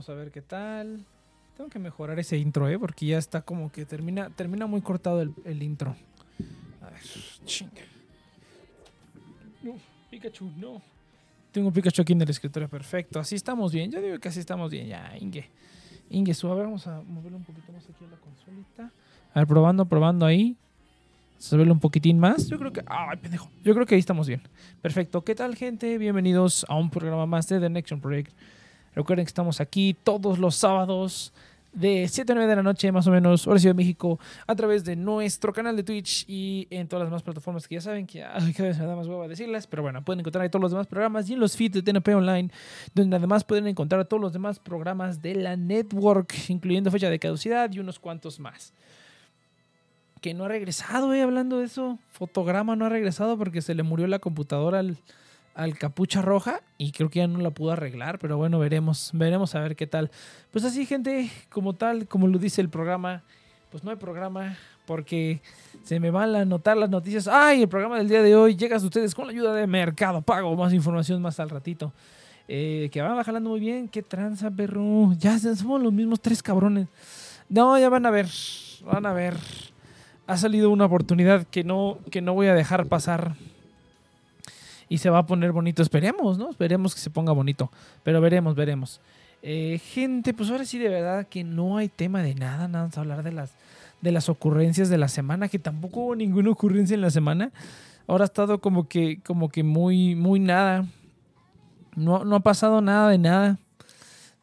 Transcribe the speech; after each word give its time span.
Vamos 0.00 0.08
a 0.08 0.14
ver 0.14 0.30
qué 0.30 0.40
tal. 0.40 1.04
Tengo 1.58 1.68
que 1.68 1.78
mejorar 1.78 2.18
ese 2.18 2.38
intro, 2.38 2.66
¿eh? 2.70 2.78
Porque 2.78 3.04
ya 3.04 3.18
está 3.18 3.42
como 3.42 3.70
que 3.70 3.84
termina, 3.84 4.30
termina 4.30 4.66
muy 4.66 4.80
cortado 4.80 5.20
el, 5.20 5.62
intro. 5.62 5.94
A 6.80 6.88
ver, 6.88 7.02
chinga. 7.44 7.82
No, 9.62 9.74
Pikachu, 10.10 10.52
no. 10.56 10.80
Tengo 11.52 11.70
Pikachu 11.70 12.00
aquí 12.00 12.14
en 12.14 12.22
el 12.22 12.30
escritorio, 12.30 12.66
perfecto. 12.66 13.20
Así 13.20 13.34
estamos 13.34 13.74
bien. 13.74 13.90
Yo 13.90 14.00
digo 14.00 14.18
que 14.18 14.28
así 14.28 14.40
estamos 14.40 14.70
bien. 14.70 14.86
Ya, 14.86 15.14
Inge. 15.20 15.50
Inge, 16.08 16.32
su, 16.32 16.48
a 16.48 16.54
ver, 16.54 16.64
vamos 16.64 16.86
a 16.86 17.02
moverlo 17.02 17.36
un 17.36 17.44
poquito 17.44 17.70
más 17.70 17.84
aquí 17.84 18.02
a 18.06 18.08
la 18.08 18.16
consolita. 18.16 18.90
A 19.34 19.40
ver, 19.40 19.46
probando, 19.46 19.84
probando 19.84 20.24
ahí. 20.24 20.56
Subirlo 21.36 21.74
un 21.74 21.80
poquitín 21.80 22.18
más. 22.18 22.48
Yo 22.48 22.58
creo 22.58 22.72
que. 22.72 22.82
¡Ay, 22.86 23.18
pendejo! 23.18 23.50
Yo 23.62 23.74
creo 23.74 23.84
que 23.84 23.96
ahí 23.96 24.00
estamos 24.00 24.26
bien. 24.26 24.40
Perfecto. 24.80 25.22
¿Qué 25.24 25.34
tal, 25.34 25.56
gente? 25.56 25.98
Bienvenidos 25.98 26.64
a 26.70 26.74
un 26.76 26.88
programa 26.88 27.26
más 27.26 27.48
de 27.48 27.60
The 27.60 27.68
Next 27.68 27.90
Gen 27.90 28.00
Project. 28.00 28.32
Recuerden 28.94 29.24
que 29.24 29.30
estamos 29.30 29.60
aquí 29.60 29.96
todos 30.02 30.38
los 30.38 30.56
sábados 30.56 31.32
de 31.72 32.08
7 32.08 32.32
a 32.32 32.34
9 32.34 32.50
de 32.50 32.56
la 32.56 32.62
noche, 32.62 32.90
más 32.90 33.06
o 33.06 33.10
menos, 33.10 33.46
hora 33.46 33.58
Ciudad 33.58 33.74
de 33.74 33.82
México, 33.82 34.18
a 34.46 34.54
través 34.54 34.84
de 34.84 34.96
nuestro 34.96 35.52
canal 35.52 35.76
de 35.76 35.82
Twitch 35.82 36.24
y 36.28 36.66
en 36.70 36.88
todas 36.88 37.02
las 37.02 37.10
demás 37.10 37.22
plataformas 37.22 37.68
que 37.68 37.76
ya 37.76 37.80
saben 37.80 38.06
que 38.06 38.24
ay, 38.24 38.52
cada 38.52 38.70
vez 38.70 38.78
me 38.78 38.86
da 38.86 38.96
más 38.96 39.06
decirlas, 39.28 39.66
pero 39.66 39.82
bueno, 39.82 40.04
pueden 40.04 40.20
encontrar 40.20 40.42
ahí 40.42 40.50
todos 40.50 40.62
los 40.62 40.72
demás 40.72 40.86
programas 40.86 41.28
y 41.30 41.34
en 41.34 41.40
los 41.40 41.56
feeds 41.56 41.74
de 41.74 41.82
TNP 41.82 42.14
Online, 42.14 42.50
donde 42.94 43.16
además 43.16 43.44
pueden 43.44 43.66
encontrar 43.66 44.04
todos 44.06 44.20
los 44.20 44.32
demás 44.32 44.58
programas 44.58 45.22
de 45.22 45.36
la 45.36 45.56
network, 45.56 46.34
incluyendo 46.48 46.90
fecha 46.90 47.08
de 47.08 47.18
caducidad 47.18 47.72
y 47.72 47.78
unos 47.78 47.98
cuantos 47.98 48.40
más. 48.40 48.72
Que 50.20 50.34
no 50.34 50.44
ha 50.44 50.48
regresado, 50.48 51.14
eh, 51.14 51.22
hablando 51.22 51.58
de 51.58 51.64
eso. 51.64 51.98
Fotograma 52.10 52.76
no 52.76 52.84
ha 52.84 52.88
regresado 52.90 53.38
porque 53.38 53.62
se 53.62 53.74
le 53.74 53.82
murió 53.82 54.06
la 54.06 54.18
computadora 54.18 54.80
al, 54.80 54.98
al 55.60 55.76
capucha 55.76 56.22
roja 56.22 56.62
y 56.78 56.90
creo 56.90 57.10
que 57.10 57.18
ya 57.18 57.26
no 57.26 57.38
la 57.38 57.50
pudo 57.50 57.72
arreglar, 57.72 58.18
pero 58.18 58.38
bueno, 58.38 58.58
veremos, 58.58 59.10
veremos 59.12 59.54
a 59.54 59.60
ver 59.60 59.76
qué 59.76 59.86
tal. 59.86 60.10
Pues 60.50 60.64
así, 60.64 60.86
gente, 60.86 61.30
como 61.50 61.74
tal, 61.74 62.08
como 62.08 62.26
lo 62.28 62.38
dice 62.38 62.62
el 62.62 62.70
programa, 62.70 63.22
pues 63.70 63.84
no 63.84 63.90
hay 63.90 63.98
programa 63.98 64.56
porque 64.86 65.42
se 65.84 66.00
me 66.00 66.10
van 66.10 66.34
a 66.34 66.40
anotar 66.40 66.78
las 66.78 66.88
noticias. 66.88 67.28
¡Ay! 67.28 67.62
El 67.62 67.68
programa 67.68 67.98
del 67.98 68.08
día 68.08 68.22
de 68.22 68.34
hoy 68.34 68.56
llega 68.56 68.76
a 68.76 68.80
ustedes 68.80 69.14
con 69.14 69.26
la 69.26 69.32
ayuda 69.32 69.54
de 69.54 69.66
Mercado 69.66 70.22
Pago. 70.22 70.56
Más 70.56 70.72
información 70.72 71.20
más 71.20 71.38
al 71.38 71.50
ratito. 71.50 71.92
Eh, 72.48 72.88
que 72.90 73.02
van 73.02 73.22
jalando 73.22 73.50
muy 73.50 73.60
bien. 73.60 73.86
¡Qué 73.86 74.02
tranza, 74.02 74.50
perro! 74.50 75.12
Ya 75.18 75.38
somos 75.38 75.82
los 75.82 75.92
mismos 75.92 76.20
tres 76.20 76.42
cabrones. 76.42 76.88
No, 77.50 77.78
ya 77.78 77.90
van 77.90 78.06
a 78.06 78.10
ver. 78.10 78.28
Van 78.84 79.04
a 79.04 79.12
ver. 79.12 79.36
Ha 80.26 80.38
salido 80.38 80.70
una 80.70 80.86
oportunidad 80.86 81.46
que 81.46 81.64
no, 81.64 81.98
que 82.10 82.22
no 82.22 82.32
voy 82.32 82.46
a 82.46 82.54
dejar 82.54 82.86
pasar 82.86 83.34
y 84.90 84.98
se 84.98 85.08
va 85.08 85.18
a 85.20 85.26
poner 85.26 85.52
bonito. 85.52 85.80
Esperemos, 85.82 86.36
¿no? 86.36 86.50
Esperemos 86.50 86.94
que 86.94 87.00
se 87.00 87.08
ponga 87.08 87.32
bonito. 87.32 87.70
Pero 88.02 88.20
veremos, 88.20 88.54
veremos. 88.54 89.00
Eh, 89.42 89.80
gente, 89.82 90.34
pues 90.34 90.50
ahora 90.50 90.66
sí 90.66 90.76
de 90.78 90.90
verdad 90.90 91.26
que 91.26 91.44
no 91.44 91.78
hay 91.78 91.88
tema 91.88 92.22
de 92.22 92.34
nada. 92.34 92.68
Nada 92.68 92.84
más 92.86 92.98
hablar 92.98 93.22
de 93.22 93.32
las, 93.32 93.52
de 94.02 94.12
las 94.12 94.28
ocurrencias 94.28 94.90
de 94.90 94.98
la 94.98 95.08
semana, 95.08 95.48
que 95.48 95.58
tampoco 95.58 96.00
hubo 96.00 96.14
ninguna 96.16 96.50
ocurrencia 96.50 96.92
en 96.94 97.00
la 97.00 97.10
semana. 97.10 97.50
Ahora 98.06 98.24
ha 98.24 98.26
estado 98.26 98.60
como 98.60 98.88
que, 98.88 99.20
como 99.24 99.48
que 99.48 99.62
muy, 99.62 100.14
muy 100.16 100.40
nada. 100.40 100.84
No, 101.96 102.24
no 102.24 102.36
ha 102.36 102.40
pasado 102.40 102.80
nada 102.80 103.08
de 103.08 103.18
nada. 103.18 103.58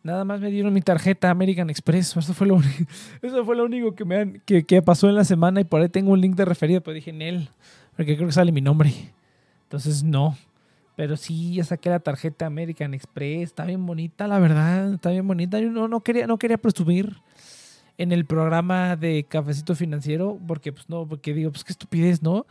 Nada 0.04 0.24
más 0.24 0.40
me 0.40 0.50
dieron 0.50 0.74
mi 0.74 0.82
tarjeta 0.82 1.30
American 1.30 1.70
Express. 1.70 2.16
Eso 2.16 2.34
fue 2.34 2.48
lo, 2.48 2.56
único, 2.56 2.84
eso 3.22 3.44
fue 3.44 3.56
lo 3.58 3.66
único 3.66 3.94
que, 3.94 4.06
me 4.06 4.16
han- 4.18 4.42
que, 4.46 4.64
que 4.64 4.82
pasó 4.82 5.10
en 5.10 5.16
la 5.16 5.26
semana. 5.26 5.60
Y 5.60 5.66
por 5.66 5.82
ahí 5.82 5.90
tengo 5.90 6.12
un 6.12 6.22
link 6.22 6.36
de 6.36 6.46
referido, 6.46 6.80
pero 6.82 6.96
dije 6.96 7.10
en 7.10 7.22
él. 7.22 7.50
Porque 7.98 8.16
creo 8.16 8.28
que 8.28 8.34
sale 8.34 8.52
mi 8.54 8.62
nombre. 8.62 8.94
Entonces 9.68 10.04
no. 10.04 10.38
Pero 10.96 11.18
sí, 11.18 11.56
ya 11.56 11.64
saqué 11.64 11.90
la 11.90 12.00
tarjeta 12.00 12.46
American 12.46 12.94
Express. 12.94 13.44
Está 13.44 13.66
bien 13.66 13.86
bonita, 13.86 14.28
la 14.28 14.40
verdad. 14.40 14.94
Está 14.94 15.12
bien 15.12 15.28
bonita. 15.28 15.60
Yo 15.60 15.69
no, 15.69 15.88
no, 15.88 16.02
quería, 16.02 16.25
no 16.25 16.40
quería 16.40 16.58
presumir 16.58 17.18
en 17.98 18.14
el 18.14 18.25
programa 18.25 18.96
de 18.96 19.25
Cafecito 19.28 19.75
Financiero. 19.75 20.40
Porque, 20.48 20.72
pues 20.72 20.90
no, 20.90 21.06
porque 21.06 21.34
digo, 21.34 21.52
pues 21.52 21.66
qué 21.66 21.74
estupidez, 21.74 22.24
¿no? 22.24 22.48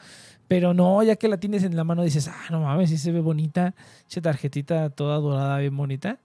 Pero 0.47 0.75
no, 0.75 1.03
ya 1.03 1.17
que 1.17 1.27
la 1.27 1.39
tienes 1.39 1.65
en 1.65 1.75
la 1.75 1.85
mano 1.85 2.03
dices, 2.03 2.29
ah, 2.29 2.45
no 2.51 2.61
mames, 2.61 2.91
sí 2.91 2.99
se 2.99 3.11
ve 3.13 3.21
bonita. 3.21 3.75
Esa 4.09 4.21
tarjetita 4.21 4.91
toda 4.91 5.17
dorada, 5.19 5.59
bien 5.59 5.77
bonita. 5.77 6.21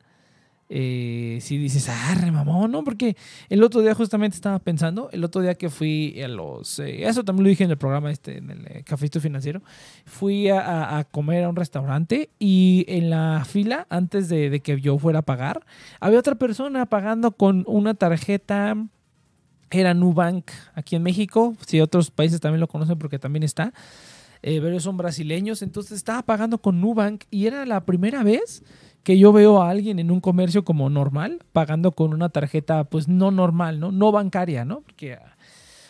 Eh, 0.74 1.40
sí 1.42 1.58
dices, 1.58 1.90
ah, 1.90 2.16
re 2.18 2.32
mamón, 2.32 2.72
¿no? 2.72 2.82
Porque 2.86 3.18
el 3.50 3.62
otro 3.62 3.82
día 3.82 3.94
justamente 3.94 4.36
estaba 4.36 4.58
pensando, 4.60 5.10
el 5.12 5.22
otro 5.26 5.42
día 5.42 5.56
que 5.56 5.70
fui 5.70 6.22
a 6.22 6.30
los, 6.30 6.80
eh, 6.80 7.06
eso 7.06 7.26
también 7.26 7.44
lo 7.44 7.50
dije 7.50 7.66
en 7.66 7.72
el 7.72 7.78
programa 7.78 8.10
este, 8.10 8.38
en 8.38 8.50
el 8.52 8.66
eh, 8.68 8.84
Cafecito 8.86 9.20
Financiero, 9.20 9.62
fui 10.06 10.48
a, 10.48 10.98
a- 10.98 11.04
comer 11.04 11.44
a 11.44 11.50
un 11.50 11.58
restaurante 11.58 12.30
y 12.40 12.86
en 12.88 13.10
la 13.10 13.44
fila, 13.46 13.86
antes 13.90 14.30
de, 14.30 14.50
de 14.50 14.62
que 14.62 14.80
yo 14.80 14.98
fuera 14.98 15.20
a 15.20 15.24
pagar, 15.24 15.66
había 16.00 16.20
otra 16.20 16.36
persona 16.36 16.86
pagando 16.86 17.32
con 17.32 17.66
una 17.68 17.94
tarjeta, 17.94 18.78
era 19.72 19.94
Nubank 19.94 20.52
aquí 20.74 20.96
en 20.96 21.04
México, 21.04 21.54
si 21.68 21.82
otros 21.82 22.12
países 22.12 22.40
también 22.40 22.62
lo 22.62 22.70
conocen 22.70 22.98
porque 22.98 23.20
también 23.20 23.44
está, 23.44 23.74
eh, 24.42 24.60
pero 24.62 24.80
son 24.80 24.96
brasileños, 24.96 25.62
entonces 25.64 25.98
estaba 25.98 26.22
pagando 26.22 26.60
con 26.60 26.80
Nubank 26.80 27.26
y 27.30 27.46
era 27.48 27.66
la 27.66 27.84
primera 27.86 28.24
vez 28.24 28.64
que 29.04 29.18
yo 29.18 29.34
veo 29.34 29.62
a 29.62 29.70
alguien 29.70 30.00
en 30.00 30.12
un 30.12 30.22
comercio 30.22 30.64
como 30.64 30.90
normal, 30.90 31.40
pagando 31.54 31.92
con 31.92 32.14
una 32.14 32.30
tarjeta 32.30 32.84
pues 32.84 33.08
no 33.08 33.32
normal, 33.32 33.80
¿no? 33.80 33.92
No 33.92 34.12
bancaria, 34.12 34.66
¿no? 34.66 34.82
Porque 34.82 35.18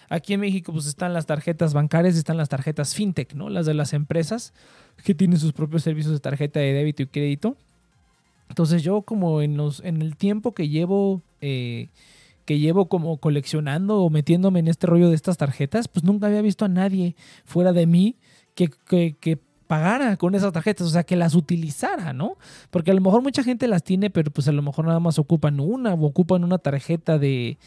aquí 0.09 0.33
en 0.33 0.39
México 0.39 0.71
pues 0.71 0.85
están 0.85 1.13
las 1.13 1.25
tarjetas 1.25 1.73
bancarias, 1.73 2.15
están 2.15 2.37
las 2.37 2.49
tarjetas 2.49 2.95
fintech, 2.95 3.33
¿no? 3.33 3.49
Las 3.49 3.65
de 3.65 3.73
las 3.73 3.93
empresas 3.93 4.53
que 5.03 5.13
tienen 5.13 5.39
sus 5.39 5.53
propios 5.53 5.83
servicios 5.83 6.13
de 6.13 6.19
tarjeta 6.19 6.59
de 6.59 6.73
débito 6.73 7.03
y 7.03 7.07
crédito. 7.07 7.57
Entonces 8.49 8.83
yo 8.83 9.01
como 9.01 9.41
en, 9.41 9.57
los, 9.57 9.81
en 9.83 10.01
el 10.01 10.15
tiempo 10.15 10.53
que 10.53 10.69
llevo... 10.69 11.21
Eh, 11.41 11.89
que 12.43 12.57
llevo 12.57 12.87
como 12.87 13.17
coleccionando 13.17 13.99
o 14.01 14.09
metiéndome 14.09 14.59
en 14.59 14.67
este 14.67 14.87
rollo 14.87 15.09
de 15.09 15.15
estas 15.15 15.37
tarjetas, 15.37 15.87
pues 15.87 16.03
nunca 16.03 16.25
había 16.25 16.41
visto 16.41 16.65
a 16.65 16.69
nadie 16.69 17.15
fuera 17.45 17.71
de 17.71 17.85
mí 17.85 18.15
que, 18.55 18.69
que, 18.87 19.15
que 19.19 19.39
pagara 19.71 20.17
con 20.17 20.35
esas 20.35 20.51
tarjetas, 20.51 20.85
o 20.85 20.89
sea, 20.89 21.05
que 21.05 21.15
las 21.15 21.33
utilizara, 21.33 22.11
¿no? 22.11 22.35
Porque 22.71 22.91
a 22.91 22.93
lo 22.93 22.99
mejor 22.99 23.21
mucha 23.21 23.41
gente 23.41 23.69
las 23.69 23.85
tiene, 23.85 24.09
pero 24.09 24.29
pues 24.29 24.49
a 24.49 24.51
lo 24.51 24.61
mejor 24.61 24.83
nada 24.83 24.99
más 24.99 25.17
ocupan 25.17 25.61
una 25.61 25.93
o 25.93 26.05
ocupan 26.07 26.43
una 26.43 26.57
tarjeta 26.57 27.17
de, 27.17 27.57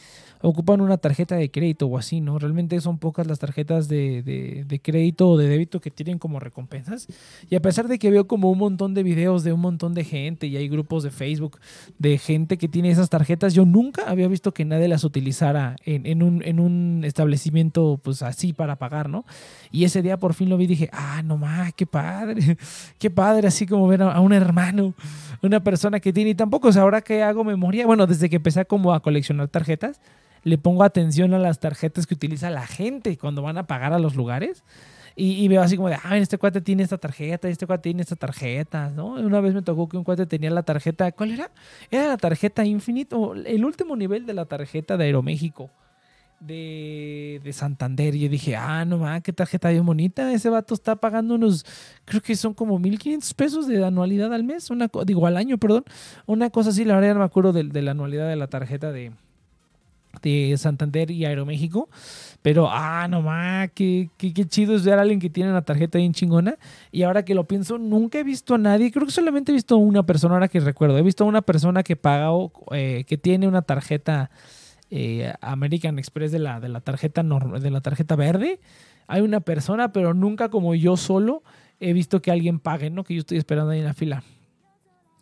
ocupan 0.45 0.83
una 0.83 0.99
tarjeta 0.99 1.37
de 1.37 1.51
crédito 1.51 1.87
o 1.87 1.97
así, 1.97 2.21
¿no? 2.21 2.39
Realmente 2.39 2.79
son 2.81 2.99
pocas 2.99 3.27
las 3.27 3.39
tarjetas 3.39 3.89
de, 3.89 4.23
de, 4.23 4.81
crédito 4.81 5.31
o 5.31 5.39
de 5.39 5.49
débito 5.49 5.81
que 5.81 5.91
tienen 5.91 6.19
como 6.19 6.39
recompensas. 6.39 7.07
Y 7.49 7.57
a 7.57 7.63
pesar 7.63 7.89
de 7.89 7.99
que 7.99 8.11
veo 8.11 8.27
como 8.27 8.51
un 8.51 8.59
montón 8.59 8.93
de 8.93 9.03
videos 9.03 9.43
de 9.43 9.53
un 9.55 9.61
montón 9.61 9.95
de 9.95 10.05
gente 10.05 10.47
y 10.47 10.57
hay 10.57 10.69
grupos 10.69 11.03
de 11.03 11.11
Facebook 11.11 11.59
de 11.99 12.19
gente 12.19 12.59
que 12.59 12.69
tiene 12.69 12.91
esas 12.91 13.09
tarjetas, 13.09 13.55
yo 13.55 13.65
nunca 13.65 14.05
había 14.07 14.29
visto 14.29 14.53
que 14.53 14.67
nadie 14.67 14.87
las 14.87 15.05
utilizara 15.05 15.77
en, 15.85 16.05
en, 16.05 16.23
un, 16.23 16.43
en 16.45 16.61
un 16.61 17.03
establecimiento 17.05 17.99
pues 18.03 18.23
así 18.23 18.53
para 18.53 18.77
pagar, 18.77 19.09
¿no? 19.09 19.25
Y 19.71 19.85
ese 19.85 20.03
día 20.03 20.19
por 20.19 20.35
fin 20.35 20.51
lo 20.51 20.59
vi 20.59 20.65
y 20.65 20.69
dije, 20.69 20.91
ah, 20.93 21.23
no 21.25 21.39
más, 21.39 21.73
qué 21.73 21.87
padre, 21.87 22.59
qué 22.99 23.11
padre, 23.11 23.49
así 23.49 23.67
como 23.67 23.89
ver 23.89 24.03
a, 24.03 24.21
un 24.21 24.33
hermano, 24.33 24.95
una 25.43 25.65
persona 25.65 26.01
que 26.01 26.13
tiene, 26.13 26.31
y 26.31 26.35
tampoco, 26.35 26.69
o 26.69 26.79
ahora 26.79 27.01
que 27.01 27.23
hago 27.23 27.45
memoria, 27.45 27.87
bueno, 27.87 28.07
desde 28.07 28.29
que 28.29 28.37
empecé 28.37 28.65
como 28.67 28.93
a 28.93 29.01
coleccionar 29.01 29.49
tarjetas, 29.49 30.01
le 30.45 30.59
pongo 30.59 30.85
atención 30.85 31.35
a 31.35 31.39
las 31.39 31.59
tarjetas 31.59 32.07
que 32.07 32.15
utiliza 32.15 32.51
la 32.51 32.67
gente 32.67 33.17
cuando 33.19 33.43
van 33.43 33.59
a 33.59 33.67
pagar 33.67 33.93
a 33.93 33.99
los 33.99 34.15
lugares. 34.15 34.63
Y, 35.17 35.47
veo 35.47 35.63
así 35.63 35.77
como 35.77 35.89
de, 35.89 35.97
ah, 36.03 36.19
este 36.19 36.39
cuate 36.39 36.61
tiene 36.61 36.83
esta 36.83 36.99
tarjeta, 36.99 37.49
este 37.49 37.69
cuate 37.69 37.85
tiene 37.85 38.03
esta 38.03 38.17
tarjeta, 38.17 38.91
¿no? 38.91 39.13
Una 39.13 39.41
vez 39.41 39.55
me 39.55 39.63
tocó 39.63 39.89
que 39.89 39.97
un 39.97 40.03
cuate 40.03 40.27
tenía 40.27 40.51
la 40.51 40.65
tarjeta, 40.65 41.13
¿cuál 41.13 41.31
era? 41.31 41.53
Era 41.89 42.09
la 42.09 42.17
tarjeta 42.17 42.65
Infinite, 42.65 43.15
el 43.47 43.65
último 43.65 43.95
nivel 43.95 44.27
de 44.27 44.35
la 44.35 44.47
tarjeta 44.47 44.97
de 44.97 45.05
Aeroméxico, 45.05 45.71
de, 46.41 47.41
de 47.45 47.53
Santander. 47.53 48.17
Y 48.17 48.21
yo 48.23 48.29
dije, 48.29 48.57
ah, 48.57 48.85
no 48.85 48.99
mames, 48.99 49.23
qué 49.23 49.33
tarjeta 49.33 49.71
bien 49.71 49.87
bonita. 49.87 50.33
Ese 50.33 50.51
vato 50.51 50.75
está 50.75 50.97
pagando 50.97 51.37
unos, 51.37 51.65
creo 52.05 52.21
que 52.21 52.35
son 52.35 52.53
como 52.53 52.81
1.500 52.81 53.35
pesos 53.35 53.69
de 53.69 53.85
anualidad 53.85 54.35
al 54.35 54.43
mes, 54.43 54.69
una, 54.71 54.91
digo, 55.07 55.29
al 55.29 55.37
año, 55.37 55.59
perdón. 55.59 55.85
Una 56.27 56.51
cosa 56.51 56.71
así, 56.71 56.85
la 56.85 56.95
verdad 56.95 57.11
ya 57.11 57.15
no 57.15 57.21
me 57.21 57.27
acuerdo 57.27 57.53
de, 57.53 57.63
de 57.63 57.83
la 57.83 57.93
anualidad 57.93 58.29
de 58.29 58.35
la 58.35 58.49
tarjeta 58.49 58.91
de, 58.91 59.13
de 60.23 60.57
Santander 60.59 61.11
y 61.11 61.25
Aeroméxico. 61.25 61.89
Pero, 62.43 62.69
ah, 62.71 63.07
no 63.09 63.23
más, 63.23 63.71
qué, 63.75 64.11
qué, 64.19 64.33
chido 64.47 64.75
es 64.77 64.85
ver 64.85 64.99
a 64.99 65.03
alguien 65.03 65.19
que 65.19 65.31
tiene 65.31 65.51
una 65.51 65.63
tarjeta 65.63 65.99
bien 65.99 66.13
chingona. 66.13 66.57
Y 66.93 67.03
ahora 67.03 67.25
que 67.25 67.35
lo 67.35 67.45
pienso, 67.45 67.79
nunca 67.79 68.19
he 68.19 68.25
visto 68.25 68.55
a 68.55 68.59
nadie, 68.59 68.93
creo 68.93 69.07
que 69.07 69.13
solamente 69.13 69.53
he 69.53 69.55
visto 69.55 69.77
a 69.77 69.79
una 69.79 70.05
persona 70.05 70.35
ahora 70.35 70.49
que 70.49 70.61
recuerdo. 70.61 70.99
He 70.99 71.03
visto 71.03 71.25
a 71.25 71.27
una 71.27 71.43
persona 71.43 71.83
que 71.83 71.97
paga, 71.97 72.31
eh, 72.73 73.05
que 73.07 73.17
tiene 73.17 73.49
una 73.49 73.63
tarjeta 73.63 74.31
eh, 74.91 75.33
American 75.41 75.99
Express 75.99 76.33
de 76.33 76.39
la, 76.39 76.61
de 76.61 76.69
la 76.69 76.81
tarjeta 76.81 77.23
de 77.23 77.71
la 77.71 77.81
tarjeta 77.81 78.17
verde. 78.17 78.61
Hay 79.07 79.23
una 79.23 79.41
persona, 79.41 79.93
pero 79.93 80.15
nunca 80.15 80.49
como 80.51 80.75
yo 80.75 80.97
solo 80.97 81.43
he 81.81 81.93
visto 81.93 82.23
que 82.23 82.31
alguien 82.31 82.59
pague, 82.59 82.91
¿no? 82.91 83.05
Que 83.05 83.15
yo 83.15 83.21
estoy 83.21 83.39
esperando 83.39 83.73
ahí 83.73 83.81
en 83.81 83.87
la 83.87 83.95
fila 83.95 84.23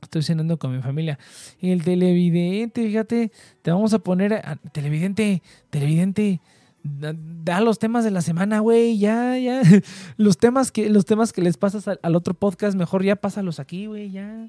estoy 0.03 0.23
cenando 0.23 0.59
con 0.59 0.75
mi 0.75 0.83
familia. 0.83 1.19
El 1.61 1.83
televidente, 1.83 2.87
fíjate, 2.87 3.33
te 3.63 3.71
vamos 3.71 3.95
a 3.95 3.99
poner, 3.99 4.43
televidente, 4.73 5.43
televidente, 5.71 6.41
da, 6.83 7.61
los 7.61 7.79
temas 7.79 8.05
de 8.05 8.11
la 8.11 8.23
semana, 8.23 8.61
güey, 8.61 8.99
ya, 8.99 9.39
ya. 9.39 9.63
Los 10.17 10.37
temas 10.37 10.73
que, 10.73 10.91
los 10.91 11.05
temas 11.05 11.33
que 11.33 11.43
les 11.43 11.57
pasas 11.57 11.89
al, 11.89 12.17
otro 12.17 12.35
podcast, 12.35 12.77
mejor 12.77 13.05
ya 13.05 13.17
pásalos 13.17 13.61
aquí, 13.61 13.87
güey, 13.87 14.11
ya. 14.11 14.49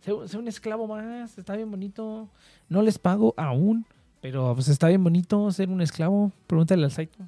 Sé, 0.00 0.12
un 0.12 0.48
esclavo 0.48 0.86
más, 0.86 1.38
está 1.38 1.56
bien 1.56 1.70
bonito. 1.70 2.28
No 2.68 2.82
les 2.82 2.98
pago 2.98 3.34
aún, 3.36 3.86
pero 4.20 4.54
pues 4.54 4.68
está 4.68 4.88
bien 4.88 5.04
bonito 5.04 5.50
ser 5.52 5.68
un 5.68 5.80
esclavo. 5.80 6.32
Pregúntale 6.46 6.84
al 6.84 6.90
Saito. 6.90 7.18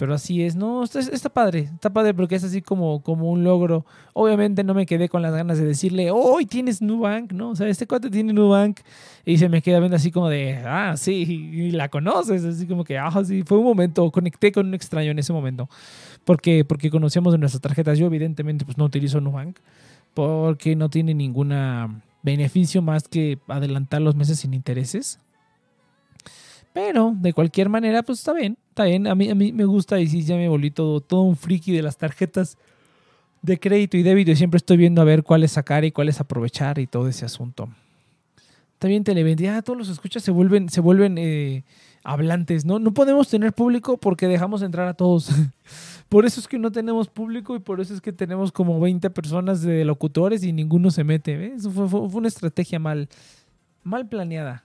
Pero 0.00 0.14
así 0.14 0.42
es, 0.42 0.56
no, 0.56 0.82
está, 0.82 1.28
padre, 1.28 1.68
está 1.74 1.90
padre 1.90 2.14
porque 2.14 2.34
es 2.34 2.42
así 2.42 2.62
como, 2.62 3.02
como 3.02 3.30
un 3.30 3.44
logro. 3.44 3.84
Obviamente 4.14 4.64
no 4.64 4.72
me 4.72 4.86
quedé 4.86 5.10
con 5.10 5.20
las 5.20 5.34
ganas 5.34 5.58
de 5.58 5.66
decirle, 5.66 6.10
hoy 6.10 6.46
tienes 6.46 6.80
Nubank, 6.80 7.32
¿no? 7.32 7.50
O 7.50 7.54
sea, 7.54 7.68
este 7.68 7.86
cuate 7.86 8.08
tiene 8.08 8.32
Nubank 8.32 8.80
y 9.26 9.36
se 9.36 9.50
me 9.50 9.60
queda 9.60 9.78
viendo 9.78 9.96
así 9.96 10.10
como 10.10 10.30
de, 10.30 10.56
ah, 10.64 10.94
sí, 10.96 11.50
y 11.52 11.70
la 11.72 11.90
conoces, 11.90 12.46
así 12.46 12.66
como 12.66 12.82
que, 12.82 12.96
ah, 12.96 13.12
sí, 13.22 13.42
fue 13.42 13.58
un 13.58 13.64
momento, 13.64 14.10
conecté 14.10 14.52
con 14.52 14.68
un 14.68 14.72
extraño 14.72 15.10
en 15.10 15.18
ese 15.18 15.34
momento, 15.34 15.68
porque, 16.24 16.64
porque 16.64 16.90
conocíamos 16.90 17.38
nuestras 17.38 17.60
tarjetas. 17.60 17.98
Yo 17.98 18.06
evidentemente 18.06 18.64
pues 18.64 18.78
no 18.78 18.86
utilizo 18.86 19.20
Nubank 19.20 19.58
porque 20.14 20.76
no 20.76 20.88
tiene 20.88 21.12
ningún 21.12 21.52
beneficio 22.22 22.80
más 22.80 23.06
que 23.06 23.38
adelantar 23.48 24.00
los 24.00 24.16
meses 24.16 24.38
sin 24.38 24.54
intereses. 24.54 25.18
Pero 26.72 27.14
de 27.16 27.32
cualquier 27.32 27.68
manera, 27.68 28.02
pues 28.02 28.20
está 28.20 28.32
bien, 28.32 28.56
está 28.68 28.84
bien. 28.84 29.06
A 29.06 29.14
mí, 29.14 29.28
a 29.30 29.34
mí 29.34 29.52
me 29.52 29.64
gusta 29.64 29.98
y 30.00 30.06
sí, 30.06 30.22
ya 30.22 30.36
me 30.36 30.48
volví 30.48 30.70
todo, 30.70 31.00
todo 31.00 31.22
un 31.22 31.36
friki 31.36 31.72
de 31.72 31.82
las 31.82 31.96
tarjetas 31.96 32.56
de 33.42 33.58
crédito 33.58 33.96
y 33.96 34.02
débito 34.02 34.30
y 34.30 34.36
siempre 34.36 34.58
estoy 34.58 34.76
viendo 34.76 35.00
a 35.00 35.04
ver 35.04 35.22
cuáles 35.22 35.52
sacar 35.52 35.84
y 35.84 35.92
cuáles 35.92 36.20
aprovechar 36.20 36.78
y 36.78 36.86
todo 36.86 37.08
ese 37.08 37.24
asunto. 37.24 37.68
También 38.78 39.04
televendía, 39.04 39.58
ah, 39.58 39.62
todos 39.62 39.78
los 39.78 39.88
escuchas 39.88 40.22
se 40.22 40.30
vuelven, 40.30 40.70
se 40.70 40.80
vuelven 40.80 41.18
eh, 41.18 41.64
hablantes, 42.02 42.64
¿no? 42.64 42.78
No 42.78 42.94
podemos 42.94 43.28
tener 43.28 43.52
público 43.52 43.98
porque 43.98 44.26
dejamos 44.26 44.62
entrar 44.62 44.88
a 44.88 44.94
todos. 44.94 45.30
por 46.08 46.24
eso 46.24 46.40
es 46.40 46.48
que 46.48 46.58
no 46.58 46.72
tenemos 46.72 47.08
público 47.08 47.54
y 47.54 47.58
por 47.58 47.80
eso 47.80 47.92
es 47.92 48.00
que 48.00 48.12
tenemos 48.12 48.52
como 48.52 48.80
20 48.80 49.10
personas 49.10 49.62
de 49.62 49.84
locutores 49.84 50.42
y 50.44 50.52
ninguno 50.52 50.90
se 50.90 51.04
mete. 51.04 51.52
Eso 51.54 51.70
fue, 51.70 51.88
fue, 51.88 52.00
una 52.00 52.28
estrategia 52.28 52.78
mal, 52.78 53.08
mal 53.82 54.08
planeada. 54.08 54.64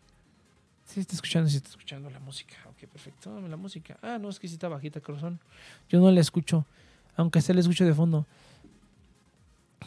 Sí, 0.86 1.00
está 1.00 1.16
escuchando, 1.16 1.50
sí 1.50 1.58
está 1.58 1.70
escuchando 1.70 2.10
la 2.10 2.20
música. 2.20 2.56
Ok, 2.70 2.88
perfecto. 2.90 3.42
La 3.42 3.58
música. 3.58 3.98
Ah, 4.02 4.18
no, 4.20 4.30
es 4.30 4.40
que 4.40 4.48
sí 4.48 4.54
está 4.54 4.70
bajita, 4.70 5.02
corazón. 5.02 5.40
Yo 5.90 6.00
no 6.00 6.10
la 6.12 6.22
escucho, 6.22 6.66
aunque 7.16 7.42
se 7.42 7.54
la 7.54 7.60
escucho 7.60 7.86
de 7.86 7.94
fondo. 7.94 8.26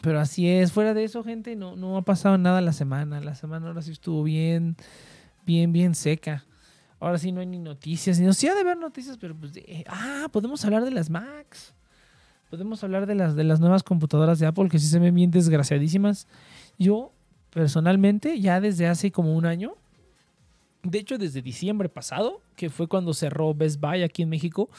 Pero 0.01 0.19
así 0.19 0.47
es. 0.47 0.71
Fuera 0.71 0.93
de 0.93 1.03
eso, 1.03 1.23
gente, 1.23 1.55
no, 1.55 1.75
no 1.75 1.97
ha 1.97 2.01
pasado 2.03 2.37
nada 2.37 2.61
la 2.61 2.73
semana. 2.73 3.21
La 3.21 3.35
semana 3.35 3.67
ahora 3.67 3.81
sí 3.81 3.91
estuvo 3.91 4.23
bien, 4.23 4.75
bien, 5.45 5.71
bien 5.71 5.95
seca. 5.95 6.45
Ahora 6.99 7.17
sí 7.17 7.31
no 7.31 7.39
hay 7.39 7.47
ni 7.47 7.59
noticias. 7.59 8.19
no, 8.19 8.33
sí 8.33 8.47
ha 8.47 8.53
de 8.53 8.61
haber 8.61 8.77
noticias, 8.77 9.17
pero 9.17 9.35
pues... 9.35 9.53
ah, 9.87 10.27
podemos 10.31 10.63
hablar 10.65 10.83
de 10.83 10.91
las 10.91 11.09
Macs. 11.09 11.73
Podemos 12.49 12.83
hablar 12.83 13.05
de 13.05 13.15
las, 13.15 13.35
de 13.35 13.43
las 13.43 13.59
nuevas 13.59 13.83
computadoras 13.83 14.39
de 14.39 14.47
Apple 14.47 14.69
que 14.69 14.79
sí 14.79 14.87
se 14.87 14.99
ven 14.99 15.15
bien 15.15 15.31
desgraciadísimas. 15.31 16.27
Yo, 16.77 17.13
personalmente, 17.51 18.39
ya 18.41 18.59
desde 18.59 18.87
hace 18.87 19.11
como 19.11 19.35
un 19.35 19.45
año, 19.45 19.75
de 20.83 20.99
hecho, 20.99 21.17
desde 21.17 21.41
diciembre 21.41 21.89
pasado, 21.89 22.41
que 22.55 22.69
fue 22.69 22.87
cuando 22.87 23.13
cerró 23.13 23.53
Best 23.53 23.79
Buy 23.79 24.03
aquí 24.03 24.21
en 24.23 24.29
México, 24.29 24.69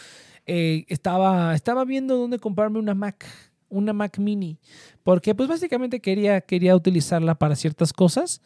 eh, 0.46 0.84
estaba, 0.88 1.54
estaba 1.54 1.84
viendo 1.84 2.16
dónde 2.16 2.38
comprarme 2.38 2.78
una 2.78 2.94
Mac, 2.94 3.26
una 3.68 3.92
Mac 3.92 4.18
mini, 4.18 4.58
porque 5.04 5.34
pues 5.34 5.48
básicamente 5.48 6.00
quería, 6.00 6.40
quería 6.40 6.74
utilizarla 6.74 7.34
para 7.34 7.54
ciertas 7.54 7.92
cosas, 7.92 8.40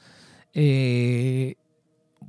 eh, 0.52 1.54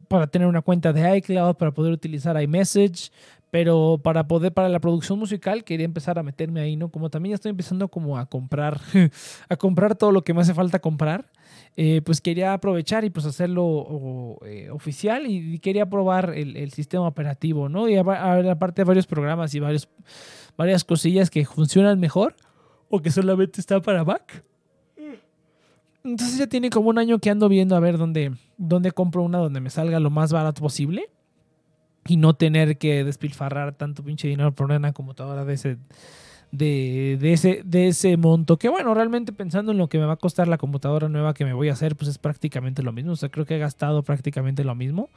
para 0.08 0.28
tener 0.28 0.48
una 0.48 0.62
cuenta 0.62 0.94
de 0.94 1.18
iCloud, 1.18 1.56
para 1.56 1.72
poder 1.72 1.92
utilizar 1.92 2.42
iMessage, 2.42 3.12
pero 3.56 4.02
para 4.04 4.28
poder, 4.28 4.52
para 4.52 4.68
la 4.68 4.82
producción 4.82 5.18
musical, 5.18 5.64
quería 5.64 5.86
empezar 5.86 6.20
a 6.20 6.24
meterme 6.24 6.60
ahí, 6.60 6.76
¿no? 6.76 6.90
Como 6.90 7.10
también 7.10 7.32
ya 7.32 7.36
estoy 7.36 7.52
empezando 7.52 7.88
como 7.88 8.18
a 8.18 8.26
comprar, 8.26 8.82
a 9.48 9.56
comprar 9.56 9.96
todo 9.96 10.12
lo 10.12 10.26
que 10.26 10.34
me 10.34 10.42
hace 10.42 10.54
falta 10.54 10.80
comprar. 10.80 11.32
Eh, 11.78 12.02
pues 12.04 12.20
quería 12.20 12.52
aprovechar 12.52 13.06
y 13.06 13.12
pues 13.12 13.26
hacerlo 13.26 14.40
eh, 14.46 14.70
oficial 14.72 15.24
y 15.26 15.58
quería 15.60 15.90
probar 15.90 16.34
el, 16.36 16.70
sistema 16.74 17.08
operativo, 17.08 17.70
¿no? 17.70 17.88
Y 17.88 17.96
aparte 17.96 18.84
varios 18.84 19.08
programas 19.08 19.56
y 19.56 19.62
varios, 19.62 19.88
varias 20.58 20.84
cosillas 20.84 21.30
que 21.30 21.46
funcionan 21.46 21.98
mejor 21.98 22.36
o 22.90 23.02
que 23.02 23.10
solamente 23.10 23.62
están 23.62 23.82
para 23.82 24.04
Mac. 24.04 24.44
Entonces 26.04 26.40
ya 26.40 26.48
tiene 26.48 26.70
como 26.70 26.90
un 26.90 26.98
año 26.98 27.20
que 27.20 27.30
ando 27.30 27.48
viendo 27.48 27.78
a 27.78 27.80
ver 27.80 27.98
dónde, 27.98 28.34
dónde 28.58 28.92
compro 28.92 29.24
una 29.24 29.38
donde 29.38 29.62
me 29.62 29.70
salga 29.70 30.02
lo 30.02 30.10
más 30.10 30.34
barato 30.34 30.62
posible 30.62 31.10
y 32.08 32.18
no 32.18 32.36
tener 32.36 32.78
que 32.78 33.04
despilfarrar 33.04 33.74
tanto 33.74 34.04
pinche 34.04 34.28
dinero 34.28 34.54
por 34.54 34.72
una 34.72 34.94
computadora 34.94 35.46
de 35.46 35.54
ese 35.54 35.78
de, 36.52 37.34
ese, 37.34 37.62
de 37.66 37.88
ese 37.88 38.18
monto. 38.18 38.58
Que 38.58 38.70
bueno, 38.70 38.94
realmente 38.94 39.34
pensando 39.34 39.72
en 39.72 39.78
lo 39.78 39.90
que 39.90 39.98
me 39.98 40.06
va 40.06 40.14
a 40.14 40.18
costar 40.18 40.48
la 40.48 40.58
computadora 40.58 41.10
nueva 41.10 41.34
que 41.34 41.46
me 41.46 41.54
voy 41.54 41.70
a 41.70 41.74
hacer, 41.74 41.96
pues 41.96 42.10
es 42.10 42.18
prácticamente 42.18 42.84
lo 42.84 42.92
mismo. 42.92 43.14
O 43.14 43.16
sea, 43.16 43.30
creo 43.30 43.46
que 43.46 43.56
he 43.56 43.60
gastado 43.60 44.04
prácticamente 44.04 44.64
lo 44.64 44.76
mismo. 44.76 45.10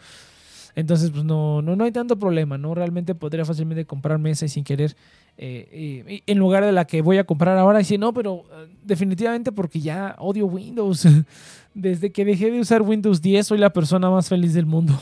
Entonces, 0.74 1.10
pues 1.10 1.24
no, 1.24 1.60
no, 1.62 1.74
no 1.74 1.84
hay 1.84 1.92
tanto 1.92 2.18
problema, 2.18 2.56
¿no? 2.56 2.74
Realmente 2.74 3.14
podría 3.14 3.44
fácilmente 3.44 3.84
comprarme 3.84 4.30
esa 4.30 4.46
sin 4.46 4.62
querer, 4.62 4.96
eh, 5.36 6.22
en 6.24 6.38
lugar 6.38 6.64
de 6.64 6.70
la 6.70 6.84
que 6.86 7.02
voy 7.02 7.18
a 7.18 7.24
comprar 7.24 7.58
ahora, 7.58 7.80
y 7.80 7.84
si 7.84 7.98
no, 7.98 8.12
pero 8.12 8.44
eh, 8.52 8.68
definitivamente 8.84 9.50
porque 9.50 9.80
ya 9.80 10.14
odio 10.18 10.46
Windows. 10.46 11.08
Desde 11.74 12.12
que 12.12 12.24
dejé 12.24 12.50
de 12.50 12.60
usar 12.60 12.82
Windows 12.82 13.22
10 13.22 13.46
soy 13.46 13.58
la 13.58 13.72
persona 13.72 14.08
más 14.10 14.28
feliz 14.28 14.54
del 14.54 14.66
mundo. 14.66 14.98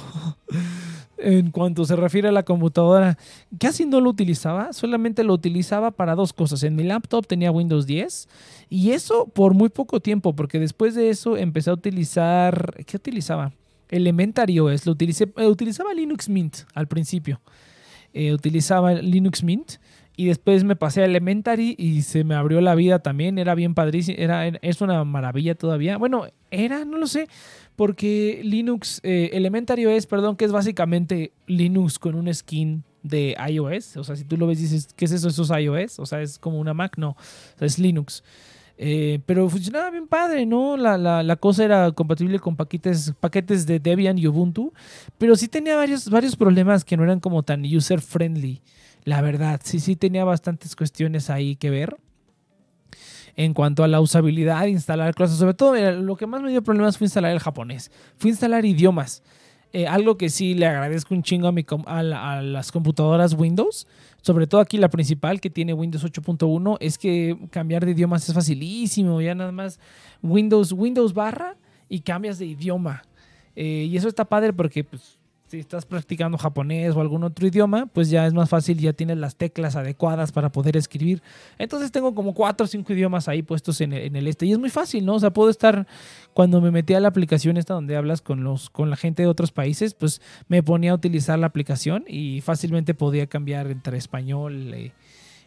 en 1.18 1.50
cuanto 1.50 1.84
se 1.84 1.96
refiere 1.96 2.28
a 2.28 2.32
la 2.32 2.44
computadora, 2.44 3.16
casi 3.58 3.86
no 3.86 4.00
lo 4.00 4.10
utilizaba, 4.10 4.72
solamente 4.72 5.24
lo 5.24 5.32
utilizaba 5.32 5.90
para 5.90 6.14
dos 6.14 6.32
cosas. 6.32 6.62
En 6.62 6.76
mi 6.76 6.84
laptop 6.84 7.26
tenía 7.26 7.50
Windows 7.50 7.86
10 7.86 8.28
y 8.68 8.90
eso 8.90 9.26
por 9.26 9.54
muy 9.54 9.68
poco 9.68 10.00
tiempo, 10.00 10.34
porque 10.34 10.58
después 10.58 10.94
de 10.94 11.10
eso 11.10 11.36
empecé 11.36 11.70
a 11.70 11.74
utilizar, 11.74 12.74
¿qué 12.86 12.96
utilizaba? 12.96 13.52
Elementary 13.88 14.58
OS, 14.58 14.86
lo 14.86 14.96
eh, 14.98 15.46
utilizaba 15.46 15.94
Linux 15.94 16.28
Mint 16.28 16.56
al 16.74 16.88
principio. 16.88 17.40
Eh, 18.12 18.32
utilizaba 18.32 18.94
Linux 18.94 19.42
Mint 19.42 19.72
y 20.16 20.26
después 20.26 20.64
me 20.64 20.76
pasé 20.76 21.02
a 21.02 21.04
Elementary 21.04 21.74
y 21.78 22.02
se 22.02 22.24
me 22.24 22.34
abrió 22.34 22.60
la 22.62 22.74
vida 22.74 23.00
también. 23.00 23.38
Era 23.38 23.54
bien 23.54 23.74
padrísimo, 23.74 24.16
era, 24.18 24.48
es 24.48 24.80
una 24.80 25.04
maravilla 25.04 25.54
todavía. 25.54 25.98
Bueno, 25.98 26.26
era, 26.50 26.86
no 26.86 26.96
lo 26.96 27.06
sé, 27.06 27.28
porque 27.76 28.40
Linux, 28.42 29.00
eh, 29.02 29.30
Elementary 29.34 29.84
OS, 29.84 30.06
perdón, 30.06 30.36
que 30.36 30.46
es 30.46 30.52
básicamente 30.52 31.32
Linux 31.46 31.98
con 31.98 32.14
un 32.14 32.32
skin 32.32 32.82
de 33.02 33.36
iOS. 33.48 33.98
O 33.98 34.04
sea, 34.04 34.16
si 34.16 34.24
tú 34.24 34.38
lo 34.38 34.46
ves 34.46 34.58
dices, 34.58 34.88
¿qué 34.96 35.04
es 35.04 35.12
eso? 35.12 35.28
¿Eso 35.28 35.42
es 35.42 35.62
iOS? 35.62 35.98
O 35.98 36.06
sea, 36.06 36.22
es 36.22 36.38
como 36.38 36.58
una 36.58 36.72
Mac, 36.72 36.96
no, 36.96 37.10
o 37.10 37.58
sea, 37.58 37.66
es 37.66 37.78
Linux. 37.78 38.24
Eh, 38.78 39.20
pero 39.24 39.48
funcionaba 39.48 39.90
bien 39.90 40.06
padre, 40.06 40.44
¿no? 40.44 40.76
La, 40.76 40.98
la, 40.98 41.36
cosa 41.36 41.64
era 41.64 41.92
compatible 41.92 42.38
con 42.38 42.56
paquetes, 42.56 43.14
paquetes 43.20 43.66
de 43.66 43.80
Debian 43.80 44.18
y 44.18 44.26
Ubuntu, 44.26 44.72
pero 45.16 45.34
sí 45.36 45.48
tenía 45.48 45.76
varios, 45.76 46.10
varios 46.10 46.36
problemas 46.36 46.84
que 46.84 46.96
no 46.96 47.04
eran 47.04 47.20
como 47.20 47.42
tan 47.42 47.64
user 47.64 48.02
friendly, 48.02 48.60
la 49.06 49.22
verdad. 49.22 49.60
Sí, 49.64 49.80
sí 49.80 49.96
tenía 49.96 50.24
bastantes 50.24 50.76
cuestiones 50.76 51.30
ahí 51.30 51.56
que 51.56 51.70
ver 51.70 51.96
en 53.36 53.54
cuanto 53.54 53.84
a 53.84 53.88
la 53.88 54.00
usabilidad 54.00 54.66
instalar 54.66 55.14
cosas. 55.14 55.38
Sobre 55.38 55.54
todo, 55.54 55.74
lo 55.92 56.16
que 56.16 56.26
más 56.26 56.42
me 56.42 56.50
dio 56.50 56.62
problemas 56.62 56.98
fue 56.98 57.06
instalar 57.06 57.30
el 57.30 57.38
japonés. 57.38 57.90
Fue 58.18 58.30
instalar 58.30 58.64
idiomas. 58.64 59.22
Eh, 59.72 59.86
algo 59.86 60.18
que 60.18 60.28
sí 60.28 60.54
le 60.54 60.66
agradezco 60.66 61.14
un 61.14 61.22
chingo 61.22 61.46
a, 61.46 61.52
mi 61.52 61.64
a, 61.86 61.98
a, 61.98 62.42
las 62.42 62.72
computadoras 62.72 63.34
Windows, 63.34 63.86
sobre 64.22 64.46
todo 64.46 64.60
aquí 64.60 64.76
la 64.76 64.88
principal 64.88 65.40
que 65.40 65.50
tiene 65.50 65.72
Windows 65.72 66.04
8.1, 66.04 66.76
es 66.80 66.98
que 66.98 67.36
cambiar 67.50 67.84
de 67.84 67.92
idiomas 67.92 68.28
es 68.28 68.34
facilísimo. 68.34 69.20
Ya 69.20 69.36
nada 69.36 69.52
más 69.52 69.78
Windows, 70.20 70.72
Windows 70.72 71.14
barra 71.14 71.56
y 71.88 72.00
cambias 72.00 72.40
de 72.40 72.46
idioma. 72.46 73.04
Eh, 73.54 73.86
y 73.88 73.96
eso 73.96 74.08
está 74.08 74.24
padre 74.24 74.52
porque 74.52 74.82
pues, 74.82 75.15
si 75.48 75.60
estás 75.60 75.86
practicando 75.86 76.38
japonés 76.38 76.94
o 76.96 77.00
algún 77.00 77.22
otro 77.22 77.46
idioma, 77.46 77.86
pues 77.86 78.10
ya 78.10 78.26
es 78.26 78.34
más 78.34 78.48
fácil, 78.48 78.78
ya 78.78 78.92
tienes 78.92 79.16
las 79.16 79.36
teclas 79.36 79.76
adecuadas 79.76 80.32
para 80.32 80.50
poder 80.50 80.76
escribir. 80.76 81.22
Entonces 81.58 81.92
tengo 81.92 82.14
como 82.14 82.34
cuatro 82.34 82.64
o 82.64 82.66
cinco 82.66 82.92
idiomas 82.92 83.28
ahí 83.28 83.42
puestos 83.42 83.80
en 83.80 83.92
el, 83.92 84.26
este 84.26 84.46
y 84.46 84.52
es 84.52 84.58
muy 84.58 84.70
fácil, 84.70 85.04
¿no? 85.04 85.14
O 85.14 85.20
sea, 85.20 85.30
puedo 85.32 85.50
estar, 85.50 85.86
cuando 86.34 86.60
me 86.60 86.70
metí 86.70 86.94
a 86.94 87.00
la 87.00 87.08
aplicación 87.08 87.56
esta 87.56 87.74
donde 87.74 87.96
hablas 87.96 88.22
con, 88.22 88.42
los, 88.42 88.70
con 88.70 88.90
la 88.90 88.96
gente 88.96 89.22
de 89.22 89.28
otros 89.28 89.52
países, 89.52 89.94
pues 89.94 90.20
me 90.48 90.62
ponía 90.62 90.90
a 90.90 90.94
utilizar 90.94 91.38
la 91.38 91.46
aplicación 91.46 92.04
y 92.08 92.40
fácilmente 92.40 92.94
podía 92.94 93.26
cambiar 93.26 93.70
entre 93.70 93.98
español. 93.98 94.74
Eh, 94.74 94.92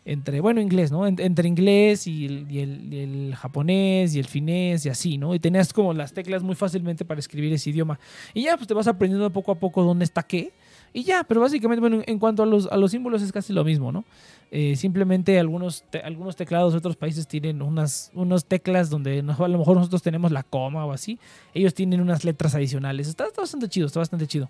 entre, 0.10 0.42
bueno, 0.42 0.60
inglés, 0.60 0.92
¿no? 0.92 1.06
Entre 1.06 1.48
inglés 1.48 2.08
y 2.08 2.26
el, 2.26 3.36
japonés 3.36 4.16
y 4.16 4.20
el 4.20 4.26
finés 4.26 4.84
y 4.88 4.90
así, 4.90 5.20
¿no? 5.20 5.36
Y 5.36 5.40
tenías 5.40 5.72
como 5.72 5.94
las 5.94 6.14
teclas 6.14 6.42
muy 6.42 6.56
fácilmente 6.56 7.06
para 7.06 7.20
escribir 7.20 7.54
ese 7.54 7.70
idioma. 7.70 8.00
Y 8.34 8.44
ya, 8.44 8.58
pues 8.58 8.68
te 8.68 8.74
vas 8.74 8.88
aprendiendo 8.88 9.30
poco 9.30 9.52
a 9.52 9.60
poco 9.60 9.84
dónde 9.84 10.06
está 10.06 10.24
qué. 10.24 10.52
Y 10.94 11.04
ya, 11.04 11.24
pero 11.24 11.42
básicamente, 11.42 11.80
bueno, 11.80 12.02
en 12.04 12.18
cuanto 12.18 12.42
a 12.42 12.48
los, 12.48 12.66
a 12.72 12.78
los 12.78 12.90
símbolos 12.90 13.22
es 13.22 13.32
casi 13.32 13.54
lo 13.54 13.64
mismo, 13.64 13.92
¿no? 13.92 14.04
Eh, 14.50 14.76
simplemente 14.76 15.40
algunos, 15.40 15.84
algunos 16.04 16.36
teclados 16.36 16.74
de 16.74 16.80
otros 16.80 16.96
países 16.96 17.28
tienen 17.28 17.62
unas, 17.62 18.10
unas 18.16 18.46
teclas 18.46 18.90
donde 18.90 19.20
a 19.20 19.48
lo 19.48 19.58
mejor 19.60 19.78
nosotros 19.78 20.02
tenemos 20.02 20.32
la 20.32 20.42
coma 20.42 20.88
o 20.88 20.92
así. 20.92 21.20
Ellos 21.54 21.76
tienen 21.76 22.02
unas 22.02 22.24
letras 22.24 22.56
adicionales. 22.56 23.08
está 23.08 23.28
bastante 23.38 23.70
chido, 23.70 23.86
está 23.86 24.00
bastante 24.00 24.26
chido. 24.26 24.50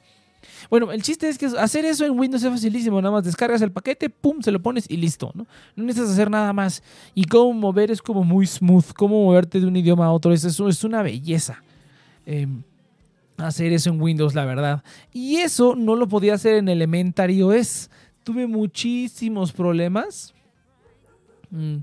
Bueno, 0.69 0.91
el 0.91 1.01
chiste 1.01 1.29
es 1.29 1.37
que 1.37 1.45
hacer 1.45 1.85
eso 1.85 2.05
en 2.05 2.17
Windows 2.17 2.43
es 2.43 2.49
facilísimo. 2.49 3.01
Nada 3.01 3.13
más 3.13 3.23
descargas 3.23 3.61
el 3.61 3.71
paquete, 3.71 4.09
pum, 4.09 4.41
se 4.41 4.51
lo 4.51 4.61
pones 4.61 4.85
y 4.89 4.97
listo. 4.97 5.31
No, 5.33 5.45
no 5.75 5.83
necesitas 5.83 6.11
hacer 6.11 6.29
nada 6.29 6.53
más. 6.53 6.83
Y 7.15 7.25
cómo 7.25 7.53
mover 7.53 7.91
es 7.91 8.01
como 8.01 8.23
muy 8.23 8.45
smooth. 8.45 8.93
Cómo 8.95 9.23
moverte 9.23 9.59
de 9.59 9.67
un 9.67 9.75
idioma 9.75 10.05
a 10.05 10.11
otro 10.11 10.33
es, 10.33 10.43
es 10.43 10.83
una 10.83 11.01
belleza. 11.01 11.61
Em, 12.25 12.63
hacer 13.37 13.73
eso 13.73 13.89
en 13.89 14.01
Windows, 14.01 14.35
la 14.35 14.45
verdad. 14.45 14.83
Y 15.13 15.37
eso 15.37 15.75
no 15.75 15.95
lo 15.95 16.07
podía 16.07 16.35
hacer 16.35 16.55
en 16.55 16.69
Elementary 16.69 17.41
OS. 17.41 17.89
Tuve 18.23 18.47
muchísimos 18.47 19.51
problemas. 19.51 20.33
Mm. 21.49 21.77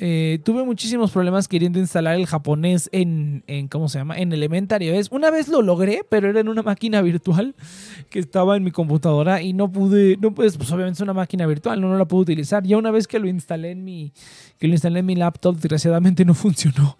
Eh, 0.00 0.38
tuve 0.44 0.62
muchísimos 0.62 1.10
problemas 1.10 1.48
queriendo 1.48 1.80
instalar 1.80 2.14
el 2.14 2.26
japonés 2.26 2.88
en, 2.92 3.42
¿cómo 3.68 3.88
se 3.88 3.98
llama? 3.98 4.16
En 4.16 4.32
Elementary. 4.32 4.92
Una 5.10 5.30
vez 5.30 5.48
lo 5.48 5.60
logré, 5.60 6.02
pero 6.08 6.30
era 6.30 6.38
en 6.38 6.48
una 6.48 6.62
máquina 6.62 7.02
virtual 7.02 7.56
que 8.10 8.20
estaba 8.20 8.56
en 8.56 8.62
mi 8.62 8.70
computadora 8.70 9.42
y 9.42 9.52
no 9.52 9.72
pude, 9.72 10.16
no 10.20 10.32
pues, 10.32 10.56
pues 10.56 10.70
obviamente 10.70 10.98
es 10.98 11.00
una 11.00 11.14
máquina 11.14 11.46
virtual, 11.46 11.80
no, 11.80 11.88
no 11.88 11.98
la 11.98 12.06
pude 12.06 12.22
utilizar. 12.22 12.62
Ya 12.62 12.76
una 12.76 12.92
vez 12.92 13.08
que 13.08 13.18
lo 13.18 13.28
instalé 13.28 13.72
en 13.72 13.84
mi, 13.84 14.12
que 14.58 14.68
lo 14.68 14.74
instalé 14.74 15.00
en 15.00 15.06
mi 15.06 15.16
laptop, 15.16 15.56
desgraciadamente 15.56 16.24
no 16.24 16.34
funcionó. 16.34 16.96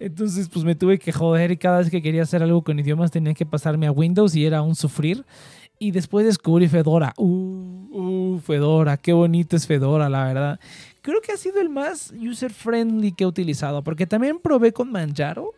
Entonces, 0.00 0.48
pues 0.48 0.64
me 0.64 0.74
tuve 0.74 0.98
que 0.98 1.12
joder 1.12 1.52
y 1.52 1.56
cada 1.56 1.78
vez 1.78 1.88
que 1.88 2.02
quería 2.02 2.24
hacer 2.24 2.42
algo 2.42 2.64
con 2.64 2.80
idiomas 2.80 3.12
tenía 3.12 3.34
que 3.34 3.46
pasarme 3.46 3.86
a 3.86 3.92
Windows 3.92 4.34
y 4.34 4.44
era 4.44 4.60
un 4.62 4.74
sufrir. 4.74 5.24
Y 5.78 5.90
después 5.90 6.24
descubrí 6.24 6.68
Fedora. 6.68 7.12
Uh, 7.16 7.24
uh, 7.26 8.38
Fedora, 8.40 8.96
qué 8.96 9.12
bonito 9.12 9.56
es 9.56 9.66
Fedora, 9.66 10.08
la 10.08 10.24
verdad 10.24 10.60
creo 11.02 11.20
que 11.20 11.32
ha 11.32 11.36
sido 11.36 11.60
el 11.60 11.68
más 11.68 12.12
user 12.12 12.52
friendly 12.52 13.12
que 13.12 13.24
he 13.24 13.26
utilizado, 13.26 13.82
porque 13.82 14.06
también 14.06 14.38
probé 14.38 14.72
con 14.72 14.90
Manjaro 14.90 15.52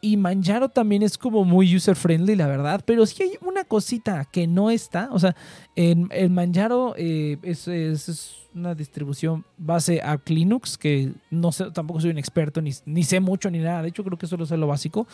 y 0.00 0.16
Manjaro 0.16 0.68
también 0.68 1.02
es 1.02 1.18
como 1.18 1.44
muy 1.44 1.74
user 1.74 1.96
friendly, 1.96 2.36
la 2.36 2.46
verdad, 2.46 2.82
pero 2.86 3.04
sí 3.06 3.22
hay 3.24 3.32
una 3.40 3.64
cosita 3.64 4.24
que 4.24 4.46
no 4.46 4.70
está, 4.70 5.08
o 5.10 5.18
sea, 5.18 5.34
en, 5.76 6.32
Manjaro 6.32 6.94
eh, 6.96 7.38
es, 7.42 7.68
es 7.68 8.46
una 8.56 8.74
distribución 8.74 9.44
base 9.58 10.00
a 10.00 10.18
Linux, 10.26 10.78
que 10.78 11.12
no 11.30 11.52
sé, 11.52 11.70
tampoco 11.72 12.00
soy 12.00 12.10
un 12.10 12.18
experto, 12.18 12.62
ni, 12.62 12.72
ni, 12.86 13.02
sé 13.04 13.20
mucho 13.20 13.50
ni 13.50 13.58
nada. 13.58 13.82
De 13.82 13.88
hecho, 13.88 14.02
creo 14.02 14.16
que 14.16 14.26
solo 14.26 14.46
sé 14.46 14.56
lo 14.56 14.66
básico. 14.66 15.06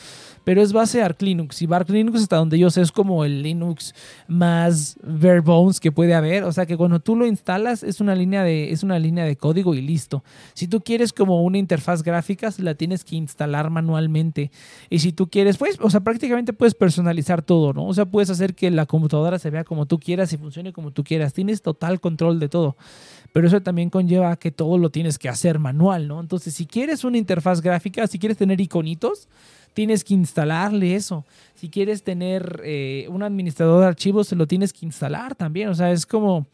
Pero 0.45 0.63
es 0.63 0.73
base 0.73 1.03
a 1.03 1.15
Linux. 1.19 1.61
Y 1.61 1.69
Arch 1.73 1.91
Linux, 1.91 2.23
hasta 2.23 2.37
donde 2.37 2.59
yo 2.59 2.71
sé, 2.71 2.81
es 2.81 2.93
como 2.93 3.25
el 3.25 3.43
Linux 3.43 3.95
más 4.29 4.97
bare 5.03 5.41
bones 5.41 5.81
que 5.81 5.91
puede 5.91 6.15
haber. 6.15 6.45
O 6.45 6.53
sea 6.53 6.67
que 6.67 6.77
cuando 6.77 7.01
tú 7.01 7.17
lo 7.17 7.27
instalas, 7.27 7.83
es 7.83 8.01
una 8.01 8.15
línea 8.15 8.45
de, 8.45 8.71
es 8.71 8.83
una 8.83 8.99
línea 8.99 9.25
de 9.25 9.37
código 9.37 9.75
y 9.75 9.83
listo. 9.83 10.23
Si 10.55 10.69
tú 10.69 10.81
quieres 10.81 11.13
como 11.13 11.43
una 11.43 11.59
interfaz 11.59 12.03
gráfica, 12.03 12.51
la 12.59 12.75
tienes 12.75 13.05
que 13.05 13.17
instalar 13.17 13.71
manualmente. 13.71 14.51
Y 14.89 15.01
si 15.01 15.13
tú 15.13 15.29
quieres, 15.29 15.59
pues, 15.59 15.79
o 15.81 15.91
sea, 15.91 16.01
prácticamente 16.01 16.53
puedes 16.53 16.75
personalizar 16.75 17.43
todo, 17.43 17.73
¿no? 17.73 17.87
O 17.87 17.95
sea, 17.95 18.07
puedes 18.07 18.31
hacer 18.31 18.55
que 18.55 18.71
la 18.71 18.87
computadora 18.87 19.39
se 19.39 19.51
vea 19.51 19.65
como 19.65 19.87
tú 19.87 19.99
quieras 19.99 20.33
y 20.33 20.39
como 20.73 20.91
tú 20.91 21.05
quieras. 21.05 21.33
Tienes 21.33 21.63
total 21.63 22.01
control 22.01 22.39
de 22.41 22.49
todo 22.49 22.77
pero 23.33 23.47
eso 23.47 23.61
también 23.63 23.91
conlleva 23.91 24.37
que 24.37 24.51
todo 24.51 24.79
lo 24.79 24.91
tienes 24.91 25.19
que 25.19 25.29
hacer 25.29 25.59
manual, 25.59 26.07
¿no? 26.07 26.21
Entonces, 26.21 26.55
si 26.55 26.67
quieres 26.67 27.03
una 27.03 27.17
interfaz 27.17 27.63
gráfica, 27.63 28.07
si 28.07 28.19
quieres 28.19 28.37
tener 28.37 28.61
iconitos, 28.61 29.29
tienes 29.73 30.05
que 30.05 30.15
instalarle 30.15 30.95
eso. 30.95 31.25
Si 31.55 31.71
quieres 31.71 32.03
tener 32.03 32.61
eh, 32.63 33.07
un 33.09 33.23
administrador 33.23 33.81
de 33.81 33.87
archivos, 33.87 34.29
se 34.29 34.37
lo 34.37 34.47
tienes 34.47 34.73
que 34.73 34.85
instalar 34.85 35.35
también. 35.35 35.71
O 35.71 35.75
sea, 35.75 35.91
es 35.91 36.05
como 36.05 36.47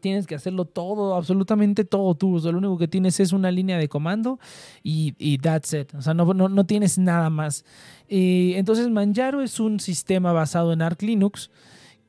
tienes 0.00 0.28
que 0.28 0.34
hacerlo 0.36 0.64
todo, 0.64 1.14
absolutamente 1.14 1.84
todo 1.84 2.14
tú. 2.14 2.36
O 2.36 2.40
sea, 2.40 2.50
lo 2.50 2.58
único 2.58 2.76
que 2.76 2.88
tienes 2.88 3.20
es 3.20 3.32
una 3.32 3.52
línea 3.52 3.78
de 3.78 3.88
comando 3.88 4.40
y, 4.82 5.14
y 5.18 5.38
that's 5.38 5.72
it. 5.74 5.94
O 5.94 6.02
sea, 6.02 6.12
no, 6.12 6.34
no, 6.34 6.48
no 6.48 6.66
tienes 6.66 6.98
nada 6.98 7.30
más. 7.30 7.64
Eh, 8.08 8.54
entonces, 8.56 8.88
Manjaro 8.90 9.42
es 9.42 9.60
un 9.60 9.78
sistema 9.78 10.32
basado 10.32 10.72
en 10.72 10.82
Arch 10.82 11.02
Linux 11.02 11.50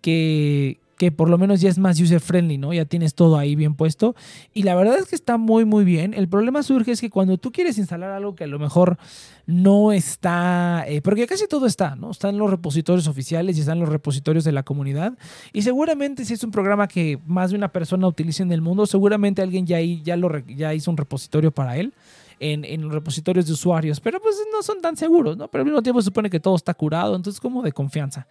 que, 0.01 0.79
que 0.99 1.13
por 1.13 1.29
lo 1.29 1.37
menos 1.37 1.61
ya 1.61 1.69
es 1.69 1.77
más 1.79 1.97
user 1.97 2.19
friendly, 2.19 2.57
¿no? 2.57 2.73
Ya 2.73 2.83
tienes 2.83 3.15
todo 3.15 3.37
ahí 3.37 3.55
bien 3.55 3.73
puesto. 3.73 4.17
Y 4.53 4.63
la 4.63 4.75
verdad 4.75 4.97
es 4.99 5.05
que 5.05 5.15
está 5.15 5.37
muy, 5.37 5.63
muy 5.63 5.85
bien. 5.85 6.13
El 6.13 6.27
problema 6.27 6.61
surge 6.61 6.91
es 6.91 6.99
que 6.99 7.09
cuando 7.09 7.37
tú 7.37 7.53
quieres 7.53 7.77
instalar 7.77 8.11
algo 8.11 8.35
que 8.35 8.43
a 8.43 8.47
lo 8.47 8.59
mejor 8.59 8.97
no 9.45 9.93
está, 9.93 10.83
eh, 10.89 11.01
porque 11.01 11.25
casi 11.25 11.47
todo 11.47 11.67
está, 11.67 11.95
¿no? 11.95 12.11
Están 12.11 12.37
los 12.37 12.49
repositorios 12.49 13.07
oficiales 13.07 13.57
y 13.57 13.61
están 13.61 13.79
los 13.79 13.87
repositorios 13.87 14.43
de 14.43 14.51
la 14.51 14.63
comunidad. 14.63 15.17
Y 15.53 15.61
seguramente 15.61 16.25
si 16.25 16.33
es 16.33 16.43
un 16.43 16.51
programa 16.51 16.89
que 16.89 17.17
más 17.25 17.51
de 17.51 17.55
una 17.55 17.71
persona 17.71 18.05
utiliza 18.05 18.43
en 18.43 18.51
el 18.51 18.61
mundo, 18.61 18.85
seguramente 18.85 19.41
alguien 19.41 19.65
ya, 19.65 19.79
ya, 19.79 20.17
lo, 20.17 20.37
ya 20.47 20.73
hizo 20.73 20.91
un 20.91 20.97
repositorio 20.97 21.51
para 21.51 21.77
él. 21.77 21.93
En, 22.41 22.63
en, 22.63 22.89
repositorios 22.89 23.47
de 23.47 23.51
usuarios, 23.51 23.99
pero 23.99 24.21
pues 24.21 24.37
no 24.49 24.63
son 24.63 24.79
tan 24.81 24.95
seguros, 24.95 25.35
¿no? 25.35 25.49
Pero 25.49 25.61
al 25.61 25.65
mismo 25.65 25.81
tiempo 25.81 26.01
se 26.01 26.05
supone 26.05 26.29
que 26.29 26.39
todo 26.39 26.55
está 26.55 26.73
curado, 26.73 27.17
entonces 27.17 27.41
como 27.41 27.61
de 27.61 27.73
confianza. 27.73 28.27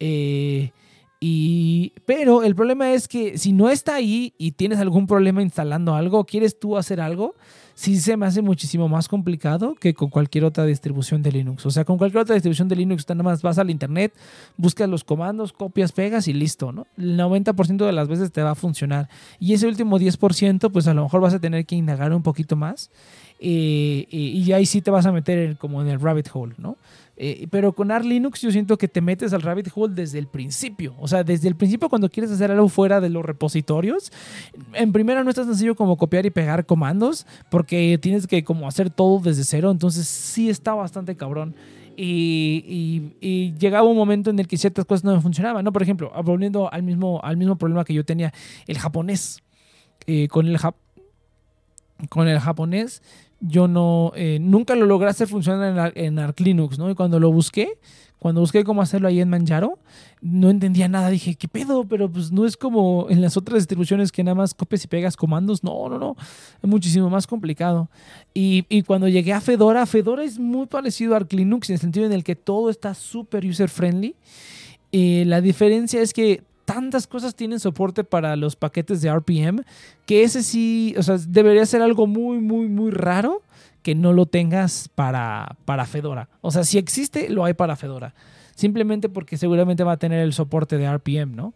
Eh, 0.00 0.72
y, 1.18 1.94
pero 2.04 2.42
el 2.42 2.54
problema 2.54 2.92
es 2.92 3.08
que 3.08 3.38
si 3.38 3.52
no 3.52 3.70
está 3.70 3.94
ahí 3.94 4.34
y 4.36 4.52
tienes 4.52 4.78
algún 4.78 5.06
problema 5.06 5.42
instalando 5.42 5.94
algo, 5.94 6.24
quieres 6.24 6.58
tú 6.58 6.76
hacer 6.76 7.00
algo, 7.00 7.34
sí 7.74 7.98
se 8.00 8.16
me 8.16 8.26
hace 8.26 8.42
muchísimo 8.42 8.88
más 8.88 9.08
complicado 9.08 9.74
que 9.74 9.94
con 9.94 10.10
cualquier 10.10 10.44
otra 10.44 10.64
distribución 10.66 11.22
de 11.22 11.32
Linux. 11.32 11.64
O 11.64 11.70
sea, 11.70 11.84
con 11.84 11.96
cualquier 11.96 12.22
otra 12.22 12.34
distribución 12.34 12.68
de 12.68 12.76
Linux, 12.76 13.08
nada 13.08 13.22
más 13.22 13.40
vas 13.40 13.58
al 13.58 13.70
internet, 13.70 14.12
buscas 14.56 14.88
los 14.88 15.04
comandos, 15.04 15.52
copias, 15.52 15.92
pegas 15.92 16.28
y 16.28 16.34
listo, 16.34 16.72
¿no? 16.72 16.86
El 16.98 17.18
90% 17.18 17.86
de 17.86 17.92
las 17.92 18.08
veces 18.08 18.30
te 18.30 18.42
va 18.42 18.50
a 18.50 18.54
funcionar. 18.54 19.08
Y 19.38 19.54
ese 19.54 19.66
último 19.66 19.98
10%, 19.98 20.70
pues 20.70 20.86
a 20.86 20.94
lo 20.94 21.02
mejor 21.02 21.20
vas 21.22 21.34
a 21.34 21.38
tener 21.38 21.64
que 21.64 21.76
indagar 21.76 22.12
un 22.12 22.22
poquito 22.22 22.56
más. 22.56 22.90
Eh, 23.38 24.06
y 24.10 24.50
ahí 24.52 24.64
sí 24.64 24.80
te 24.80 24.90
vas 24.90 25.04
a 25.04 25.12
meter 25.12 25.58
como 25.58 25.82
en 25.82 25.88
el 25.88 26.00
rabbit 26.00 26.28
hole, 26.32 26.54
¿no? 26.56 26.76
Eh, 27.18 27.48
pero 27.50 27.72
con 27.72 27.90
Arch 27.90 28.04
Linux 28.04 28.42
yo 28.42 28.50
siento 28.50 28.76
que 28.76 28.88
te 28.88 29.00
metes 29.00 29.32
al 29.32 29.40
rabbit 29.40 29.68
hole 29.74 29.94
desde 29.94 30.18
el 30.18 30.26
principio. 30.26 30.94
O 30.98 31.08
sea, 31.08 31.24
desde 31.24 31.48
el 31.48 31.56
principio 31.56 31.88
cuando 31.88 32.10
quieres 32.10 32.30
hacer 32.30 32.50
algo 32.50 32.68
fuera 32.68 33.00
de 33.00 33.08
los 33.08 33.24
repositorios, 33.24 34.12
en 34.74 34.92
primera 34.92 35.24
no 35.24 35.30
es 35.30 35.36
tan 35.36 35.46
sencillo 35.46 35.74
como 35.74 35.96
copiar 35.96 36.26
y 36.26 36.30
pegar 36.30 36.66
comandos, 36.66 37.26
porque 37.50 37.98
tienes 38.00 38.26
que 38.26 38.44
como 38.44 38.68
hacer 38.68 38.90
todo 38.90 39.20
desde 39.20 39.44
cero. 39.44 39.70
Entonces 39.70 40.06
sí 40.06 40.50
está 40.50 40.74
bastante 40.74 41.16
cabrón. 41.16 41.54
Y, 41.98 43.54
llegaba 43.58 43.88
un 43.88 43.96
momento 43.96 44.28
en 44.28 44.38
el 44.38 44.46
que 44.46 44.58
ciertas 44.58 44.84
cosas 44.84 45.02
no 45.02 45.14
me 45.14 45.20
funcionaban, 45.22 45.64
¿no? 45.64 45.72
Por 45.72 45.82
ejemplo, 45.82 46.12
volviendo 46.22 46.70
al 46.70 46.82
mismo, 46.82 47.20
al 47.22 47.38
mismo 47.38 47.56
problema 47.56 47.84
que 47.84 47.94
yo 47.94 48.04
tenía, 48.04 48.34
el 48.66 48.78
japonés. 48.78 49.42
Eh, 50.06 50.28
con, 50.28 50.46
el 50.46 50.58
con 52.10 52.28
el 52.28 52.38
japonés 52.38 53.02
yo 53.40 53.68
no, 53.68 54.12
eh, 54.16 54.38
nunca 54.40 54.74
lo 54.74 54.86
logré 54.86 55.08
hacer 55.08 55.28
funcionar 55.28 55.92
en, 55.94 56.18
Arch 56.18 56.40
Linux, 56.40 56.78
¿no? 56.78 56.90
Y 56.90 56.94
cuando 56.94 57.20
lo 57.20 57.30
busqué, 57.30 57.78
cuando 58.18 58.40
busqué 58.40 58.64
cómo 58.64 58.82
hacerlo 58.82 59.08
ahí 59.08 59.20
en 59.20 59.28
Manjaro, 59.28 59.78
no 60.22 60.48
entendía 60.48 60.88
nada. 60.88 61.10
Dije, 61.10 61.34
¿qué 61.34 61.46
pedo? 61.46 61.84
Pero 61.84 62.10
pues 62.10 62.32
no 62.32 62.46
es 62.46 62.56
como 62.56 63.06
en 63.10 63.20
las 63.20 63.36
otras 63.36 63.58
distribuciones 63.58 64.10
que 64.10 64.24
nada 64.24 64.34
más 64.34 64.54
copias 64.54 64.84
y 64.84 64.88
pegas 64.88 65.16
comandos. 65.16 65.62
No, 65.62 65.88
no, 65.88 65.98
no. 65.98 66.16
Es 66.62 66.68
muchísimo 66.68 67.10
más 67.10 67.26
complicado. 67.26 67.90
Y, 68.32 68.64
y 68.68 68.82
cuando 68.82 69.06
llegué 69.06 69.32
a 69.32 69.40
Fedora, 69.40 69.84
Fedora 69.86 70.24
es 70.24 70.38
muy 70.38 70.66
parecido 70.66 71.14
a 71.14 71.18
Arch 71.18 71.32
Linux 71.34 71.68
en 71.68 71.74
el 71.74 71.80
sentido 71.80 72.06
en 72.06 72.12
el 72.12 72.24
que 72.24 72.36
todo 72.36 72.70
está 72.70 72.94
súper 72.94 73.44
user 73.44 73.68
friendly. 73.68 74.16
Eh, 74.92 75.24
la 75.26 75.40
diferencia 75.40 76.00
es 76.00 76.12
que 76.12 76.42
tantas 76.66 77.06
cosas 77.06 77.34
tienen 77.34 77.60
soporte 77.60 78.04
para 78.04 78.36
los 78.36 78.56
paquetes 78.56 79.00
de 79.00 79.10
RPM 79.10 79.62
que 80.04 80.24
ese 80.24 80.42
sí, 80.42 80.94
o 80.98 81.02
sea, 81.02 81.16
debería 81.16 81.64
ser 81.64 81.80
algo 81.80 82.06
muy, 82.06 82.38
muy, 82.38 82.68
muy 82.68 82.90
raro 82.90 83.40
que 83.82 83.94
no 83.94 84.12
lo 84.12 84.26
tengas 84.26 84.90
para, 84.94 85.56
para 85.64 85.86
Fedora. 85.86 86.28
O 86.42 86.50
sea, 86.50 86.64
si 86.64 86.76
existe, 86.76 87.30
lo 87.30 87.44
hay 87.44 87.54
para 87.54 87.76
Fedora. 87.76 88.14
Simplemente 88.56 89.08
porque 89.08 89.36
seguramente 89.36 89.84
va 89.84 89.92
a 89.92 89.96
tener 89.96 90.20
el 90.20 90.32
soporte 90.32 90.76
de 90.76 90.92
RPM, 90.92 91.36
¿no? 91.36 91.54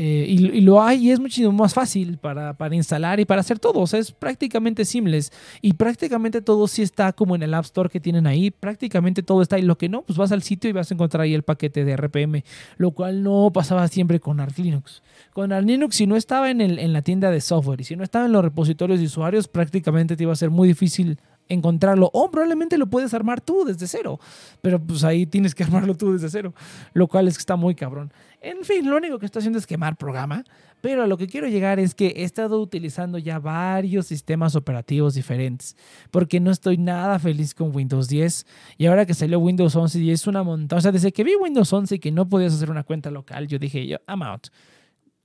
Eh, 0.00 0.26
y, 0.28 0.60
lo 0.60 0.80
hay 0.80 1.08
y 1.08 1.10
es 1.10 1.18
muchísimo 1.18 1.50
más 1.50 1.74
fácil 1.74 2.18
para, 2.18 2.54
instalar 2.70 3.18
y 3.18 3.24
para 3.24 3.40
hacer 3.40 3.58
todo. 3.58 3.80
O 3.80 3.86
sea, 3.88 3.98
es 3.98 4.12
prácticamente 4.12 4.84
simples. 4.84 5.32
Y 5.60 5.72
prácticamente 5.72 6.40
todo 6.40 6.68
sí 6.68 6.82
está 6.82 7.12
como 7.12 7.34
en 7.34 7.42
el 7.42 7.52
App 7.52 7.64
Store 7.64 7.90
que 7.90 7.98
tienen 7.98 8.24
ahí. 8.28 8.52
Prácticamente 8.52 9.24
todo 9.24 9.42
está. 9.42 9.58
Y 9.58 9.62
lo 9.62 9.76
que 9.76 9.88
no, 9.88 10.02
pues 10.02 10.16
vas 10.16 10.30
al 10.30 10.42
sitio 10.42 10.70
y 10.70 10.72
vas 10.72 10.88
a 10.92 10.94
encontrar 10.94 11.22
ahí 11.22 11.34
el 11.34 11.42
paquete 11.42 11.84
de 11.84 11.96
RPM. 11.96 12.44
Lo 12.76 12.92
cual 12.92 13.24
no 13.24 13.50
pasaba 13.52 13.88
siempre 13.88 14.20
con 14.20 14.38
Arch 14.38 14.58
Linux. 14.58 15.02
Con 15.32 15.52
Arch 15.52 15.66
Linux, 15.66 15.96
si 15.96 16.06
no 16.06 16.14
estaba 16.14 16.48
en, 16.48 16.60
el, 16.60 16.78
en 16.78 16.92
la 16.92 17.02
tienda 17.02 17.32
de 17.32 17.40
software 17.40 17.80
y 17.80 17.84
si 17.84 17.96
no 17.96 18.04
estaba 18.04 18.26
en 18.26 18.32
los 18.32 18.44
repositorios 18.44 19.00
de 19.00 19.06
usuarios, 19.06 19.48
prácticamente 19.48 20.16
te 20.16 20.22
iba 20.22 20.32
a 20.32 20.36
ser 20.36 20.50
muy 20.50 20.68
difícil 20.68 21.18
encontrarlo 21.48 22.10
o 22.12 22.30
probablemente 22.30 22.78
lo 22.78 22.88
puedes 22.88 23.14
armar 23.14 23.40
tú 23.40 23.64
desde 23.64 23.86
cero, 23.86 24.18
pero 24.60 24.80
pues 24.80 25.04
ahí 25.04 25.26
tienes 25.26 25.54
que 25.54 25.64
armarlo 25.68 25.94
tú 25.94 26.12
desde 26.12 26.28
cero, 26.30 26.54
lo 26.92 27.08
cual 27.08 27.28
es 27.28 27.36
que 27.36 27.42
está 27.42 27.56
muy 27.56 27.74
cabrón. 27.74 28.12
En 28.40 28.64
fin, 28.64 28.88
lo 28.88 28.96
único 28.96 29.18
que 29.18 29.26
estoy 29.26 29.40
haciendo 29.40 29.58
es 29.58 29.66
quemar 29.66 29.96
programa, 29.96 30.44
pero 30.80 31.02
a 31.02 31.06
lo 31.06 31.16
que 31.16 31.26
quiero 31.26 31.48
llegar 31.48 31.80
es 31.80 31.94
que 31.94 32.08
he 32.08 32.22
estado 32.22 32.60
utilizando 32.60 33.18
ya 33.18 33.40
varios 33.40 34.06
sistemas 34.06 34.54
operativos 34.54 35.14
diferentes, 35.14 35.76
porque 36.10 36.38
no 36.38 36.50
estoy 36.50 36.78
nada 36.78 37.18
feliz 37.18 37.54
con 37.54 37.74
Windows 37.74 38.08
10 38.08 38.46
y 38.76 38.86
ahora 38.86 39.04
que 39.04 39.14
salió 39.14 39.40
Windows 39.40 39.74
11 39.74 39.98
y 39.98 40.10
es 40.12 40.26
una 40.26 40.42
montaña, 40.42 40.78
o 40.78 40.82
sea, 40.82 40.92
desde 40.92 41.12
que 41.12 41.24
vi 41.24 41.34
Windows 41.34 41.72
11 41.72 41.96
y 41.96 41.98
que 41.98 42.12
no 42.12 42.28
podías 42.28 42.54
hacer 42.54 42.70
una 42.70 42.84
cuenta 42.84 43.10
local, 43.10 43.48
yo 43.48 43.58
dije, 43.58 43.86
yo, 43.86 43.96
I'm 44.06 44.22
out. 44.22 44.48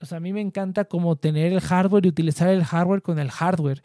O 0.04 0.06
sea, 0.06 0.18
a 0.18 0.22
mí 0.22 0.34
me 0.34 0.42
encanta 0.42 0.84
como 0.84 1.16
tener 1.16 1.54
el 1.54 1.62
hardware 1.62 2.06
y 2.06 2.10
utilizar 2.10 2.50
el 2.50 2.66
hardware 2.66 3.02
con 3.02 3.20
el 3.20 3.32
hardware 3.32 3.82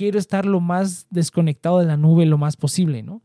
quiero 0.00 0.18
estar 0.18 0.46
lo 0.46 0.60
más 0.60 1.06
desconectado 1.10 1.78
de 1.78 1.84
la 1.84 1.98
nube 1.98 2.24
lo 2.24 2.38
más 2.38 2.56
posible, 2.56 3.02
¿no? 3.02 3.20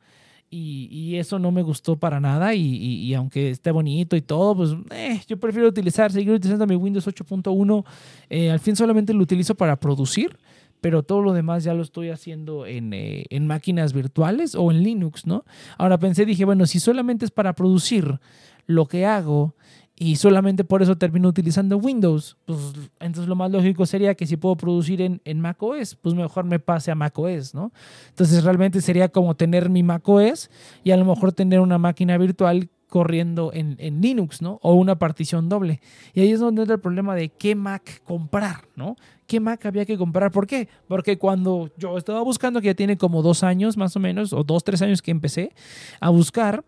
Y, 0.49 1.15
eso 1.15 1.39
no 1.39 1.49
me 1.49 1.61
gustó 1.61 1.97
para 1.97 2.19
nada 2.19 2.53
y, 2.53 3.13
aunque 3.13 3.49
esté 3.49 3.71
bonito 3.71 4.17
y 4.17 4.21
todo, 4.21 4.55
pues 4.57 4.75
eh, 4.91 5.21
yo 5.25 5.37
prefiero 5.37 5.69
utilizar, 5.69 6.11
seguir 6.11 6.33
utilizando 6.33 6.67
mi 6.67 6.75
Windows 6.75 7.07
8.1. 7.07 7.85
Eh, 8.29 8.51
al 8.51 8.59
fin 8.59 8.75
solamente 8.75 9.13
lo 9.13 9.23
utilizo 9.23 9.55
para 9.55 9.77
producir, 9.77 10.37
pero 10.81 11.03
todo 11.03 11.21
lo 11.21 11.31
demás 11.31 11.63
ya 11.63 11.73
lo 11.73 11.81
estoy 11.81 12.09
haciendo 12.09 12.65
en, 12.65 12.93
eh, 12.93 13.25
en, 13.29 13.47
máquinas 13.47 13.93
virtuales 13.93 14.53
o 14.55 14.69
en 14.71 14.83
Linux, 14.83 15.25
¿no? 15.25 15.45
Ahora 15.77 15.97
pensé, 15.97 16.25
dije, 16.25 16.43
bueno, 16.43 16.65
si 16.65 16.79
solamente 16.81 17.23
es 17.23 17.31
para 17.31 17.53
producir 17.53 18.19
lo 18.65 18.85
que 18.85 19.05
hago 19.05 19.55
y 19.97 20.17
solamente 20.17 20.65
por 20.65 20.81
eso 20.81 20.97
termino 20.97 21.29
utilizando 21.29 21.77
Windows, 21.77 22.37
pues 22.45 22.59
entonces 22.99 23.29
lo 23.29 23.35
más 23.35 23.49
lógico 23.51 23.85
sería 23.85 24.13
que 24.15 24.27
si 24.27 24.35
puedo 24.35 24.57
producir 24.57 25.01
en, 25.01 25.21
en 25.23 25.39
macOS, 25.39 25.95
pues 25.95 26.13
mejor 26.13 26.43
me 26.43 26.59
pase 26.59 26.91
a 26.91 26.95
macOS, 26.95 27.53
¿no? 27.53 27.71
Entonces 28.09 28.43
realmente 28.43 28.81
sería 28.81 29.07
como 29.07 29.35
tener 29.35 29.69
mi 29.69 29.83
macOS 29.83 30.49
y 30.83 30.91
a 30.91 30.97
lo 30.97 31.05
mejor 31.05 31.31
tener 31.31 31.61
una 31.61 31.77
máquina 31.77 32.17
virtual 32.17 32.69
corriendo 32.89 33.51
en, 33.53 33.75
en, 33.79 34.01
Linux, 34.01 34.41
¿no? 34.41 34.59
O 34.61 34.73
una 34.73 34.97
partición 34.97 35.49
doble. 35.49 35.81
Y 36.13 36.21
ahí 36.21 36.31
es 36.31 36.39
donde 36.39 36.61
entra 36.61 36.75
el 36.75 36.81
problema 36.81 37.15
de 37.15 37.29
qué 37.29 37.55
Mac 37.55 38.01
comprar, 38.03 38.67
¿no? 38.75 38.95
¿Qué 39.27 39.39
Mac 39.39 39.65
había 39.65 39.85
que 39.85 39.97
comprar? 39.97 40.31
¿Por 40.31 40.45
qué? 40.45 40.67
Porque 40.87 41.17
cuando 41.17 41.71
yo 41.77 41.97
estaba 41.97 42.21
buscando, 42.21 42.61
que 42.61 42.67
ya 42.67 42.73
tiene 42.75 42.97
como 42.97 43.21
dos 43.21 43.43
años 43.43 43.75
más 43.75 43.95
o 43.95 43.99
menos, 43.99 44.33
o 44.33 44.43
dos, 44.43 44.63
tres 44.63 44.81
años 44.81 45.01
que 45.01 45.11
empecé 45.11 45.51
a 45.99 46.09
buscar, 46.09 46.63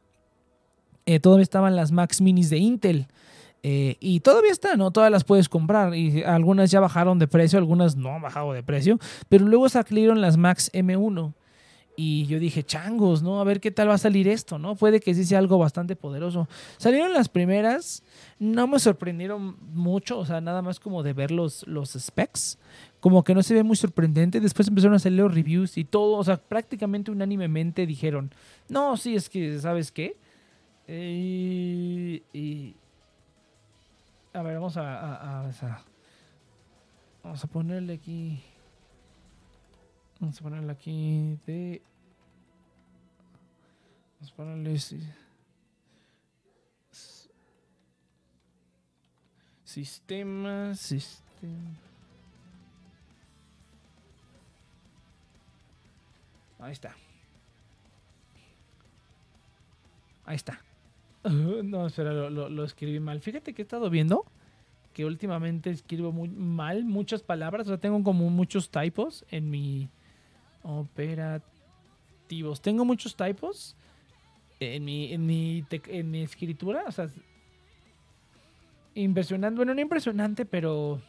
eh, 1.08 1.22
todavía 1.22 1.44
estaban 1.44 1.76
las 1.78 1.92
Macs 1.92 2.20
Minis 2.20 2.50
de 2.50 2.58
Intel. 2.58 3.08
Eh, 3.64 3.96
y 4.02 4.20
todavía 4.20 4.52
están, 4.52 4.78
¿no? 4.78 4.92
Todas 4.92 5.10
las 5.10 5.24
puedes 5.24 5.48
comprar. 5.48 5.96
Y 5.96 6.22
algunas 6.24 6.70
ya 6.70 6.82
bajaron 6.82 7.18
de 7.18 7.28
precio, 7.28 7.58
algunas 7.58 7.96
no 7.96 8.14
han 8.14 8.22
bajado 8.22 8.52
de 8.52 8.62
precio. 8.62 9.00
Pero 9.30 9.46
luego 9.46 9.70
salieron 9.70 10.20
las 10.20 10.36
Macs 10.36 10.70
M1. 10.74 11.34
Y 11.96 12.26
yo 12.28 12.40
dije, 12.40 12.62
changos, 12.62 13.24
¿no? 13.24 13.40
A 13.40 13.44
ver 13.46 13.62
qué 13.62 13.72
tal 13.72 13.90
va 13.90 13.96
a 13.96 13.98
salir 13.98 14.28
esto, 14.28 14.60
¿no? 14.60 14.76
Puede 14.76 15.00
que 15.00 15.16
sí 15.16 15.24
sea 15.24 15.40
algo 15.40 15.58
bastante 15.58 15.96
poderoso. 15.96 16.48
Salieron 16.78 17.14
las 17.14 17.30
primeras, 17.30 18.04
no 18.38 18.68
me 18.68 18.78
sorprendieron 18.78 19.56
mucho, 19.74 20.20
o 20.20 20.26
sea, 20.26 20.42
nada 20.42 20.62
más 20.62 20.80
como 20.80 21.02
de 21.02 21.14
ver 21.14 21.32
los, 21.32 21.66
los 21.68 21.94
specs. 21.94 22.60
Como 23.00 23.24
que 23.24 23.34
no 23.34 23.42
se 23.42 23.54
ve 23.54 23.64
muy 23.64 23.78
sorprendente. 23.78 24.42
Después 24.42 24.68
empezaron 24.68 24.96
a 24.96 25.00
salir 25.00 25.20
los 25.20 25.34
reviews 25.34 25.78
y 25.78 25.86
todo, 25.86 26.18
o 26.18 26.24
sea, 26.24 26.36
prácticamente 26.38 27.12
unánimemente 27.12 27.88
dijeron, 27.88 28.32
no, 28.68 28.98
sí, 28.98 29.16
es 29.16 29.30
que, 29.30 29.58
¿sabes 29.60 29.92
qué? 29.92 30.18
Y, 30.88 32.76
a 34.34 34.42
ver, 34.42 34.56
vamos 34.56 34.78
a, 34.78 35.52
vamos 37.24 37.44
a 37.44 37.48
ponerle 37.48 37.94
aquí. 37.94 38.42
Vamos 40.20 40.40
a 40.40 40.44
ponerle 40.44 40.72
aquí 40.72 41.40
de. 41.46 41.82
Vamos 44.20 44.32
a 44.32 44.36
ponerle. 44.36 44.80
Sistema, 49.64 50.74
sistema. 50.74 51.76
Ahí 56.60 56.72
está. 56.72 56.96
Ahí 60.26 60.36
está. 60.36 60.67
no, 61.64 61.88
espera, 61.88 62.30
lo, 62.30 62.64
escribí 62.64 63.00
mal. 63.00 63.22
Fíjate 63.22 63.54
que 63.54 63.62
he 63.62 63.64
estado 63.64 63.90
viendo 63.90 64.26
que 64.94 65.06
últimamente 65.06 65.70
escribo 65.70 66.12
muy 66.12 66.30
mal 66.30 66.84
muchas 66.84 67.22
palabras. 67.22 67.68
O 67.68 67.70
sea, 67.70 67.78
tengo 67.78 68.04
como 68.04 68.30
muchos 68.30 68.70
typos 68.70 69.26
en 69.30 69.50
mi 69.50 69.90
operativos. 70.64 72.62
Tengo 72.62 72.84
muchos 72.84 73.16
typos 73.16 73.76
en 74.60 74.86
mi, 74.86 75.14
en 75.14 75.26
mi, 75.26 75.66
en 75.70 76.12
mi 76.12 76.22
escritura. 76.22 76.84
O 76.88 76.92
sea, 76.92 77.10
impresionante. 78.96 79.58
Bueno, 79.58 79.74
no 79.74 79.82
impresionante, 79.82 80.46
pero. 80.46 81.00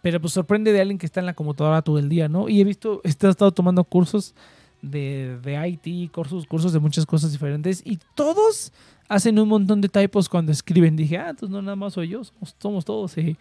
Pero 0.00 0.20
pues 0.20 0.32
sorprende 0.32 0.72
de 0.72 0.80
alguien 0.80 0.98
que 0.98 1.06
está 1.06 1.18
en 1.18 1.26
la 1.26 1.34
computadora 1.34 1.82
todo 1.82 1.98
el 1.98 2.08
día, 2.08 2.28
¿no? 2.28 2.48
Y 2.48 2.60
he 2.60 2.64
visto, 2.64 3.00
he 3.02 3.08
estado 3.08 3.50
tomando 3.50 3.82
cursos 3.82 4.34
de, 4.82 5.38
de 5.42 5.68
IT, 5.68 6.12
cursos, 6.12 6.46
cursos 6.46 6.72
de 6.72 6.78
muchas 6.78 7.06
cosas 7.06 7.32
diferentes 7.32 7.82
y 7.84 7.98
todos 8.14 8.72
hacen 9.08 9.38
un 9.38 9.48
montón 9.48 9.80
de 9.80 9.88
typos 9.88 10.28
cuando 10.28 10.52
escriben. 10.52 10.96
Dije, 10.96 11.18
ah, 11.18 11.30
entonces 11.30 11.50
no 11.50 11.62
nada 11.62 11.76
más 11.76 11.94
soy 11.94 12.08
yo, 12.08 12.22
somos, 12.60 12.84
todos. 12.84 13.12
Sí. 13.12 13.36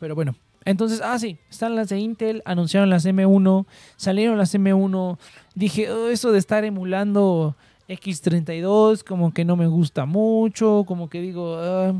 Pero 0.00 0.14
bueno, 0.14 0.34
entonces, 0.64 1.00
ah, 1.02 1.18
sí, 1.18 1.38
están 1.48 1.76
las 1.76 1.88
de 1.90 1.98
Intel, 1.98 2.42
anunciaron 2.44 2.90
las 2.90 3.06
M1, 3.06 3.66
salieron 3.96 4.38
las 4.38 4.54
M1. 4.54 5.18
Dije, 5.54 5.90
oh, 5.90 6.08
eso 6.08 6.32
de 6.32 6.38
estar 6.38 6.64
emulando 6.64 7.56
X32, 7.88 9.04
como 9.04 9.32
que 9.32 9.44
no 9.44 9.56
me 9.56 9.66
gusta 9.66 10.06
mucho, 10.06 10.84
como 10.86 11.08
que 11.08 11.20
digo, 11.20 11.56
ah, 11.58 11.94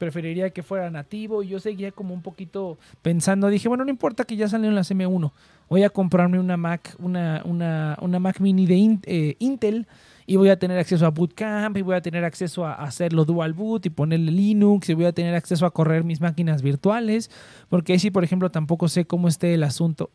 preferiría 0.00 0.48
que 0.48 0.62
fuera 0.62 0.90
nativo. 0.90 1.42
Y 1.42 1.48
yo 1.48 1.60
seguía 1.60 1.92
como 1.92 2.14
un 2.14 2.22
poquito 2.22 2.78
pensando, 3.02 3.48
dije, 3.48 3.68
bueno, 3.68 3.84
no 3.84 3.90
importa 3.90 4.24
que 4.24 4.34
ya 4.34 4.48
salieron 4.48 4.74
las 4.74 4.90
M1, 4.90 5.30
voy 5.68 5.84
a 5.84 5.90
comprarme 5.90 6.40
una 6.40 6.56
Mac, 6.56 6.96
una, 6.98 7.42
una, 7.44 7.98
una 8.00 8.18
Mac 8.18 8.40
mini 8.40 8.66
de 8.66 8.98
eh, 9.04 9.36
Intel 9.38 9.86
y 10.26 10.36
voy 10.36 10.48
a 10.48 10.58
tener 10.58 10.78
acceso 10.78 11.06
a 11.06 11.10
Bootcamp 11.10 11.76
y 11.76 11.82
voy 11.82 11.94
a 11.96 12.00
tener 12.00 12.24
acceso 12.24 12.64
a 12.64 12.74
hacerlo 12.74 13.24
dual 13.24 13.52
boot 13.52 13.86
y 13.86 13.90
ponerle 13.90 14.32
Linux 14.32 14.88
y 14.88 14.94
voy 14.94 15.04
a 15.04 15.12
tener 15.12 15.34
acceso 15.34 15.66
a 15.66 15.70
correr 15.70 16.02
mis 16.02 16.20
máquinas 16.20 16.62
virtuales, 16.62 17.30
porque 17.68 17.98
sí, 17.98 18.10
por 18.10 18.24
ejemplo, 18.24 18.50
tampoco 18.50 18.88
sé 18.88 19.04
cómo 19.04 19.28
esté 19.28 19.54
el 19.54 19.64
asunto. 19.64 20.08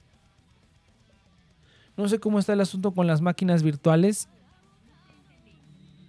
No 1.95 2.10
sé 2.10 2.19
cómo 2.19 2.39
está 2.39 2.54
el 2.54 2.62
asunto 2.62 2.91
con 2.91 3.08
las 3.08 3.21
máquinas 3.21 3.62
virtuales. 3.62 4.28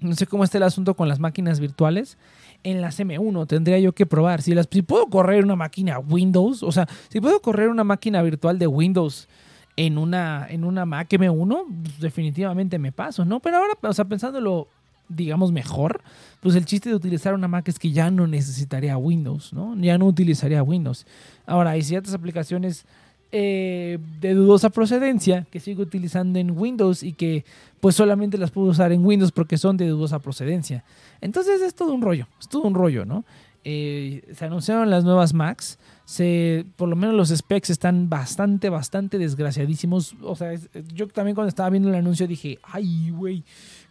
No 0.07 0.15
sé 0.15 0.27
cómo 0.27 0.45
está 0.45 0.59
el 0.59 0.65
asunto 0.65 0.95
con 0.95 1.09
las 1.09 1.19
máquinas 1.19 1.61
virtuales. 1.61 2.17
En 2.63 2.81
las 2.81 2.99
M1 2.99 3.47
tendría 3.47 3.79
yo 3.79 3.93
que 3.93 4.07
probar. 4.07 4.43
Si, 4.43 4.55
las, 4.55 4.67
puedo 4.67 5.07
correr 5.07 5.45
una 5.45 5.57
máquina 5.57 5.99
Windows, 5.99 6.63
o 6.63 6.73
sea, 6.73 6.89
si 7.09 7.21
puedo 7.21 7.41
correr 7.41 7.69
una 7.69 7.85
máquina 7.85 8.23
virtual 8.23 8.59
de 8.59 8.67
Windows 8.67 9.29
en 9.77 9.99
una, 9.99 10.47
en 10.49 10.65
una 10.65 10.85
Mac 10.87 11.09
M1, 11.11 11.65
pues, 11.83 12.01
definitivamente 12.01 12.79
me 12.79 12.93
paso, 12.93 13.25
¿no? 13.25 13.41
Pero 13.41 13.59
ahora, 13.59 13.75
o 13.81 13.93
sea, 13.93 14.07
pensándolo, 14.07 14.69
digamos, 15.09 15.53
mejor, 15.53 16.01
pues 16.41 16.55
el 16.55 16.65
chiste 16.65 16.89
de 16.89 16.95
utilizar 16.95 17.35
una 17.35 17.47
Mac 17.47 17.69
es 17.69 17.79
que 17.79 17.93
ya 17.93 18.11
no 18.11 18.27
necesitaría 18.27 18.97
Windows, 18.97 19.53
¿no? 19.53 19.77
Ya 19.77 19.99
no 19.99 20.07
utilizaría 20.07 20.63
Windows. 20.63 21.07
Ahora, 21.47 21.71
hay 21.71 21.83
ciertas 21.83 22.15
aplicaciones 22.15 22.87
eh, 23.33 23.99
de 24.21 24.35
dudosa 24.35 24.71
procedencia 24.71 25.47
que 25.51 25.61
sigo 25.61 25.83
utilizando 25.83 26.39
en 26.39 26.57
Windows 26.57 27.03
y 27.03 27.13
que 27.13 27.45
pues 27.81 27.95
solamente 27.95 28.39
las 28.39 28.51
puedo 28.51 28.69
usar 28.69 28.93
en 28.93 29.05
Windows 29.05 29.33
porque 29.33 29.59
son 29.59 29.77
de 29.77 29.89
dudosa 29.89 30.19
procedencia. 30.21 30.85
Entonces 31.21 31.61
es 31.61 31.75
todo 31.75 31.93
un 31.93 32.03
rollo, 32.03 32.29
es 32.41 32.49
todo 32.49 32.63
un 32.63 32.75
rollo, 32.75 33.05
¿no? 33.05 33.25
Eh, 33.69 34.23
se 34.33 34.45
anunciaron 34.45 34.91
las 34.91 35.03
nuevas 35.03 35.35
Macs, 35.35 35.81
se, 36.05 36.65
por 36.77 36.89
lo 36.89 36.95
menos 36.95 37.17
los 37.17 37.31
specs 37.31 37.71
están 37.71 38.09
bastante, 38.09 38.69
bastante 38.71 39.19
desgraciadísimos. 39.19 40.15
O 40.23 40.37
sea, 40.37 40.55
yo 40.95 41.09
también 41.09 41.35
cuando 41.35 41.49
estaba 41.49 41.69
viendo 41.71 41.89
el 41.89 41.97
anuncio 41.97 42.29
dije, 42.29 42.61
ay, 42.63 43.11
güey, 43.11 43.43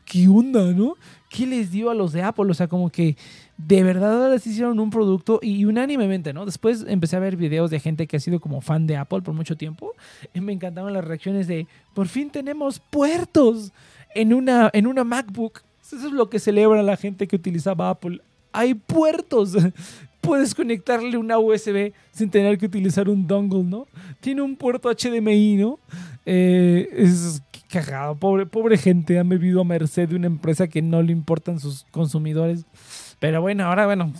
¿qué 0.05 0.27
onda, 0.27 0.71
no? 0.71 0.95
¿Qué 1.29 1.45
les 1.45 1.71
dio 1.71 1.89
a 1.89 1.95
los 1.95 2.13
de 2.13 2.21
Apple? 2.21 2.49
O 2.49 2.53
sea, 2.53 2.67
como 2.67 2.89
que 2.89 3.17
de 3.57 3.83
verdad 3.83 4.31
les 4.31 4.45
hicieron 4.47 4.79
un 4.79 4.89
producto 4.89 5.39
y 5.41 5.65
unánimemente, 5.65 6.33
¿no? 6.33 6.45
Después 6.45 6.85
empecé 6.87 7.15
a 7.15 7.19
ver 7.19 7.35
videos 7.35 7.71
de 7.71 7.79
gente 7.79 8.07
que 8.07 8.17
ha 8.17 8.19
sido 8.19 8.39
como 8.39 8.61
fan 8.61 8.87
de 8.87 8.97
Apple 8.97 9.21
por 9.21 9.33
mucho 9.33 9.57
tiempo 9.57 9.93
y 10.33 10.41
me 10.41 10.53
encantaban 10.53 10.93
las 10.93 11.03
reacciones 11.03 11.47
de, 11.47 11.67
por 11.93 12.07
fin 12.07 12.29
tenemos 12.29 12.79
puertos 12.79 13.71
en 14.13 14.33
una, 14.33 14.69
en 14.73 14.87
una 14.87 15.03
MacBook. 15.03 15.63
Eso 15.81 15.97
es 15.97 16.13
lo 16.13 16.29
que 16.29 16.39
celebra 16.39 16.81
la 16.83 16.97
gente 16.97 17.27
que 17.27 17.35
utilizaba 17.35 17.89
Apple 17.89 18.21
hay 18.55 18.73
puertos. 18.73 19.55
Puedes 20.21 20.55
conectarle 20.55 21.17
una 21.17 21.37
USB 21.37 21.93
sin 22.11 22.31
tener 22.31 22.57
que 22.57 22.65
utilizar 22.65 23.07
un 23.07 23.27
dongle, 23.27 23.63
¿no? 23.63 23.85
Tiene 24.21 24.41
un 24.41 24.55
puerto 24.55 24.89
HDMI, 24.89 25.57
¿no? 25.57 25.79
Eh, 26.25 26.89
es 26.91 27.43
cagado. 27.69 28.15
Pobre, 28.15 28.45
pobre 28.45 28.77
gente, 28.77 29.19
han 29.19 29.29
vivido 29.29 29.61
a 29.61 29.63
merced 29.63 30.09
de 30.09 30.15
una 30.15 30.27
empresa 30.27 30.67
que 30.67 30.81
no 30.81 31.01
le 31.01 31.11
importan 31.11 31.59
sus 31.59 31.85
consumidores. 31.91 32.65
Pero 33.19 33.41
bueno, 33.41 33.65
ahora, 33.65 33.85
bueno, 33.85 34.11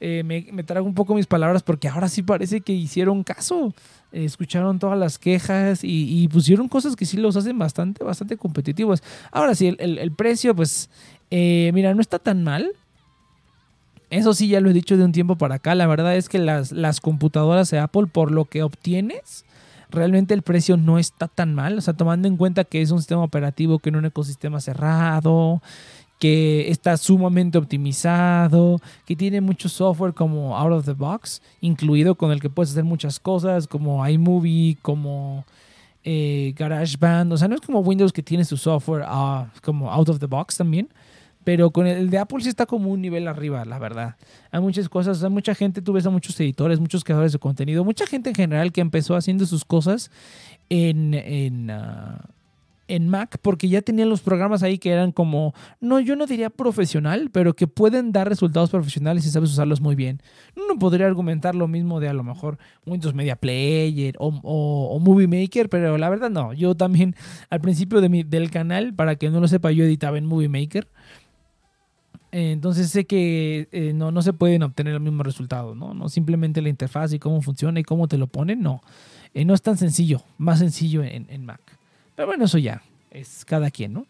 eh, 0.00 0.24
me, 0.24 0.46
me, 0.52 0.64
trago 0.64 0.84
un 0.84 0.94
poco 0.94 1.14
mis 1.14 1.26
palabras 1.26 1.62
porque 1.62 1.86
ahora 1.86 2.08
sí 2.08 2.24
parece 2.24 2.60
que 2.60 2.72
hicieron 2.72 3.22
caso. 3.22 3.72
escucharon 4.10 4.78
todas 4.80 4.98
las 4.98 5.16
quejas 5.18 5.80
y, 5.82 6.26
pusieron 6.28 6.68
cosas 6.68 6.96
que 6.96 7.06
sí 7.06 7.16
los 7.16 7.36
hacen 7.36 7.58
bastante, 7.58 8.02
bastante 8.02 8.36
competitivos. 8.36 9.02
Ahora 9.30 9.54
sí, 9.54 9.76
el, 9.78 10.12
precio, 10.12 10.56
pues, 10.56 10.90
eh, 11.30 11.70
mira, 11.72 11.94
no 11.94 12.00
está 12.00 12.18
tan 12.18 12.42
mal. 12.42 12.72
Eso 14.10 14.34
sí, 14.34 14.48
ya 14.48 14.60
lo 14.60 14.70
he 14.70 14.74
dicho 14.74 14.96
de 14.96 15.04
un 15.04 15.12
tiempo 15.12 15.36
para 15.36 15.54
acá. 15.54 15.74
La 15.74 15.86
verdad 15.86 16.16
es 16.16 16.28
que 16.28 16.38
las, 16.38 16.72
las 16.72 17.00
computadoras 17.00 17.70
de 17.70 17.78
Apple, 17.78 18.08
por 18.08 18.30
lo 18.30 18.44
que 18.44 18.62
obtienes, 18.62 19.44
realmente 19.92 20.34
el 20.34 20.42
precio 20.42 20.76
no 20.76 20.98
está 20.98 21.28
tan 21.28 21.54
mal. 21.54 21.78
O 21.78 21.80
sea, 21.80 21.94
tomando 21.94 22.26
en 22.26 22.36
cuenta 22.36 22.64
que 22.64 22.82
es 22.82 22.90
un 22.90 22.98
sistema 22.98 23.22
operativo 23.22 23.78
que 23.78 23.90
en 23.90 23.96
un 23.96 24.06
ecosistema 24.06 24.60
cerrado, 24.60 25.62
que 26.18 26.70
está 26.70 26.96
sumamente 26.96 27.58
optimizado, 27.58 28.80
que 29.06 29.16
tiene 29.16 29.40
mucho 29.40 29.68
software 29.68 30.14
como 30.14 30.56
out 30.56 30.72
of 30.72 30.84
the 30.84 30.92
box, 30.92 31.42
incluido 31.60 32.14
con 32.14 32.32
el 32.32 32.40
que 32.40 32.50
puedes 32.50 32.70
hacer 32.70 32.84
muchas 32.84 33.20
cosas, 33.20 33.66
como 33.66 34.06
iMovie, 34.06 34.78
como 34.82 35.44
eh, 36.04 36.54
GarageBand. 36.56 37.32
O 37.32 37.36
sea, 37.36 37.48
no 37.48 37.54
es 37.54 37.60
como 37.60 37.80
Windows 37.80 38.12
que 38.12 38.22
tiene 38.22 38.44
su 38.44 38.56
software 38.56 39.04
ah, 39.06 39.50
como 39.62 39.90
out 39.90 40.08
of 40.08 40.18
the 40.18 40.26
box 40.26 40.56
también. 40.56 40.88
Pero 41.44 41.70
con 41.70 41.86
el 41.86 42.10
de 42.10 42.18
Apple 42.18 42.42
sí 42.42 42.48
está 42.48 42.66
como 42.66 42.90
un 42.90 43.00
nivel 43.00 43.26
arriba, 43.26 43.64
la 43.64 43.78
verdad. 43.78 44.16
Hay 44.50 44.60
muchas 44.60 44.88
cosas, 44.88 45.22
hay 45.24 45.30
mucha 45.30 45.54
gente, 45.54 45.82
tú 45.82 45.92
ves 45.92 46.06
a 46.06 46.10
muchos 46.10 46.38
editores, 46.40 46.78
muchos 46.78 47.04
creadores 47.04 47.32
de 47.32 47.38
contenido, 47.38 47.84
mucha 47.84 48.06
gente 48.06 48.30
en 48.30 48.34
general 48.34 48.72
que 48.72 48.80
empezó 48.80 49.16
haciendo 49.16 49.46
sus 49.46 49.64
cosas 49.64 50.10
en, 50.68 51.14
en, 51.14 51.70
ah, 51.70 52.20
en 52.88 53.08
Mac 53.08 53.38
porque 53.40 53.68
ya 53.68 53.80
tenían 53.82 54.08
los 54.08 54.20
programas 54.20 54.62
ahí 54.62 54.78
que 54.78 54.90
eran 54.90 55.12
como, 55.12 55.54
no, 55.80 55.98
yo 56.00 56.14
no 56.14 56.26
diría 56.26 56.50
profesional, 56.50 57.30
pero 57.32 57.54
que 57.54 57.66
pueden 57.66 58.12
dar 58.12 58.28
resultados 58.28 58.70
profesionales 58.70 59.24
si 59.24 59.30
sabes 59.30 59.50
usarlos 59.50 59.80
muy 59.80 59.94
bien. 59.94 60.20
No 60.68 60.78
podría 60.78 61.06
argumentar 61.06 61.54
lo 61.54 61.68
mismo 61.68 62.00
de 62.00 62.08
a 62.08 62.12
lo 62.12 62.22
mejor 62.22 62.58
Windows 62.86 63.14
Media 63.14 63.36
Player 63.36 64.14
o, 64.18 64.28
o, 64.42 64.98
Movie 64.98 65.26
Maker, 65.26 65.68
pero 65.68 65.96
la 65.96 66.10
verdad 66.10 66.30
no. 66.30 66.52
Yo 66.52 66.74
también 66.74 67.16
al 67.50 67.60
principio 67.60 68.00
de 68.00 68.08
mi, 68.08 68.22
del 68.24 68.50
canal, 68.50 68.94
para 68.94 69.16
que 69.16 69.30
no 69.30 69.40
lo 69.40 69.48
sepa, 69.48 69.72
yo 69.72 69.84
editaba 69.84 70.18
en 70.18 70.26
Movie 70.26 70.48
Maker 70.48 70.86
entonces 72.32 72.90
sé 72.90 73.04
que 73.04 73.68
eh, 73.72 73.92
no, 73.94 74.10
no 74.10 74.22
se 74.22 74.32
pueden 74.32 74.62
obtener 74.62 74.94
el 74.94 75.00
mismo 75.00 75.22
resultado, 75.22 75.74
¿no? 75.74 75.92
No 75.92 76.08
simplemente 76.08 76.62
la 76.62 76.70
interfaz 76.70 77.12
y 77.12 77.18
cómo 77.18 77.42
funciona 77.42 77.78
y 77.78 77.82
cómo 77.82 78.08
te 78.08 78.16
lo 78.16 78.26
ponen, 78.26 78.62
no. 78.62 78.82
Eh, 79.34 79.44
no 79.44 79.52
es 79.52 79.60
tan 79.60 79.76
sencillo, 79.76 80.22
más 80.38 80.58
sencillo 80.58 81.04
en, 81.04 81.26
en, 81.28 81.44
Mac. 81.44 81.60
Pero 82.16 82.26
bueno, 82.26 82.46
eso 82.46 82.56
ya 82.56 82.82
es 83.10 83.44
cada 83.44 83.70
quien, 83.70 83.92
¿no? 83.92 84.06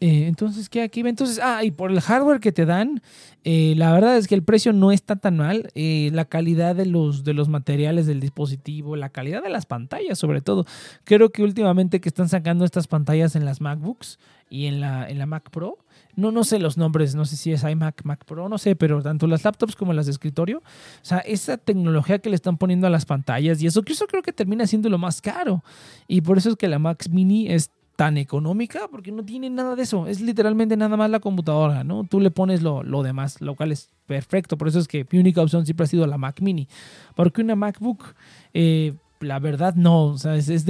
Eh, 0.00 0.26
entonces, 0.26 0.68
¿qué 0.68 0.82
aquí? 0.82 1.00
Entonces, 1.00 1.40
ah, 1.42 1.64
y 1.64 1.70
por 1.70 1.90
el 1.90 2.00
hardware 2.02 2.40
que 2.40 2.52
te 2.52 2.66
dan, 2.66 3.00
la 3.44 3.92
verdad 3.92 4.18
es 4.18 4.28
que 4.28 4.34
el 4.34 4.42
precio 4.42 4.74
no 4.74 4.92
está 4.92 5.16
tan 5.16 5.38
mal. 5.38 5.70
la 5.74 6.24
calidad 6.26 6.76
de 6.76 6.84
los, 6.84 7.24
de 7.24 7.32
los 7.32 7.48
materiales 7.48 8.06
del 8.06 8.20
dispositivo, 8.20 8.96
la 8.96 9.08
calidad 9.08 9.42
de 9.42 9.48
las 9.48 9.64
pantallas, 9.64 10.18
sobre 10.18 10.42
todo. 10.42 10.66
Creo 11.04 11.30
que 11.30 11.42
últimamente 11.42 12.02
que 12.02 12.08
están 12.10 12.28
sacando 12.28 12.66
estas 12.66 12.86
pantallas 12.86 13.34
en 13.34 13.46
las 13.46 13.62
MacBooks 13.62 14.18
y 14.50 14.66
en 14.66 14.80
la, 14.80 15.08
en 15.08 15.18
la 15.18 15.26
Mac 15.26 15.48
Pro, 15.50 15.78
no, 16.16 16.30
no 16.30 16.44
sé 16.44 16.58
los 16.58 16.76
nombres, 16.76 17.14
no 17.14 17.24
sé 17.24 17.36
si 17.36 17.52
es 17.52 17.64
iMac, 17.64 18.04
Mac 18.04 18.24
Pro, 18.24 18.48
no 18.48 18.58
sé, 18.58 18.76
pero 18.76 19.02
tanto 19.02 19.26
las 19.26 19.44
laptops 19.44 19.76
como 19.76 19.92
las 19.92 20.06
de 20.06 20.12
escritorio, 20.12 20.58
o 20.58 20.62
sea, 21.04 21.18
esa 21.18 21.56
tecnología 21.56 22.18
que 22.18 22.30
le 22.30 22.36
están 22.36 22.56
poniendo 22.56 22.86
a 22.86 22.90
las 22.90 23.06
pantallas 23.06 23.62
y 23.62 23.66
eso, 23.66 23.82
que 23.82 23.94
creo 24.06 24.22
que 24.22 24.32
termina 24.32 24.66
siendo 24.66 24.88
lo 24.88 24.98
más 24.98 25.20
caro. 25.20 25.62
Y 26.06 26.20
por 26.20 26.38
eso 26.38 26.50
es 26.50 26.56
que 26.56 26.68
la 26.68 26.78
Mac 26.78 27.08
Mini 27.10 27.48
es 27.48 27.70
tan 27.96 28.16
económica, 28.16 28.88
porque 28.90 29.12
no 29.12 29.24
tiene 29.24 29.50
nada 29.50 29.76
de 29.76 29.82
eso, 29.84 30.06
es 30.06 30.20
literalmente 30.20 30.76
nada 30.76 30.96
más 30.96 31.10
la 31.10 31.20
computadora, 31.20 31.84
¿no? 31.84 32.04
Tú 32.04 32.18
le 32.18 32.30
pones 32.30 32.60
lo, 32.60 32.82
lo 32.82 33.02
demás, 33.02 33.40
lo 33.40 33.54
cual 33.54 33.70
es 33.70 33.90
perfecto, 34.06 34.58
por 34.58 34.68
eso 34.68 34.80
es 34.80 34.88
que 34.88 35.06
mi 35.10 35.18
única 35.18 35.40
opción 35.40 35.64
siempre 35.64 35.84
ha 35.84 35.86
sido 35.86 36.06
la 36.06 36.18
Mac 36.18 36.40
Mini, 36.40 36.68
porque 37.14 37.40
una 37.40 37.54
MacBook... 37.54 38.14
Eh, 38.52 38.94
la 39.24 39.38
verdad 39.38 39.74
no, 39.74 40.04
o 40.06 40.18
sea, 40.18 40.36
es, 40.36 40.48
es, 40.48 40.64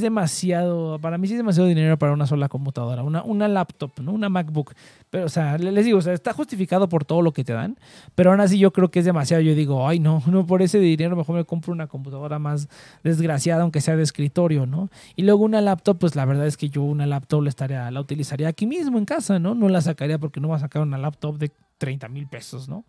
demasiado, 0.00 0.98
para 1.00 1.18
mí 1.18 1.26
sí 1.26 1.34
es 1.34 1.38
demasiado 1.38 1.68
dinero 1.68 1.98
para 1.98 2.12
una 2.12 2.26
sola 2.26 2.48
computadora, 2.48 3.02
una, 3.02 3.22
una 3.22 3.48
laptop, 3.48 3.90
¿no? 4.00 4.12
una 4.12 4.28
MacBook. 4.28 4.74
Pero, 5.10 5.26
o 5.26 5.28
sea, 5.28 5.58
les 5.58 5.84
digo, 5.84 5.98
o 5.98 6.02
sea, 6.02 6.12
está 6.12 6.32
justificado 6.32 6.88
por 6.88 7.04
todo 7.04 7.22
lo 7.22 7.32
que 7.32 7.44
te 7.44 7.52
dan, 7.52 7.76
pero 8.14 8.30
aún 8.30 8.40
así 8.40 8.58
yo 8.58 8.72
creo 8.72 8.90
que 8.90 9.00
es 9.00 9.04
demasiado. 9.04 9.42
Yo 9.42 9.54
digo, 9.54 9.86
ay, 9.86 9.98
no, 9.98 10.22
no 10.26 10.46
por 10.46 10.62
ese 10.62 10.78
dinero 10.78 11.16
mejor 11.16 11.36
me 11.36 11.44
compro 11.44 11.72
una 11.72 11.86
computadora 11.86 12.38
más 12.38 12.68
desgraciada, 13.04 13.62
aunque 13.62 13.80
sea 13.80 13.96
de 13.96 14.02
escritorio, 14.02 14.66
¿no? 14.66 14.88
Y 15.14 15.22
luego 15.22 15.44
una 15.44 15.60
laptop, 15.60 15.98
pues 15.98 16.16
la 16.16 16.24
verdad 16.24 16.46
es 16.46 16.56
que 16.56 16.68
yo 16.68 16.82
una 16.82 17.06
laptop 17.06 17.42
la, 17.42 17.48
estaría, 17.48 17.90
la 17.90 18.00
utilizaría 18.00 18.48
aquí 18.48 18.66
mismo 18.66 18.98
en 18.98 19.04
casa, 19.04 19.38
¿no? 19.38 19.54
No 19.54 19.68
la 19.68 19.80
sacaría 19.80 20.18
porque 20.18 20.40
no 20.40 20.48
va 20.48 20.56
a 20.56 20.60
sacar 20.60 20.82
una 20.82 20.98
laptop 20.98 21.38
de 21.38 21.50
30 21.78 22.08
mil 22.08 22.26
pesos, 22.26 22.68
¿no? 22.68 22.84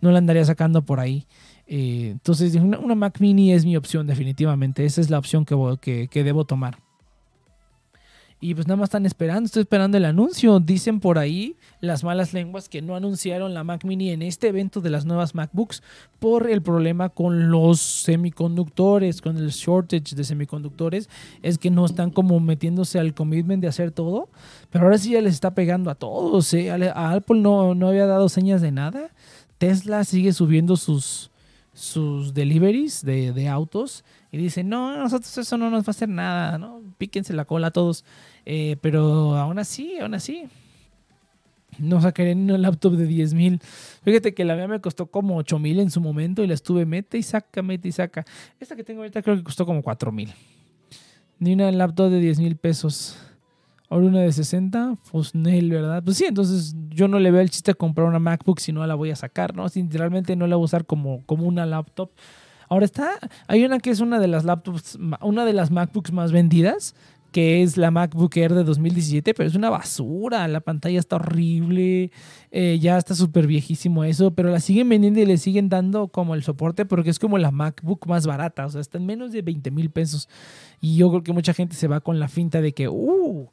No 0.00 0.10
la 0.10 0.18
andaría 0.18 0.44
sacando 0.44 0.82
por 0.82 1.00
ahí. 1.00 1.26
Eh, 1.72 2.08
entonces, 2.10 2.56
una, 2.56 2.96
Mac 2.96 3.20
mini 3.20 3.52
es 3.52 3.64
mi 3.64 3.76
opción 3.76 4.08
definitivamente. 4.08 4.84
Esa 4.84 5.00
es 5.00 5.08
la 5.08 5.18
opción 5.18 5.44
que, 5.44 6.08
que, 6.10 6.24
debo 6.24 6.44
tomar. 6.44 6.78
Y 8.40 8.54
pues 8.54 8.66
nada 8.66 8.76
más 8.76 8.88
están 8.88 9.06
esperando, 9.06 9.46
estoy 9.46 9.60
esperando 9.60 9.96
el 9.96 10.04
anuncio. 10.04 10.58
Dicen 10.58 10.98
por 10.98 11.16
ahí 11.16 11.54
las 11.80 12.02
malas 12.02 12.32
lenguas 12.32 12.68
que 12.68 12.82
no 12.82 12.96
anunciaron 12.96 13.54
la 13.54 13.62
Mac 13.62 13.84
mini 13.84 14.10
en 14.10 14.22
este 14.22 14.48
evento 14.48 14.80
de 14.80 14.90
las 14.90 15.04
nuevas 15.04 15.36
MacBooks 15.36 15.82
por 16.18 16.50
el 16.50 16.60
problema 16.60 17.10
con 17.10 17.52
los 17.52 17.80
semiconductores, 17.80 19.20
con 19.20 19.36
el 19.36 19.50
shortage 19.50 20.16
de 20.16 20.24
semiconductores. 20.24 21.08
Es 21.40 21.56
que 21.58 21.70
no 21.70 21.86
están 21.86 22.10
como 22.10 22.40
metiéndose 22.40 22.98
al 22.98 23.14
commitment 23.14 23.62
de 23.62 23.68
hacer 23.68 23.92
todo. 23.92 24.28
Pero 24.70 24.86
ahora 24.86 24.98
sí 24.98 25.12
ya 25.12 25.20
les 25.20 25.34
está 25.34 25.54
pegando 25.54 25.88
a 25.88 25.94
todos. 25.94 26.52
¿eh? 26.52 26.72
A 26.72 27.12
Apple 27.12 27.38
no, 27.38 27.76
no 27.76 27.86
había 27.86 28.06
dado 28.06 28.28
señas 28.28 28.60
de 28.60 28.72
nada. 28.72 29.12
Tesla 29.58 30.04
sigue 30.04 30.32
subiendo 30.32 30.74
sus, 30.76 31.29
sus 31.72 32.34
deliveries 32.34 33.04
de, 33.04 33.48
autos 33.48 34.04
y 34.32 34.38
dicen, 34.38 34.68
no, 34.68 34.96
nosotros 34.96 35.36
eso 35.38 35.56
no 35.56 35.70
nos 35.70 35.84
va 35.84 35.88
a 35.88 35.90
hacer 35.90 36.08
nada, 36.08 36.58
¿no? 36.58 36.82
Píquense 36.98 37.32
la 37.32 37.44
cola 37.44 37.68
a 37.68 37.70
todos. 37.70 38.04
Eh, 38.46 38.76
pero 38.80 39.36
aún 39.36 39.58
así, 39.58 39.98
aún 39.98 40.14
así, 40.14 40.48
No 41.78 42.00
sacaré 42.00 42.34
ni 42.34 42.44
una 42.44 42.58
laptop 42.58 42.94
de 42.94 43.06
10 43.06 43.34
mil. 43.34 43.60
Fíjate 44.02 44.34
que 44.34 44.44
la 44.44 44.56
mía 44.56 44.68
me 44.68 44.80
costó 44.80 45.06
como 45.06 45.36
8 45.36 45.58
mil 45.58 45.80
en 45.80 45.90
su 45.90 46.00
momento 46.00 46.42
y 46.42 46.46
la 46.46 46.54
estuve 46.54 46.84
mete 46.84 47.18
y 47.18 47.22
saca, 47.22 47.62
mete 47.62 47.88
y 47.88 47.92
saca. 47.92 48.24
Esta 48.58 48.76
que 48.76 48.84
tengo 48.84 49.00
ahorita 49.00 49.22
creo 49.22 49.36
que 49.36 49.44
costó 49.44 49.64
como 49.64 49.82
4 49.82 50.12
mil. 50.12 50.32
Ni 51.38 51.54
una 51.54 51.70
laptop 51.72 52.10
de 52.10 52.20
10 52.20 52.40
mil 52.40 52.56
pesos. 52.56 53.16
Ahora 53.90 54.06
una 54.06 54.20
de 54.20 54.32
60, 54.32 54.98
Fosnel, 55.02 55.68
¿verdad? 55.68 56.00
Pues 56.04 56.16
sí, 56.16 56.24
entonces 56.24 56.76
yo 56.90 57.08
no 57.08 57.18
le 57.18 57.32
veo 57.32 57.40
el 57.40 57.50
chiste 57.50 57.72
de 57.72 57.74
comprar 57.74 58.06
una 58.06 58.20
MacBook 58.20 58.60
si 58.60 58.70
no 58.70 58.86
la 58.86 58.94
voy 58.94 59.10
a 59.10 59.16
sacar, 59.16 59.56
¿no? 59.56 59.68
Si 59.68 59.82
realmente 59.88 60.36
no 60.36 60.46
la 60.46 60.54
voy 60.54 60.62
a 60.62 60.66
usar 60.66 60.86
como, 60.86 61.26
como 61.26 61.44
una 61.44 61.66
laptop. 61.66 62.12
Ahora 62.68 62.84
está, 62.84 63.18
hay 63.48 63.64
una 63.64 63.80
que 63.80 63.90
es 63.90 63.98
una 63.98 64.20
de 64.20 64.28
las 64.28 64.44
laptops, 64.44 64.96
una 65.22 65.44
de 65.44 65.52
las 65.52 65.72
MacBooks 65.72 66.12
más 66.12 66.30
vendidas, 66.30 66.94
que 67.32 67.64
es 67.64 67.76
la 67.76 67.90
MacBook 67.90 68.36
Air 68.36 68.54
de 68.54 68.62
2017, 68.62 69.34
pero 69.34 69.48
es 69.48 69.56
una 69.56 69.70
basura, 69.70 70.46
la 70.46 70.60
pantalla 70.60 71.00
está 71.00 71.16
horrible, 71.16 72.12
eh, 72.52 72.78
ya 72.80 72.96
está 72.96 73.16
súper 73.16 73.48
viejísimo 73.48 74.04
eso, 74.04 74.32
pero 74.32 74.50
la 74.50 74.60
siguen 74.60 74.88
vendiendo 74.88 75.18
y 75.18 75.26
le 75.26 75.36
siguen 75.36 75.68
dando 75.68 76.06
como 76.06 76.36
el 76.36 76.44
soporte 76.44 76.84
porque 76.84 77.10
es 77.10 77.18
como 77.18 77.38
la 77.38 77.50
MacBook 77.50 78.06
más 78.06 78.24
barata, 78.24 78.66
o 78.66 78.70
sea, 78.70 78.80
está 78.80 78.98
en 78.98 79.06
menos 79.06 79.32
de 79.32 79.42
20 79.42 79.72
mil 79.72 79.90
pesos. 79.90 80.28
Y 80.80 80.94
yo 80.94 81.10
creo 81.10 81.24
que 81.24 81.32
mucha 81.32 81.54
gente 81.54 81.74
se 81.74 81.88
va 81.88 82.00
con 82.00 82.20
la 82.20 82.28
finta 82.28 82.60
de 82.60 82.72
que, 82.72 82.88
uh, 82.88 83.48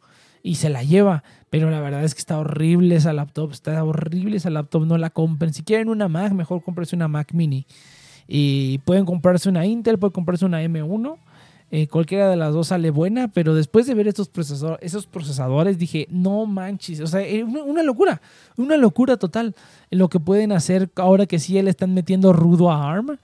y 0.48 0.56
se 0.56 0.70
la 0.70 0.84
lleva, 0.84 1.24
pero 1.50 1.70
la 1.70 1.80
verdad 1.82 2.04
es 2.04 2.16
que 2.16 2.20
está 2.20 2.40
horrible 2.40 2.96
esa 2.96 3.12
laptop, 3.12 3.52
está 3.52 3.84
horrible 3.84 4.38
esa 4.38 4.50
laptop, 4.50 4.86
no 4.86 4.98
la 4.98 5.10
compren. 5.10 5.54
Si 5.54 5.64
quieren 5.64 5.90
una 5.90 6.08
Mac, 6.08 6.32
mejor 6.32 6.64
cómprense 6.64 6.96
una 6.96 7.08
Mac 7.08 7.34
mini. 7.34 7.66
Y 8.28 8.78
pueden 8.80 9.06
comprarse 9.06 9.50
una 9.50 9.66
Intel, 9.66 10.00
pueden 10.00 10.14
comprarse 10.14 10.46
una 10.46 10.64
M1 10.64 11.18
eh, 11.70 11.88
cualquiera 11.88 12.30
de 12.30 12.38
las 12.38 12.54
dos 12.54 12.68
sale 12.68 12.92
buena, 12.92 13.28
pero 13.28 13.54
después 13.54 13.86
de 13.88 13.94
ver 13.94 14.08
estos 14.08 14.30
procesadores, 14.30 14.80
esos 14.82 15.06
procesadores 15.06 15.78
dije, 15.78 16.08
no 16.10 16.46
manches, 16.46 17.02
o 17.02 17.08
sea, 17.08 17.22
eh, 17.22 17.44
una, 17.44 17.84
locura, 17.84 18.22
una 18.56 18.78
locura 18.78 19.18
total. 19.18 19.54
Lo 19.92 20.08
que 20.08 20.22
pueden 20.22 20.54
hacer 20.54 20.90
ahora 20.96 21.26
que 21.26 21.40
sí 21.40 21.62
le 21.62 21.70
están 21.70 21.94
metiendo 21.94 22.32
rudo 22.32 22.72
a 22.72 22.90
ARM, 22.90 23.18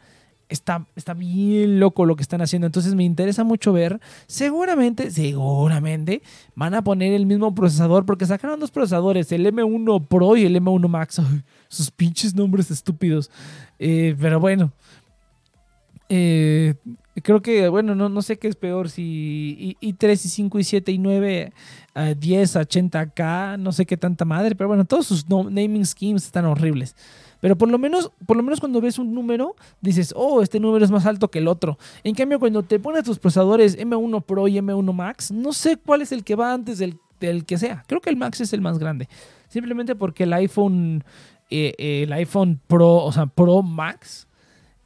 está, 0.54 0.86
está 0.96 1.14
bien 1.14 1.80
loco 1.80 2.06
lo 2.06 2.16
que 2.16 2.24
están 2.24 2.42
haciendo. 2.42 2.66
Entonces 2.66 2.96
me 2.96 3.04
interesa 3.04 3.44
mucho 3.44 3.74
ver, 3.74 4.00
seguramente, 4.28 5.12
seguramente 5.12 6.22
van 6.56 6.74
a 6.76 6.84
poner 6.84 7.14
el 7.14 7.26
mismo 7.26 7.54
procesador, 7.54 8.06
porque 8.06 8.26
sacaron 8.26 8.60
dos 8.60 8.72
procesadores, 8.72 9.32
el 9.32 9.46
M1 9.46 10.08
Pro 10.08 10.38
y 10.38 10.46
el 10.46 10.56
M1 10.56 10.88
Max. 10.88 11.22
sus 11.68 11.92
pinches 11.92 12.36
nombres 12.36 12.72
estúpidos. 12.72 13.30
Eh, 13.80 14.16
pero 14.20 14.40
bueno. 14.40 14.72
Eh, 16.10 16.76
Creo 17.22 17.44
que, 17.44 17.70
bueno, 17.70 17.94
no, 17.94 18.10
no 18.10 18.24
sé 18.24 18.40
qué 18.40 18.48
es 18.48 18.56
peor, 18.56 18.90
si 18.90 19.78
y, 19.80 19.94
3 19.94 20.26
y 20.26 20.30
5 20.30 20.60
y 20.60 20.64
7 20.64 20.92
y 20.92 20.98
9, 20.98 21.54
a 21.94 22.14
10, 22.16 22.56
80K, 22.56 23.60
no 23.60 23.72
sé 23.72 23.86
qué 23.86 23.98
tanta 23.98 24.26
madre, 24.26 24.56
pero 24.56 24.68
bueno, 24.68 24.84
todos 24.86 25.06
sus 25.06 25.30
naming 25.30 25.86
schemes 25.86 26.26
están 26.26 26.46
horribles. 26.46 26.96
Pero 27.44 27.58
por 27.58 27.70
lo 27.70 27.78
menos, 27.78 28.10
por 28.26 28.38
lo 28.38 28.42
menos 28.42 28.62
cuando 28.62 28.80
ves 28.80 28.98
un 28.98 29.14
número, 29.14 29.58
dices, 29.82 30.14
oh, 30.16 30.42
este 30.42 30.62
número 30.62 30.86
es 30.86 30.92
más 30.92 31.06
alto 31.06 31.30
que 31.30 31.40
el 31.40 31.50
otro. 31.50 31.78
En 32.06 32.16
cambio, 32.16 32.40
cuando 32.40 32.64
te 32.64 32.80
pones 32.80 33.04
tus 33.04 33.20
procesadores 33.20 33.78
M1 33.78 34.24
Pro 34.24 34.48
y 34.48 34.54
M1 34.54 34.94
Max, 34.94 35.30
no 35.30 35.52
sé 35.52 35.76
cuál 35.76 36.02
es 36.02 36.14
el 36.14 36.24
que 36.24 36.36
va 36.36 36.54
antes 36.54 36.78
del, 36.78 36.98
del 37.20 37.44
que 37.44 37.58
sea. 37.58 37.84
Creo 37.86 38.00
que 38.00 38.10
el 38.10 38.16
Max 38.16 38.40
es 38.40 38.54
el 38.54 38.62
más 38.62 38.80
grande. 38.80 39.10
Simplemente 39.50 39.94
porque 39.94 40.24
el 40.24 40.32
iPhone, 40.32 41.04
eh, 41.50 41.74
el 41.78 42.14
iPhone 42.14 42.62
Pro, 42.66 43.04
o 43.04 43.12
sea, 43.12 43.26
Pro 43.26 43.62
Max, 43.62 44.26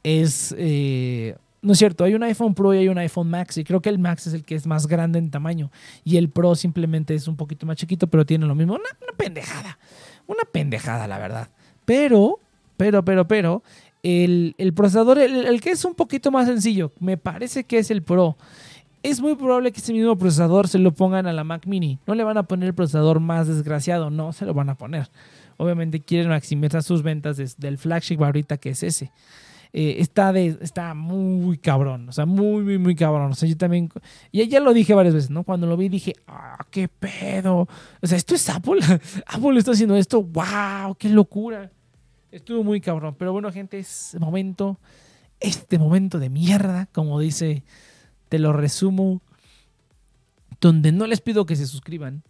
es... 0.02 0.52
Eh, 0.58 1.36
no 1.62 1.74
es 1.74 1.78
cierto, 1.78 2.02
hay 2.02 2.14
un 2.14 2.24
iPhone 2.24 2.54
Pro 2.54 2.74
y 2.74 2.78
hay 2.78 2.88
un 2.88 2.98
iPhone 2.98 3.30
Max 3.30 3.56
y 3.56 3.62
creo 3.62 3.80
que 3.80 3.88
el 3.88 4.00
Max 4.00 4.26
es 4.26 4.34
el 4.34 4.44
que 4.44 4.56
es 4.56 4.66
más 4.66 4.88
grande 4.88 5.20
en 5.20 5.30
tamaño 5.30 5.70
y 6.04 6.16
el 6.16 6.28
Pro 6.28 6.56
simplemente 6.56 7.14
es 7.14 7.28
un 7.28 7.36
poquito 7.36 7.66
más 7.66 7.76
chiquito 7.76 8.08
pero 8.08 8.26
tiene 8.26 8.46
lo 8.46 8.56
mismo. 8.56 8.74
Una, 8.74 9.16
pendejada, 9.16 9.78
una 10.26 10.42
pendejada 10.50 11.06
la 11.06 11.18
verdad. 11.18 11.50
Pero, 11.84 12.40
pero, 12.78 13.04
pero, 13.04 13.28
pero, 13.28 13.62
el, 14.02 14.54
procesador, 14.74 15.18
el, 15.18 15.60
que 15.60 15.70
es 15.70 15.84
un 15.84 15.94
poquito 15.94 16.30
más 16.30 16.46
sencillo, 16.46 16.92
me 17.00 17.18
parece 17.18 17.64
que 17.64 17.78
es 17.78 17.90
el 17.90 18.02
Pro. 18.02 18.38
Es 19.02 19.20
muy 19.20 19.34
probable 19.34 19.72
que 19.72 19.80
ese 19.80 19.92
mismo 19.92 20.16
procesador 20.16 20.68
se 20.68 20.78
lo 20.78 20.92
pongan 20.92 21.26
a 21.26 21.32
la 21.32 21.44
Mac 21.44 21.66
Mini. 21.66 21.98
No 22.06 22.14
le 22.14 22.24
van 22.24 22.38
a 22.38 22.44
poner 22.44 22.68
el 22.68 22.74
procesador 22.74 23.20
más 23.20 23.48
desgraciado, 23.48 24.10
no 24.10 24.32
se 24.32 24.46
lo 24.46 24.54
van 24.54 24.70
a 24.70 24.76
poner. 24.76 25.10
Obviamente 25.56 26.00
quieren 26.00 26.28
maximizar 26.28 26.82
sus 26.82 27.02
ventas 27.02 27.56
del 27.58 27.78
flagship 27.78 28.22
ahorita 28.22 28.58
que 28.58 28.70
es 28.70 28.82
ese. 28.84 29.12
Eh, 29.72 29.96
está, 29.98 30.32
de, 30.32 30.56
está 30.62 30.94
muy 30.94 31.58
cabrón, 31.58 32.08
o 32.08 32.12
sea, 32.12 32.24
muy, 32.24 32.62
muy, 32.62 32.78
muy 32.78 32.94
cabrón. 32.94 33.32
O 33.32 33.34
sea, 33.34 33.48
yo 33.48 33.56
también, 33.56 33.90
y 34.30 34.46
ya 34.46 34.60
lo 34.60 34.72
dije 34.72 34.94
varias 34.94 35.14
veces, 35.14 35.30
¿no? 35.30 35.42
Cuando 35.42 35.66
lo 35.66 35.76
vi 35.76 35.88
dije, 35.88 36.14
ah, 36.26 36.64
qué 36.70 36.88
pedo. 36.88 37.68
O 38.00 38.06
sea, 38.06 38.16
esto 38.16 38.34
es 38.34 38.48
Apple. 38.48 38.80
Apple 39.26 39.58
está 39.58 39.72
haciendo 39.72 39.96
esto, 39.96 40.22
wow, 40.22 40.94
qué 40.96 41.08
locura. 41.08 41.70
Estuvo 42.30 42.64
muy 42.64 42.80
cabrón. 42.80 43.16
Pero 43.18 43.32
bueno, 43.32 43.50
gente, 43.52 43.78
es 43.78 44.16
momento, 44.18 44.78
este 45.40 45.78
momento 45.78 46.18
de 46.18 46.30
mierda, 46.30 46.86
como 46.92 47.20
dice, 47.20 47.64
te 48.28 48.38
lo 48.38 48.52
resumo, 48.52 49.20
donde 50.60 50.92
no 50.92 51.06
les 51.06 51.20
pido 51.20 51.46
que 51.46 51.56
se 51.56 51.66
suscriban. 51.66 52.22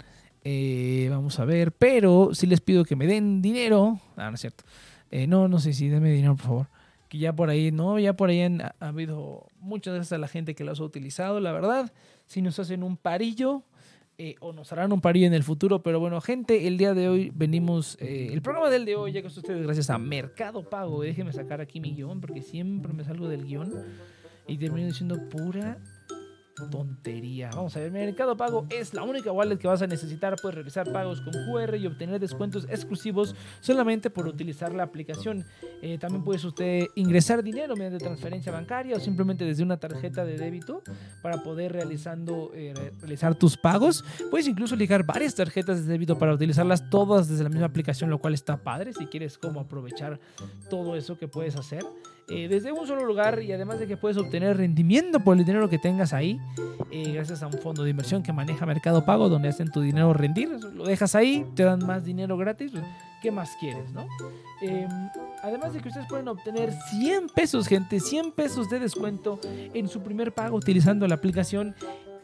Eh, 0.45 1.09
vamos 1.11 1.39
a 1.41 1.45
ver, 1.45 1.73
pero 1.73 2.31
sí 2.33 2.47
les 2.47 2.61
pido 2.61 2.85
que 2.85 2.97
me 2.97 3.07
den 3.07 3.43
dinero. 3.43 4.01
Ah, 4.17 4.31
no 4.31 4.35
es 4.35 4.41
cierto. 4.41 4.65
Eh, 5.11 5.27
no, 5.27 5.49
no 5.49 5.59
sé 5.59 5.73
si 5.73 5.89
denme 5.89 6.11
dinero, 6.11 6.37
por 6.37 6.47
favor 6.47 6.67
que 7.09 7.19
ya 7.19 7.33
por 7.35 7.51
ahí, 7.51 7.73
¿no? 7.73 7.99
Ya 7.99 8.15
por 8.15 8.29
ahí 8.29 8.43
ha 8.43 8.75
habido 8.81 9.47
muchas 9.61 9.95
gracias 9.95 10.13
a 10.13 10.19
la 10.19 10.29
gente 10.29 10.55
que 10.55 10.65
los 10.65 10.81
ha 10.81 10.85
utilizado, 10.85 11.41
la 11.41 11.53
verdad. 11.53 11.93
Si 12.27 12.43
nos 12.43 12.59
hacen 12.59 12.83
un 12.83 12.97
parillo 12.97 13.63
eh, 14.21 14.35
o 14.41 14.53
nos 14.53 14.73
harán 14.73 14.93
un 14.93 15.01
parillo 15.01 15.29
en 15.29 15.33
el 15.33 15.45
futuro, 15.45 15.81
pero 15.81 16.01
bueno, 16.01 16.21
gente, 16.21 16.67
el 16.67 16.77
día 16.77 16.93
de 16.93 17.09
hoy 17.09 17.31
venimos, 17.33 17.97
eh, 18.01 18.31
el 18.33 18.43
programa 18.43 18.69
del 18.69 18.85
de 18.85 18.97
hoy 18.97 19.13
llega 19.13 19.29
a 19.29 19.31
ustedes 19.31 19.63
gracias 19.63 19.91
a 19.91 19.99
Mercado 19.99 20.69
Pago. 20.69 21.03
Déjenme 21.03 21.33
sacar 21.33 21.61
aquí 21.61 21.81
mi 21.81 21.93
guion 21.93 22.21
porque 22.21 22.43
siempre 22.43 22.93
me 22.93 23.05
salgo 23.05 23.29
del 23.29 23.47
guion 23.47 23.73
y 24.49 24.59
termino 24.59 24.89
diciendo 24.89 25.29
pura 25.29 25.79
tontería. 26.71 27.51
Vamos 27.55 27.77
a 27.77 27.81
ver, 27.81 27.91
Mercado 27.91 28.37
Pago 28.37 28.67
es 28.71 28.95
la 28.95 29.03
única 29.03 29.33
wallet 29.33 29.59
que 29.59 29.69
vas 29.69 29.83
a 29.83 29.87
necesitar. 29.87 30.37
Puedes 30.41 30.57
realizar 30.57 30.91
pagos 30.93 31.21
con 31.21 31.33
QR 31.33 31.77
y 31.77 31.87
obtener 31.87 32.21
descuentos 32.21 32.67
exclusivos 32.71 33.35
solamente 33.61 34.11
por 34.11 34.27
utilizar 34.27 34.75
la 34.75 34.83
aplicación. 34.83 35.45
Eh, 35.83 35.99
también 35.99 36.25
puedes 36.25 36.45
usted 36.45 36.87
ingresar 36.95 37.43
dinero 37.43 37.77
mediante 37.77 37.99
transferencia 37.99 38.53
bancaria 38.53 38.97
o 38.97 39.01
simplemente 39.01 39.45
desde 39.45 39.63
una 39.63 39.77
tarjeta 39.77 40.25
de 40.25 40.37
débito 40.37 40.83
para 41.23 41.43
poder 41.43 41.73
realizando, 41.73 42.51
eh, 42.55 42.75
realizar 43.01 43.35
tus 43.35 43.57
pagos. 43.57 44.05
Puedes 44.31 44.49
incluso 44.49 44.77
ligar 44.77 45.05
varias 45.05 45.35
tarjetas 45.35 45.85
de 45.85 45.93
débito 45.93 46.19
para 46.19 46.35
utilizarlas 46.35 46.89
todas 46.91 47.29
desde 47.29 47.45
la 47.45 47.51
misma 47.51 47.67
aplicación, 47.67 48.11
lo 48.11 48.19
cual 48.19 48.35
está 48.35 48.57
padre 48.57 48.93
si 48.93 49.07
quieres 49.07 49.39
como 49.39 49.61
aprovechar 49.61 50.19
todo 50.69 50.97
eso 50.97 51.19
que 51.19 51.29
puedes 51.29 51.57
hacer. 51.57 51.85
Eh, 52.31 52.47
desde 52.47 52.73
un 52.73 52.87
solo 52.87 53.07
lugar 53.07 53.43
y 53.43 53.53
además 53.53 53.79
de 53.79 53.87
que 53.87 53.97
puedes 53.97 54.19
obtener 54.19 54.57
rendimiento 54.57 55.19
por 55.21 55.39
el 55.39 55.47
dinero 55.47 55.69
que 55.71 55.79
tengas 55.79 56.13
ahí, 56.13 56.39
eh, 56.91 57.13
gracias 57.13 57.43
a 57.43 57.47
un 57.47 57.55
fondo 57.55 57.85
de 57.85 57.91
inversión 57.91 58.23
que 58.23 58.35
maneja 58.35 58.67
Mercado 58.67 59.05
Pago, 59.07 59.31
donde 59.31 59.49
hacen 59.49 59.71
tu 59.71 59.81
dinero 59.81 60.13
rendir, 60.13 60.51
lo 60.51 60.85
dejas 60.85 61.15
ahí, 61.15 61.47
te 61.55 61.63
dan 61.63 61.87
más 61.87 62.05
dinero 62.05 62.37
gratis, 62.37 62.73
pues, 62.73 62.85
¿qué 63.23 63.31
más 63.31 63.51
quieres, 63.59 63.91
no? 63.93 64.07
Em, 64.61 64.89
además 65.43 65.73
de 65.73 65.81
que 65.81 65.89
ustedes 65.89 66.07
pueden 66.07 66.29
obtener 66.29 66.71
100 66.91 67.29
pesos, 67.29 67.67
gente, 67.67 67.99
100 67.99 68.33
pesos 68.33 68.69
de 68.69 68.79
descuento 68.79 69.41
en 69.73 69.89
su 69.89 70.03
primer 70.03 70.33
pago 70.33 70.57
utilizando 70.57 71.09
la 71.09 71.15
aplicación 71.15 71.75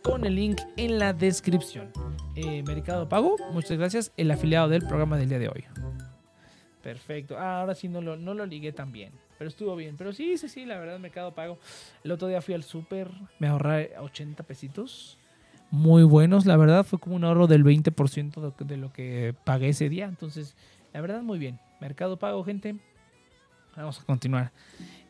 con 0.03 0.27
el 0.27 0.35
link 0.35 0.61
en 0.77 0.99
la 0.99 1.15
descripción. 1.15 1.91
Eh, 2.37 2.63
Mercado 2.63 3.09
Pago, 3.09 3.37
muchas 3.53 3.79
gracias, 3.79 4.13
el 4.19 4.31
afiliado 4.31 4.69
del 4.69 4.87
programa 4.87 5.17
del 5.17 5.31
día 5.31 5.39
de 5.39 5.49
hoy. 5.49 5.65
Perfecto. 6.83 7.39
Ah, 7.39 7.61
ahora 7.61 7.75
sí 7.75 7.89
no 7.89 8.03
lo, 8.03 8.15
no 8.19 8.35
lo 8.35 8.45
ligué 8.45 8.71
tan 8.71 8.93
bien. 8.93 9.13
Pero 9.39 9.49
estuvo 9.49 9.75
bien. 9.77 9.97
Pero 9.97 10.13
sí, 10.13 10.39
sí, 10.39 10.49
sí, 10.49 10.65
la 10.65 10.79
verdad, 10.79 10.99
Mercado 10.99 11.35
Pago. 11.35 11.59
El 12.03 12.13
otro 12.13 12.29
día 12.29 12.41
fui 12.41 12.55
al 12.55 12.63
súper, 12.63 13.11
me 13.39 13.49
ahorré 13.49 13.93
80 13.99 14.43
pesitos. 14.45 15.19
Muy 15.71 16.05
buenos, 16.05 16.47
la 16.47 16.57
verdad, 16.57 16.85
fue 16.85 16.99
como 16.99 17.17
un 17.17 17.25
ahorro 17.25 17.47
del 17.47 17.65
20% 17.65 18.55
de 18.65 18.77
lo 18.77 18.93
que 18.93 19.35
pagué 19.45 19.71
ese 19.71 19.89
día. 19.89 20.05
Entonces, 20.07 20.55
la 20.93 21.01
verdad, 21.01 21.23
muy 21.23 21.39
bien. 21.39 21.59
Mercado 21.81 22.17
Pago, 22.17 22.45
gente. 22.45 22.77
Vamos 23.77 24.01
a 24.01 24.05
continuar. 24.05 24.53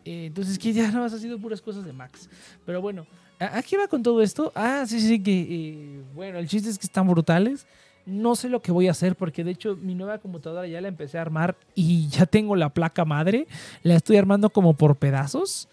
Eh, 0.04 0.26
entonces, 0.26 0.58
que 0.58 0.72
ya 0.72 0.90
no 0.92 1.04
ha 1.04 1.10
sido 1.10 1.38
puras 1.38 1.60
cosas 1.60 1.84
de 1.84 1.92
Max. 1.92 2.28
Pero 2.64 2.80
bueno, 2.80 3.06
¿a, 3.38 3.62
qué 3.62 3.76
va 3.76 3.88
con 3.88 4.02
todo 4.02 4.22
esto? 4.22 4.52
Ah, 4.54 4.84
sí, 4.86 5.00
sí, 5.00 5.22
que. 5.22 5.46
Eh, 5.48 6.02
bueno, 6.14 6.38
el 6.38 6.48
chiste 6.48 6.70
es 6.70 6.78
que 6.78 6.86
están 6.86 7.06
brutales. 7.06 7.66
No 8.06 8.36
sé 8.36 8.48
lo 8.48 8.60
que 8.60 8.72
voy 8.72 8.88
a 8.88 8.90
hacer 8.90 9.16
porque 9.16 9.44
de 9.44 9.52
hecho 9.52 9.76
mi 9.76 9.94
nueva 9.94 10.18
computadora 10.18 10.66
ya 10.66 10.80
la 10.80 10.88
empecé 10.88 11.18
a 11.18 11.22
armar 11.22 11.56
y 11.74 12.08
ya 12.08 12.26
tengo 12.26 12.56
la 12.56 12.70
placa 12.70 13.04
madre. 13.04 13.46
La 13.82 13.94
estoy 13.94 14.16
armando 14.16 14.50
como 14.50 14.74
por 14.74 14.96
pedazos. 14.96 15.68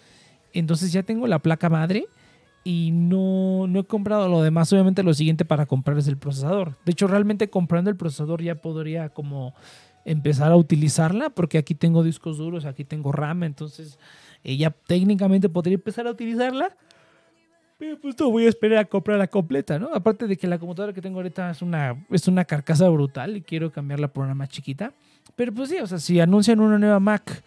Entonces 0.54 0.92
ya 0.92 1.04
tengo 1.04 1.28
la 1.28 1.40
placa 1.40 1.70
madre 1.70 2.06
y 2.64 2.92
no, 2.92 3.68
no 3.68 3.80
he 3.80 3.84
comprado 3.84 4.30
lo 4.30 4.42
demás. 4.42 4.72
Obviamente 4.72 5.04
lo 5.04 5.14
siguiente 5.14 5.46
para 5.46 5.66
comprar 5.66 5.98
es 5.98 6.08
el 6.08 6.18
procesador. 6.18 6.78
De 6.86 6.92
hecho 6.92 7.08
realmente 7.08 7.50
comprando 7.50 7.90
el 7.90 7.98
procesador 7.98 8.42
ya 8.42 8.56
podría 8.56 9.10
como 9.10 9.54
empezar 10.06 10.52
a 10.52 10.56
utilizarla 10.56 11.30
porque 11.30 11.58
aquí 11.58 11.76
tengo 11.76 12.04
discos 12.04 12.38
duros, 12.38 12.66
aquí 12.66 12.86
tengo 12.86 13.12
RAM. 13.12 13.44
Entonces 13.44 14.00
eh, 14.44 14.58
ya 14.58 14.72
técnicamente 14.72 15.50
podría 15.50 15.76
empezar 15.76 16.08
a 16.08 16.12
utilizarla. 16.12 16.76
Pues 18.00 18.16
no 18.20 18.30
voy 18.30 18.46
a 18.46 18.50
esperar 18.50 18.78
a 18.78 18.86
comprar 18.86 19.18
la 19.18 19.26
completa, 19.26 19.80
¿no? 19.80 19.90
Aparte 19.92 20.28
de 20.28 20.38
que 20.38 20.46
la 20.46 20.60
computadora 20.60 20.94
que 20.94 21.02
tengo 21.02 21.18
ahorita 21.18 21.50
es 21.50 21.64
una, 21.64 21.96
es 22.12 22.28
una 22.28 22.46
carcasa 22.46 22.88
brutal 22.90 23.38
y 23.38 23.42
quiero 23.42 23.72
cambiarla 23.72 24.08
por 24.08 24.24
una 24.24 24.36
más 24.36 24.50
chiquita. 24.50 24.94
Pero 25.36 25.52
pues 25.52 25.70
sí, 25.70 25.78
o 25.80 25.88
sea, 25.88 25.98
si 25.98 26.20
anuncian 26.20 26.60
una 26.60 26.78
nueva 26.78 27.00
Mac, 27.00 27.44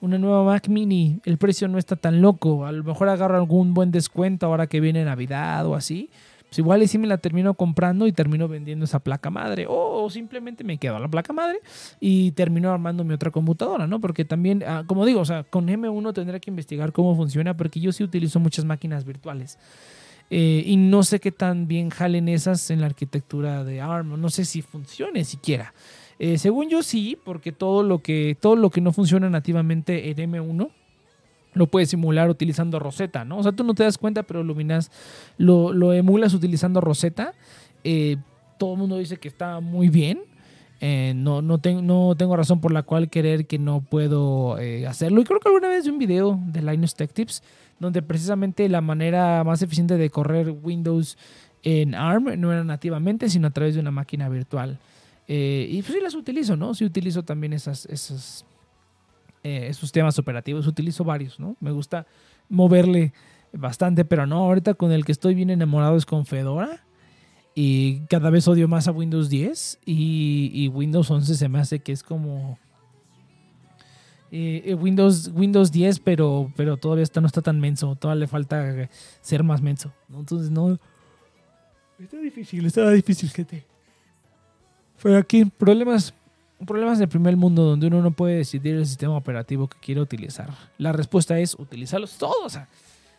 una 0.00 0.18
nueva 0.18 0.42
Mac 0.42 0.66
mini, 0.66 1.20
el 1.24 1.38
precio 1.38 1.68
no 1.68 1.78
está 1.78 1.94
tan 1.94 2.20
loco. 2.20 2.66
A 2.66 2.72
lo 2.72 2.82
mejor 2.82 3.08
agarro 3.08 3.36
algún 3.36 3.74
buen 3.74 3.92
descuento 3.92 4.46
ahora 4.46 4.66
que 4.66 4.80
viene 4.80 5.04
Navidad 5.04 5.64
o 5.66 5.76
así. 5.76 6.10
Igual 6.58 6.82
y 6.82 6.88
sí 6.88 6.98
me 6.98 7.06
la 7.06 7.18
termino 7.18 7.54
comprando 7.54 8.06
y 8.06 8.12
termino 8.12 8.48
vendiendo 8.48 8.84
esa 8.84 9.00
placa 9.00 9.30
madre. 9.30 9.66
O, 9.68 10.08
simplemente 10.10 10.64
me 10.64 10.78
quedo 10.78 10.98
la 10.98 11.08
placa 11.08 11.32
madre 11.32 11.60
y 12.00 12.32
termino 12.32 12.72
armando 12.72 13.04
mi 13.04 13.14
otra 13.14 13.30
computadora, 13.30 13.86
¿no? 13.86 14.00
Porque 14.00 14.24
también, 14.24 14.62
ah, 14.66 14.84
como 14.86 15.04
digo, 15.06 15.20
o 15.20 15.24
sea, 15.24 15.44
con 15.44 15.68
M1 15.68 16.12
tendré 16.12 16.40
que 16.40 16.50
investigar 16.50 16.92
cómo 16.92 17.16
funciona 17.16 17.56
porque 17.56 17.80
yo 17.80 17.92
sí 17.92 18.04
utilizo 18.04 18.40
muchas 18.40 18.64
máquinas 18.64 19.04
virtuales. 19.04 19.58
Eh, 20.30 20.64
y 20.66 20.76
no 20.76 21.02
sé 21.02 21.20
qué 21.20 21.30
tan 21.30 21.68
bien 21.68 21.90
jalen 21.90 22.28
esas 22.28 22.70
en 22.70 22.80
la 22.80 22.86
arquitectura 22.86 23.64
de 23.64 23.80
ARM. 23.80 24.20
No 24.20 24.30
sé 24.30 24.44
si 24.44 24.62
funcione 24.62 25.24
siquiera. 25.24 25.72
Eh, 26.18 26.38
según 26.38 26.68
yo 26.68 26.82
sí, 26.82 27.18
porque 27.24 27.52
todo 27.52 27.82
lo 27.82 28.00
que, 28.00 28.36
todo 28.40 28.56
lo 28.56 28.70
que 28.70 28.80
no 28.80 28.92
funciona 28.92 29.28
nativamente 29.28 30.10
en 30.10 30.32
M1 30.32 30.70
lo 31.56 31.66
puedes 31.66 31.88
simular 31.88 32.28
utilizando 32.28 32.78
Rosetta, 32.78 33.24
¿no? 33.24 33.38
O 33.38 33.42
sea, 33.42 33.52
tú 33.52 33.64
no 33.64 33.74
te 33.74 33.82
das 33.82 33.96
cuenta, 33.96 34.22
pero 34.24 34.44
Luminas 34.44 34.90
lo, 35.38 35.72
lo 35.72 35.94
emulas 35.94 36.34
utilizando 36.34 36.82
Rosetta. 36.82 37.32
Eh, 37.82 38.18
todo 38.58 38.74
el 38.74 38.78
mundo 38.78 38.98
dice 38.98 39.16
que 39.16 39.28
está 39.28 39.60
muy 39.60 39.88
bien. 39.88 40.20
Eh, 40.82 41.14
no, 41.16 41.40
no, 41.40 41.58
no, 41.82 42.14
tengo 42.14 42.36
razón 42.36 42.60
por 42.60 42.72
la 42.72 42.82
cual 42.82 43.08
querer 43.08 43.46
que 43.46 43.58
no 43.58 43.80
puedo 43.80 44.58
eh, 44.58 44.86
hacerlo. 44.86 45.22
Y 45.22 45.24
creo 45.24 45.40
que 45.40 45.48
alguna 45.48 45.68
vez 45.68 45.84
vi 45.84 45.90
un 45.90 45.98
video 45.98 46.38
de 46.46 46.60
Linus 46.60 46.94
Tech 46.94 47.10
Tips 47.10 47.42
donde 47.80 48.02
precisamente 48.02 48.68
la 48.68 48.82
manera 48.82 49.42
más 49.42 49.62
eficiente 49.62 49.96
de 49.96 50.10
correr 50.10 50.50
Windows 50.50 51.16
en 51.62 51.94
ARM 51.94 52.38
no 52.38 52.52
era 52.52 52.64
nativamente, 52.64 53.30
sino 53.30 53.48
a 53.48 53.50
través 53.50 53.74
de 53.74 53.80
una 53.80 53.90
máquina 53.90 54.28
virtual. 54.28 54.78
y 55.26 55.80
pues 55.82 55.94
sí 55.94 56.00
las 56.02 56.14
utilizo, 56.14 56.56
¿no? 56.56 56.74
Sí 56.74 56.84
utilizo 56.84 57.22
también 57.22 57.54
esas, 57.54 57.86
esas 57.86 58.44
eh, 59.42 59.68
esos 59.68 59.92
temas 59.92 60.18
operativos. 60.18 60.66
Utilizo 60.66 61.04
varios, 61.04 61.38
¿no? 61.38 61.56
Me 61.60 61.70
gusta 61.70 62.06
moverle 62.48 63.12
bastante, 63.52 64.04
pero 64.04 64.26
no, 64.26 64.38
ahorita 64.38 64.74
con 64.74 64.92
el 64.92 65.04
que 65.04 65.12
estoy 65.12 65.34
bien 65.34 65.50
enamorado 65.50 65.96
es 65.96 66.06
con 66.06 66.26
Fedora. 66.26 66.84
Y 67.54 68.00
cada 68.06 68.28
vez 68.28 68.46
odio 68.48 68.68
más 68.68 68.86
a 68.86 68.92
Windows 68.92 69.30
10 69.30 69.78
y, 69.86 70.68
Windows 70.74 71.10
11 71.10 71.36
se 71.36 71.48
me 71.48 71.58
hace 71.58 71.78
que 71.78 71.92
es 71.92 72.02
como 72.02 72.58
eh, 74.30 74.62
eh, 74.66 74.74
Windows, 74.74 75.30
Windows 75.34 75.72
10, 75.72 76.00
pero, 76.00 76.52
pero 76.54 76.76
todavía 76.76 77.04
está, 77.04 77.22
no 77.22 77.26
está 77.26 77.40
tan 77.40 77.58
menso. 77.58 77.96
Todavía 77.96 78.20
le 78.20 78.26
falta 78.26 78.90
ser 79.22 79.42
más 79.42 79.62
menso. 79.62 79.90
Entonces, 80.12 80.50
no. 80.50 80.78
Está 81.98 82.18
difícil, 82.18 82.66
está 82.66 82.90
difícil, 82.90 83.30
gente. 83.30 83.64
Pero 85.02 85.16
aquí, 85.16 85.44
problemas 85.44 86.12
problemas 86.64 86.98
del 86.98 87.08
primer 87.08 87.36
mundo 87.36 87.62
donde 87.64 87.86
uno 87.88 88.00
no 88.00 88.10
puede 88.12 88.36
decidir 88.36 88.76
el 88.76 88.86
sistema 88.86 89.16
operativo 89.16 89.68
que 89.68 89.78
quiere 89.78 90.00
utilizar. 90.00 90.50
La 90.78 90.92
respuesta 90.92 91.38
es 91.38 91.54
utilizarlos 91.54 92.16
todos. 92.16 92.58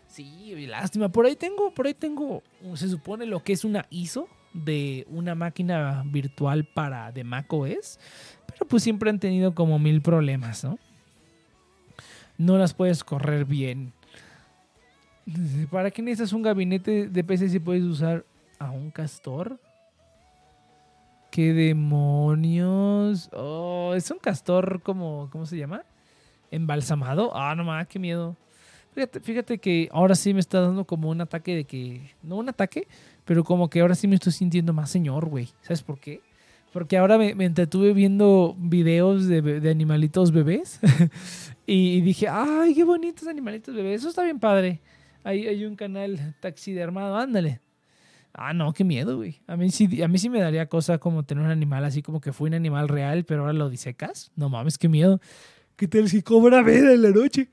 sí, 0.08 0.56
lástima. 0.68 1.10
Por 1.10 1.26
ahí 1.26 1.36
tengo, 1.36 1.72
por 1.74 1.86
ahí 1.86 1.94
tengo, 1.94 2.42
se 2.76 2.90
supone 2.90 3.26
lo 3.26 3.44
que 3.44 3.54
es 3.54 3.64
una 3.64 3.86
ISO 3.90 4.28
de 4.54 5.06
una 5.10 5.36
máquina 5.36 6.04
virtual 6.06 6.66
para 6.66 7.12
de 7.12 7.24
Mac 7.24 7.52
OS, 7.52 8.00
pero 8.48 8.66
pues 8.68 8.82
siempre 8.84 9.10
han 9.10 9.20
tenido 9.20 9.54
como 9.54 9.78
mil 9.78 10.02
problemas, 10.02 10.64
¿no? 10.64 10.80
No 12.38 12.58
las 12.58 12.74
puedes 12.74 13.04
correr 13.04 13.46
bien. 13.46 13.94
¿Para 15.70 15.92
qué 15.92 16.02
necesitas 16.02 16.34
un 16.34 16.42
gabinete 16.42 17.10
de 17.10 17.24
PC 17.24 17.50
si 17.50 17.60
puedes 17.60 17.84
usar 17.84 18.26
a 18.60 18.72
un 18.72 18.92
castor? 18.92 19.60
¿Qué 21.38 21.54
demonios? 21.54 23.30
Oh, 23.32 23.94
es 23.96 24.10
un 24.10 24.18
castor 24.18 24.82
como, 24.82 25.30
¿cómo 25.32 25.46
se 25.46 25.56
llama? 25.56 25.84
Embalsamado. 26.50 27.30
Ah, 27.36 27.54
no 27.54 27.64
más, 27.64 27.88
qué 27.88 28.00
miedo. 28.00 28.36
Fíjate, 29.22 29.60
que 29.60 29.88
ahora 29.92 30.16
sí 30.16 30.34
me 30.34 30.40
está 30.40 30.62
dando 30.62 30.86
como 30.86 31.12
un 31.12 31.22
ataque 31.22 31.56
de 31.56 31.66
que, 31.66 32.16
no 32.24 32.38
un 32.38 32.50
ataque, 32.50 32.88
pero 33.24 33.44
como 33.44 33.70
que 33.70 33.82
ahora 33.82 33.94
sí 33.94 34.08
me 34.08 34.16
estoy 34.16 34.34
sintiendo 34.34 34.74
más 34.74 34.90
señor, 34.90 35.30
güey. 35.30 35.50
¿Sabes 35.62 35.84
por 35.84 36.00
qué? 36.00 36.22
Porque 36.74 36.98
ahora 36.98 37.20
me, 37.20 37.30
entretuve 37.46 37.94
viendo 37.94 38.56
videos 38.58 39.28
de, 39.28 39.70
animalitos 39.70 40.32
bebés 40.32 40.80
y, 41.68 42.02
dije, 42.02 42.28
ay, 42.28 42.74
qué 42.74 42.84
bonitos 42.84 43.28
animalitos 43.28 43.76
bebés. 43.76 44.00
Eso 44.00 44.10
está 44.10 44.24
bien 44.24 44.40
padre. 44.40 44.82
Ahí 45.24 45.46
hay 45.46 45.66
un 45.66 45.76
canal 45.76 46.34
taxidermado, 46.40 47.16
ándale. 47.16 47.62
Ah, 48.40 48.54
no, 48.54 48.72
qué 48.72 48.84
miedo, 48.84 49.18
güey. 49.18 49.42
A 49.48 49.58
mí 49.58 49.72
sí, 49.72 50.04
a 50.04 50.08
mí 50.08 50.20
sí 50.20 50.30
me 50.30 50.40
daría 50.40 50.68
cosa 50.70 51.00
como 51.00 51.24
tener 51.24 51.44
un 51.44 51.50
animal 51.50 51.84
así 51.86 52.04
como 52.04 52.22
que 52.22 52.32
fue 52.32 52.50
un 52.50 52.54
animal 52.54 52.88
real, 52.88 53.26
pero 53.26 53.42
ahora 53.42 53.54
lo 53.54 53.68
disecas. 53.68 54.32
No 54.36 54.48
mames, 54.48 54.78
qué 54.78 54.88
miedo. 54.88 55.20
¿Qué 55.76 55.88
tal 55.88 56.08
si 56.08 56.22
cobra 56.22 56.62
vida 56.62 56.94
en 56.94 57.02
la 57.02 57.10
noche? 57.10 57.50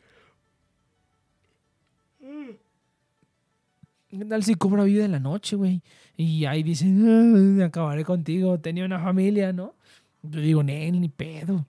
¿Qué 4.08 4.24
tal 4.26 4.44
si 4.44 4.54
cobra 4.56 4.84
vida 4.84 5.06
en 5.06 5.12
la 5.12 5.20
noche, 5.20 5.56
güey? 5.56 5.82
Y 6.16 6.44
ahí 6.44 6.62
dicen, 6.62 7.60
ah, 7.62 7.64
acabaré 7.66 8.04
contigo, 8.04 8.60
tenía 8.60 8.84
una 8.84 9.00
familia, 9.00 9.52
¿no? 9.52 9.74
Yo 10.22 10.40
digo, 10.40 10.62
ni 10.62 11.08
pedo. 11.08 11.66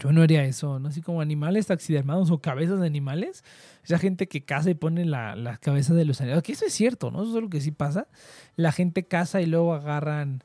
Yo 0.00 0.12
no 0.12 0.22
haría 0.22 0.44
eso, 0.44 0.78
¿no? 0.78 0.88
Así 0.88 1.02
como 1.02 1.20
animales 1.20 1.66
taxidermados 1.66 2.30
o 2.30 2.38
cabezas 2.38 2.80
de 2.80 2.86
animales. 2.86 3.44
Esa 3.84 3.98
gente 3.98 4.28
que 4.28 4.44
caza 4.44 4.70
y 4.70 4.74
pone 4.74 5.04
la, 5.04 5.36
las 5.36 5.58
cabezas 5.58 5.96
de 5.96 6.04
los 6.04 6.20
animales. 6.20 6.42
Que 6.42 6.52
eso 6.52 6.66
es 6.66 6.72
cierto, 6.72 7.10
¿no? 7.10 7.22
Eso 7.22 7.36
es 7.36 7.42
lo 7.42 7.50
que 7.50 7.60
sí 7.60 7.70
pasa. 7.70 8.08
La 8.56 8.72
gente 8.72 9.04
caza 9.04 9.40
y 9.40 9.46
luego 9.46 9.74
agarran 9.74 10.42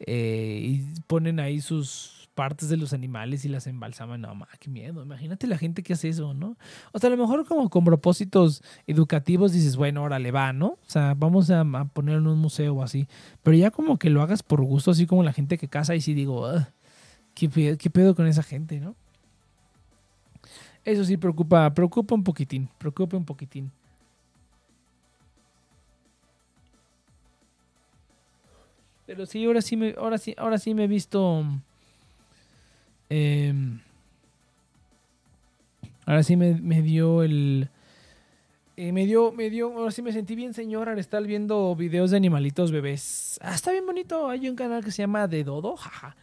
eh, 0.00 0.60
y 0.62 1.00
ponen 1.06 1.40
ahí 1.40 1.60
sus 1.60 2.16
partes 2.36 2.68
de 2.68 2.76
los 2.76 2.92
animales 2.92 3.44
y 3.44 3.48
las 3.48 3.66
embalsaman. 3.66 4.20
No, 4.20 4.34
ma, 4.34 4.46
qué 4.60 4.70
miedo. 4.70 5.02
Imagínate 5.02 5.46
la 5.48 5.58
gente 5.58 5.82
que 5.82 5.94
hace 5.94 6.10
eso, 6.10 6.34
¿no? 6.34 6.56
O 6.92 6.98
sea, 6.98 7.08
a 7.08 7.10
lo 7.10 7.16
mejor 7.16 7.46
como 7.46 7.70
con 7.70 7.84
propósitos 7.84 8.62
educativos 8.86 9.52
dices, 9.52 9.76
bueno, 9.76 10.00
ahora 10.02 10.18
le 10.18 10.30
va, 10.30 10.52
¿no? 10.52 10.66
O 10.66 10.78
sea, 10.86 11.14
vamos 11.14 11.50
a, 11.50 11.64
ponerlo 11.92 12.20
en 12.20 12.26
un 12.26 12.38
museo 12.38 12.74
o 12.74 12.82
así. 12.82 13.08
Pero 13.42 13.56
ya 13.56 13.70
como 13.70 13.98
que 13.98 14.10
lo 14.10 14.22
hagas 14.22 14.42
por 14.42 14.62
gusto, 14.62 14.90
así 14.90 15.06
como 15.06 15.22
la 15.24 15.32
gente 15.32 15.56
que 15.58 15.68
caza 15.68 15.94
y 15.96 16.00
sí 16.02 16.12
digo, 16.12 16.46
¿qué 17.36 17.90
pedo, 17.90 18.14
con 18.14 18.26
esa 18.26 18.42
gente, 18.42 18.80
no? 18.80 18.96
Eso 20.84 21.04
sí 21.04 21.16
preocupa, 21.16 21.72
preocupa 21.74 22.14
un 22.14 22.24
poquitín, 22.24 22.68
preocupa 22.78 23.16
un 23.16 23.24
poquitín. 23.24 23.70
Pero 29.04 29.26
sí, 29.26 29.44
ahora 29.44 29.60
sí 29.60 29.76
me, 29.76 29.94
ahora 29.98 30.18
sí, 30.18 30.34
ahora 30.38 30.58
sí 30.58 30.74
me 30.74 30.84
he 30.84 30.86
visto. 30.86 31.44
Em, 33.10 33.80
ahora 36.06 36.22
sí 36.22 36.36
me, 36.36 36.82
dio 36.82 37.22
el. 37.22 37.68
Eh, 38.76 38.92
me 38.92 39.06
dio, 39.06 39.32
me 39.32 39.50
dio, 39.50 39.76
ahora 39.76 39.90
sí 39.90 40.02
me 40.02 40.12
sentí 40.12 40.34
bien 40.34 40.54
señor 40.54 40.88
al 40.88 40.98
estar 40.98 41.22
viendo 41.24 41.76
videos 41.76 42.12
de 42.12 42.16
animalitos 42.16 42.72
bebés. 42.72 43.38
Ah, 43.42 43.54
está 43.54 43.72
bien 43.72 43.86
bonito. 43.86 44.28
Hay 44.28 44.48
un 44.48 44.56
canal 44.56 44.84
que 44.84 44.90
se 44.90 45.02
llama 45.02 45.28
De 45.28 45.44
Dodo, 45.44 45.76
jaja 45.76 46.16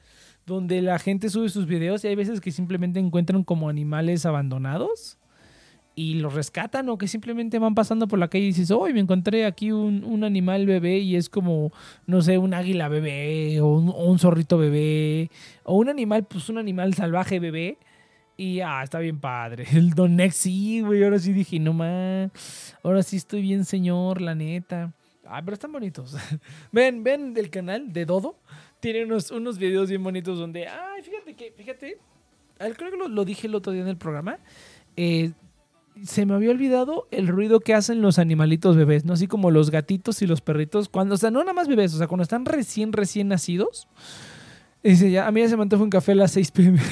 donde 0.45 0.81
la 0.81 0.99
gente 0.99 1.29
sube 1.29 1.49
sus 1.49 1.65
videos 1.65 2.03
y 2.03 2.07
hay 2.07 2.15
veces 2.15 2.41
que 2.41 2.51
simplemente 2.51 2.99
encuentran 2.99 3.43
como 3.43 3.69
animales 3.69 4.25
abandonados 4.25 5.17
y 5.95 6.15
los 6.15 6.33
rescatan 6.33 6.89
o 6.89 6.97
que 6.97 7.07
simplemente 7.07 7.59
van 7.59 7.75
pasando 7.75 8.07
por 8.07 8.19
la 8.19 8.27
calle 8.27 8.45
y 8.45 8.47
dices, 8.47 8.71
hoy 8.71 8.93
me 8.93 8.99
encontré 8.99 9.45
aquí 9.45 9.71
un, 9.71 10.23
animal 10.23 10.65
bebé 10.65 10.99
y 10.99 11.15
es 11.15 11.29
como, 11.29 11.71
no 12.07 12.21
sé, 12.21 12.37
un 12.37 12.53
águila 12.53 12.87
bebé 12.87 13.61
o 13.61 13.67
un, 13.67 14.19
zorrito 14.19 14.57
bebé 14.57 15.29
o 15.63 15.75
un 15.75 15.89
animal, 15.89 16.25
pues 16.25 16.49
un 16.49 16.57
animal 16.57 16.93
salvaje 16.93 17.39
bebé. 17.39 17.77
Y 18.35 18.61
ah, 18.61 18.81
está 18.83 18.97
bien 18.97 19.19
padre. 19.19 19.65
El 19.73 19.91
Don 19.91 20.17
sí, 20.31 20.81
güey. 20.81 21.03
Ahora 21.03 21.19
sí 21.19 21.33
dije, 21.33 21.59
no 21.59 21.73
más. 21.73 22.75
Ahora 22.81 23.03
sí 23.03 23.17
estoy 23.17 23.43
bien, 23.43 23.63
señor, 23.63 24.21
la 24.21 24.33
neta. 24.33 24.91
Ah, 25.25 25.41
pero 25.43 25.53
están 25.53 25.71
bonitos. 25.71 26.17
ven, 26.71 27.03
ven 27.03 27.33
del 27.35 27.51
canal 27.51 27.93
de 27.93 28.05
Dodo 28.05 28.39
tiene 28.83 29.05
unos, 29.05 29.31
unos 29.31 29.57
videos 29.57 29.87
bien 29.87 30.03
bonitos 30.03 30.37
donde, 30.37 30.67
ay, 30.67 31.01
fíjate 31.01 31.33
que, 31.35 31.53
fíjate, 31.55 31.97
creo 32.57 32.91
que 32.91 32.97
lo, 32.97 33.23
dije 33.23 33.47
el 33.47 33.55
otro 33.55 33.71
día 33.71 33.81
en 33.81 33.87
el 33.87 33.95
programa, 33.95 34.39
eh, 34.97 35.31
se 36.03 36.25
me 36.25 36.33
había 36.33 36.51
olvidado 36.51 37.07
el 37.09 37.29
ruido 37.29 37.61
que 37.61 37.73
hacen 37.73 38.01
los 38.01 38.19
animalitos 38.19 38.75
bebés, 38.75 39.05
¿no? 39.05 39.13
Así 39.13 39.25
como 39.27 39.51
los 39.51 39.71
gatitos 39.71 40.21
y 40.21 40.27
los 40.27 40.41
perritos, 40.41 40.89
cuando, 40.89 41.15
o 41.15 41.17
sea, 41.17 41.31
no 41.31 41.39
nada 41.39 41.53
más 41.53 41.69
bebés, 41.69 41.93
o 41.93 41.97
sea, 41.97 42.07
cuando 42.07 42.23
están 42.23 42.43
recién, 42.43 42.91
recién 42.91 43.29
nacidos. 43.29 43.87
Dice, 44.83 45.09
ya, 45.09 45.27
a 45.27 45.31
mí 45.31 45.39
ya 45.39 45.47
se 45.47 45.55
me 45.55 45.63
antoja 45.63 45.81
un 45.81 45.89
café 45.89 46.11
a 46.11 46.15
las 46.15 46.31
6 46.31 46.51
pm. 46.51 46.79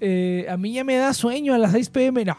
Eh, 0.00 0.46
a 0.48 0.56
mí 0.56 0.74
ya 0.74 0.84
me 0.84 0.94
da 0.94 1.12
sueño 1.12 1.54
a 1.54 1.58
las 1.58 1.72
6 1.72 1.90
pm. 1.90 2.24
No, 2.24 2.36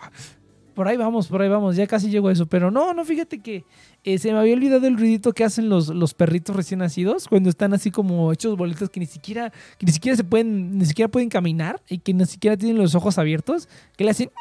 por 0.74 0.88
ahí 0.88 0.98
vamos, 0.98 1.28
por 1.28 1.42
ahí 1.42 1.50
vamos, 1.50 1.76
ya 1.76 1.88
casi 1.88 2.10
llego 2.10 2.28
a 2.28 2.32
eso. 2.32 2.46
Pero 2.46 2.72
no, 2.72 2.94
no, 2.94 3.06
fíjate 3.06 3.40
que 3.40 3.66
eh, 4.04 4.18
se 4.18 4.32
me 4.32 4.40
había 4.40 4.54
olvidado 4.54 4.88
el 4.88 4.98
ruidito 4.98 5.34
que 5.34 5.44
hacen 5.44 5.70
los, 5.70 5.90
los 5.90 6.14
perritos 6.14 6.56
recién 6.56 6.80
nacidos 6.80 7.28
cuando 7.28 7.50
están 7.50 7.74
así 7.74 7.92
como 7.92 8.32
hechos 8.32 8.56
bolitos 8.58 8.90
que 8.90 9.00
ni 9.00 9.06
siquiera, 9.06 9.52
que 9.78 9.86
ni 9.86 9.92
siquiera 9.92 10.16
se 10.16 10.24
pueden, 10.24 10.78
ni 10.78 10.86
siquiera 10.86 11.10
pueden 11.10 11.30
caminar 11.30 11.82
y 11.90 12.00
que 12.00 12.14
ni 12.14 12.26
siquiera 12.26 12.58
tienen 12.58 12.78
los 12.78 12.96
ojos 12.96 13.18
abiertos, 13.18 13.68
que 13.98 14.04
le 14.04 14.12
hacen. 14.12 14.32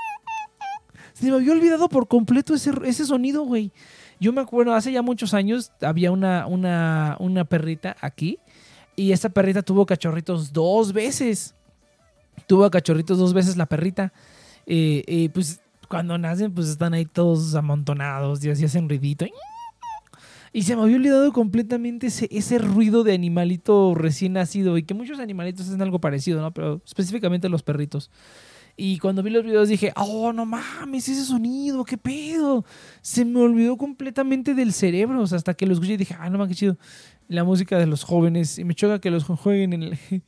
Se 1.13 1.27
me 1.27 1.37
había 1.37 1.53
olvidado 1.53 1.89
por 1.89 2.07
completo 2.07 2.55
ese, 2.55 2.71
ese 2.85 3.05
sonido, 3.05 3.43
güey. 3.43 3.73
Yo 4.21 4.33
me 4.33 4.41
acuerdo, 4.41 4.75
hace 4.75 4.93
ya 4.93 5.03
muchos 5.03 5.35
años 5.35 5.73
había 5.81 6.13
una, 6.13 6.47
una, 6.47 7.17
una 7.19 7.45
perrita 7.45 7.97
aquí 8.01 8.39
y 8.99 9.13
esa 9.13 9.29
perrita 9.29 9.63
tuvo 9.63 9.87
cachorritos 9.87 10.53
dos 10.53 10.93
veces. 10.93 11.55
Tuvo 12.49 12.69
cachorritos 12.69 13.17
dos 13.17 13.33
veces 13.33 13.57
la 13.57 13.67
perrita. 13.67 14.13
Eh, 14.67 15.05
eh, 15.07 15.31
pues 15.33 15.61
cuando 15.89 16.19
nacen, 16.19 16.53
pues 16.53 16.69
están 16.69 16.95
ahí 16.95 17.07
todos 17.07 17.55
amontonados 17.55 18.45
y 18.45 18.51
así 18.51 18.65
hacen 18.65 18.89
ruidito. 18.89 19.27
Y 20.53 20.63
se 20.63 20.77
me 20.77 20.83
había 20.83 20.97
olvidado 20.97 21.33
completamente 21.33 22.07
ese, 22.07 22.29
ese 22.31 22.59
ruido 22.59 23.05
de 23.05 23.15
animalito 23.15 23.95
recién 23.95 24.35
nacido 24.35 24.79
y 24.79 24.83
que 24.83 24.95
muchos 24.95 25.19
animalitos 25.19 25.67
hacen 25.67 25.83
algo 25.83 26.01
parecido, 26.01 26.41
¿no? 26.41 26.53
Pero 26.53 26.81
específicamente 26.87 27.49
los 27.49 27.63
perritos. 27.63 28.11
Y 28.81 28.99
cuando 28.99 29.25
vi 29.25 29.31
los 29.31 29.45
videos 29.45 29.69
dije, 29.69 29.93
oh, 29.97 30.33
no 30.33 30.47
mames, 30.47 31.09
ese 31.09 31.25
sonido, 31.25 31.85
qué 31.85 31.99
pedo. 31.99 32.65
Se 33.03 33.25
me 33.25 33.41
olvidó 33.41 33.77
completamente 33.77 34.55
del 34.55 34.73
cerebro. 34.73 35.21
O 35.21 35.27
sea, 35.27 35.37
hasta 35.37 35.55
que 35.55 35.67
lo 35.67 35.73
escuché 35.73 35.97
dije, 35.97 36.15
ah, 36.17 36.31
no 36.31 36.39
mames, 36.39 36.51
qué 36.51 36.61
chido. 36.61 36.79
La 37.27 37.43
música 37.43 37.77
de 37.77 37.87
los 37.87 38.05
jóvenes. 38.05 38.57
Y 38.57 38.65
me 38.65 38.77
choca 38.77 39.01
que 39.01 39.11
los 39.11 39.25
jueguen 39.25 39.73
en 39.73 39.83
el. 39.83 39.99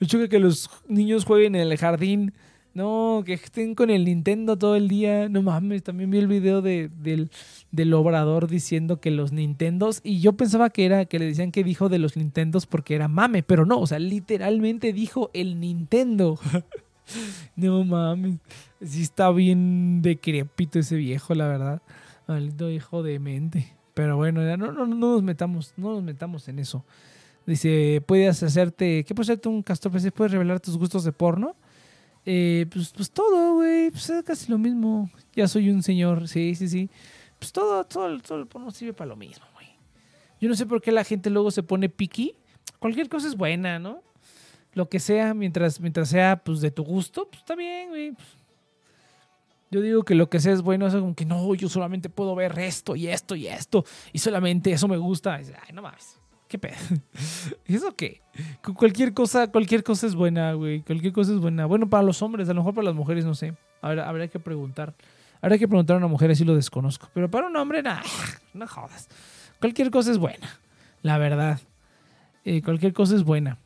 me 0.00 0.06
choca 0.06 0.28
que 0.28 0.38
los 0.38 0.68
niños 0.86 1.24
jueguen 1.24 1.54
en 1.54 1.62
el 1.62 1.78
jardín. 1.78 2.34
No, 2.78 3.24
que 3.26 3.32
estén 3.32 3.74
con 3.74 3.90
el 3.90 4.04
Nintendo 4.04 4.56
todo 4.56 4.76
el 4.76 4.86
día. 4.86 5.28
No 5.28 5.42
mames, 5.42 5.82
también 5.82 6.12
vi 6.12 6.18
el 6.18 6.28
video 6.28 6.62
de, 6.62 6.88
del, 7.02 7.28
del 7.72 7.92
obrador 7.92 8.46
diciendo 8.46 9.00
que 9.00 9.10
los 9.10 9.32
Nintendos. 9.32 10.00
Y 10.04 10.20
yo 10.20 10.34
pensaba 10.34 10.70
que 10.70 10.86
era 10.86 11.04
que 11.04 11.18
le 11.18 11.24
decían 11.24 11.50
que 11.50 11.64
dijo 11.64 11.88
de 11.88 11.98
los 11.98 12.16
Nintendos 12.16 12.66
porque 12.66 12.94
era 12.94 13.08
mame. 13.08 13.42
Pero 13.42 13.66
no, 13.66 13.80
o 13.80 13.86
sea, 13.88 13.98
literalmente 13.98 14.92
dijo 14.92 15.30
el 15.34 15.58
Nintendo. 15.58 16.38
No 17.56 17.82
mames. 17.84 18.38
Sí 18.82 19.00
está 19.00 19.30
bien 19.30 20.02
decrépito 20.02 20.78
ese 20.78 20.94
viejo, 20.96 21.34
la 21.34 21.48
verdad. 21.48 21.80
Maldito 22.26 22.70
hijo 22.70 23.02
de 23.02 23.18
mente. 23.18 23.72
Pero 23.94 24.18
bueno, 24.18 24.42
no, 24.58 24.70
no, 24.72 24.86
no 24.86 24.94
nos 24.94 25.22
metamos, 25.22 25.72
no 25.78 25.94
nos 25.94 26.02
metamos 26.02 26.46
en 26.48 26.58
eso. 26.58 26.84
Dice, 27.46 28.02
puedes 28.06 28.42
hacerte, 28.42 29.04
¿qué 29.04 29.14
puede 29.14 29.24
hacerte 29.24 29.48
un 29.48 29.62
castor? 29.62 29.90
¿Puedes 29.90 30.32
revelar 30.32 30.60
tus 30.60 30.76
gustos 30.76 31.02
de 31.02 31.12
porno? 31.12 31.56
Eh, 32.30 32.66
pues, 32.70 32.92
pues 32.94 33.10
todo, 33.10 33.54
güey, 33.54 33.90
pues 33.90 34.10
es 34.10 34.22
casi 34.22 34.50
lo 34.50 34.58
mismo. 34.58 35.10
Ya 35.34 35.48
soy 35.48 35.70
un 35.70 35.82
señor, 35.82 36.28
sí, 36.28 36.54
sí, 36.54 36.68
sí. 36.68 36.90
Pues 37.38 37.52
todo, 37.52 37.84
todo, 37.84 38.18
todo 38.20 38.38
el 38.38 38.46
porno 38.46 38.70
sirve 38.70 38.92
para 38.92 39.08
lo 39.08 39.16
mismo, 39.16 39.46
güey. 39.54 39.68
Yo 40.40 40.48
no 40.48 40.54
sé 40.54 40.66
por 40.66 40.82
qué 40.82 40.92
la 40.92 41.04
gente 41.04 41.30
luego 41.30 41.50
se 41.50 41.62
pone 41.62 41.88
piqui. 41.88 42.34
Cualquier 42.80 43.08
cosa 43.08 43.28
es 43.28 43.36
buena, 43.36 43.78
¿no? 43.78 44.02
lo 44.78 44.88
que 44.88 45.00
sea, 45.00 45.34
mientras, 45.34 45.80
mientras 45.80 46.08
sea 46.08 46.40
pues 46.42 46.60
de 46.60 46.70
tu 46.70 46.84
gusto, 46.84 47.26
pues 47.28 47.40
está 47.40 47.54
bien, 47.54 47.88
güey. 47.88 48.14
Yo 49.70 49.82
digo 49.82 50.02
que 50.02 50.14
lo 50.14 50.30
que 50.30 50.40
sea 50.40 50.52
es 50.52 50.62
bueno, 50.62 50.86
es 50.86 50.94
como 50.94 51.14
que 51.14 51.26
no, 51.26 51.54
yo 51.54 51.68
solamente 51.68 52.08
puedo 52.08 52.34
ver 52.34 52.58
esto 52.58 52.96
y 52.96 53.08
esto 53.08 53.34
y 53.34 53.48
esto, 53.48 53.84
y 54.12 54.18
solamente 54.18 54.70
eso 54.70 54.88
me 54.88 54.96
gusta. 54.96 55.34
Ay, 55.34 55.46
no 55.74 55.82
mames, 55.82 56.18
qué 56.48 56.58
pedo. 56.58 56.76
¿Y 57.66 57.74
eso 57.76 57.94
qué? 57.94 58.20
Cualquier 58.74 59.14
cosa, 59.14 59.50
cualquier 59.50 59.84
cosa 59.84 60.06
es 60.06 60.14
buena, 60.14 60.54
güey. 60.54 60.80
Cualquier 60.80 61.12
cosa 61.12 61.32
es 61.32 61.38
buena. 61.38 61.66
Bueno, 61.66 61.88
para 61.88 62.02
los 62.02 62.20
hombres, 62.22 62.48
a 62.48 62.54
lo 62.54 62.60
mejor 62.60 62.74
para 62.74 62.86
las 62.86 62.94
mujeres, 62.94 63.24
no 63.24 63.34
sé. 63.34 63.54
Habrá, 63.80 64.08
habría 64.08 64.28
que 64.28 64.40
preguntar. 64.40 64.94
Habrá 65.40 65.58
que 65.58 65.68
preguntar 65.68 65.94
a 65.94 65.98
una 65.98 66.08
mujer 66.08 66.34
si 66.34 66.44
lo 66.44 66.54
desconozco. 66.54 67.08
Pero 67.14 67.30
para 67.30 67.46
un 67.46 67.56
hombre, 67.56 67.82
nada, 67.82 68.02
no 68.54 68.66
jodas. 68.66 69.08
Cualquier 69.60 69.90
cosa 69.90 70.10
es 70.10 70.18
buena, 70.18 70.58
la 71.02 71.18
verdad. 71.18 71.60
Eh, 72.44 72.62
cualquier 72.62 72.92
cosa 72.92 73.14
es 73.14 73.24
buena. 73.24 73.58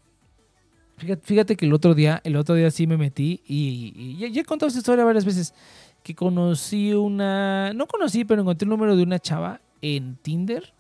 Fíjate, 0.97 1.57
que 1.57 1.66
el 1.66 1.72
otro 1.72 1.95
día, 1.95 2.20
el 2.22 2.37
otro 2.37 2.55
día 2.55 2.70
sí 2.70 2.87
me 2.87 2.97
metí 2.97 3.41
y, 3.47 4.16
ya, 4.18 4.41
he 4.41 4.45
contado 4.45 4.68
esta 4.68 4.78
historia 4.78 5.05
varias 5.05 5.24
veces. 5.24 5.55
Que 6.03 6.14
conocí 6.14 6.93
una. 6.93 7.72
No 7.72 7.87
conocí, 7.87 8.24
pero 8.24 8.43
encontré 8.43 8.66
el 8.66 8.70
número 8.70 8.97
de 8.97 9.03
una 9.03 9.18
chava 9.18 9.61
en 9.80 10.16
Tinder. 10.16 10.72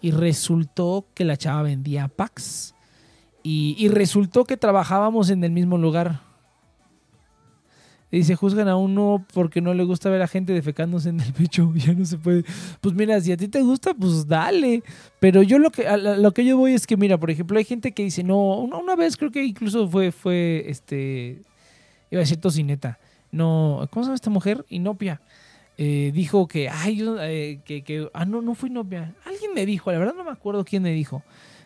Y 0.00 0.12
resultó 0.12 1.06
que 1.14 1.24
la 1.24 1.36
chava 1.36 1.62
vendía 1.62 2.08
packs. 2.08 2.74
Y, 3.42 3.76
y 3.78 3.88
resultó 3.88 4.44
que 4.44 4.56
trabajábamos 4.56 5.30
en 5.30 5.44
el 5.44 5.50
mismo 5.50 5.78
lugar. 5.78 6.20
Dice, 8.10 8.34
juzgan 8.34 8.66
a 8.66 8.74
uno 8.74 9.24
porque 9.32 9.60
no 9.60 9.72
le 9.72 9.84
gusta 9.84 10.10
ver 10.10 10.20
a 10.20 10.26
gente 10.26 10.52
defecándose 10.52 11.10
en 11.10 11.20
el 11.20 11.32
pecho. 11.32 11.72
Ya 11.76 11.92
no 11.94 12.04
se 12.04 12.18
puede. 12.18 12.44
Pues 12.80 12.94
mira, 12.94 13.20
si 13.20 13.30
a 13.30 13.36
ti 13.36 13.46
te 13.46 13.62
gusta, 13.62 13.94
pues 13.94 14.26
dale. 14.26 14.82
Pero 15.20 15.42
yo 15.42 15.58
lo 15.58 15.70
que, 15.70 15.86
lo 15.96 16.32
que 16.32 16.44
yo 16.44 16.56
voy 16.56 16.74
es 16.74 16.86
que, 16.86 16.96
mira, 16.96 17.18
por 17.18 17.30
ejemplo, 17.30 17.56
hay 17.56 17.64
gente 17.64 17.92
que 17.92 18.02
dice, 18.02 18.24
no, 18.24 18.56
una, 18.58 18.96
vez 18.96 19.16
creo 19.16 19.30
que 19.30 19.44
incluso 19.44 19.88
fue, 19.88 20.10
fue, 20.10 20.64
este, 20.66 21.42
iba 22.10 22.18
a 22.18 22.24
decir 22.24 22.40
tocineta. 22.40 22.98
No, 23.30 23.88
¿cómo 23.92 24.02
se 24.02 24.08
llama 24.08 24.14
esta 24.16 24.30
mujer? 24.30 24.66
Inopia. 24.68 25.20
Eh, 25.82 26.12
dijo 26.12 26.46
que, 26.46 26.68
ay, 26.68 26.96
yo, 26.96 27.16
eh, 27.22 27.62
que, 27.64 27.82
que, 27.82 28.06
ah, 28.12 28.26
no, 28.26 28.42
no 28.42 28.54
fue 28.54 28.68
Inopia. 28.68 29.14
Alguien 29.24 29.54
me 29.54 29.64
dijo, 29.64 29.90
la 29.90 29.98
verdad 29.98 30.12
no 30.14 30.24
me 30.24 30.30
acuerdo 30.30 30.62
quién 30.62 30.82
me 30.82 30.92
dijo. 30.92 31.22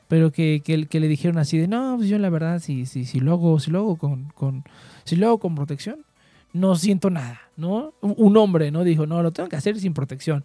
Pero 0.07 0.31
que, 0.31 0.63
que, 0.65 0.87
que 0.87 1.01
le 1.01 1.09
dijeron 1.09 1.37
así 1.37 1.59
de, 1.59 1.67
no, 1.67 1.97
pues 1.97 2.09
yo 2.09 2.17
la 2.21 2.31
verdad, 2.31 2.61
si, 2.61 2.87
si, 2.87 3.07
si 3.07 3.19
lo 3.19 3.33
hago, 3.33 3.59
si 3.59 3.73
lo 3.73 3.81
hago 3.81 3.97
con, 3.97 4.27
con, 4.37 4.63
si 5.03 5.17
lo 5.17 5.27
hago 5.27 5.39
con 5.39 5.57
protección, 5.57 6.07
no 6.53 6.77
siento 6.77 7.11
nada, 7.11 7.41
¿no? 7.57 7.93
Un 8.03 8.37
hombre, 8.37 8.71
¿no? 8.71 8.85
Dijo, 8.85 9.05
no, 9.05 9.21
lo 9.21 9.33
tengo 9.33 9.49
que 9.49 9.57
hacer 9.57 9.81
sin 9.81 9.95
protección. 9.95 10.45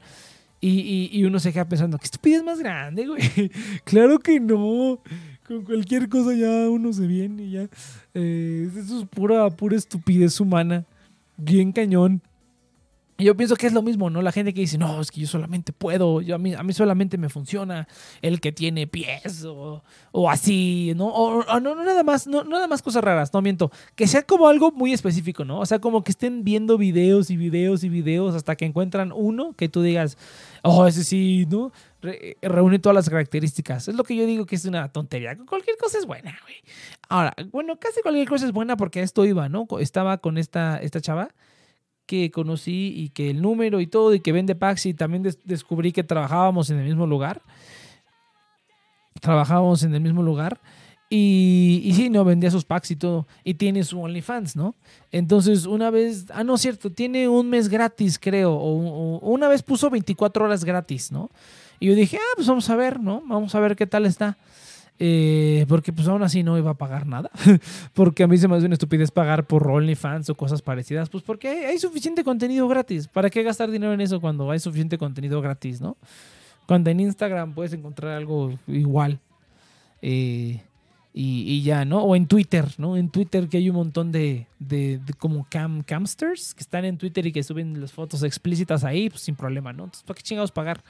Y, 0.60 1.24
uno 1.24 1.38
se 1.40 1.54
queda 1.54 1.70
pensando, 1.70 2.00
¿qué 2.00 2.06
estupidez 2.06 2.44
más 2.44 2.58
grande, 2.58 3.06
güey? 3.06 3.22
claro 3.84 4.18
que 4.18 4.40
no. 4.40 5.00
Con 5.48 5.64
cualquier 5.64 6.10
cosa 6.10 6.34
ya 6.34 6.68
uno 6.68 6.92
se 6.92 7.06
viene 7.06 7.44
y 7.44 7.52
ya. 7.52 7.70
Eh, 8.16 8.68
eso 8.76 9.02
es 9.02 9.06
pura, 9.06 9.48
pura 9.52 9.78
estupidez 9.78 10.40
humana. 10.40 10.86
Bien 11.38 11.72
cañón 11.72 12.24
yo 13.20 13.36
pienso 13.36 13.56
que 13.56 13.68
es 13.68 13.74
lo 13.74 13.82
mismo, 13.82 14.10
¿no? 14.10 14.22
La 14.22 14.32
gente 14.32 14.54
que 14.54 14.62
dice, 14.62 14.78
no, 14.78 15.02
es 15.02 15.12
que 15.12 15.22
yo 15.22 15.28
solamente 15.28 15.74
puedo, 15.74 16.22
yo, 16.22 16.36
a, 16.36 16.38
mí, 16.38 16.54
a 16.54 16.64
mí 16.64 16.74
solamente 16.74 17.18
me 17.18 17.30
funciona 17.30 17.88
el 18.22 18.40
que 18.40 18.52
tiene 18.52 18.88
pies 18.88 19.46
o, 19.46 19.82
así, 20.30 20.94
¿no? 20.96 21.08
O, 21.08 21.44
no, 21.60 21.76
no, 21.76 21.84
nada 21.84 22.04
más, 22.04 22.28
no, 22.28 22.44
nada 22.44 22.68
más 22.68 22.82
cosas 22.82 23.04
raras, 23.04 23.34
no 23.34 23.42
miento. 23.42 23.72
Que 23.96 24.08
sea 24.08 24.24
como 24.24 24.48
algo 24.48 24.72
muy 24.72 24.94
específico, 24.94 25.44
¿no? 25.44 25.60
O 25.60 25.66
sea, 25.66 25.80
como 25.80 26.04
que 26.04 26.12
estén 26.12 26.44
viendo 26.44 26.78
videos 26.78 27.30
y 27.30 27.38
videos 27.38 27.84
y 27.84 27.90
videos 27.90 28.36
hasta 28.36 28.56
que 28.56 28.66
encuentran 28.66 29.12
uno 29.12 29.54
que 29.54 29.70
tú 29.70 29.82
digas, 29.82 30.18
oh, 30.64 30.88
ese 30.88 31.04
sí, 31.04 31.46
¿no? 31.50 31.72
reúne 32.42 32.80
todas 32.80 32.96
las 32.96 33.10
características. 33.10 33.90
Es 33.90 33.96
lo 33.96 34.06
que 34.06 34.16
yo 34.16 34.26
digo 34.26 34.46
que 34.46 34.56
es 34.56 34.64
una 34.64 34.88
tontería. 34.90 35.36
Cualquier 35.36 35.76
cosa 35.78 35.98
es 35.98 36.06
buena, 36.06 36.38
güey. 36.44 36.56
Ahora, 37.10 37.36
bueno, 37.52 37.78
casi 37.78 38.02
cualquier 38.02 38.28
cosa 38.30 38.46
es 38.46 38.54
buena 38.54 38.78
porque 38.78 39.02
esto 39.02 39.26
iba, 39.26 39.50
¿no? 39.50 39.68
Estaba 39.80 40.18
con 40.20 40.38
esta, 40.38 40.78
esta 40.78 41.02
chava 41.02 41.30
que 42.10 42.32
conocí 42.32 42.92
y 42.98 43.10
que 43.10 43.30
el 43.30 43.40
número 43.40 43.80
y 43.82 43.86
todo 43.86 44.16
y 44.16 44.20
que 44.20 44.32
vende 44.32 44.56
packs 44.56 44.88
y 44.88 44.96
también 44.96 45.22
descubrí 45.46 45.92
que 45.92 46.04
trabajábamos 46.04 46.72
en 46.72 46.80
el 46.80 46.86
mismo 46.86 47.06
lugar. 47.06 47.44
Trabajábamos 49.22 49.84
en 49.84 49.94
el 49.94 50.02
mismo 50.02 50.24
lugar. 50.24 50.60
Y, 51.08 51.92
sí, 51.96 52.10
no, 52.10 52.26
vendía 52.26 52.50
sus 52.50 52.66
packs 52.66 52.90
y 52.90 52.96
todo. 52.96 53.28
Y 53.44 53.54
tiene 53.54 53.84
su 53.84 54.02
OnlyFans, 54.02 54.56
¿no? 54.56 54.74
Entonces, 55.12 55.68
una 55.68 55.92
vez, 55.92 56.26
ah, 56.34 56.44
no, 56.44 56.58
cierto, 56.58 56.90
tiene 56.90 57.28
un 57.28 57.48
mes 57.48 57.70
gratis, 57.70 58.18
creo. 58.18 58.54
O, 58.54 59.20
una 59.20 59.48
vez 59.48 59.62
puso 59.62 59.92
24 59.92 60.46
horas 60.46 60.66
gratis, 60.66 61.12
¿no? 61.12 61.30
Y 61.80 61.90
yo 61.90 61.96
dije, 61.96 62.18
ah, 62.18 62.34
pues 62.38 62.48
vamos 62.48 62.68
a 62.72 62.76
ver, 62.76 63.00
¿no? 63.00 63.22
Vamos 63.28 63.54
a 63.54 63.60
ver 63.60 63.76
qué 63.76 63.86
tal 63.86 64.08
está. 64.08 64.36
Eh, 65.02 65.66
porque 65.70 65.94
pues 65.94 66.10
aún 66.10 66.22
así 66.24 66.44
no 66.44 66.58
iba 66.58 66.72
a 66.72 66.78
pagar 66.78 67.08
nada. 67.08 67.32
porque 67.94 68.24
a 68.24 68.28
mí 68.28 68.38
se 68.38 68.48
me 68.48 68.58
hace 68.58 68.66
una 68.66 68.74
estupidez 68.74 69.12
pagar 69.12 69.46
por 69.48 69.66
OnlyFans 69.66 70.30
o 70.30 70.36
cosas 70.36 70.62
parecidas. 70.62 71.10
Pues 71.10 71.24
porque 71.24 71.48
hay, 71.48 71.80
suficiente 71.80 72.24
contenido 72.24 72.68
gratis. 72.68 73.08
¿Para 73.08 73.30
qué 73.30 73.42
gastar 73.42 73.72
dinero 73.72 73.94
en 73.94 74.02
eso 74.02 74.20
cuando 74.20 74.52
hay 74.52 74.60
suficiente 74.60 74.98
contenido 74.98 75.42
gratis, 75.42 75.80
no? 75.80 75.96
Cuando 76.68 76.90
en 76.90 77.00
Instagram 77.00 77.54
puedes 77.54 77.74
encontrar 77.74 78.12
algo 78.12 78.60
igual. 78.68 79.20
Eh, 80.02 80.62
y, 81.12 81.64
ya, 81.64 81.86
¿no? 81.86 82.04
O 82.04 82.16
en 82.16 82.28
Twitter, 82.28 82.66
¿no? 82.78 82.96
En 82.96 83.10
Twitter 83.10 83.50
que 83.50 83.58
hay 83.58 83.70
un 83.70 83.76
montón 83.78 84.12
de, 84.12 84.48
de, 84.60 85.02
como 85.18 85.46
cam, 85.50 85.82
camsters 85.82 86.54
que 86.54 86.62
están 86.62 86.86
en 86.86 86.98
Twitter 86.98 87.26
y 87.26 87.32
que 87.32 87.42
suben 87.44 87.82
las 87.82 87.92
fotos 87.92 88.24
explícitas 88.24 88.84
ahí, 88.84 89.10
pues 89.10 89.24
sin 89.24 89.36
problema, 89.36 89.74
¿no? 89.74 89.86
Entonces, 89.86 90.04
¿para 90.04 90.18
qué 90.18 90.24
chingados 90.24 90.52
pagar? 90.52 90.82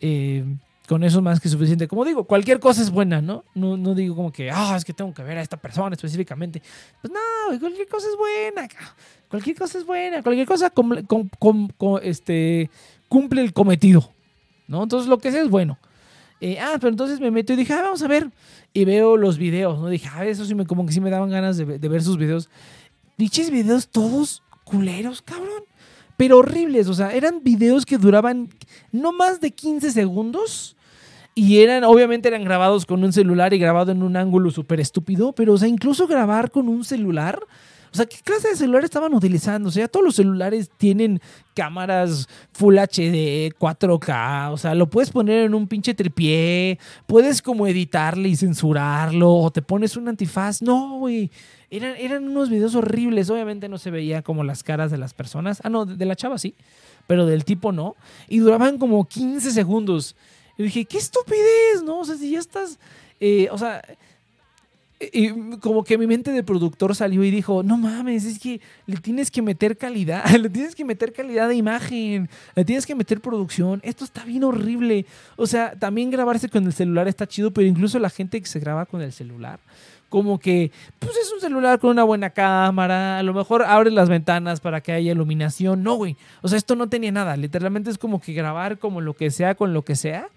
Eh, 0.00 0.44
con 0.88 1.02
eso 1.02 1.18
es 1.18 1.24
más 1.24 1.40
que 1.40 1.48
suficiente. 1.48 1.88
Como 1.88 2.04
digo, 2.04 2.24
cualquier 2.24 2.60
cosa 2.60 2.82
es 2.82 2.90
buena, 2.90 3.22
¿no? 3.22 3.44
No, 3.54 3.76
no 3.76 3.94
digo 3.94 4.14
como 4.14 4.30
que, 4.30 4.50
ah, 4.50 4.74
es 4.76 4.84
que 4.84 4.92
tengo 4.92 5.14
que 5.14 5.22
ver 5.22 5.38
a 5.38 5.42
esta 5.42 5.56
persona 5.56 5.94
específicamente. 5.94 6.60
Pues 7.00 7.12
no, 7.12 7.58
cualquier 7.58 7.88
cosa 7.88 8.06
es 8.08 8.16
buena. 8.16 8.68
Cualquier 9.28 9.56
cosa 9.56 9.78
es 9.78 9.86
buena. 9.86 10.22
Cualquier 10.22 10.46
cosa 10.46 10.72
este, 12.02 12.70
cumple 13.08 13.40
el 13.40 13.52
cometido, 13.52 14.10
¿no? 14.68 14.82
Entonces 14.82 15.08
lo 15.08 15.18
que 15.18 15.32
sea 15.32 15.42
es 15.42 15.48
bueno. 15.48 15.78
Eh, 16.40 16.58
ah, 16.60 16.74
pero 16.74 16.90
entonces 16.90 17.20
me 17.20 17.30
meto 17.30 17.54
y 17.54 17.56
dije, 17.56 17.72
ah, 17.72 17.82
vamos 17.82 18.02
a 18.02 18.08
ver. 18.08 18.30
Y 18.74 18.84
veo 18.84 19.16
los 19.16 19.38
videos, 19.38 19.78
¿no? 19.78 19.88
Dije, 19.88 20.08
ah, 20.12 20.26
eso 20.26 20.44
sí 20.44 20.54
me, 20.54 20.66
como 20.66 20.84
que 20.84 20.92
sí 20.92 21.00
me 21.00 21.08
daban 21.08 21.30
ganas 21.30 21.56
de, 21.56 21.64
ver 21.64 22.02
sus 22.02 22.18
videos. 22.18 22.50
Diches 23.16 23.50
videos 23.50 23.88
todos 23.88 24.42
culeros, 24.64 25.22
cabrón 25.22 25.64
pero 26.16 26.38
horribles. 26.38 26.88
O 26.88 26.94
sea, 26.94 27.12
eran 27.12 27.42
videos 27.42 27.84
que 27.84 27.98
duraban 27.98 28.48
no 28.92 29.12
más 29.12 29.40
de 29.40 29.50
15 29.50 29.90
segundos. 29.90 30.73
Y 31.34 31.58
eran, 31.58 31.82
obviamente 31.84 32.28
eran 32.28 32.44
grabados 32.44 32.86
con 32.86 33.02
un 33.02 33.12
celular 33.12 33.52
y 33.54 33.58
grabado 33.58 33.90
en 33.90 34.02
un 34.02 34.16
ángulo 34.16 34.50
súper 34.50 34.80
estúpido. 34.80 35.32
Pero, 35.32 35.54
o 35.54 35.58
sea, 35.58 35.68
incluso 35.68 36.06
grabar 36.06 36.50
con 36.50 36.68
un 36.68 36.84
celular. 36.84 37.40
O 37.94 37.96
sea, 37.96 38.06
¿qué 38.06 38.16
clase 38.24 38.48
de 38.48 38.56
celular 38.56 38.84
estaban 38.84 39.14
utilizando? 39.14 39.68
O 39.68 39.72
sea, 39.72 39.86
todos 39.86 40.04
los 40.04 40.16
celulares 40.16 40.68
tienen 40.76 41.20
cámaras 41.54 42.28
Full 42.52 42.76
HD, 42.76 43.54
4K, 43.56 44.52
o 44.52 44.56
sea, 44.56 44.74
lo 44.74 44.90
puedes 44.90 45.10
poner 45.10 45.44
en 45.44 45.54
un 45.54 45.68
pinche 45.68 45.94
tripié, 45.94 46.80
puedes 47.06 47.40
como 47.40 47.68
editarle 47.68 48.28
y 48.28 48.34
censurarlo, 48.34 49.32
o 49.32 49.52
te 49.52 49.62
pones 49.62 49.96
un 49.96 50.08
antifaz. 50.08 50.60
No, 50.60 50.98
güey. 50.98 51.30
Eran, 51.70 51.94
eran 51.96 52.26
unos 52.26 52.50
videos 52.50 52.74
horribles. 52.74 53.30
Obviamente 53.30 53.68
no 53.68 53.78
se 53.78 53.92
veía 53.92 54.22
como 54.22 54.42
las 54.42 54.64
caras 54.64 54.90
de 54.90 54.98
las 54.98 55.14
personas. 55.14 55.60
Ah, 55.62 55.70
no, 55.70 55.86
de 55.86 56.04
la 56.04 56.16
chava 56.16 56.36
sí, 56.38 56.56
pero 57.06 57.26
del 57.26 57.44
tipo 57.44 57.70
no. 57.70 57.94
Y 58.28 58.38
duraban 58.38 58.78
como 58.78 59.06
15 59.06 59.52
segundos. 59.52 60.16
Y 60.56 60.64
dije, 60.64 60.84
qué 60.84 60.98
estupidez, 60.98 61.82
¿no? 61.84 62.00
O 62.00 62.04
sea, 62.04 62.16
si 62.16 62.30
ya 62.30 62.38
estás. 62.38 62.78
eh, 63.20 63.48
o 63.50 63.58
sea, 63.58 63.82
y 65.12 65.58
como 65.58 65.84
que 65.84 65.98
mi 65.98 66.06
mente 66.06 66.30
de 66.30 66.42
productor 66.42 66.94
salió 66.94 67.24
y 67.24 67.30
dijo, 67.30 67.62
no 67.62 67.76
mames, 67.76 68.24
es 68.24 68.38
que 68.38 68.60
le 68.86 68.96
tienes 68.96 69.30
que 69.30 69.42
meter 69.42 69.76
calidad, 69.76 70.24
le 70.40 70.48
tienes 70.48 70.74
que 70.74 70.84
meter 70.84 71.12
calidad 71.12 71.48
de 71.48 71.56
imagen, 71.56 72.28
le 72.54 72.64
tienes 72.64 72.86
que 72.86 72.94
meter 72.94 73.20
producción, 73.20 73.80
esto 73.82 74.04
está 74.04 74.24
bien 74.24 74.44
horrible. 74.44 75.06
O 75.36 75.46
sea, 75.46 75.78
también 75.78 76.10
grabarse 76.10 76.48
con 76.48 76.64
el 76.64 76.72
celular 76.72 77.08
está 77.08 77.26
chido, 77.26 77.50
pero 77.50 77.66
incluso 77.66 77.98
la 77.98 78.10
gente 78.10 78.40
que 78.40 78.46
se 78.46 78.60
graba 78.60 78.86
con 78.86 79.02
el 79.02 79.12
celular, 79.12 79.58
como 80.14 80.38
que, 80.38 80.70
pues 81.00 81.16
es 81.16 81.32
un 81.32 81.40
celular 81.40 81.80
con 81.80 81.90
una 81.90 82.04
buena 82.04 82.30
cámara, 82.30 83.18
a 83.18 83.22
lo 83.24 83.34
mejor 83.34 83.64
abre 83.64 83.90
las 83.90 84.08
ventanas 84.08 84.60
para 84.60 84.80
que 84.80 84.92
haya 84.92 85.10
iluminación, 85.10 85.82
no, 85.82 85.96
güey. 85.96 86.16
O 86.40 86.46
sea, 86.46 86.56
esto 86.56 86.76
no 86.76 86.88
tenía 86.88 87.10
nada, 87.10 87.36
literalmente 87.36 87.90
es 87.90 87.98
como 87.98 88.20
que 88.20 88.32
grabar 88.32 88.78
como 88.78 89.00
lo 89.00 89.14
que 89.14 89.32
sea 89.32 89.56
con 89.56 89.74
lo 89.74 89.82
que 89.82 89.96
sea. 89.96 90.28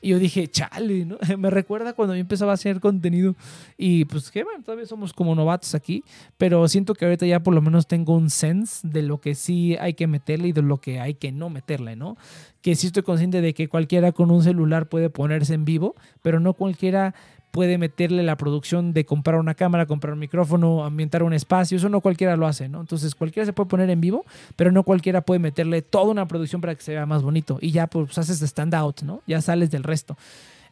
Y 0.00 0.10
yo 0.10 0.20
dije, 0.20 0.46
chale, 0.46 1.04
¿no? 1.04 1.18
Me 1.36 1.50
recuerda 1.50 1.94
cuando 1.94 2.14
yo 2.14 2.20
empezaba 2.20 2.52
a 2.52 2.54
hacer 2.54 2.78
contenido. 2.78 3.34
Y 3.76 4.04
pues 4.04 4.30
que 4.30 4.44
bueno, 4.44 4.62
todavía 4.62 4.86
somos 4.86 5.12
como 5.12 5.34
novatos 5.34 5.74
aquí. 5.74 6.04
Pero 6.38 6.68
siento 6.68 6.94
que 6.94 7.06
ahorita 7.06 7.26
ya 7.26 7.40
por 7.40 7.54
lo 7.54 7.60
menos 7.60 7.88
tengo 7.88 8.14
un 8.14 8.30
sense 8.30 8.86
de 8.86 9.02
lo 9.02 9.20
que 9.20 9.34
sí 9.34 9.76
hay 9.80 9.94
que 9.94 10.06
meterle 10.06 10.48
y 10.48 10.52
de 10.52 10.62
lo 10.62 10.76
que 10.76 11.00
hay 11.00 11.14
que 11.14 11.32
no 11.32 11.50
meterle, 11.50 11.96
¿no? 11.96 12.16
Que 12.62 12.76
sí 12.76 12.86
estoy 12.86 13.02
consciente 13.02 13.40
de 13.40 13.52
que 13.52 13.66
cualquiera 13.66 14.12
con 14.12 14.30
un 14.30 14.44
celular 14.44 14.88
puede 14.88 15.10
ponerse 15.10 15.54
en 15.54 15.64
vivo, 15.64 15.96
pero 16.22 16.38
no 16.38 16.52
cualquiera 16.52 17.14
puede 17.54 17.78
meterle 17.78 18.24
la 18.24 18.36
producción 18.36 18.92
de 18.92 19.04
comprar 19.04 19.38
una 19.38 19.54
cámara, 19.54 19.86
comprar 19.86 20.12
un 20.14 20.18
micrófono, 20.18 20.84
ambientar 20.84 21.22
un 21.22 21.32
espacio, 21.32 21.76
eso 21.78 21.88
no 21.88 22.00
cualquiera 22.00 22.36
lo 22.36 22.48
hace, 22.48 22.68
¿no? 22.68 22.80
Entonces 22.80 23.14
cualquiera 23.14 23.46
se 23.46 23.52
puede 23.52 23.68
poner 23.70 23.88
en 23.90 24.00
vivo, 24.00 24.24
pero 24.56 24.72
no 24.72 24.82
cualquiera 24.82 25.20
puede 25.20 25.38
meterle 25.38 25.80
toda 25.80 26.10
una 26.10 26.26
producción 26.26 26.60
para 26.60 26.74
que 26.74 26.82
se 26.82 26.90
vea 26.90 27.06
más 27.06 27.22
bonito 27.22 27.58
y 27.60 27.70
ya 27.70 27.86
pues 27.86 28.18
haces 28.18 28.42
stand 28.42 28.74
out, 28.74 29.02
¿no? 29.02 29.22
Ya 29.28 29.40
sales 29.40 29.70
del 29.70 29.84
resto. 29.84 30.18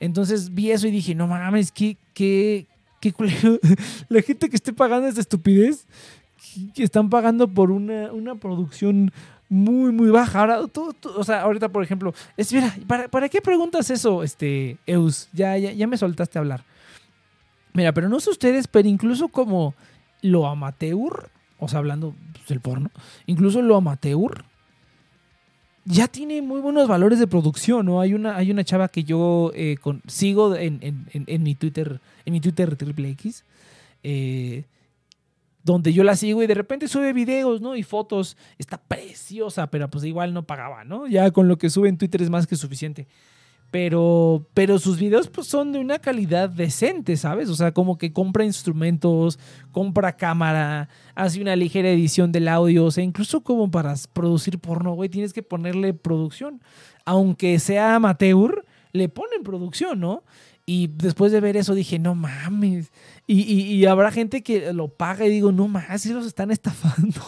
Entonces 0.00 0.52
vi 0.52 0.72
eso 0.72 0.88
y 0.88 0.90
dije, 0.90 1.14
no 1.14 1.28
mames, 1.28 1.70
qué, 1.70 1.96
qué, 2.14 2.66
qué. 3.00 3.14
La 4.08 4.20
gente 4.22 4.50
que 4.50 4.56
esté 4.56 4.72
pagando 4.72 5.06
esta 5.06 5.20
estupidez, 5.20 5.86
que 6.74 6.82
están 6.82 7.08
pagando 7.10 7.46
por 7.46 7.70
una, 7.70 8.12
una 8.12 8.34
producción 8.34 9.12
muy, 9.48 9.92
muy 9.92 10.10
baja. 10.10 10.40
Ahora, 10.40 10.66
tú, 10.66 10.92
tú- 10.98 11.10
o 11.16 11.22
sea, 11.22 11.42
ahorita, 11.42 11.68
por 11.68 11.84
ejemplo, 11.84 12.12
es, 12.36 12.52
mira, 12.52 12.74
¿para, 12.88 13.06
¿para 13.06 13.28
qué 13.28 13.40
preguntas 13.40 13.88
eso, 13.90 14.24
este, 14.24 14.78
Eus? 14.84 15.28
Ya, 15.32 15.56
ya, 15.58 15.70
ya 15.70 15.86
me 15.86 15.96
soltaste 15.96 16.40
hablar. 16.40 16.64
Mira, 17.74 17.92
pero 17.92 18.08
no 18.08 18.20
sé 18.20 18.30
ustedes, 18.30 18.66
pero 18.68 18.88
incluso 18.88 19.28
como 19.28 19.74
lo 20.20 20.46
amateur, 20.46 21.30
o 21.58 21.68
sea, 21.68 21.78
hablando 21.78 22.14
pues, 22.34 22.46
del 22.48 22.60
porno, 22.60 22.90
incluso 23.26 23.62
lo 23.62 23.76
amateur 23.76 24.44
ya 25.84 26.06
tiene 26.06 26.42
muy 26.42 26.60
buenos 26.60 26.86
valores 26.86 27.18
de 27.18 27.26
producción, 27.26 27.86
¿no? 27.86 28.00
Hay 28.00 28.14
una, 28.14 28.36
hay 28.36 28.50
una 28.52 28.62
chava 28.62 28.86
que 28.88 29.02
yo 29.02 29.50
eh, 29.54 29.76
sigo 30.06 30.54
en, 30.54 30.78
en- 30.80 31.06
en- 31.12 31.24
en 31.26 31.42
mi 31.42 31.54
Twitter, 31.56 32.00
en 32.24 32.32
mi 32.32 32.40
Twitter 32.40 32.76
triple 32.76 33.10
X, 33.10 33.44
eh, 34.04 34.64
donde 35.64 35.92
yo 35.92 36.04
la 36.04 36.14
sigo 36.14 36.42
y 36.42 36.46
de 36.46 36.54
repente 36.54 36.86
sube 36.88 37.12
videos, 37.12 37.60
¿no? 37.60 37.74
Y 37.76 37.82
fotos. 37.82 38.36
Está 38.58 38.78
preciosa, 38.78 39.68
pero 39.68 39.88
pues 39.90 40.04
igual 40.04 40.34
no 40.34 40.44
pagaba, 40.44 40.84
¿no? 40.84 41.06
Ya 41.08 41.30
con 41.32 41.48
lo 41.48 41.56
que 41.58 41.70
sube 41.70 41.88
en 41.88 41.98
Twitter 41.98 42.22
es 42.22 42.30
más 42.30 42.46
que 42.46 42.54
suficiente. 42.56 43.06
Pero, 43.72 44.46
pero 44.52 44.78
sus 44.78 44.98
videos 44.98 45.28
pues 45.28 45.46
son 45.48 45.72
de 45.72 45.78
una 45.78 45.98
calidad 45.98 46.50
decente, 46.50 47.16
¿sabes? 47.16 47.48
O 47.48 47.54
sea, 47.56 47.72
como 47.72 47.96
que 47.96 48.12
compra 48.12 48.44
instrumentos, 48.44 49.38
compra 49.70 50.12
cámara, 50.16 50.90
hace 51.14 51.40
una 51.40 51.56
ligera 51.56 51.88
edición 51.88 52.32
del 52.32 52.48
audio, 52.48 52.84
o 52.84 52.90
sea, 52.90 53.02
incluso 53.02 53.40
como 53.40 53.70
para 53.70 53.94
producir 54.12 54.58
porno, 54.58 54.92
güey, 54.92 55.08
tienes 55.08 55.32
que 55.32 55.42
ponerle 55.42 55.94
producción. 55.94 56.60
Aunque 57.06 57.58
sea 57.58 57.94
amateur, 57.96 58.64
le 58.92 59.08
ponen 59.08 59.42
producción, 59.42 59.98
¿no? 60.00 60.22
Y 60.66 60.88
después 60.88 61.32
de 61.32 61.40
ver 61.40 61.56
eso 61.56 61.74
dije, 61.74 61.98
no 61.98 62.14
mames. 62.14 62.92
Y, 63.26 63.40
y- 63.40 63.72
y 63.74 63.86
habrá 63.86 64.10
gente 64.12 64.42
que 64.42 64.72
lo 64.74 64.88
paga 64.88 65.24
y 65.24 65.30
digo, 65.30 65.50
no 65.50 65.66
más, 65.66 66.02
si 66.02 66.12
los 66.12 66.26
están 66.26 66.50
estafando. 66.50 67.20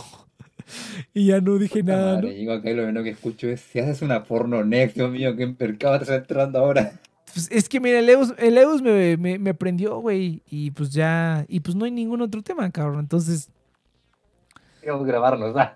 Y 1.13 1.27
ya 1.27 1.41
no 1.41 1.59
dije 1.59 1.81
Puta 1.81 1.93
nada, 1.93 2.11
¿no? 2.13 2.23
madre, 2.23 2.35
Llego 2.37 2.53
acá 2.53 2.71
y 2.71 2.75
lo 2.75 2.85
menos 2.87 3.05
que 3.05 3.11
escucho 3.11 3.49
es, 3.49 3.61
si 3.61 3.79
haces 3.79 4.03
una 4.03 4.25
porno 4.25 4.65
next, 4.65 4.97
Dios 4.97 5.11
mío, 5.11 5.35
qué 5.37 5.47
mercado 5.59 5.97
te 5.99 6.03
está 6.05 6.17
entrando 6.17 6.59
ahora. 6.59 6.93
Pues 7.33 7.49
es 7.51 7.69
que 7.69 7.81
mira, 7.81 7.99
el 7.99 8.09
Eus, 8.09 8.33
el 8.39 8.57
Eus 8.59 8.81
me, 8.81 9.17
me, 9.17 9.39
me 9.41 9.55
prendió, 9.55 9.99
güey. 9.99 10.41
Y 10.49 10.71
pues 10.71 10.91
ya, 10.91 11.45
y 11.49 11.61
pues 11.61 11.75
no 11.75 11.85
hay 11.85 11.91
ningún 11.91 12.21
otro 12.21 12.43
tema, 12.43 12.71
cabrón. 12.71 13.01
Entonces, 13.01 13.49
Queremos 14.81 15.07
grabarlos, 15.07 15.57
¿ah? 15.59 15.73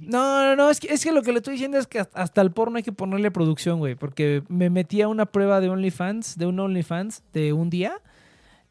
no, 0.00 0.42
no, 0.42 0.56
no, 0.56 0.68
es 0.70 0.80
que, 0.80 0.92
es 0.92 1.02
que 1.04 1.12
lo 1.12 1.22
que 1.22 1.30
le 1.32 1.38
estoy 1.38 1.52
diciendo 1.52 1.78
es 1.78 1.86
que 1.86 2.00
hasta- 2.00 2.20
hasta 2.20 2.40
el 2.40 2.50
porno 2.50 2.76
hay 2.76 2.82
que 2.82 2.92
ponerle 2.92 3.30
producción, 3.30 3.78
güey. 3.78 3.94
Porque 3.94 4.42
me 4.48 4.68
metí 4.68 5.00
a 5.00 5.08
una 5.08 5.26
prueba 5.26 5.60
de 5.60 5.68
OnlyFans, 5.70 6.36
de 6.36 6.46
un 6.46 6.58
OnlyFans 6.58 7.22
de 7.32 7.52
un 7.52 7.70
día. 7.70 7.94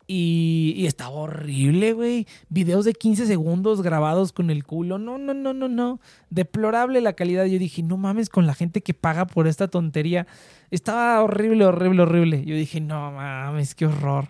Y, 0.10 0.86
estaba 0.88 1.12
horrible, 1.12 1.92
güey. 1.92 2.28
Videos 2.48 2.86
de 2.86 2.94
15 2.94 3.26
segundos 3.26 3.82
grabados 3.82 4.32
con 4.32 4.50
el 4.50 4.64
culo. 4.64 4.98
No, 4.98 5.18
no, 5.18 5.34
no, 5.34 5.54
no, 5.54 5.68
no. 5.68 6.00
Deplorable 6.30 7.02
la 7.02 7.14
calidad. 7.14 7.46
Yo 7.46 7.60
dije, 7.60 7.84
no 7.84 7.98
mames 7.98 8.30
con 8.30 8.48
la 8.48 8.54
gente 8.54 8.82
que 8.82 8.94
paga 8.94 9.28
por 9.28 9.48
esta 9.48 9.68
tontería. 9.68 10.26
Estaba 10.72 11.22
horrible, 11.22 11.66
horrible, 11.66 12.04
horrible. 12.04 12.46
Yo 12.46 12.56
dije, 12.56 12.80
no 12.80 13.12
mames, 13.12 13.76
qué 13.76 13.86
horror. 13.86 14.30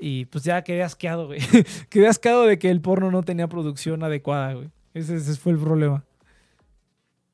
Y 0.00 0.24
pues 0.26 0.42
ya 0.42 0.62
quedé 0.62 0.82
asqueado, 0.82 1.26
güey. 1.26 1.40
quedé 1.90 2.08
asqueado 2.08 2.44
de 2.44 2.58
que 2.58 2.70
el 2.70 2.80
porno 2.80 3.12
no 3.12 3.22
tenía 3.22 3.46
producción 3.46 4.02
adecuada, 4.02 4.54
güey. 4.54 4.70
Ese, 4.94 5.18
fue 5.36 5.52
el 5.52 5.58
problema. 5.58 6.04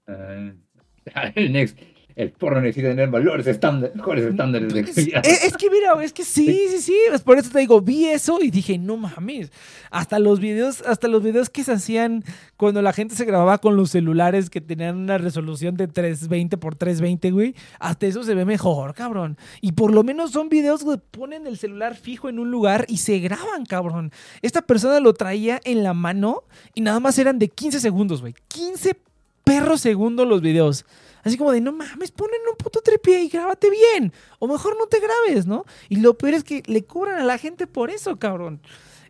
El 1.34 1.52
next, 1.52 1.78
el 2.16 2.30
porno 2.30 2.60
necesita 2.60 2.88
tener 2.90 3.08
valores 3.08 3.46
estándares, 3.46 3.96
mejores 3.96 4.24
estándares 4.26 4.72
de 4.72 4.84
calidad. 4.84 5.26
es- 5.26 5.44
es 5.44 5.56
que 5.56 5.68
mira, 5.70 6.02
es 6.02 6.12
que 6.12 6.24
sí, 6.24 6.68
sí, 6.70 6.80
sí. 6.80 6.96
Es 7.12 7.22
por 7.22 7.38
eso 7.38 7.50
te 7.50 7.58
digo, 7.58 7.80
vi 7.80 8.06
eso 8.06 8.38
y 8.40 8.50
dije, 8.50 8.78
no 8.78 8.96
mames. 8.96 9.50
Hasta 9.90 10.18
los 10.18 10.38
videos, 10.40 10.82
hasta 10.82 11.08
los 11.08 11.22
videos 11.22 11.50
que 11.50 11.64
se 11.64 11.72
hacían 11.72 12.22
cuando 12.56 12.82
la 12.82 12.92
gente 12.92 13.14
se 13.16 13.24
grababa 13.24 13.58
con 13.58 13.76
los 13.76 13.90
celulares 13.90 14.48
que 14.50 14.60
tenían 14.60 14.96
una 14.96 15.18
resolución 15.18 15.76
de 15.76 15.88
320 15.88 16.56
por 16.56 16.76
320, 16.76 17.30
güey. 17.32 17.54
Hasta 17.80 18.06
eso 18.06 18.22
se 18.22 18.34
ve 18.34 18.44
mejor, 18.44 18.94
cabrón. 18.94 19.36
Y 19.60 19.72
por 19.72 19.92
lo 19.92 20.04
menos 20.04 20.30
son 20.30 20.48
videos 20.48 20.84
que 20.84 20.98
ponen 21.10 21.46
el 21.46 21.58
celular 21.58 21.96
fijo 21.96 22.28
en 22.28 22.38
un 22.38 22.50
lugar 22.50 22.86
y 22.88 22.98
se 22.98 23.18
graban, 23.18 23.64
cabrón. 23.66 24.12
Esta 24.42 24.62
persona 24.62 25.00
lo 25.00 25.14
traía 25.14 25.60
en 25.64 25.82
la 25.82 25.94
mano 25.94 26.44
y 26.74 26.80
nada 26.80 27.00
más 27.00 27.18
eran 27.18 27.38
de 27.38 27.48
15 27.48 27.80
segundos, 27.80 28.20
güey. 28.20 28.34
15 28.48 28.96
perros 29.42 29.80
segundos 29.80 30.26
los 30.26 30.40
videos. 30.40 30.86
Así 31.24 31.36
como 31.38 31.52
de, 31.52 31.60
no 31.60 31.72
mames, 31.72 32.10
ponen 32.10 32.40
un 32.48 32.56
puto 32.56 32.80
tripié 32.80 33.22
y 33.22 33.28
grábate 33.28 33.70
bien. 33.70 34.12
O 34.38 34.46
mejor 34.46 34.76
no 34.78 34.86
te 34.86 35.00
grabes, 35.00 35.46
¿no? 35.46 35.64
Y 35.88 35.96
lo 35.96 36.16
peor 36.16 36.34
es 36.34 36.44
que 36.44 36.62
le 36.66 36.84
cobran 36.84 37.18
a 37.18 37.24
la 37.24 37.38
gente 37.38 37.66
por 37.66 37.90
eso, 37.90 38.16
cabrón. 38.18 38.60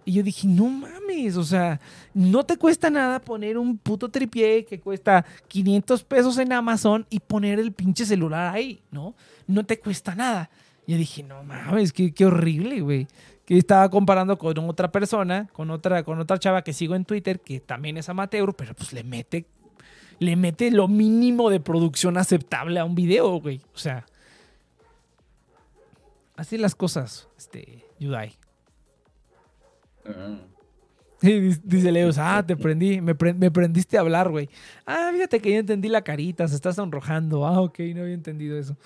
Y 0.04 0.12
yo 0.12 0.22
dije, 0.22 0.46
no 0.46 0.68
mames, 0.68 1.36
o 1.36 1.44
sea, 1.44 1.80
no 2.12 2.44
te 2.44 2.56
cuesta 2.56 2.90
nada 2.90 3.20
poner 3.20 3.56
un 3.56 3.78
puto 3.78 4.10
tripié 4.10 4.64
que 4.64 4.78
cuesta 4.78 5.24
500 5.48 6.04
pesos 6.04 6.38
en 6.38 6.52
Amazon 6.52 7.06
y 7.08 7.20
poner 7.20 7.58
el 7.58 7.72
pinche 7.72 8.04
celular 8.04 8.54
ahí, 8.54 8.82
¿no? 8.90 9.14
No 9.46 9.64
te 9.64 9.78
cuesta 9.80 10.14
nada. 10.14 10.50
Y 10.86 10.92
yo 10.92 10.98
dije, 10.98 11.22
no 11.22 11.42
mames, 11.42 11.92
qué, 11.92 12.12
qué 12.12 12.26
horrible, 12.26 12.80
güey. 12.80 13.06
Que 13.46 13.56
estaba 13.56 13.88
comparando 13.88 14.38
con 14.38 14.58
otra 14.58 14.92
persona, 14.92 15.48
con 15.52 15.70
otra, 15.70 16.02
con 16.02 16.18
otra 16.20 16.38
chava 16.38 16.62
que 16.62 16.72
sigo 16.74 16.94
en 16.94 17.04
Twitter, 17.04 17.40
que 17.40 17.60
también 17.60 17.96
es 17.96 18.08
amateur, 18.08 18.54
pero 18.54 18.74
pues 18.74 18.92
le 18.92 19.04
mete 19.04 19.46
le 20.24 20.36
mete 20.36 20.70
lo 20.70 20.88
mínimo 20.88 21.50
de 21.50 21.60
producción 21.60 22.16
aceptable 22.16 22.78
a 22.80 22.84
un 22.84 22.94
video, 22.94 23.40
güey. 23.40 23.60
O 23.74 23.78
sea, 23.78 24.06
así 26.36 26.58
las 26.58 26.74
cosas, 26.74 27.28
este, 27.36 27.84
Yudai. 27.98 28.32
Ah, 30.06 30.38
Dice 31.20 31.90
Leos, 31.90 32.18
ah, 32.18 32.44
te 32.46 32.54
prendí, 32.54 33.00
me, 33.00 33.14
pre- 33.14 33.32
me 33.32 33.50
prendiste 33.50 33.96
a 33.96 34.00
hablar, 34.00 34.30
güey. 34.30 34.50
Ah, 34.84 35.10
fíjate 35.12 35.40
que 35.40 35.52
ya 35.52 35.58
entendí 35.58 35.88
la 35.88 36.02
carita, 36.02 36.46
se 36.48 36.54
está 36.54 36.72
sonrojando. 36.74 37.46
Ah, 37.46 37.62
ok, 37.62 37.78
no 37.94 38.02
había 38.02 38.12
entendido 38.14 38.58
eso. 38.58 38.76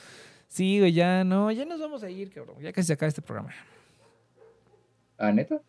Sí, 0.47 0.79
güey, 0.79 0.93
ya 0.93 1.25
no, 1.25 1.51
ya 1.51 1.65
nos 1.65 1.81
vamos 1.81 2.05
a 2.05 2.11
ir, 2.11 2.31
cabrón. 2.31 2.57
Ya 2.61 2.73
casi 2.73 2.87
se 2.87 2.93
acaba 2.93 3.09
este 3.09 3.23
programa. 3.23 3.51
¿Ah, 5.19 5.33
neta? 5.33 5.61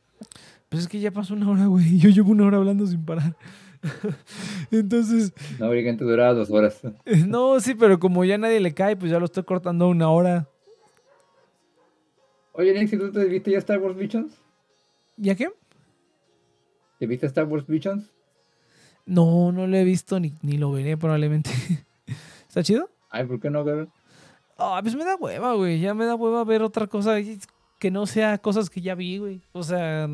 Pues 0.70 0.84
es 0.84 0.88
que 0.88 1.00
ya 1.00 1.10
pasó 1.10 1.34
una 1.34 1.50
hora, 1.50 1.66
güey. 1.66 1.98
Yo 2.00 2.10
llevo 2.10 2.32
una 2.32 2.46
hora 2.46 2.58
hablando 2.58 2.86
sin 2.86 3.04
parar. 3.04 3.36
Entonces, 4.72 5.34
No, 5.60 5.70
que 5.72 5.94
duraba 5.94 6.34
dos 6.34 6.50
horas. 6.52 6.82
no, 7.28 7.60
sí, 7.60 7.76
pero 7.76 8.00
como 8.00 8.26
ya 8.26 8.38
nadie 8.38 8.60
le 8.60 8.74
cae, 8.74 8.96
pues 8.96 9.12
ya 9.12 9.20
lo 9.20 9.26
estoy 9.26 9.44
cortando 9.44 9.86
a 9.86 9.90
una 9.90 10.10
hora. 10.10 10.48
Oye, 12.54 12.74
Nick, 12.74 12.98
¿tú 12.98 13.12
te 13.12 13.26
viste 13.26 13.52
ya 13.52 13.60
Star 13.60 13.80
Wars 13.80 13.96
Visions? 13.96 14.34
¿Ya 15.16 15.36
qué? 15.36 15.50
¿Te 17.00 17.08
viste 17.08 17.26
Star 17.28 17.46
Wars 17.46 17.66
Visions? 17.66 18.12
No, 19.06 19.52
no 19.52 19.66
lo 19.66 19.78
he 19.78 19.84
visto 19.84 20.20
ni, 20.20 20.34
ni 20.42 20.58
lo 20.58 20.72
veré 20.72 20.98
probablemente. 20.98 21.50
¿Está 22.48 22.64
chido? 22.64 22.90
Ay, 23.10 23.26
¿por 23.26 23.40
qué 23.40 23.50
no, 23.50 23.64
cabrón? 23.66 23.92
Ah, 24.58 24.80
pues 24.84 24.96
me 24.96 25.06
da 25.06 25.16
hueva, 25.16 25.54
güey. 25.54 25.80
Ya 25.80 25.94
me 25.94 26.06
da 26.06 26.16
hueva 26.16 26.44
ver 26.44 26.62
otra 26.62 26.88
cosa 26.88 27.16
que 27.80 27.92
no 27.92 28.06
sea 28.06 28.38
cosas 28.38 28.70
que 28.70 28.82
ya 28.82 28.94
vi, 28.94 29.18
güey. 29.18 29.42
O 29.54 29.64
sea, 29.64 30.10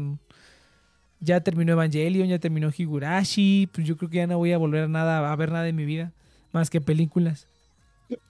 ya 1.26 1.42
terminó 1.42 1.74
Evangelion, 1.74 2.28
ya 2.28 2.40
terminó 2.40 2.72
Higurashi. 2.76 3.68
Pues 3.72 3.86
yo 3.86 3.98
creo 3.98 4.10
que 4.10 4.18
ya 4.18 4.28
no 4.28 4.38
voy 4.38 4.54
a 4.54 4.58
volver 4.58 4.84
a, 4.84 4.88
nada, 4.88 5.32
a 5.32 5.36
ver 5.36 5.52
nada 5.52 5.68
en 5.68 5.76
mi 5.76 5.86
vida, 5.86 6.14
más 6.54 6.70
que 6.70 6.80
películas. 6.80 7.48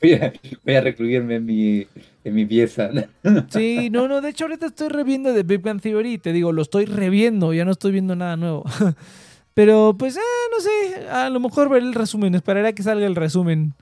Voy 0.02 0.14
a, 0.14 0.34
voy 0.64 0.76
a 0.76 0.82
recluirme 0.82 1.36
en 1.36 1.46
mi, 1.46 1.88
en 2.24 2.34
mi 2.34 2.46
pieza. 2.46 2.90
Sí, 3.50 3.90
no, 3.92 4.08
no, 4.08 4.22
de 4.22 4.30
hecho 4.30 4.46
ahorita 4.46 4.68
estoy 4.68 4.90
reviendo 4.90 5.34
de 5.34 5.44
Big 5.44 5.62
Bang 5.62 5.82
Theory, 5.82 6.18
te 6.18 6.32
digo, 6.32 6.52
lo 6.52 6.62
estoy 6.62 6.86
reviendo, 6.86 7.54
ya 7.54 7.66
no 7.66 7.72
estoy 7.72 7.92
viendo 7.92 8.16
nada 8.16 8.38
nuevo. 8.38 8.64
Pero 9.54 9.96
pues, 9.98 10.18
eh, 10.18 10.20
no 10.52 10.60
sé, 10.60 11.10
a 11.10 11.30
lo 11.30 11.40
mejor 11.40 11.70
veré 11.70 11.86
el 11.86 11.94
resumen, 11.94 12.36
esperaré 12.36 12.70
a 12.70 12.74
que 12.74 12.84
salga 12.84 13.06
el 13.06 13.16
resumen 13.16 13.74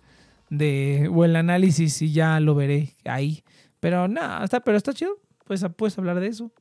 de, 0.49 1.09
o 1.11 1.25
el 1.25 1.35
análisis 1.35 2.01
y 2.01 2.11
ya 2.11 2.39
lo 2.39 2.55
veré 2.55 2.93
ahí. 3.05 3.43
Pero 3.79 4.07
nada, 4.07 4.43
está, 4.43 4.59
pero 4.59 4.77
está 4.77 4.93
chido, 4.93 5.17
pues 5.45 5.65
puedes 5.75 5.97
hablar 5.97 6.19
de 6.19 6.27
eso. 6.27 6.51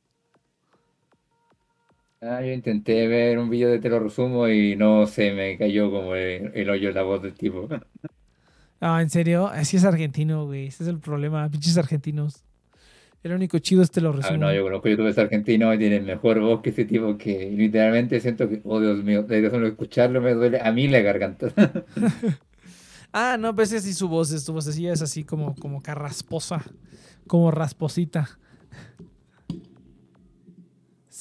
Ah, 2.25 2.41
yo 2.41 2.53
intenté 2.53 3.09
ver 3.09 3.39
un 3.39 3.51
video 3.51 3.68
de 3.70 3.81
te 3.81 3.89
lo 3.89 3.99
resumo 3.99 4.49
y 4.49 4.77
no 4.77 5.07
se 5.09 5.33
me 5.33 5.59
cayó 5.59 5.91
como 5.91 6.14
el, 6.14 6.53
el 6.55 6.70
hoyo 6.70 6.93
la 6.93 7.03
voz 7.03 7.23
del 7.23 7.35
tipo. 7.35 7.68
Ah, 8.85 9.01
¿en 9.01 9.11
serio? 9.11 9.47
Así 9.47 9.77
es 9.77 9.85
argentino, 9.85 10.45
güey. 10.47 10.66
Ese 10.66 10.83
es 10.83 10.89
el 10.89 10.99
problema. 10.99 11.49
Pinches 11.49 11.79
argentinos. 11.79 12.43
El 13.23 13.31
único 13.33 13.57
chido 13.61 13.81
es 13.81 13.93
te 13.93 14.01
lo 14.01 14.09
Ah, 14.11 14.16
resumo. 14.16 14.39
no, 14.39 14.53
yo 14.53 14.64
conozco 14.64 14.89
youtubers 14.89 15.16
argentinos 15.18 15.73
y 15.77 15.79
tienen 15.79 16.05
mejor 16.05 16.41
voz 16.41 16.62
que 16.62 16.70
ese 16.70 16.85
tipo 16.85 17.16
que 17.16 17.49
literalmente 17.53 18.18
siento 18.18 18.49
que, 18.49 18.61
oh 18.64 18.81
Dios 18.81 19.05
mío, 19.05 19.23
de 19.23 19.49
solo 19.51 19.68
escucharlo 19.68 20.20
me 20.20 20.35
duele 20.35 20.61
a 20.61 20.73
mí 20.73 20.89
la 20.89 20.99
garganta. 20.99 21.53
Ah, 23.12 23.37
no, 23.39 23.55
pues 23.55 23.70
es 23.73 23.85
así 23.85 23.93
su 23.95 24.09
voz, 24.09 24.33
es- 24.33 24.43
su 24.43 24.53
vocecilla 24.53 24.93
es 24.93 25.03
así 25.03 25.23
como, 25.23 25.55
como 25.55 25.81
carrasposa, 25.83 26.64
como 27.29 27.51
rasposita. 27.53 28.39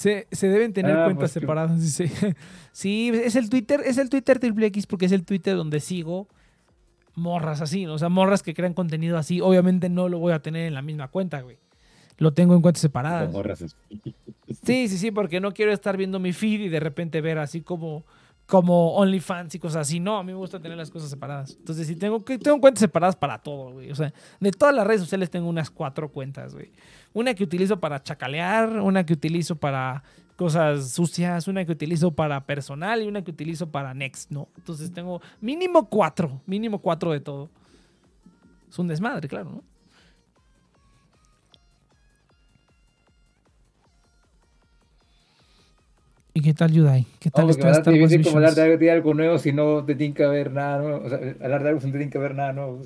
Se, 0.02 0.28
se 0.32 0.48
deben 0.48 0.74
tener 0.74 0.98
Ah, 0.98 1.04
cuentas 1.06 1.32
pues, 1.32 1.32
separadas, 1.34 1.80
dice. 1.82 2.36
Sí, 2.72 3.12
es 3.14 3.36
el 3.36 3.50
Twitter, 3.50 3.82
es 3.86 3.98
el 3.98 4.10
Twitter 4.10 4.40
triple 4.40 4.66
X 4.68 4.88
porque 4.88 5.06
es 5.06 5.12
el 5.12 5.24
Twitter 5.24 5.56
donde 5.56 5.80
sigo 5.80 6.28
morras 7.14 7.62
así, 7.62 7.86
o 7.88 7.98
sea, 7.98 8.10
morras 8.10 8.42
que 8.42 8.54
crean 8.54 8.74
contenido 8.74 9.18
así. 9.18 9.42
Obviamente 9.42 9.90
no 9.90 10.10
lo 10.10 10.18
voy 10.20 10.34
a 10.34 10.42
tener 10.42 10.66
en 10.68 10.74
la 10.74 10.82
misma 10.82 11.10
cuenta, 11.10 11.42
güey. 11.42 11.58
Lo 12.18 12.34
tengo 12.34 12.56
en 12.56 12.62
cuentas 12.62 12.82
separadas. 12.82 13.28
Como 13.32 13.44
razas. 13.44 13.76
Sí, 14.66 14.90
sí, 14.90 14.98
sí, 14.98 15.12
porque 15.12 15.40
no 15.40 15.54
quiero 15.54 15.72
estar 15.72 15.96
viendo 15.96 16.20
mi 16.20 16.34
feed 16.34 16.60
y 16.62 16.68
de 16.70 16.82
repente 16.82 17.22
ver 17.22 17.40
así 17.40 17.62
como, 17.62 18.06
como 18.46 18.96
OnlyFans 18.96 19.56
y 19.56 19.60
cosas 19.60 19.88
así. 19.88 20.02
No, 20.02 20.18
a 20.18 20.24
mí 20.24 20.34
me 20.34 20.38
gusta 20.38 20.60
tener 20.60 20.78
las 20.78 20.92
cosas 20.92 21.10
separadas. 21.10 21.56
Entonces, 21.58 21.88
sí, 21.88 21.96
tengo, 21.96 22.24
que- 22.26 22.38
tengo 22.38 22.60
cuentas 22.60 22.82
separadas 22.82 23.16
para 23.16 23.38
todo, 23.38 23.72
güey. 23.72 23.90
O 23.92 23.96
sea, 23.96 24.14
de 24.42 24.52
todas 24.52 24.76
las 24.76 24.86
redes 24.86 25.00
sociales 25.02 25.30
tengo 25.30 25.48
unas 25.48 25.70
cuatro 25.72 26.12
cuentas, 26.12 26.54
güey. 26.54 26.70
Una 27.14 27.34
que 27.34 27.44
utilizo 27.44 27.80
para 27.80 28.02
chacalear, 28.02 28.80
una 28.80 29.06
que 29.06 29.14
utilizo 29.14 29.56
para 29.56 30.04
cosas 30.36 30.92
sucias, 30.92 31.48
una 31.48 31.66
que 31.66 31.72
utilizo 31.72 32.12
para 32.12 32.46
personal 32.46 33.04
y 33.04 33.08
una 33.08 33.24
que 33.24 33.32
utilizo 33.32 33.70
para 33.70 33.94
Next, 33.94 34.32
¿no? 34.32 34.48
Entonces 34.58 34.92
tengo 34.92 35.22
mínimo 35.40 35.88
cuatro, 35.90 36.42
mínimo 36.46 36.80
cuatro 36.80 37.12
de 37.12 37.20
todo. 37.20 37.50
Es 38.70 38.80
un 38.80 38.88
desmadre, 38.88 39.28
claro, 39.28 39.52
¿no? 39.52 39.64
¿Y 46.34 46.42
qué 46.42 46.54
tal, 46.54 46.72
Yudai? 46.72 47.06
¿Qué 47.20 47.30
tal 47.30 47.46
No, 47.46 47.52
porque 47.52 47.68
está 47.68 47.80
Star 47.80 47.94
Wars 47.94 48.10
difícil 48.10 48.24
como 48.24 48.38
hablar 48.38 48.56
de 48.56 48.62
algo, 48.62 48.78
de 48.78 48.92
algo 48.92 49.14
nuevo 49.14 49.38
si 49.38 49.52
no 49.52 49.84
te 49.84 49.96
tiene 49.96 50.14
que 50.14 50.26
ver 50.26 50.52
nada 50.52 50.80
nuevo. 50.80 51.06
O 51.06 51.10
sea, 51.10 51.18
hablar 51.42 51.64
de 51.64 51.70
algo 51.70 51.82
sin 51.82 51.92
te 51.92 51.98
tiene 51.98 52.12
que 52.12 52.20
ver 52.20 52.36
nada 52.36 52.54
nuevo. 52.54 52.82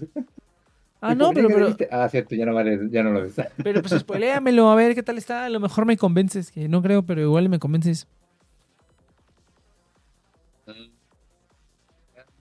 Ah, 1.07 1.13
¿Y 1.13 1.17
no, 1.17 1.31
pero? 1.33 1.77
Ah, 1.91 2.09
cierto, 2.09 2.33
ya 2.33 2.47
no, 2.47 2.55
vale, 2.55 2.79
ya 2.89 3.03
no 3.03 3.11
lo 3.11 3.21
ves. 3.21 3.35
pero 3.63 3.83
pues 3.83 4.01
spoiléamelo, 4.01 4.71
a 4.71 4.75
ver 4.75 4.95
qué 4.95 5.03
tal 5.03 5.19
está. 5.19 5.45
A 5.45 5.49
lo 5.49 5.59
mejor 5.59 5.85
me 5.85 5.97
convences, 5.97 6.49
que 6.49 6.67
no 6.67 6.81
creo, 6.81 7.03
pero 7.03 7.21
igual 7.21 7.47
me 7.47 7.59
convences. 7.59 8.07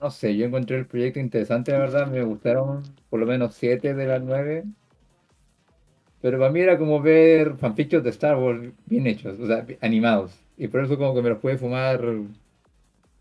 No 0.01 0.09
sé, 0.09 0.35
yo 0.35 0.47
encontré 0.47 0.77
el 0.77 0.87
proyecto 0.87 1.19
interesante, 1.19 1.73
la 1.73 1.77
verdad. 1.77 2.07
Me 2.07 2.23
gustaron 2.23 2.81
por 3.11 3.19
lo 3.19 3.27
menos 3.27 3.53
siete 3.53 3.93
de 3.93 4.07
las 4.07 4.23
nueve. 4.23 4.63
Pero 6.21 6.39
para 6.39 6.51
mí 6.51 6.59
era 6.59 6.79
como 6.79 6.99
ver 6.99 7.57
fanfictions 7.57 8.03
de 8.03 8.09
Star 8.09 8.35
Wars 8.35 8.71
bien 8.87 9.05
hechos, 9.05 9.39
o 9.39 9.45
sea, 9.45 9.63
animados. 9.81 10.31
Y 10.57 10.69
por 10.69 10.83
eso 10.83 10.97
como 10.97 11.13
que 11.13 11.21
me 11.21 11.29
los 11.29 11.37
pude 11.37 11.59
fumar 11.59 12.01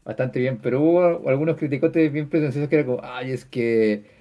bastante 0.07 0.40
bien. 0.40 0.59
Pero 0.62 0.80
hubo 0.80 1.28
algunos 1.28 1.59
criticotes 1.59 2.11
bien 2.11 2.30
pretenciosos 2.30 2.70
que 2.70 2.76
era 2.76 2.86
como, 2.86 3.01
ay, 3.05 3.32
es 3.32 3.45
que 3.45 4.13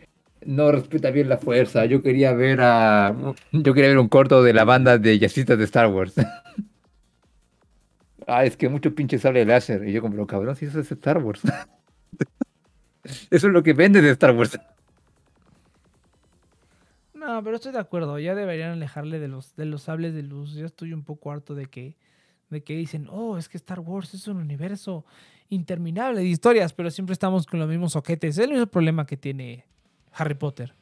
no 0.46 0.72
respeta 0.72 1.12
bien 1.12 1.30
la 1.30 1.38
fuerza. 1.38 1.86
Yo 1.86 2.02
quería 2.02 2.34
ver 2.34 2.60
a... 2.62 3.16
Yo 3.52 3.74
quería 3.74 3.90
ver 3.90 4.00
un 4.00 4.10
corto 4.10 4.44
de 4.44 4.54
la 4.54 4.64
banda 4.64 4.98
de 4.98 5.20
jazzistas 5.20 5.58
de 5.58 5.64
Star 5.66 5.88
Wars. 5.88 6.14
ah, 8.28 8.46
es 8.46 8.58
que 8.58 8.70
mucho 8.70 8.96
pinche 8.96 9.20
sable 9.20 9.46
láser. 9.46 9.88
Y 9.88 9.92
yo 9.92 10.02
como, 10.02 10.26
cabrón, 10.28 10.56
si 10.56 10.66
eso 10.66 10.80
es 10.80 10.92
Star 10.92 11.20
Wars. 11.20 11.42
Eso 13.30 13.48
es 13.48 13.54
lo 13.54 13.64
que 13.64 13.74
vende 13.74 14.02
de 14.02 14.12
Star 14.12 14.34
Wars. 14.34 14.58
No, 17.14 17.44
pero 17.44 17.58
estoy 17.58 17.74
de 17.74 17.80
acuerdo. 17.80 18.18
Ya 18.18 18.34
deberían 18.34 18.72
alejarle 18.72 19.20
de 19.20 19.28
los, 19.28 19.58
de 19.58 19.66
los 19.66 19.84
sables 19.84 20.14
de 20.14 20.24
luz. 20.24 20.54
Ya 20.54 20.66
estoy 20.66 20.94
un 20.94 21.04
poco 21.04 21.30
harto 21.30 21.54
de 21.54 21.66
que, 21.66 21.98
de 22.50 22.64
que 22.64 22.78
dicen, 22.78 23.08
oh, 23.10 23.38
es 23.38 23.50
que 23.50 23.58
Star 23.58 23.82
Wars 23.82 24.14
es 24.14 24.30
un 24.30 24.38
universo 24.38 25.06
interminable 25.50 26.22
de 26.22 26.28
historias, 26.28 26.72
pero 26.72 26.90
siempre 26.92 27.12
estamos 27.12 27.46
con 27.46 27.60
los 27.60 27.68
mismos 27.68 27.92
soquetes. 27.92 28.38
Es 28.38 28.46
el 28.46 28.52
mismo 28.52 28.68
problema 28.68 29.06
que 29.06 29.18
tiene 29.18 29.66
Harry 30.16 30.36
Potter. 30.36 30.74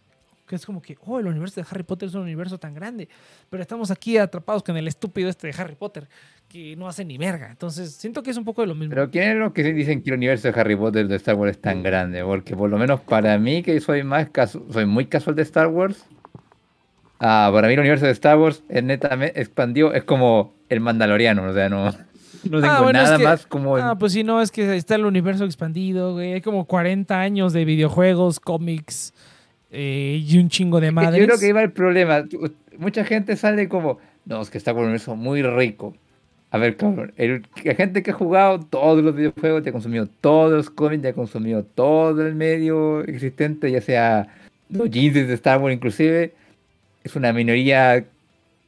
Que 0.48 0.56
es 0.56 0.66
como 0.66 0.82
que, 0.82 0.98
oh, 1.06 1.20
el 1.20 1.28
universo 1.28 1.62
de 1.62 1.68
Harry 1.70 1.84
Potter 1.84 2.10
es 2.10 2.16
un 2.16 2.24
universo 2.24 2.58
tan 2.58 2.74
grande, 2.74 3.08
pero 3.50 3.62
estamos 3.62 3.90
aquí 3.90 4.18
atrapados 4.18 4.64
con 4.64 4.76
el 4.76 4.86
estúpido 4.86 5.30
este 5.30 5.48
de 5.48 5.54
Harry 5.58 5.76
Potter, 5.76 6.10
que 6.50 6.76
no 6.76 6.90
hace 6.90 7.06
ni 7.06 7.18
verga. 7.18 7.50
Entonces, 7.50 7.94
siento 7.94 8.22
que 8.22 8.32
es 8.32 8.38
un 8.38 8.44
poco 8.44 8.62
de 8.62 8.68
lo 8.68 8.76
mismo. 8.76 8.90
Pero 8.90 9.10
¿quién 9.10 9.30
es 9.30 9.38
los 9.38 9.54
que 9.54 9.64
dicen 9.64 10.04
que 10.04 10.10
el 10.10 10.18
universo 10.18 10.52
de 10.52 10.60
Harry 10.60 10.76
Potter 10.76 11.08
de 11.08 11.16
Star 11.16 11.36
Wars 11.36 11.52
es 11.52 11.62
tan 11.62 11.84
grande? 11.84 12.22
Porque 12.24 12.56
por 12.56 12.70
lo 12.70 12.78
menos 12.78 13.00
para 13.00 13.38
mí, 13.38 13.64
que 13.64 13.80
soy 13.80 14.04
más 14.04 14.28
soy 14.72 14.86
muy 14.86 15.06
casual 15.06 15.38
de 15.38 15.44
Star 15.44 15.68
Wars, 15.68 16.06
ah, 17.20 17.50
para 17.54 17.70
mí 17.70 17.76
el 17.76 17.80
universo 17.80 18.06
de 18.06 18.12
Star 18.12 18.38
Wars 18.38 18.62
es 18.68 18.84
netamente 18.84 19.40
expandió, 19.40 19.94
es 19.94 20.04
como 20.04 20.54
el 20.68 20.82
Mandaloriano, 20.82 21.46
o 21.46 21.54
sea, 21.54 21.70
no, 21.70 21.94
no 22.50 22.62
tengo 22.62 22.74
Ah, 22.74 22.82
bueno, 22.82 23.00
es 23.00 23.06
nada 23.06 23.18
que- 23.18 23.24
más 23.24 23.46
como 23.46 23.78
Ah, 23.78 23.96
pues 23.98 24.14
sí, 24.14 24.24
no, 24.24 24.42
es 24.42 24.52
que 24.52 24.76
está 24.76 24.96
el 24.96 25.06
universo 25.06 25.46
expandido, 25.46 26.14
güey. 26.14 26.34
Hay 26.34 26.42
como 26.42 26.66
40 26.66 27.20
años 27.20 27.54
de 27.54 27.66
videojuegos, 27.66 28.40
cómics 28.40 29.14
eh, 29.72 30.22
y 30.26 30.38
un 30.38 30.50
chingo 30.50 30.80
de 30.82 30.92
madres. 30.92 31.20
Yo 31.20 31.26
creo 31.28 31.40
que 31.40 31.48
iba 31.48 31.62
el 31.64 31.72
problema. 31.72 32.26
Mucha 32.78 33.06
gente 33.06 33.36
sale 33.38 33.70
como, 33.70 34.00
no, 34.26 34.42
es 34.42 34.50
que 34.50 34.58
Star 34.58 34.74
Wars 34.76 34.84
es 34.84 35.08
un 35.08 35.14
universo 35.14 35.16
muy 35.16 35.42
rico. 35.44 35.96
A 36.54 36.58
ver, 36.58 36.76
cabrón, 36.76 37.14
el- 37.16 37.48
la 37.64 37.76
gente 37.76 38.04
que 38.04 38.12
ha 38.12 38.14
jugado 38.14 38.60
todos 38.60 39.02
los 39.04 39.16
videojuegos, 39.16 39.64
te 39.64 39.70
ha 39.70 39.72
consumido 39.72 40.08
todos 40.20 40.52
los 40.52 40.70
cómics, 40.70 41.02
te 41.02 41.08
ha 41.10 41.14
consumido 41.14 41.64
todo 41.64 42.26
el 42.28 42.36
medio 42.36 43.02
existente, 43.06 43.72
ya 43.72 43.80
sea 43.80 44.28
los 44.70 44.90
jeans 44.90 45.14
de 45.16 45.34
Star 45.34 45.60
Wars 45.62 45.74
inclusive, 45.76 46.34
es 47.06 47.16
una 47.16 47.32
minoría, 47.32 48.04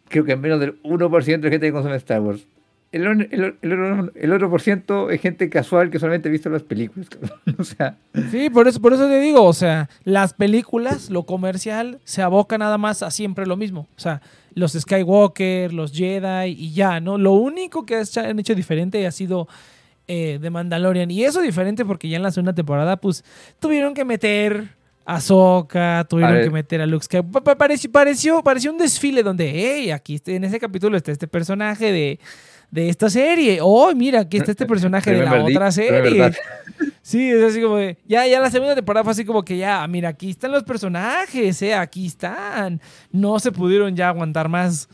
creo 0.07 0.23
que 0.23 0.35
menos 0.37 0.59
del 0.61 0.81
1% 0.83 1.41
de 1.41 1.49
gente 1.49 1.67
que 1.67 1.73
consume 1.73 1.95
Star 1.97 2.21
Wars. 2.21 2.45
El, 2.93 3.07
on- 3.07 3.27
el, 3.31 3.55
el, 3.61 3.73
otro- 3.73 4.11
el 4.15 4.33
otro 4.33 4.49
por 4.49 4.61
ciento 4.61 5.09
es 5.09 5.19
gente 5.19 5.49
casual 5.49 5.89
que 5.89 5.99
solamente 5.99 6.29
ha 6.29 6.31
visto 6.31 6.49
las 6.49 6.63
películas. 6.63 7.09
O 7.57 7.63
sea, 7.63 7.97
Sí, 8.31 8.49
por 8.49 8.67
eso, 8.67 8.79
por 8.81 8.93
eso 8.93 9.07
te 9.07 9.19
digo, 9.19 9.43
o 9.43 9.53
sea, 9.53 9.89
las 10.05 10.33
películas, 10.33 11.09
lo 11.09 11.23
comercial, 11.23 11.99
se 12.05 12.21
aboca 12.21 12.57
nada 12.57 12.77
más 12.77 13.03
a 13.03 13.11
siempre 13.11 13.45
lo 13.45 13.57
mismo. 13.57 13.87
O 13.97 13.99
sea, 13.99 14.21
los 14.55 14.73
Skywalker, 14.73 15.73
los 15.73 15.91
Jedi 15.91 16.51
y 16.57 16.73
ya, 16.73 16.99
¿no? 16.99 17.17
Lo 17.17 17.31
único 17.33 17.85
que 17.85 18.01
han 18.15 18.39
hecho 18.39 18.55
diferente 18.55 19.05
ha 19.07 19.11
sido 19.11 19.47
eh, 20.07 20.37
The 20.41 20.49
Mandalorian. 20.49 21.09
Y 21.11 21.23
eso 21.23 21.41
diferente 21.41 21.85
porque 21.85 22.07
ya 22.09 22.17
en 22.17 22.23
la 22.23 22.31
segunda 22.31 22.53
temporada, 22.53 22.97
pues, 22.97 23.23
tuvieron 23.59 23.93
que 23.93 24.05
meter 24.05 24.69
a 25.05 25.15
Ahsoka, 25.15 26.05
tuvieron 26.09 26.41
que 26.43 26.49
meter 26.49 26.81
a 26.81 26.85
Luke 26.85 27.05
Skywalker. 27.05 27.31
Pa- 27.31 27.43
pa- 27.43 27.55
Pareció, 27.57 27.91
pareció, 27.91 28.43
pareció 28.43 28.71
un 28.71 28.77
desfile 28.77 29.23
donde, 29.23 29.49
hey, 29.53 29.91
aquí 29.91 30.21
en 30.27 30.43
ese 30.43 30.59
capítulo 30.59 30.95
está 30.97 31.11
este 31.11 31.27
personaje 31.27 31.91
de, 31.91 32.19
de 32.73 32.89
esta 32.89 33.07
serie. 33.07 33.59
Oh, 33.61 33.93
mira, 33.93 34.21
aquí 34.21 34.37
está 34.37 34.51
este 34.51 34.65
personaje 34.73 35.11
de 35.11 35.23
la 35.23 35.43
otra 35.43 35.71
serie. 35.71 36.31
Sí, 37.05 37.29
es 37.29 37.43
así 37.43 37.61
como 37.61 37.75
de, 37.75 37.97
ya, 38.07 38.25
ya 38.25 38.39
la 38.39 38.49
segunda 38.49 38.75
temporada 38.75 39.03
fue 39.03 39.11
así 39.11 39.25
como 39.25 39.43
que 39.43 39.57
ya, 39.57 39.85
mira, 39.87 40.07
aquí 40.07 40.29
están 40.29 40.53
los 40.53 40.63
personajes, 40.63 41.61
eh, 41.61 41.73
aquí 41.73 42.05
están. 42.05 42.79
No 43.11 43.39
se 43.39 43.51
pudieron 43.51 43.93
ya 43.93 44.07
aguantar 44.07 44.47
más. 44.47 44.87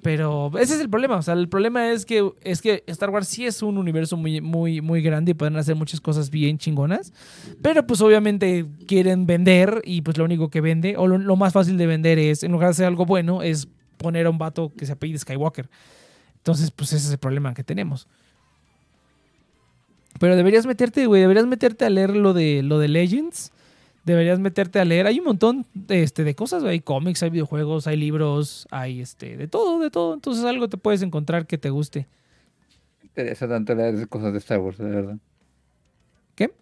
Pero 0.00 0.52
ese 0.58 0.74
es 0.74 0.80
el 0.80 0.88
problema, 0.88 1.16
o 1.16 1.22
sea, 1.22 1.34
el 1.34 1.48
problema 1.48 1.90
es 1.90 2.06
que 2.06 2.26
es 2.42 2.62
que 2.62 2.84
Star 2.86 3.10
Wars 3.10 3.26
sí 3.28 3.44
es 3.44 3.62
un 3.62 3.76
universo 3.76 4.16
muy 4.16 4.40
muy 4.40 4.80
muy 4.80 5.02
grande 5.02 5.32
y 5.32 5.34
pueden 5.34 5.56
hacer 5.56 5.74
muchas 5.74 6.00
cosas 6.00 6.30
bien 6.30 6.56
chingonas, 6.56 7.12
pero 7.60 7.86
pues 7.86 8.00
obviamente 8.00 8.64
quieren 8.86 9.26
vender 9.26 9.82
y 9.84 10.00
pues 10.00 10.16
lo 10.16 10.24
único 10.24 10.48
que 10.48 10.62
vende 10.62 10.96
o 10.96 11.06
lo, 11.06 11.18
lo 11.18 11.36
más 11.36 11.52
fácil 11.52 11.76
de 11.76 11.86
vender 11.86 12.18
es 12.18 12.44
en 12.44 12.52
lugar 12.52 12.68
de 12.68 12.70
hacer 12.70 12.86
algo 12.86 13.04
bueno 13.04 13.42
es 13.42 13.68
poner 13.98 14.24
a 14.24 14.30
un 14.30 14.38
vato 14.38 14.72
que 14.74 14.86
se 14.86 14.92
apellide 14.92 15.18
Skywalker. 15.18 15.68
Entonces, 16.40 16.70
pues 16.70 16.92
ese 16.92 17.06
es 17.06 17.12
el 17.12 17.18
problema 17.18 17.54
que 17.54 17.64
tenemos. 17.64 18.08
Pero 20.18 20.36
deberías 20.36 20.66
meterte, 20.66 21.06
güey, 21.06 21.20
deberías 21.20 21.46
meterte 21.46 21.84
a 21.84 21.90
leer 21.90 22.16
lo 22.16 22.32
de, 22.32 22.62
lo 22.62 22.78
de 22.78 22.88
Legends. 22.88 23.52
Deberías 24.04 24.38
meterte 24.38 24.80
a 24.80 24.84
leer. 24.84 25.06
Hay 25.06 25.18
un 25.18 25.26
montón 25.26 25.66
de, 25.74 26.02
este, 26.02 26.24
de 26.24 26.34
cosas, 26.34 26.62
güey. 26.62 26.72
Hay 26.72 26.80
cómics, 26.80 27.22
hay 27.22 27.30
videojuegos, 27.30 27.86
hay 27.86 27.96
libros, 27.96 28.66
hay 28.70 29.00
este, 29.00 29.36
de 29.36 29.48
todo, 29.48 29.78
de 29.78 29.90
todo. 29.90 30.14
Entonces 30.14 30.44
algo 30.44 30.68
te 30.68 30.78
puedes 30.78 31.02
encontrar 31.02 31.46
que 31.46 31.58
te 31.58 31.70
guste. 31.70 32.08
Me 33.00 33.06
interesa 33.06 33.46
tanto 33.48 33.74
leer 33.74 34.08
cosas 34.08 34.32
de 34.32 34.38
Star 34.38 34.60
Wars, 34.60 34.78
de 34.78 34.90
verdad. 34.90 35.16
¿Qué? 36.34 36.52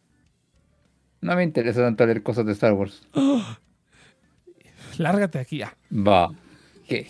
No 1.21 1.37
me 1.37 1.45
interesa 1.45 1.83
tanto 1.83 2.05
leer 2.05 2.23
cosas 2.23 2.47
de 2.47 2.53
Star 2.53 2.73
Wars. 2.73 3.07
Lárgate 4.99 5.39
aquí 5.39 5.59
ya. 5.59 5.77
Va. 5.93 6.31
¿Qué? 6.89 7.07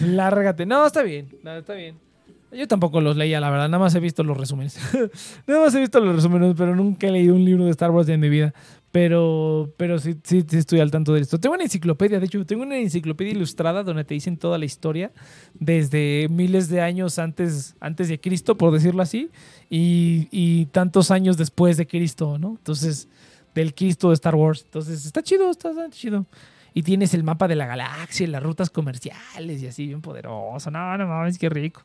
Lárgate. 0.00 0.66
No, 0.66 0.86
está 0.86 1.02
bien. 1.02 1.28
No, 1.42 1.56
está 1.56 1.74
bien. 1.74 2.11
Yo 2.52 2.68
tampoco 2.68 3.00
los 3.00 3.16
leía, 3.16 3.40
la 3.40 3.50
verdad. 3.50 3.68
Nada 3.68 3.82
más 3.82 3.94
he 3.94 4.00
visto 4.00 4.22
los 4.22 4.36
resúmenes. 4.36 4.78
nada 5.46 5.64
más 5.64 5.74
he 5.74 5.80
visto 5.80 6.00
los 6.00 6.14
resúmenes, 6.14 6.54
pero 6.56 6.76
nunca 6.76 7.06
he 7.06 7.10
leído 7.10 7.34
un 7.34 7.44
libro 7.44 7.64
de 7.64 7.70
Star 7.70 7.90
Wars 7.90 8.08
en 8.08 8.20
mi 8.20 8.28
vida. 8.28 8.52
Pero, 8.90 9.72
pero 9.78 9.98
sí, 9.98 10.16
sí, 10.22 10.44
sí 10.46 10.58
estoy 10.58 10.80
al 10.80 10.90
tanto 10.90 11.14
de 11.14 11.22
esto. 11.22 11.40
Tengo 11.40 11.54
una 11.54 11.64
enciclopedia, 11.64 12.20
de 12.20 12.26
hecho, 12.26 12.44
tengo 12.44 12.62
una 12.62 12.76
enciclopedia 12.76 13.32
ilustrada 13.32 13.82
donde 13.82 14.04
te 14.04 14.12
dicen 14.12 14.36
toda 14.36 14.58
la 14.58 14.66
historia 14.66 15.12
desde 15.54 16.28
miles 16.28 16.68
de 16.68 16.82
años 16.82 17.18
antes, 17.18 17.74
antes 17.80 18.08
de 18.08 18.20
Cristo, 18.20 18.58
por 18.58 18.70
decirlo 18.70 19.00
así, 19.02 19.30
y, 19.70 20.28
y 20.30 20.66
tantos 20.66 21.10
años 21.10 21.38
después 21.38 21.78
de 21.78 21.86
Cristo, 21.86 22.36
¿no? 22.36 22.50
Entonces, 22.50 23.08
del 23.54 23.74
Cristo 23.74 24.08
de 24.08 24.14
Star 24.14 24.34
Wars. 24.34 24.62
Entonces, 24.64 25.04
está 25.06 25.22
chido, 25.22 25.50
está, 25.50 25.70
chido. 25.90 26.26
Y 26.74 26.82
tienes 26.82 27.12
el 27.14 27.22
mapa 27.22 27.48
de 27.48 27.56
la 27.56 27.66
galaxia, 27.66 28.26
las 28.28 28.42
rutas 28.42 28.70
comerciales 28.70 29.62
y 29.62 29.66
así, 29.66 29.86
bien 29.86 30.00
poderoso. 30.00 30.70
No, 30.70 30.96
no 30.96 31.06
mames, 31.06 31.38
qué 31.38 31.48
rico. 31.48 31.82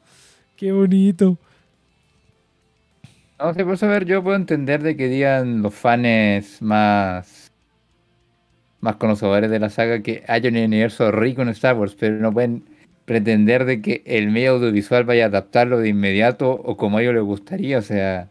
Qué 0.58 0.72
bonito. 0.72 1.38
No 3.39 3.53
sé, 3.53 3.64
por 3.64 3.76
eso 3.76 3.88
ver, 3.88 4.05
yo 4.05 4.24
puedo 4.24 4.36
entender 4.36 4.82
de 4.82 4.97
que 4.97 5.08
digan 5.08 5.62
los 5.62 5.74
fans 5.76 6.62
más 6.62 7.51
más 8.80 8.95
conocedores 8.97 9.49
de 9.49 9.60
la 9.60 9.70
saga 9.70 10.01
que 10.01 10.24
hay 10.28 10.47
un 10.47 10.58
universo 10.58 11.12
rico 11.12 11.41
en 11.41 11.49
Star 11.49 11.76
Wars, 11.76 11.95
pero 11.99 12.18
no 12.18 12.32
pueden 12.32 12.64
pretender 13.05 13.66
de 13.66 13.82
que 13.82 14.03
el 14.05 14.30
medio 14.30 14.51
audiovisual 14.53 15.03
vaya 15.03 15.26
a 15.26 15.28
adaptarlo 15.28 15.80
de 15.80 15.89
inmediato 15.89 16.51
o 16.51 16.78
como 16.78 16.97
a 16.97 17.01
ellos 17.01 17.16
les 17.16 17.24
gustaría. 17.24 17.80
O 17.80 17.82
sea, 17.82 18.30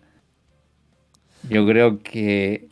yo 1.49 1.66
creo 1.66 2.03
que 2.03 2.68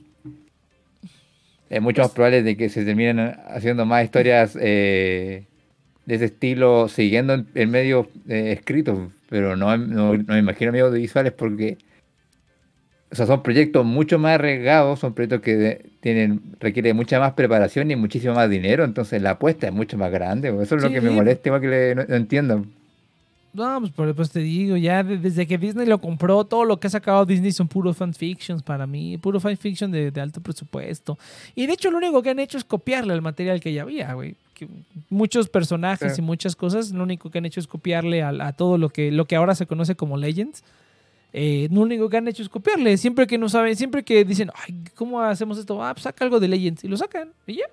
es 1.71 1.83
mucho 1.83 2.03
más 2.03 2.11
probable 2.11 2.43
de 2.43 2.57
que 2.57 2.69
se 2.69 2.85
terminen 2.85 3.37
haciendo 3.49 3.87
más 3.87 4.05
historias 4.05 4.57
eh, 4.61 5.47
de 6.07 6.15
ese 6.15 6.27
estilo 6.27 6.89
siguiendo 6.89 7.45
el 7.55 7.69
medio 7.69 8.09
eh, 8.29 8.53
escrito, 8.53 9.11
pero 9.35 9.57
no, 9.57 9.76
no, 9.76 10.16
no 10.16 10.24
me 10.35 10.39
imagino 10.39 10.70
medios 10.70 10.91
audiovisuales 10.91 11.32
porque 11.32 11.76
o 13.11 13.16
sea, 13.16 13.26
son 13.26 13.43
proyectos 13.43 13.85
mucho 13.85 14.16
más 14.18 14.35
arriesgados, 14.37 15.01
son 15.01 15.12
proyectos 15.12 15.41
que 15.41 15.87
tienen 15.99 16.41
requieren 16.61 16.95
mucha 16.95 17.18
más 17.18 17.32
preparación 17.32 17.91
y 17.91 17.97
muchísimo 17.97 18.35
más 18.35 18.49
dinero, 18.49 18.85
entonces 18.85 19.20
la 19.20 19.30
apuesta 19.30 19.66
es 19.66 19.72
mucho 19.72 19.99
más 19.99 20.12
grande. 20.12 20.53
pues, 20.53 20.66
Eso 20.68 20.76
es 20.76 20.82
lo 20.85 20.89
que 20.91 21.01
me 21.01 21.11
molesta, 21.16 21.49
igual 21.49 21.61
que 21.62 21.66
le- 21.68 21.95
no, 21.97 22.05
no 22.09 22.14
entiendo. 22.14 22.64
No, 23.53 23.80
pues 23.97 24.14
pues 24.16 24.30
te 24.30 24.39
digo, 24.41 24.76
ya 24.76 25.03
de- 25.03 25.18
desde 25.18 25.47
que 25.49 25.59
Disney 25.59 25.87
lo 25.87 26.01
compró, 26.01 26.45
todo 26.45 26.64
lo 26.64 26.78
que 26.78 26.87
ha 26.87 26.91
sacado 26.91 27.24
Disney 27.26 27.51
son 27.51 27.66
puros 27.68 27.97
fanfictions 27.97 28.62
para 28.62 28.87
mí, 28.87 29.18
puro 29.18 29.41
fanfiction 29.41 29.91
de, 29.91 30.11
de 30.12 30.20
alto 30.20 30.41
presupuesto. 30.41 31.18
Y 31.57 31.66
de 31.66 31.72
hecho 31.72 31.91
lo 31.91 31.99
único 31.99 32.22
que 32.22 32.30
han 32.30 32.39
hecho 32.39 32.57
es 32.59 32.64
copiarle 32.64 33.12
al 33.12 33.22
material 33.22 33.61
que 33.61 33.72
ya 33.72 33.82
había, 33.82 34.12
güey. 34.14 34.37
Que 34.55 34.69
muchos 35.11 35.49
personajes 35.49 36.15
Sí. 36.15 36.21
y 36.21 36.25
muchas 36.25 36.55
cosas, 36.57 36.93
lo 36.93 37.03
único 37.03 37.31
que 37.31 37.39
han 37.39 37.45
hecho 37.47 37.61
es 37.61 37.67
copiarle 37.67 38.23
a, 38.23 38.29
a 38.29 38.53
todo 38.53 38.79
lo 38.79 38.89
que, 38.89 39.11
lo 39.11 39.27
que 39.27 39.37
ahora 39.37 39.55
se 39.55 39.67
conoce 39.67 39.95
como 39.97 40.17
Legends. 40.17 40.63
Eh, 41.33 41.69
lo 41.73 41.81
único 41.81 42.09
que 42.09 42.17
han 42.17 42.29
hecho 42.29 42.43
es 42.43 42.49
copiarle. 42.49 42.97
Siempre 42.97 43.27
que 43.27 43.37
no 43.39 43.49
saben, 43.49 43.75
siempre 43.75 44.05
que 44.05 44.25
dicen, 44.25 44.51
ay, 44.55 44.85
¿cómo 44.95 45.21
hacemos 45.21 45.59
esto? 45.59 45.83
Ah, 45.85 45.93
pues 45.93 46.05
saca 46.05 46.25
algo 46.25 46.39
de 46.39 46.47
Legends. 46.49 46.85
Y 46.85 46.89
lo 46.89 46.97
sacan, 46.97 47.31
y 47.47 47.55
ya. 47.57 47.65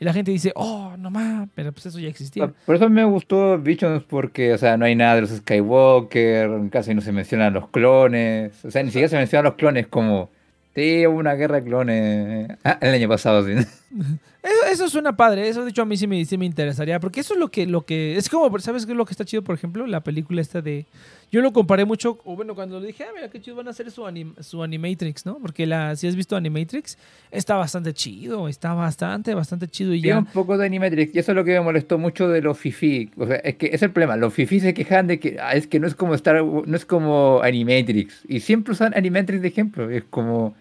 Y 0.00 0.04
la 0.06 0.12
gente 0.14 0.30
dice, 0.32 0.50
oh, 0.56 0.94
no 0.98 1.10
más, 1.10 1.46
pero 1.54 1.72
pues 1.72 1.84
eso 1.86 1.98
ya 2.00 2.08
existía. 2.08 2.50
Por 2.66 2.74
eso 2.74 2.88
me 2.88 3.04
gustó 3.04 3.58
Visions 3.58 4.02
porque, 4.08 4.54
o 4.54 4.58
sea, 4.58 4.76
no 4.78 4.86
hay 4.86 4.96
nada 4.96 5.16
de 5.16 5.20
los 5.20 5.30
Skywalker, 5.30 6.50
casi 6.70 6.94
no 6.94 7.00
se 7.02 7.12
mencionan 7.12 7.52
los 7.52 7.68
clones, 7.68 8.64
o 8.64 8.70
sea, 8.70 8.82
ni 8.82 8.88
siquiera 8.88 9.08
se 9.08 9.16
mencionan 9.18 9.44
los 9.44 9.54
clones 9.56 9.86
como, 9.88 10.30
sí, 10.74 11.06
hubo 11.06 11.18
una 11.18 11.34
guerra 11.34 11.56
de 11.60 11.64
clones 11.64 12.48
ah, 12.64 12.78
el 12.80 12.94
año 12.94 13.08
pasado, 13.10 13.46
sí. 13.46 13.52
Eso, 14.42 14.72
eso 14.72 14.88
suena 14.88 15.16
padre, 15.16 15.48
eso 15.48 15.62
de 15.64 15.70
hecho 15.70 15.82
a 15.82 15.84
mí 15.84 15.96
sí 15.98 16.06
me, 16.06 16.24
sí 16.24 16.38
me 16.38 16.46
interesaría, 16.46 16.98
porque 16.98 17.20
eso 17.20 17.34
es 17.34 17.40
lo 17.40 17.48
que, 17.48 17.66
lo 17.66 17.82
que, 17.84 18.16
es 18.16 18.28
como, 18.30 18.58
¿sabes 18.58 18.86
qué 18.86 18.92
es 18.92 18.96
lo 18.98 19.04
que 19.04 19.12
está 19.12 19.24
chido, 19.26 19.42
por 19.42 19.54
ejemplo? 19.54 19.86
La 19.86 20.00
película 20.02 20.40
esta 20.40 20.62
de, 20.62 20.86
yo 21.30 21.42
lo 21.42 21.52
comparé 21.52 21.84
mucho, 21.84 22.18
o 22.24 22.36
bueno, 22.36 22.54
cuando 22.54 22.80
le 22.80 22.86
dije, 22.86 23.04
ah, 23.04 23.12
mira 23.14 23.28
qué 23.28 23.38
chido 23.38 23.56
van 23.56 23.66
a 23.68 23.72
hacer 23.72 23.90
su, 23.90 24.02
anim- 24.06 24.34
su 24.40 24.62
Animatrix, 24.62 25.26
¿no? 25.26 25.36
Porque 25.42 25.66
la, 25.66 25.94
si 25.94 26.06
has 26.08 26.16
visto 26.16 26.36
Animatrix, 26.36 26.96
está 27.30 27.56
bastante 27.56 27.92
chido, 27.92 28.48
está 28.48 28.72
bastante, 28.72 29.34
bastante 29.34 29.68
chido 29.68 29.92
y 29.92 30.00
Tiene 30.00 30.14
ya. 30.16 30.18
un 30.20 30.32
poco 30.32 30.56
de 30.56 30.64
Animatrix, 30.64 31.14
y 31.14 31.18
eso 31.18 31.32
es 31.32 31.36
lo 31.36 31.44
que 31.44 31.52
me 31.52 31.60
molestó 31.60 31.98
mucho 31.98 32.26
de 32.28 32.40
los 32.40 32.58
Fifi. 32.58 33.10
O 33.18 33.26
sea, 33.26 33.36
es 33.36 33.56
que 33.56 33.66
es 33.72 33.82
el 33.82 33.90
problema. 33.90 34.16
Los 34.16 34.32
Fifi 34.32 34.58
se 34.60 34.72
quejan 34.72 35.06
de 35.06 35.20
que 35.20 35.36
ah, 35.38 35.52
es 35.54 35.66
que 35.66 35.78
no 35.80 35.86
es 35.86 35.94
como 35.94 36.14
Star 36.14 36.42
no 36.42 36.76
es 36.76 36.86
como 36.86 37.40
Animatrix. 37.42 38.22
Y 38.26 38.40
siempre 38.40 38.72
usan 38.72 38.94
Animatrix 38.96 39.42
de 39.42 39.48
ejemplo. 39.48 39.90
Es 39.90 40.04
como. 40.08 40.54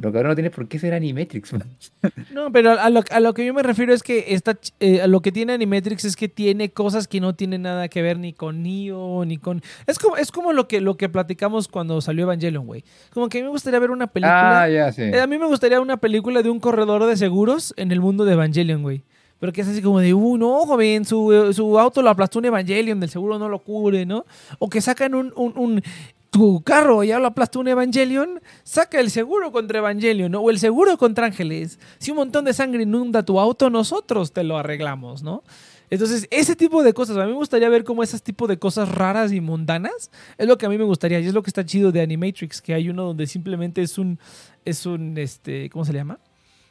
Pero 0.00 0.12
cabrón, 0.12 0.30
no 0.30 0.34
tienes 0.34 0.52
por 0.52 0.66
qué 0.66 0.78
ser 0.78 0.94
Animatrix, 0.94 1.52
man. 1.52 1.64
No, 2.32 2.50
pero 2.50 2.72
a 2.80 2.88
lo, 2.88 3.02
a 3.10 3.20
lo 3.20 3.34
que 3.34 3.44
yo 3.44 3.52
me 3.52 3.62
refiero 3.62 3.92
es 3.92 4.02
que 4.02 4.32
está, 4.34 4.52
ch- 4.52 4.72
eh, 4.80 5.02
a 5.02 5.06
lo 5.06 5.20
que 5.20 5.30
tiene 5.30 5.52
Animatrix 5.52 6.04
es 6.06 6.16
que 6.16 6.28
tiene 6.28 6.70
cosas 6.70 7.06
que 7.06 7.20
no 7.20 7.34
tienen 7.34 7.62
nada 7.62 7.88
que 7.88 8.00
ver 8.00 8.18
ni 8.18 8.32
con 8.32 8.62
Neo, 8.62 9.24
ni 9.26 9.36
con... 9.36 9.62
Es 9.86 9.98
como, 9.98 10.16
es 10.16 10.30
como 10.32 10.52
lo, 10.52 10.66
que, 10.68 10.80
lo 10.80 10.96
que 10.96 11.08
platicamos 11.08 11.68
cuando 11.68 12.00
salió 12.00 12.22
Evangelion, 12.24 12.66
güey. 12.66 12.84
Como 13.12 13.28
que 13.28 13.38
a 13.38 13.40
mí 13.42 13.44
me 13.44 13.50
gustaría 13.50 13.78
ver 13.78 13.90
una 13.90 14.06
película... 14.06 14.62
Ah, 14.62 14.68
ya, 14.68 14.90
sí. 14.92 15.02
Eh, 15.02 15.20
A 15.20 15.26
mí 15.26 15.36
me 15.38 15.46
gustaría 15.46 15.80
una 15.80 15.98
película 15.98 16.42
de 16.42 16.48
un 16.50 16.60
corredor 16.60 17.04
de 17.04 17.16
seguros 17.16 17.74
en 17.76 17.92
el 17.92 18.00
mundo 18.00 18.24
de 18.24 18.32
Evangelion, 18.32 18.82
güey. 18.82 19.02
Pero 19.38 19.52
que 19.52 19.62
es 19.62 19.68
así 19.68 19.80
como 19.80 20.00
de, 20.00 20.12
uh, 20.12 20.36
no, 20.36 20.66
joven, 20.66 21.06
su, 21.06 21.32
eh, 21.32 21.54
su 21.54 21.78
auto 21.78 22.02
lo 22.02 22.10
aplastó 22.10 22.38
un 22.40 22.44
Evangelion, 22.44 23.00
del 23.00 23.08
seguro 23.08 23.38
no 23.38 23.48
lo 23.48 23.58
cubre, 23.60 24.04
¿no? 24.04 24.26
O 24.58 24.68
que 24.68 24.80
sacan 24.82 25.14
un, 25.14 25.32
un, 25.34 25.52
un- 25.56 25.82
tu 26.30 26.62
carro 26.62 27.02
ya 27.02 27.18
lo 27.18 27.26
aplastó 27.26 27.60
un 27.60 27.68
Evangelion, 27.68 28.40
saca 28.62 29.00
el 29.00 29.10
seguro 29.10 29.52
contra 29.52 29.80
Evangelion. 29.80 30.34
O 30.36 30.48
el 30.50 30.58
seguro 30.58 30.96
contra 30.96 31.26
ángeles. 31.26 31.78
Si 31.98 32.12
un 32.12 32.18
montón 32.18 32.44
de 32.44 32.52
sangre 32.52 32.84
inunda 32.84 33.24
tu 33.24 33.38
auto, 33.38 33.68
nosotros 33.68 34.32
te 34.32 34.44
lo 34.44 34.56
arreglamos, 34.56 35.22
¿no? 35.22 35.42
Entonces, 35.90 36.28
ese 36.30 36.54
tipo 36.54 36.84
de 36.84 36.94
cosas, 36.94 37.16
a 37.16 37.24
mí 37.24 37.32
me 37.32 37.36
gustaría 37.36 37.68
ver 37.68 37.82
como 37.82 38.04
esas 38.04 38.22
tipo 38.22 38.46
de 38.46 38.58
cosas 38.58 38.88
raras 38.88 39.32
y 39.32 39.40
mundanas, 39.40 40.12
es 40.38 40.46
lo 40.46 40.56
que 40.56 40.66
a 40.66 40.68
mí 40.68 40.78
me 40.78 40.84
gustaría, 40.84 41.18
y 41.18 41.26
es 41.26 41.34
lo 41.34 41.42
que 41.42 41.50
está 41.50 41.66
chido 41.66 41.90
de 41.90 42.00
Animatrix, 42.00 42.62
que 42.62 42.74
hay 42.74 42.88
uno 42.88 43.06
donde 43.06 43.26
simplemente 43.26 43.82
es 43.82 43.98
un, 43.98 44.20
es 44.64 44.86
un, 44.86 45.18
este, 45.18 45.68
¿cómo 45.68 45.84
se 45.84 45.92
llama? 45.92 46.20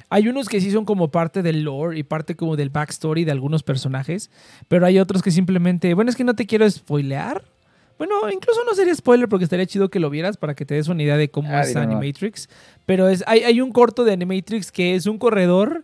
Hay 0.10 0.30
unos 0.30 0.48
que 0.48 0.62
sí 0.62 0.72
son 0.72 0.86
como 0.86 1.12
parte 1.12 1.44
del 1.44 1.64
lore 1.64 2.00
y 2.00 2.04
parte 2.04 2.36
como 2.36 2.56
del 2.56 2.70
backstory 2.70 3.26
de 3.26 3.32
algunos 3.32 3.62
personajes, 3.62 4.32
pero 4.70 4.86
hay 4.86 5.00
otros 5.00 5.22
que 5.22 5.32
simplemente, 5.32 5.94
bueno, 5.94 6.10
es 6.10 6.16
que 6.16 6.24
no 6.24 6.34
te 6.34 6.48
quiero 6.48 6.70
spoilear. 6.70 7.44
Bueno, 8.00 8.16
incluso 8.32 8.64
no 8.66 8.74
sería 8.74 8.96
spoiler 8.96 9.30
porque 9.30 9.44
estaría 9.44 9.66
chido 9.68 9.90
que 9.90 10.00
lo 10.00 10.10
vieras 10.10 10.38
para 10.38 10.56
que 10.56 10.66
te 10.66 10.74
des 10.74 10.88
una 10.88 11.04
idea 11.04 11.18
de 11.18 11.30
cómo 11.30 11.50
Ah, 11.52 11.62
es. 11.62 11.76
Animatrix. 11.76 12.50
Pero 12.88 13.08
es, 13.10 13.24
hay, 13.28 13.42
hay 13.44 13.62
un 13.62 13.72
corto 13.72 14.04
de 14.06 14.14
Animatrix 14.14 14.72
que 14.72 14.96
es 14.96 15.06
un 15.06 15.18
corredor, 15.20 15.84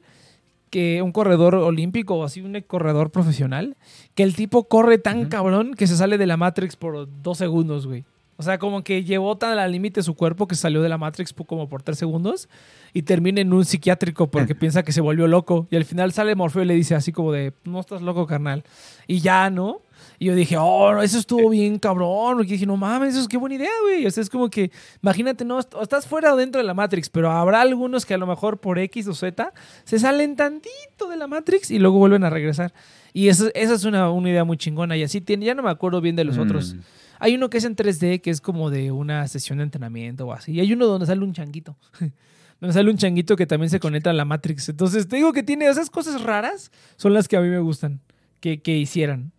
que 0.69 1.01
un 1.01 1.11
corredor 1.11 1.55
olímpico 1.55 2.15
o 2.15 2.23
así, 2.23 2.41
un 2.41 2.59
corredor 2.65 3.11
profesional, 3.11 3.75
que 4.15 4.23
el 4.23 4.35
tipo 4.35 4.67
corre 4.67 4.97
tan 4.97 5.25
cabrón 5.29 5.73
que 5.75 5.85
se 5.87 5.95
sale 5.97 6.17
de 6.17 6.25
la 6.25 6.37
Matrix 6.37 6.75
por 6.75 7.07
dos 7.21 7.37
segundos, 7.37 7.85
güey. 7.85 8.05
O 8.37 8.43
sea, 8.43 8.57
como 8.59 8.83
que 8.83 9.03
llevó 9.05 9.37
tan 9.37 9.57
al 9.57 9.71
límite 9.71 10.03
su 10.03 10.13
cuerpo 10.13 10.45
que 10.47 10.55
salió 10.55 10.81
de 10.81 10.89
la 10.89 10.97
Matrix 10.97 11.33
como 11.33 11.69
por 11.69 11.83
tres 11.83 11.97
segundos 11.97 12.49
y 12.93 13.03
termina 13.03 13.39
en 13.39 13.53
un 13.53 13.63
psiquiátrico 13.63 14.27
porque 14.29 14.55
piensa 14.55 14.83
que 14.83 14.91
se 14.91 14.99
volvió 14.99 15.25
loco. 15.27 15.67
Y 15.71 15.77
al 15.77 15.85
final 15.85 16.11
sale 16.11 16.35
Morfeo 16.35 16.63
y 16.63 16.65
le 16.65 16.73
dice 16.73 16.95
así 16.95 17.13
como 17.13 17.31
de, 17.31 17.53
no 17.63 17.79
estás 17.79 18.01
loco, 18.01 18.27
carnal. 18.27 18.63
Y 19.07 19.19
ya, 19.19 19.49
¿no? 19.49 19.79
Y 20.19 20.25
yo 20.25 20.35
dije, 20.35 20.57
oh, 20.57 21.01
eso 21.01 21.17
estuvo 21.17 21.49
bien 21.49 21.79
cabrón. 21.79 22.35
Porque 22.37 22.53
dije, 22.53 22.65
no 22.65 22.75
mames, 22.75 23.13
eso 23.13 23.21
es 23.21 23.27
qué 23.29 23.37
buena 23.37 23.55
idea, 23.55 23.69
güey. 23.83 24.05
O 24.05 24.11
sea, 24.11 24.21
es 24.21 24.29
como 24.29 24.49
que, 24.49 24.69
imagínate, 25.01 25.45
no, 25.45 25.57
est- 25.59 25.73
estás 25.81 26.05
fuera 26.05 26.33
o 26.33 26.37
dentro 26.37 26.59
de 26.59 26.67
la 26.67 26.73
Matrix, 26.73 27.09
pero 27.09 27.31
habrá 27.31 27.61
algunos 27.61 28.05
que 28.05 28.13
a 28.15 28.17
lo 28.17 28.27
mejor 28.27 28.57
por 28.59 28.79
X 28.79 29.07
o 29.07 29.13
Z 29.13 29.53
se 29.85 29.97
salen 29.99 30.35
tantito 30.35 31.07
de 31.09 31.15
la 31.15 31.27
Matrix 31.27 31.71
y 31.71 31.79
luego 31.79 31.99
vuelven 31.99 32.25
a 32.25 32.29
regresar. 32.29 32.73
Y 33.13 33.29
eso, 33.29 33.47
esa 33.55 33.73
es 33.75 33.85
una, 33.85 34.09
una 34.11 34.29
idea 34.29 34.43
muy 34.43 34.57
chingona. 34.57 34.97
Y 34.97 35.03
así 35.03 35.21
tiene, 35.21 35.45
ya 35.45 35.55
no 35.55 35.63
me 35.63 35.69
acuerdo 35.69 36.01
bien 36.01 36.17
de 36.17 36.25
los 36.25 36.37
otros. 36.37 36.75
Hay 37.19 37.35
uno 37.35 37.49
que 37.49 37.57
es 37.57 37.63
en 37.65 37.75
3D, 37.75 38.21
que 38.21 38.29
es 38.29 38.41
como 38.41 38.69
de 38.69 38.91
una 38.91 39.27
sesión 39.27 39.59
de 39.59 39.63
entrenamiento 39.65 40.27
o 40.27 40.33
así. 40.33 40.53
Y 40.53 40.59
hay 40.59 40.73
uno 40.73 40.85
donde 40.85 41.05
sale 41.05 41.23
un 41.23 41.33
changuito. 41.33 41.77
donde 42.59 42.73
sale 42.73 42.89
un 42.89 42.97
changuito 42.97 43.35
que 43.35 43.45
también 43.45 43.69
se 43.69 43.79
conecta 43.79 44.09
a 44.09 44.13
la 44.13 44.25
Matrix. 44.25 44.69
Entonces, 44.69 45.07
te 45.07 45.17
digo 45.17 45.33
que 45.33 45.43
tiene 45.43 45.67
esas 45.67 45.89
cosas 45.89 46.21
raras, 46.21 46.71
son 46.95 47.13
las 47.13 47.27
que 47.27 47.37
a 47.37 47.41
mí 47.41 47.49
me 47.49 47.59
gustan 47.59 48.01
que, 48.39 48.61
que 48.61 48.77
hicieran. 48.77 49.31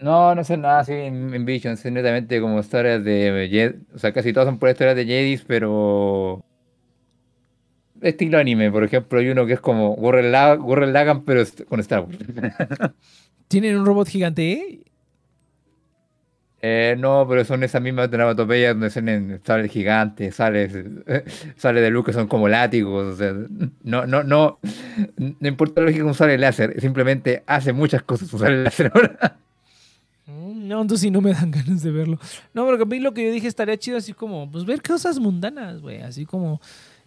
No, 0.00 0.34
no 0.34 0.44
sé 0.44 0.56
nada 0.56 0.80
así 0.80 0.92
en, 0.92 1.44
Visions, 1.44 1.84
es 1.84 1.90
netamente 1.92 2.40
como 2.40 2.60
historias 2.60 3.02
de 3.02 3.48
Jedi, 3.50 3.84
o 3.94 3.98
sea, 3.98 4.12
casi 4.12 4.32
todas 4.32 4.46
son 4.46 4.58
por 4.58 4.68
historias 4.70 4.94
de 4.94 5.04
Jedis, 5.04 5.42
pero 5.44 6.44
estilo 8.00 8.38
anime, 8.38 8.70
por 8.70 8.84
ejemplo, 8.84 9.18
hay 9.18 9.28
uno 9.28 9.44
que 9.44 9.54
es 9.54 9.60
como 9.60 9.96
Gurren, 9.96 10.30
La- 10.30 10.54
Gurren 10.54 10.92
Lagann, 10.92 11.24
pero 11.24 11.42
con 11.68 11.80
Star 11.80 12.00
Wars. 12.02 12.16
Tienen 13.48 13.76
un 13.76 13.86
robot 13.86 14.08
gigante, 14.08 14.80
eh, 16.60 16.96
no, 16.98 17.24
pero 17.28 17.44
son 17.44 17.62
esas 17.62 17.80
mismas 17.80 18.08
onomatopeya 18.12 18.70
donde 18.70 18.90
salen, 18.90 19.40
sale 19.44 19.62
el 19.64 19.70
gigante, 19.70 20.32
sale, 20.32 20.66
de 20.68 21.90
luz 21.90 22.04
que 22.04 22.12
son 22.12 22.26
como 22.26 22.48
látigos. 22.48 23.14
O 23.14 23.16
sea, 23.16 23.32
no, 23.84 24.06
no, 24.06 24.24
no, 24.24 24.58
no 25.16 25.48
importa 25.48 25.82
lo 25.82 25.92
que 25.92 26.02
usar 26.02 26.30
el 26.30 26.40
láser, 26.40 26.80
simplemente 26.80 27.44
hace 27.46 27.72
muchas 27.72 28.02
cosas 28.02 28.32
usar 28.32 28.50
el 28.50 28.64
láser 28.64 28.90
ahora. 28.92 29.36
Mm, 30.26 30.68
no, 30.68 30.82
entonces 30.82 31.02
sí 31.02 31.10
no 31.10 31.20
me 31.20 31.32
dan 31.32 31.50
ganas 31.52 31.82
de 31.82 31.92
verlo. 31.92 32.18
No, 32.52 32.66
pero 32.66 32.82
a 32.82 32.86
mí 32.86 32.98
lo 32.98 33.14
que 33.14 33.24
yo 33.24 33.32
dije 33.32 33.46
estaría 33.46 33.76
chido 33.76 33.96
así 33.96 34.12
como, 34.12 34.50
pues 34.50 34.64
ver 34.64 34.82
cosas 34.82 35.20
mundanas, 35.20 35.80
güey, 35.80 36.02
así 36.02 36.26
como 36.26 36.60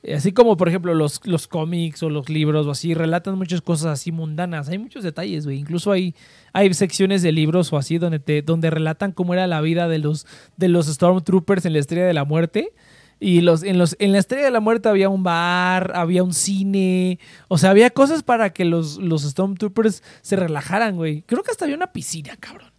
así 0.10 0.32
como 0.32 0.58
por 0.58 0.68
ejemplo 0.68 0.93
los, 0.95 1.22
los 1.26 1.47
cómics 1.47 2.02
o 2.02 2.10
los 2.10 2.30
libros 2.30 2.66
o 2.66 2.72
así, 2.72 2.93
relatan 2.93 3.38
muchas 3.38 3.62
cosas 3.62 3.88
así 3.88 4.12
mundanas. 4.12 4.70
Hay 4.70 4.78
muchos 4.78 5.04
detalles, 5.04 5.45
güey. 5.45 5.60
Incluso 5.60 5.91
hay, 5.91 6.16
hay 6.54 6.74
secciones 6.74 7.22
de 7.22 7.32
libros 7.32 7.72
o 7.72 7.78
así 7.78 7.97
donde, 7.97 8.20
te, 8.20 8.41
donde 8.41 8.70
relatan 8.70 9.12
cómo 9.12 9.34
era 9.34 9.47
la 9.47 9.62
vida 9.62 9.88
de 9.88 9.99
los, 9.99 10.26
de 10.58 10.70
los 10.70 10.88
Stormtroopers 10.88 11.66
en 11.66 11.74
la 11.74 11.80
Estrella 11.80 12.06
de 12.06 12.14
la 12.14 12.26
Muerte. 12.26 12.74
Y 13.20 13.41
los, 13.41 13.62
en, 13.62 13.78
los, 13.78 13.95
en 13.99 14.14
la 14.14 14.18
Estrella 14.18 14.45
de 14.45 14.52
la 14.52 14.62
Muerte 14.62 14.89
había 14.89 15.08
un 15.08 15.22
bar, 15.22 15.91
había 15.93 16.24
un 16.24 16.34
cine. 16.34 17.20
O 17.49 17.60
sea, 17.60 17.70
había 17.70 17.91
cosas 17.91 18.24
para 18.24 18.52
que 18.52 18.66
los, 18.66 18.97
los 18.97 19.22
Stormtroopers 19.22 20.02
se 20.22 20.36
relajaran, 20.36 20.95
güey. 20.95 21.22
Creo 21.28 21.43
que 21.43 21.52
hasta 21.52 21.66
había 21.66 21.78
una 21.78 21.93
piscina, 21.93 22.36
cabrón. 22.38 22.70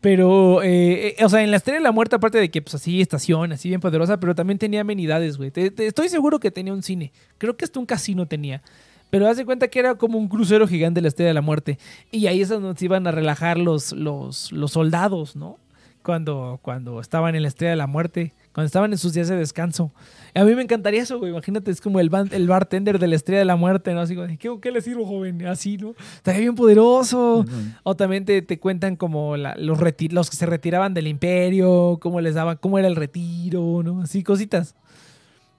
Pero, 0.00 0.62
eh, 0.62 1.16
eh, 1.18 1.24
o 1.24 1.28
sea, 1.28 1.42
en 1.42 1.50
la 1.50 1.58
Estrella 1.58 1.78
de 1.78 1.84
la 1.84 1.92
Muerte, 1.92 2.16
aparte 2.16 2.38
de 2.38 2.50
que, 2.50 2.62
pues 2.62 2.74
así, 2.74 3.00
estación, 3.02 3.52
así 3.52 3.68
bien 3.68 3.80
poderosa, 3.82 4.18
pero 4.18 4.34
también 4.34 4.58
tenía 4.58 4.80
amenidades, 4.80 5.36
güey. 5.36 5.50
Te- 5.50 5.72
estoy 5.86 6.08
seguro 6.08 6.40
que 6.40 6.50
tenía 6.50 6.72
un 6.72 6.82
cine. 6.82 7.12
Creo 7.36 7.56
que 7.56 7.66
hasta 7.66 7.78
un 7.78 7.86
casino 7.86 8.26
tenía. 8.26 8.62
Pero 9.10 9.28
haz 9.28 9.36
de 9.36 9.44
cuenta 9.44 9.68
que 9.68 9.78
era 9.78 9.96
como 9.96 10.16
un 10.18 10.28
crucero 10.28 10.66
gigante 10.66 10.98
de 10.98 11.02
la 11.02 11.08
Estrella 11.08 11.28
de 11.28 11.34
la 11.34 11.42
Muerte. 11.42 11.78
Y 12.10 12.28
ahí 12.28 12.40
es 12.40 12.48
donde 12.48 12.78
se 12.78 12.84
iban 12.86 13.06
a 13.06 13.10
relajar 13.10 13.58
los, 13.58 13.92
los, 13.92 14.52
los 14.52 14.72
soldados, 14.72 15.36
¿no? 15.36 15.58
Cuando, 16.02 16.58
cuando 16.62 16.98
estaban 17.00 17.34
en 17.34 17.42
la 17.42 17.48
Estrella 17.48 17.72
de 17.72 17.76
la 17.76 17.86
Muerte, 17.86 18.32
cuando 18.52 18.66
estaban 18.66 18.90
en 18.92 18.98
sus 18.98 19.12
días 19.12 19.28
de 19.28 19.36
descanso. 19.36 19.92
A 20.34 20.44
mí 20.44 20.54
me 20.54 20.62
encantaría 20.62 21.02
eso, 21.02 21.18
güey. 21.18 21.30
Imagínate, 21.30 21.70
es 21.70 21.80
como 21.80 22.00
el, 22.00 22.10
ban- 22.10 22.32
el 22.32 22.46
bartender 22.48 22.98
de 22.98 23.06
la 23.06 23.16
Estrella 23.16 23.38
de 23.40 23.44
la 23.44 23.56
Muerte, 23.56 23.92
¿no? 23.94 24.00
Así 24.00 24.16
¿qué, 24.38 24.58
¿qué 24.60 24.70
le 24.70 24.80
sirvo, 24.80 25.06
joven? 25.06 25.46
Así, 25.46 25.76
¿no? 25.76 25.94
Estaría 26.16 26.40
bien 26.40 26.54
poderoso. 26.56 27.44
O 27.84 27.94
también 27.96 28.24
te, 28.24 28.42
te 28.42 28.58
cuentan 28.58 28.96
como 28.96 29.36
la- 29.36 29.54
los, 29.56 29.78
los 30.10 30.30
que 30.30 30.36
se 30.36 30.46
retiraban 30.46 30.94
del 30.94 31.06
imperio, 31.06 31.98
cómo 32.00 32.20
les 32.20 32.34
daban, 32.34 32.58
cómo 32.60 32.78
era 32.78 32.88
el 32.88 32.96
retiro, 32.96 33.82
¿no? 33.84 34.02
Así, 34.02 34.22
cositas. 34.22 34.74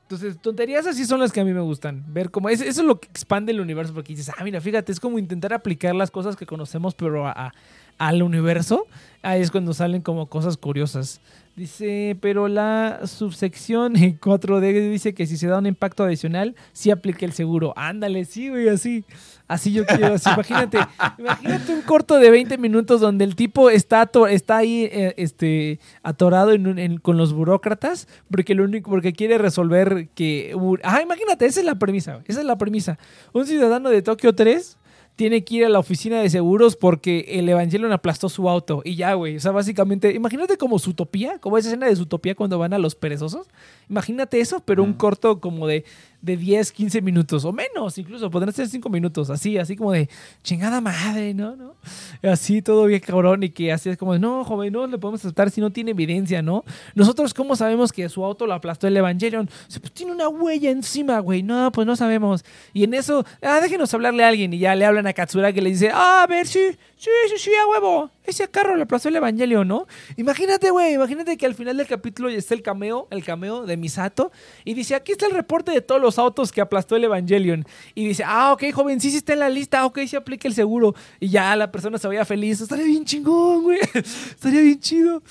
Entonces, 0.04 0.38
tonterías 0.42 0.86
así 0.88 1.06
son 1.06 1.22
las 1.22 1.32
que 1.32 1.39
a 1.39 1.46
mí 1.46 1.54
me 1.54 1.62
gustan. 1.62 2.04
Ver 2.14 2.32
cómo. 2.32 2.50
es- 2.50 2.60
eso 2.60 2.82
es 2.82 2.88
lo 2.88 3.00
que 3.00 3.08
expande 3.08 3.54
el 3.54 3.62
universo, 3.62 3.94
porque 3.94 4.14
dices, 4.14 4.30
ah, 4.38 4.44
mira, 4.44 4.60
fíjate, 4.60 4.92
es 4.92 5.00
como 5.00 5.18
intentar 5.18 5.54
aplicar 5.54 5.96
las 5.96 6.12
cosas 6.12 6.36
que 6.36 6.46
conocemos, 6.46 6.94
pero 6.96 7.26
a- 7.28 7.32
a- 7.32 7.54
al 7.98 8.22
universo. 8.22 8.88
Ahí 9.22 9.42
es 9.42 9.52
cuando 9.52 9.74
salen 9.74 10.02
como 10.02 10.26
cosas 10.26 10.58
curiosas. 10.58 11.22
Dice, 11.62 12.18
pero 12.22 12.47
la 12.47 13.01
subsección 13.05 13.93
4D 13.93 14.89
dice 14.89 15.14
que 15.14 15.28
si 15.28 15.38
se 15.38 15.45
da 15.45 15.59
un 15.59 15.68
impacto 15.68 16.03
adicional, 16.03 16.55
sí 16.74 16.89
aplica 16.89 17.24
el 17.24 17.34
seguro. 17.34 17.72
Ándale, 17.76 18.26
sí, 18.26 18.49
güey, 18.49 18.68
así. 18.68 19.05
Así 19.47 19.72
yo 19.72 19.86
quiero, 19.86 20.16
así. 20.16 20.28
Imagínate, 20.28 20.80
imagínate 21.20 21.72
un 21.72 21.84
corto 21.84 22.18
de 22.18 22.32
20 22.32 22.57
minutos 22.57 22.99
donde 22.99 23.26
el 23.26 23.36
tipo 23.36 23.70
está, 23.70 24.09
está 24.32 24.57
ahí 24.57 24.89
eh, 24.91 25.14
este, 25.18 25.80
atorado 26.01 26.51
en 26.53 26.66
un- 26.66 26.80
en- 26.80 26.97
con 26.97 27.18
los 27.18 27.32
burócratas 27.32 28.07
porque 28.32 28.55
lo 28.55 28.64
único 28.64 28.89
porque 28.89 29.14
quiere 29.14 29.38
resolver 29.38 30.07
que... 30.16 30.55
Ah, 30.82 31.03
imagínate, 31.03 31.45
esa 31.45 31.59
es 31.59 31.66
la 31.68 31.76
premisa, 31.76 32.22
esa 32.28 32.39
es 32.39 32.45
la 32.47 32.57
premisa. 32.57 32.97
Un 33.34 33.45
ciudadano 33.45 33.91
de 33.91 34.01
Tokio 34.01 34.34
3 34.34 34.78
tiene 35.16 35.43
que 35.43 35.55
ir 35.55 35.66
a 35.66 35.70
la 35.70 35.80
oficina 35.80 36.20
de 36.22 36.30
seguros 36.30 36.76
porque 36.76 37.26
el 37.30 37.47
Evangelion 37.47 37.91
aplastó 37.91 38.28
su 38.30 38.49
auto. 38.49 38.82
Y 38.84 38.95
ya, 38.95 39.14
güey. 39.14 39.36
O 39.36 39.39
sea, 39.39 39.51
básicamente, 39.51 40.14
imagínate 40.14 40.57
como 40.57 40.80
Zootopia, 40.80 41.38
como 41.39 41.57
esa 41.57 41.70
escena 41.70 41.88
de 41.88 41.95
Zootopia 41.95 42.34
cuando 42.34 42.57
van 42.57 42.74
a 42.74 42.80
los 42.80 42.95
perezosos. 42.95 43.47
Imagínate 43.89 44.39
eso, 44.39 44.62
pero 44.66 44.84
un 44.84 44.91
Ujú. 44.91 44.97
corto 44.97 45.39
como 45.39 45.68
de, 45.68 45.84
de 46.22 46.38
10, 46.38 46.72
15 46.72 47.01
minutos 47.01 47.45
o 47.45 47.51
menos, 47.51 47.97
incluso. 47.97 48.30
Podrían 48.30 48.53
ser 48.53 48.67
5 48.67 48.89
minutos, 48.89 49.30
así, 49.30 49.57
así 49.57 49.76
como 49.76 49.91
de 49.91 50.09
chingada 50.43 50.82
madre, 50.82 51.34
¿no? 51.34 51.55
¿no? 51.55 51.76
Así 52.24 52.61
todo 52.61 52.86
bien 52.86 52.99
cabrón 52.99 53.43
y 53.43 53.49
que 53.49 53.72
así 53.72 53.89
es 53.89 53.97
como 53.97 54.13
de, 54.13 54.19
no, 54.19 54.43
joven, 54.43 54.74
no 54.74 54.88
le 54.88 54.97
podemos 54.97 55.22
aceptar 55.22 55.49
si 55.49 55.61
no 55.61 55.72
tiene 55.72 55.91
evidencia, 55.91 56.41
¿no? 56.41 56.63
Nosotros, 56.95 57.34
¿cómo 57.34 57.55
sabemos 57.55 57.91
que 57.91 58.07
su 58.09 58.24
auto 58.24 58.45
lo 58.45 58.53
aplastó 58.53 58.88
el 58.88 58.97
Evangelion? 58.97 59.49
Pues 59.67 59.91
tiene 59.93 60.11
una 60.11 60.28
huella 60.30 60.69
encima, 60.69 61.19
güey. 61.19 61.43
No, 61.43 61.72
pues 61.72 61.88
no 61.88 61.95
sabemos. 61.95 62.43
Y 62.74 62.84
en 62.84 62.93
eso, 62.93 63.26
ah, 63.41 63.59
déjenos 63.61 63.93
hablarle 63.93 64.24
a 64.24 64.28
alguien. 64.28 64.53
Y 64.53 64.59
ya 64.59 64.76
le 64.76 64.86
hablan 64.86 65.07
a 65.07 65.13
Katsura 65.13 65.51
que 65.53 65.61
le 65.61 65.72
dice, 65.72 65.89
ah, 65.93 66.24
a 66.24 66.28
ver, 66.28 66.47
sí, 66.47 66.59
sí, 66.97 67.09
sí, 67.30 67.38
sí, 67.38 67.51
a 67.55 67.67
huevo. 67.67 68.11
Ese 68.24 68.47
carro 68.47 68.76
le 68.76 68.84
aplastó 68.84 69.09
el 69.09 69.15
Evangelion, 69.15 69.67
¿no? 69.67 69.88
Imagínate, 70.17 70.69
güey, 70.69 70.93
imagínate 70.93 71.38
que 71.38 71.45
al 71.45 71.55
final 71.55 71.78
del 71.78 71.88
capítulo 71.88 72.30
ya 72.30 72.38
está 72.38 72.53
el 72.53 72.61
cameo, 72.61 73.07
el 73.09 73.24
cameo 73.24 73.65
de 73.65 73.78
Misato. 73.78 74.32
Y 74.63 74.74
dice, 74.74 74.95
aquí 74.95 75.11
está 75.11 75.26
el 75.26 75.34
reporte 75.34 75.72
de 75.72 75.82
todos 75.82 75.99
los 75.99 76.11
autos 76.20 76.51
que 76.51 76.62
aplastó 76.62 76.95
el 76.95 77.03
Evangelion. 77.03 77.66
Y 77.95 78.07
dice, 78.07 78.24
ah, 78.26 78.53
ok, 78.53 78.72
joven, 78.74 78.99
sí, 78.99 79.12
sí 79.12 79.18
está 79.18 79.34
en 79.34 79.39
la 79.39 79.49
lista. 79.49 79.86
Ok, 79.86 79.99
sí 80.07 80.16
aplica 80.16 80.47
el 80.47 80.53
seguro. 80.53 80.95
Y 81.20 81.30
ya 81.30 81.55
la 81.55 81.72
persona 81.72 81.97
se 81.97 82.07
vaya 82.07 82.26
feliz. 82.26 82.62
Estaría 82.62 82.86
bien 82.86 83.05
chingón, 83.05 83.64
güey. 83.64 83.80
Estaría 83.93 84.62
bien 84.62 84.80
chido. 84.80 85.22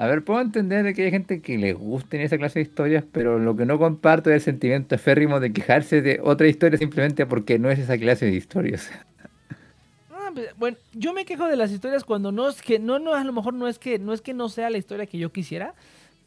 A 0.00 0.06
ver, 0.06 0.22
puedo 0.22 0.40
entender 0.40 0.84
de 0.84 0.94
que 0.94 1.06
hay 1.06 1.10
gente 1.10 1.42
que 1.42 1.58
le 1.58 1.72
gusten 1.72 2.20
esa 2.20 2.38
clase 2.38 2.60
de 2.60 2.62
historias, 2.62 3.04
pero 3.10 3.40
lo 3.40 3.56
que 3.56 3.66
no 3.66 3.80
comparto 3.80 4.30
es 4.30 4.36
el 4.36 4.42
sentimiento 4.42 4.94
eférrimo 4.94 5.40
de 5.40 5.52
quejarse 5.52 6.00
de 6.02 6.20
otra 6.22 6.46
historia 6.46 6.78
simplemente 6.78 7.26
porque 7.26 7.58
no 7.58 7.68
es 7.68 7.80
esa 7.80 7.98
clase 7.98 8.26
de 8.26 8.32
historias. 8.32 8.90
Ah, 10.10 10.30
pues, 10.34 10.48
Bueno, 10.58 10.76
yo 10.92 11.14
me 11.14 11.24
quejo 11.24 11.46
de 11.46 11.56
las 11.56 11.72
historias 11.72 12.04
cuando 12.04 12.32
no 12.32 12.50
es 12.50 12.60
que, 12.60 12.78
no, 12.78 12.98
no, 12.98 13.14
a 13.14 13.24
lo 13.24 13.32
mejor 13.32 13.54
no 13.54 13.66
es 13.66 13.78
que, 13.78 13.98
no 13.98 14.12
es 14.12 14.20
que 14.20 14.34
no 14.34 14.50
sea 14.50 14.68
la 14.68 14.76
historia 14.76 15.06
que 15.06 15.16
yo 15.16 15.32
quisiera, 15.32 15.74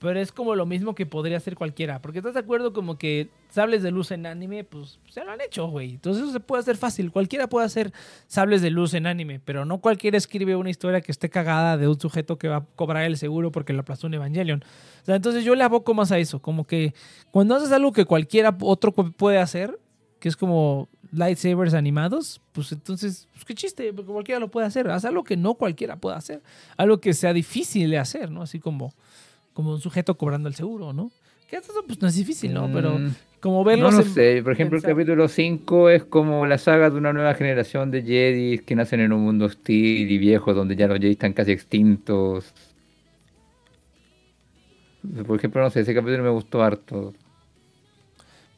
pero 0.02 0.20
es 0.20 0.32
como 0.32 0.56
lo 0.56 0.66
mismo 0.66 0.96
que 0.96 1.06
podría 1.06 1.40
ser 1.40 1.54
cualquiera. 1.54 2.02
Porque 2.02 2.18
estás 2.18 2.34
de 2.34 2.40
acuerdo 2.40 2.74
como 2.74 2.98
que 2.98 3.30
sables 3.52 3.84
de 3.84 3.92
luz 3.92 4.10
en 4.10 4.26
anime, 4.26 4.64
pues 4.64 4.98
se 5.08 5.24
lo 5.24 5.30
han 5.30 5.42
hecho, 5.42 5.68
güey. 5.68 5.92
Entonces 5.92 6.24
eso 6.24 6.34
se 6.34 6.40
puede 6.40 6.62
hacer 6.62 6.76
fácil. 6.76 7.12
Cualquiera 7.12 7.48
puede 7.48 7.68
hacer 7.68 7.94
sables 8.26 8.64
de 8.64 8.72
luz 8.72 8.96
en 8.96 9.06
anime, 9.06 9.40
pero 9.40 9.64
no 9.64 9.78
cualquiera 9.78 10.18
escribe 10.18 10.56
una 10.56 10.72
historia 10.72 11.02
que 11.02 11.12
esté 11.12 11.30
cagada 11.30 11.78
de 11.78 11.88
un 11.88 12.00
sujeto 12.00 12.40
que 12.40 12.48
va 12.48 12.56
a 12.58 12.66
cobrar 12.76 13.04
el 13.04 13.16
seguro 13.16 13.52
porque 13.52 13.74
le 13.74 13.80
aplastó 13.80 14.08
un 14.08 14.16
Evangelion. 14.16 14.64
O 15.04 15.06
sea, 15.06 15.16
entonces 15.16 15.46
yo 15.46 15.54
le 15.54 15.64
aboco 15.64 15.94
más 15.94 16.12
a 16.12 16.18
eso. 16.18 16.42
Como 16.42 16.66
que 16.66 16.96
cuando 17.30 17.54
haces 17.54 17.72
algo 17.72 17.92
que 17.92 18.06
cualquiera 18.06 18.58
otro 18.60 18.94
puede 18.94 19.38
hacer, 19.38 19.80
que 20.20 20.30
es 20.30 20.36
como 20.36 20.90
lightsabers 21.12 21.74
animados, 21.74 22.42
pues 22.54 22.72
entonces, 22.72 23.28
pues 23.34 23.46
qué 23.46 23.54
chiste, 23.54 23.94
porque 23.94 24.12
cualquiera 24.12 24.40
lo 24.40 24.50
puede 24.50 24.66
hacer. 24.66 24.90
Haz 24.90 25.06
algo 25.06 25.24
que 25.24 25.38
no 25.38 25.56
cualquiera 25.56 25.98
pueda 25.98 26.16
hacer. 26.16 26.42
Algo 26.78 27.00
que 27.00 27.14
sea 27.14 27.34
difícil 27.34 27.92
de 27.92 28.00
hacer, 28.00 28.32
¿no? 28.32 28.42
Así 28.42 28.60
como, 28.60 28.94
como 29.54 29.72
un 29.74 29.82
sujeto 29.82 30.16
cobrando 30.18 30.48
el 30.50 30.56
seguro, 30.56 30.94
¿no? 30.94 31.12
Que 31.50 31.58
eso 31.58 31.74
pues 31.86 32.02
no 32.02 32.08
es 32.08 32.16
difícil, 32.16 32.54
¿no? 32.54 32.70
Pero 32.72 33.00
Mm, 33.00 33.10
como 33.42 33.58
no 33.60 33.64
verlos 33.70 33.94
lo 33.96 34.02
en- 34.02 34.06
sé, 34.14 34.42
por 34.44 34.54
ejemplo, 34.54 34.78
el 34.78 34.84
capítulo 34.84 35.28
5 35.28 35.90
es 35.90 36.04
como 36.06 36.46
la 36.46 36.58
saga 36.58 36.90
de 36.90 36.98
una 36.98 37.12
nueva 37.14 37.34
generación 37.34 37.92
de 37.92 38.04
Jedi 38.04 38.60
que 38.60 38.76
nacen 38.76 39.00
en 39.02 39.12
un 39.14 39.22
mundo 39.22 39.46
hostil 39.46 40.10
y 40.10 40.18
viejo 40.18 40.54
donde 40.54 40.76
ya 40.76 40.88
los 40.88 41.00
Jedi 41.00 41.12
están 41.12 41.34
casi 41.34 41.52
extintos. 41.52 42.54
Por 45.26 45.38
ejemplo, 45.38 45.62
no 45.62 45.70
sé, 45.70 45.82
ese 45.82 45.94
capítulo 45.96 46.24
me 46.24 46.30
gustó 46.30 46.62
harto. 46.64 47.14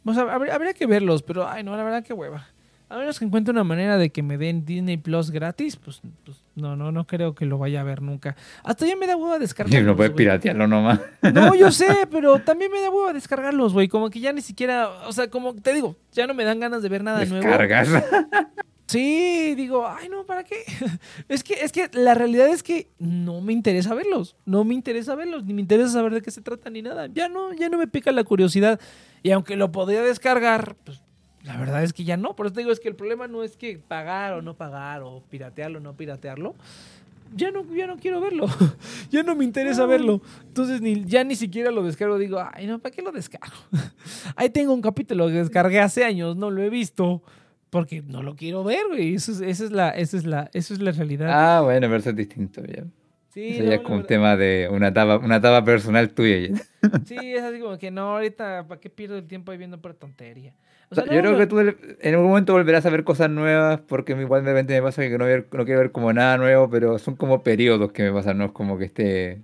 O 0.05 0.13
sea, 0.13 0.23
habría, 0.23 0.53
habría 0.55 0.73
que 0.73 0.85
verlos, 0.85 1.23
pero 1.23 1.47
ay 1.47 1.63
no, 1.63 1.75
la 1.77 1.83
verdad 1.83 2.03
que 2.03 2.13
hueva. 2.13 2.49
A 2.93 2.97
menos 2.97 3.17
que 3.17 3.25
encuentre 3.25 3.51
una 3.51 3.63
manera 3.63 3.97
de 3.97 4.11
que 4.11 4.21
me 4.21 4.37
den 4.37 4.65
Disney 4.65 4.97
Plus 4.97 5.31
gratis, 5.31 5.77
pues, 5.77 6.01
pues, 6.23 6.37
no, 6.53 6.75
no, 6.75 6.91
no 6.91 7.07
creo 7.07 7.33
que 7.33 7.47
lo 7.47 7.57
vaya 7.57 7.81
a 7.81 7.83
ver 7.83 8.03
nunca. 8.03 8.35
Hasta 8.63 8.85
ya 8.85 8.95
me 8.95 9.07
da 9.07 9.17
hueva 9.17 9.39
descargarlos. 9.39 9.83
no 9.83 9.95
puedes 9.95 10.11
güey. 10.11 10.25
piratearlo 10.25 10.67
nomás. 10.67 10.99
No, 11.33 11.55
yo 11.55 11.71
sé, 11.71 12.07
pero 12.11 12.37
también 12.37 12.71
me 12.71 12.79
da 12.81 12.91
hueva 12.91 13.11
descargarlos, 13.11 13.73
güey. 13.73 13.87
Como 13.87 14.11
que 14.11 14.19
ya 14.19 14.31
ni 14.31 14.41
siquiera, 14.41 14.91
o 15.07 15.11
sea, 15.11 15.27
como 15.27 15.55
te 15.55 15.73
digo, 15.73 15.95
ya 16.11 16.27
no 16.27 16.35
me 16.35 16.43
dan 16.43 16.59
ganas 16.59 16.83
de 16.83 16.89
ver 16.89 17.03
nada 17.03 17.25
nuevo. 17.25 17.43
Descargas. 17.43 17.89
Sí, 18.85 19.55
digo, 19.55 19.87
ay 19.87 20.07
no, 20.07 20.23
¿para 20.25 20.43
qué? 20.43 20.57
Es 21.29 21.43
que, 21.43 21.55
es 21.55 21.71
que 21.71 21.89
la 21.93 22.13
realidad 22.13 22.47
es 22.49 22.61
que 22.61 22.91
no 22.99 23.41
me 23.41 23.53
interesa 23.53 23.95
verlos. 23.95 24.35
No 24.45 24.65
me 24.65 24.75
interesa 24.75 25.15
verlos, 25.15 25.45
ni 25.45 25.53
me 25.55 25.61
interesa 25.61 25.89
saber 25.93 26.13
de 26.13 26.21
qué 26.21 26.29
se 26.29 26.41
trata 26.41 26.69
ni 26.69 26.83
nada. 26.83 27.07
Ya 27.07 27.27
no, 27.27 27.53
ya 27.53 27.69
no 27.69 27.79
me 27.79 27.87
pica 27.87 28.11
la 28.11 28.23
curiosidad. 28.23 28.79
Y 29.23 29.31
aunque 29.31 29.55
lo 29.55 29.71
podría 29.71 30.03
descargar, 30.03 30.75
pues 30.83 31.01
la 31.43 31.57
verdad 31.57 31.83
es 31.83 31.93
que 31.93 32.03
ya 32.03 32.17
no. 32.17 32.35
Por 32.35 32.45
eso 32.45 32.53
te 32.53 32.61
digo, 32.61 32.71
es 32.71 32.79
que 32.79 32.87
el 32.87 32.95
problema 32.95 33.27
no 33.27 33.43
es 33.43 33.57
que 33.57 33.77
pagar 33.77 34.33
o 34.33 34.41
no 34.41 34.55
pagar, 34.55 35.01
o 35.03 35.21
piratearlo 35.29 35.79
o 35.79 35.81
no 35.81 35.95
piratearlo. 35.95 36.55
Ya 37.35 37.51
no, 37.51 37.65
ya 37.73 37.87
no 37.87 37.97
quiero 37.97 38.21
verlo. 38.21 38.45
ya 39.09 39.23
no 39.23 39.35
me 39.35 39.43
interesa 39.43 39.85
verlo. 39.85 40.21
Entonces 40.47 40.81
ni, 40.81 41.03
ya 41.03 41.23
ni 41.23 41.35
siquiera 41.35 41.71
lo 41.71 41.83
descargo. 41.83 42.17
Digo, 42.17 42.41
ay 42.53 42.67
no, 42.67 42.79
¿para 42.79 42.95
qué 42.95 43.01
lo 43.01 43.11
descargo? 43.11 43.55
Ahí 44.35 44.49
tengo 44.49 44.73
un 44.73 44.81
capítulo 44.81 45.27
que 45.27 45.33
descargué 45.33 45.79
hace 45.79 46.05
años, 46.05 46.35
no 46.37 46.49
lo 46.49 46.61
he 46.61 46.69
visto. 46.69 47.21
Porque 47.69 48.03
no 48.03 48.21
lo 48.21 48.35
quiero 48.35 48.63
ver, 48.63 48.85
güey. 48.87 49.15
Eso 49.15 49.31
es, 49.31 49.41
esa 49.41 49.63
es 49.65 49.71
la, 49.71 49.89
esa 49.89 50.15
es 50.15 50.25
la, 50.25 50.49
eso 50.53 50.75
es 50.75 50.79
la 50.79 50.91
realidad. 50.91 51.29
Ah, 51.31 51.61
bueno, 51.61 51.87
pero 51.87 51.97
eso 51.97 52.11
es 52.11 52.15
distinto 52.15 52.63
ya. 52.63 52.83
Sí, 53.33 53.49
Eso 53.49 53.63
no, 53.63 53.71
ya 53.71 53.75
es 53.75 53.81
como 53.81 53.97
un 53.97 54.05
tema 54.05 54.37
de 54.37 54.69
una 54.71 54.89
etapa, 54.89 55.17
una 55.17 55.37
etapa 55.37 55.63
personal 55.65 56.13
tuya 56.13 56.37
ya. 56.49 56.61
sí, 57.03 57.33
es 57.35 57.43
así 57.43 57.59
como 57.59 57.77
que 57.77 57.91
no, 57.91 58.13
ahorita, 58.15 58.67
¿para 58.67 58.79
qué 58.81 58.89
pierdo 58.89 59.17
el 59.17 59.27
tiempo 59.27 59.51
ahí 59.51 59.57
viendo 59.57 59.81
por 59.81 59.93
tontería? 59.95 60.55
O 60.89 60.95
O 60.95 60.95
sea, 60.95 61.05
sea, 61.05 61.07
yo 61.09 61.19
creo 61.21 61.35
que 61.35 61.47
tú 61.47 61.59
en 61.59 62.13
algún 62.13 62.27
momento 62.29 62.53
volverás 62.53 62.85
a 62.85 62.89
ver 62.91 63.03
cosas 63.03 63.29
nuevas, 63.29 63.79
porque 63.81 64.13
igual 64.13 64.43
de 64.45 64.51
repente 64.53 64.73
me 64.75 64.81
pasa 64.83 65.01
que 65.01 65.17
no, 65.17 65.25
ver- 65.25 65.47
no 65.51 65.65
quiero 65.65 65.79
ver 65.81 65.91
como 65.91 66.13
nada 66.13 66.37
nuevo, 66.37 66.69
pero 66.69 66.99
son 66.99 67.15
como 67.15 67.41
periodos 67.43 67.91
que 67.91 68.03
me 68.03 68.13
pasan, 68.13 68.37
no 68.37 68.45
es 68.45 68.51
como 68.51 68.77
que 68.77 68.85
esté... 68.85 69.41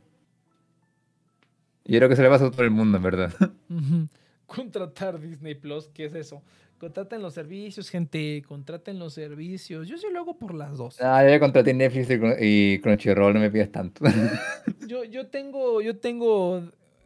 Yo 1.86 1.98
creo 2.00 2.10
que 2.10 2.16
se 2.16 2.22
le 2.24 2.30
pasa 2.30 2.46
a 2.48 2.52
todo 2.52 2.64
el 2.64 2.72
mundo, 2.72 2.98
en 2.98 3.04
verdad. 3.04 3.34
Contratar 4.46 5.20
Disney 5.20 5.56
Plus, 5.56 5.90
¿qué 5.90 6.06
es 6.06 6.14
eso? 6.16 6.44
Contraten 6.80 7.22
los 7.22 7.34
servicios, 7.34 7.90
gente, 7.90 8.42
contraten 8.48 9.00
los 9.00 9.14
servicios. 9.14 9.86
Yo 9.86 9.98
sí 9.98 10.08
lo 10.14 10.20
hago 10.20 10.38
por 10.38 10.56
las 10.56 10.78
dos. 10.78 11.02
Ah, 11.02 11.22
yo 11.24 11.30
ya 11.30 11.40
contraté 11.40 11.74
Netflix 11.74 12.08
y 12.40 12.80
Crunchyroll, 12.80 13.34
no 13.34 13.42
me 13.42 13.52
pidas 13.52 13.70
tanto. 13.70 14.06
Yo, 14.88 15.04
yo 15.04 15.28
tengo, 15.28 15.82
yo 15.82 15.98
tengo 15.98 16.64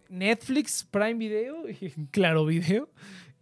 Netflix, 0.07 0.87
Prime 0.89 1.15
Video 1.15 1.67
y 1.67 1.89
Claro 2.11 2.45
Video. 2.45 2.87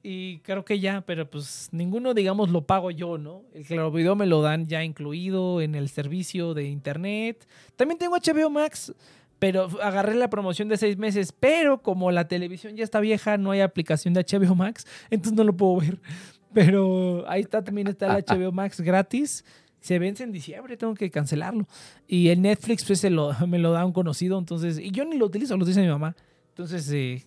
Y 0.03 0.39
creo 0.39 0.65
que 0.65 0.79
ya, 0.79 1.01
pero 1.01 1.29
pues 1.29 1.69
ninguno, 1.71 2.15
digamos, 2.15 2.49
lo 2.49 2.65
pago 2.65 2.89
yo, 2.89 3.19
¿no? 3.19 3.43
El 3.53 3.65
Claro 3.65 3.91
Video 3.91 4.15
me 4.15 4.25
lo 4.25 4.41
dan 4.41 4.65
ya 4.67 4.83
incluido 4.83 5.61
en 5.61 5.75
el 5.75 5.89
servicio 5.89 6.55
de 6.55 6.63
internet. 6.63 7.47
También 7.75 7.99
tengo 7.99 8.15
HBO 8.15 8.49
Max, 8.49 8.95
pero 9.41 9.67
agarré 9.81 10.13
la 10.13 10.29
promoción 10.29 10.67
de 10.67 10.77
seis 10.77 10.99
meses. 10.99 11.33
Pero 11.37 11.81
como 11.81 12.11
la 12.11 12.27
televisión 12.27 12.75
ya 12.75 12.83
está 12.83 12.99
vieja, 12.99 13.39
no 13.39 13.49
hay 13.49 13.61
aplicación 13.61 14.13
de 14.13 14.23
HBO 14.23 14.53
Max, 14.53 14.85
entonces 15.09 15.35
no 15.35 15.43
lo 15.43 15.57
puedo 15.57 15.77
ver. 15.77 15.99
Pero 16.53 17.27
ahí 17.27 17.41
está, 17.41 17.63
también 17.63 17.87
está 17.87 18.17
el 18.17 18.23
HBO 18.23 18.51
Max 18.51 18.79
gratis. 18.81 19.43
Se 19.79 19.97
vence 19.97 20.23
en 20.23 20.31
diciembre, 20.31 20.77
tengo 20.77 20.93
que 20.93 21.09
cancelarlo. 21.09 21.65
Y 22.07 22.27
el 22.27 22.39
Netflix 22.39 22.85
pues, 22.85 22.99
se 22.99 23.09
lo, 23.09 23.33
me 23.47 23.57
lo 23.57 23.71
da 23.71 23.83
un 23.83 23.93
conocido, 23.93 24.37
entonces... 24.37 24.77
Y 24.77 24.91
yo 24.91 25.05
ni 25.05 25.17
lo 25.17 25.25
utilizo, 25.25 25.57
lo 25.57 25.63
utiliza 25.63 25.81
mi 25.81 25.87
mamá. 25.87 26.15
Entonces, 26.49 26.91
eh, 26.91 27.25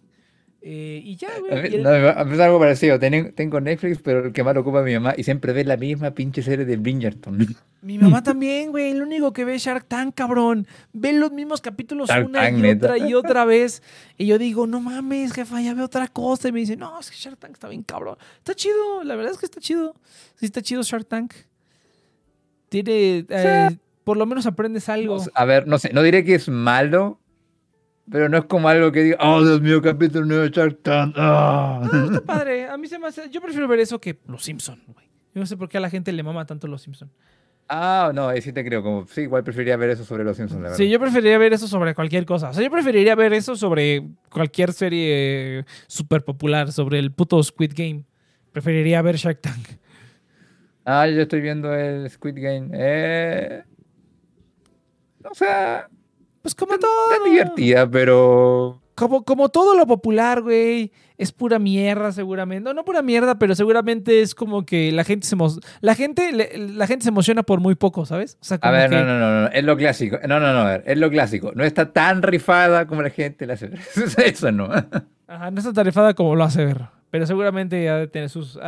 eh, 0.67 1.03
y 1.05 1.17
ya, 1.17 1.29
A 1.29 1.39
güey. 1.41 1.63
mí, 1.71 1.75
el- 1.77 1.83
no, 1.83 1.91
me 1.91 2.01
pasa 2.15 2.47
algo 2.47 2.59
parecido. 2.59 2.99
Tengo, 2.99 3.33
tengo 3.35 3.61
Netflix, 3.61 3.99
pero 4.03 4.25
el 4.25 4.33
que 4.33 4.43
más 4.43 4.55
lo 4.55 4.63
ocupa 4.63 4.79
es 4.81 4.87
mi 4.87 4.95
mamá 4.95 5.13
y 5.15 5.23
siempre 5.23 5.53
ve 5.53 5.63
la 5.65 5.77
misma 5.77 6.13
pinche 6.13 6.43
serie 6.43 6.65
de 6.65 6.77
Bridgerton. 6.79 7.37
Mi 7.83 7.99
mamá 7.99 8.23
también, 8.23 8.71
güey. 8.71 8.93
El 8.93 9.03
único 9.03 9.35
que 9.35 9.45
ve 9.45 9.57
es 9.57 9.63
Shark 9.63 9.85
Tank, 9.87 10.15
cabrón. 10.15 10.67
Ve 10.95 11.13
los 11.13 11.33
mismos 11.33 11.61
capítulos 11.61 12.09
Shark 12.09 12.27
una 12.29 12.41
Tank, 12.41 12.57
y 12.59 12.63
neta. 12.63 12.87
otra 12.95 12.99
y 13.09 13.13
otra 13.13 13.45
vez. 13.45 13.83
Y 14.17 14.25
yo 14.25 14.39
digo, 14.39 14.67
no 14.67 14.81
mames, 14.81 15.35
jefa, 15.35 15.61
ya 15.61 15.75
veo 15.75 15.85
otra 15.85 16.09
cosa. 16.09 16.49
Y 16.49 16.53
me 16.53 16.61
dice, 16.61 16.77
no, 16.79 16.99
es 16.99 17.11
que 17.11 17.17
Shark 17.19 17.37
Tank 17.39 17.53
está 17.53 17.69
bien 17.69 17.83
cabrón. 17.83 18.17
Está 18.39 18.55
chido, 18.55 19.05
la 19.05 19.17
verdad 19.17 19.33
es 19.33 19.39
que 19.39 19.45
está 19.45 19.61
chido. 19.61 19.95
Sí, 20.37 20.47
está 20.47 20.63
chido 20.63 20.83
Shark 20.83 21.05
Tank. 21.07 21.35
Tiene. 22.71 23.27
eh, 23.29 23.69
por 24.05 24.17
lo 24.17 24.27
menos 24.27 24.47
aprendes 24.47 24.89
algo. 24.89 25.23
A 25.35 25.45
ver, 25.45 25.67
no 25.67 25.79
sé, 25.79 25.93
no 25.93 26.03
diré 26.03 26.25
que 26.25 26.35
es 26.35 26.49
malo, 26.49 27.19
pero 28.11 28.29
no 28.29 28.39
es 28.39 28.45
como 28.45 28.69
algo 28.69 28.93
que 28.93 29.03
diga, 29.03 29.19
oh, 29.21 29.45
Dios 29.45 29.61
mío, 29.61 29.81
capítulo 29.81 30.27
nuevo 30.27 30.43
de 30.43 30.51
Shark 30.51 30.83
Tank. 30.83 31.15
ah". 31.17 31.89
No, 31.93 32.05
está 32.07 32.21
padre. 32.27 32.69
A 32.69 32.77
mí 32.77 32.87
se 32.87 32.99
me 32.99 33.09
hace. 33.09 33.31
Yo 33.31 33.41
prefiero 33.41 33.67
ver 33.69 33.81
eso 33.81 34.01
que 34.01 34.19
Los 34.27 34.45
Simpson, 34.45 34.83
güey. 34.87 35.07
Yo 35.35 35.41
no 35.41 35.47
sé 35.47 35.57
por 35.57 35.69
qué 35.69 35.79
a 35.79 35.81
la 35.81 35.91
gente 35.91 36.13
le 36.13 36.23
mama 36.23 36.47
tanto 36.47 36.67
Los 36.69 36.83
Simpson. 36.83 37.11
Ah, 37.69 38.13
no, 38.15 38.29
ahí 38.29 38.43
sí 38.43 38.53
te 38.53 38.65
creo. 38.65 38.83
Como, 38.83 39.07
sí, 39.07 39.23
igual 39.23 39.43
preferiría 39.43 39.77
ver 39.77 39.91
eso 39.91 40.05
sobre 40.05 40.23
los 40.23 40.37
Simpsons, 40.37 40.61
la 40.61 40.69
verdad. 40.69 40.77
Sí, 40.77 40.91
yo 40.91 41.01
preferiría 41.01 41.39
ver 41.39 41.55
eso 41.55 41.67
sobre 41.67 41.95
cualquier 41.95 42.27
cosa. 42.27 42.51
O 42.51 42.53
sea, 42.53 42.63
yo 42.63 42.71
preferiría 42.71 43.15
ver 43.15 43.33
eso 43.33 43.57
sobre 43.57 44.07
cualquier 44.31 44.73
serie 44.75 45.65
súper 45.87 46.25
popular, 46.25 46.73
sobre 46.73 46.99
el 46.99 47.11
puto 47.11 47.43
Squid 47.43 47.73
Game. 47.75 48.05
Preferiría 48.53 49.01
ver 49.01 49.17
Shark 49.17 49.41
Tank. 49.41 49.67
Ah, 50.85 51.09
yo 51.09 51.23
estoy 51.23 51.41
viendo 51.41 51.75
el 51.75 52.09
Squid 52.11 52.35
Game. 52.37 52.69
Eh... 52.75 53.65
O 55.25 55.35
sea, 55.35 55.89
Pues 56.45 56.55
como 56.55 56.75
está 56.75 56.87
todo. 56.87 57.25
divertida, 57.25 57.91
pero... 57.91 58.81
Como, 58.95 59.25
como 59.25 59.49
todo 59.49 59.77
lo 59.77 59.87
popular, 59.89 60.41
güey. 60.43 60.93
Es 61.19 61.33
pura 61.33 61.59
mierda, 61.59 62.13
seguramente. 62.13 62.63
No, 62.69 62.75
no 62.75 62.85
pura 62.85 63.03
mierda, 63.03 63.39
pero 63.41 63.55
seguramente 63.57 64.21
es 64.21 64.35
como 64.37 64.65
que 64.67 64.93
la 64.93 65.03
gente 65.03 65.27
se, 65.27 65.37
la 65.81 65.95
gente, 65.97 66.31
le- 66.33 66.57
la 66.59 66.87
gente 66.87 67.03
se 67.05 67.09
emociona 67.09 67.43
por 67.43 67.59
muy 67.61 67.75
poco, 67.77 68.05
¿sabes? 68.07 68.37
O 68.41 68.45
sea, 68.45 68.59
A 68.61 68.71
ver, 68.71 68.91
que- 68.91 68.97
no, 68.97 69.05
no, 69.05 69.19
no, 69.19 69.41
no, 69.43 69.47
es 69.49 69.65
lo 69.65 69.77
clásico. 69.77 70.19
No, 70.29 70.39
no, 70.39 70.53
no, 70.53 70.61
a 70.61 70.65
ver, 70.73 70.85
es 70.87 70.99
lo 70.99 71.11
clásico. 71.11 71.51
No 71.57 71.65
está 71.65 71.93
tan 71.93 72.23
rifada 72.23 72.87
como 72.87 73.03
la 73.03 73.11
gente 73.11 73.47
la 73.47 73.55
hace 73.55 73.67
ver. 73.69 73.81
Eso 74.27 74.53
no. 74.53 74.69
Ajá, 75.27 75.51
no 75.51 75.59
está 75.59 75.73
tarifada 75.73 76.15
como 76.15 76.37
lo 76.37 76.45
hace 76.45 76.65
ver. 76.65 76.83
Pero 77.11 77.27
seguramente 77.27 77.89
ha 77.89 77.97
de 77.97 78.07
tener 78.09 78.29
sus. 78.29 78.59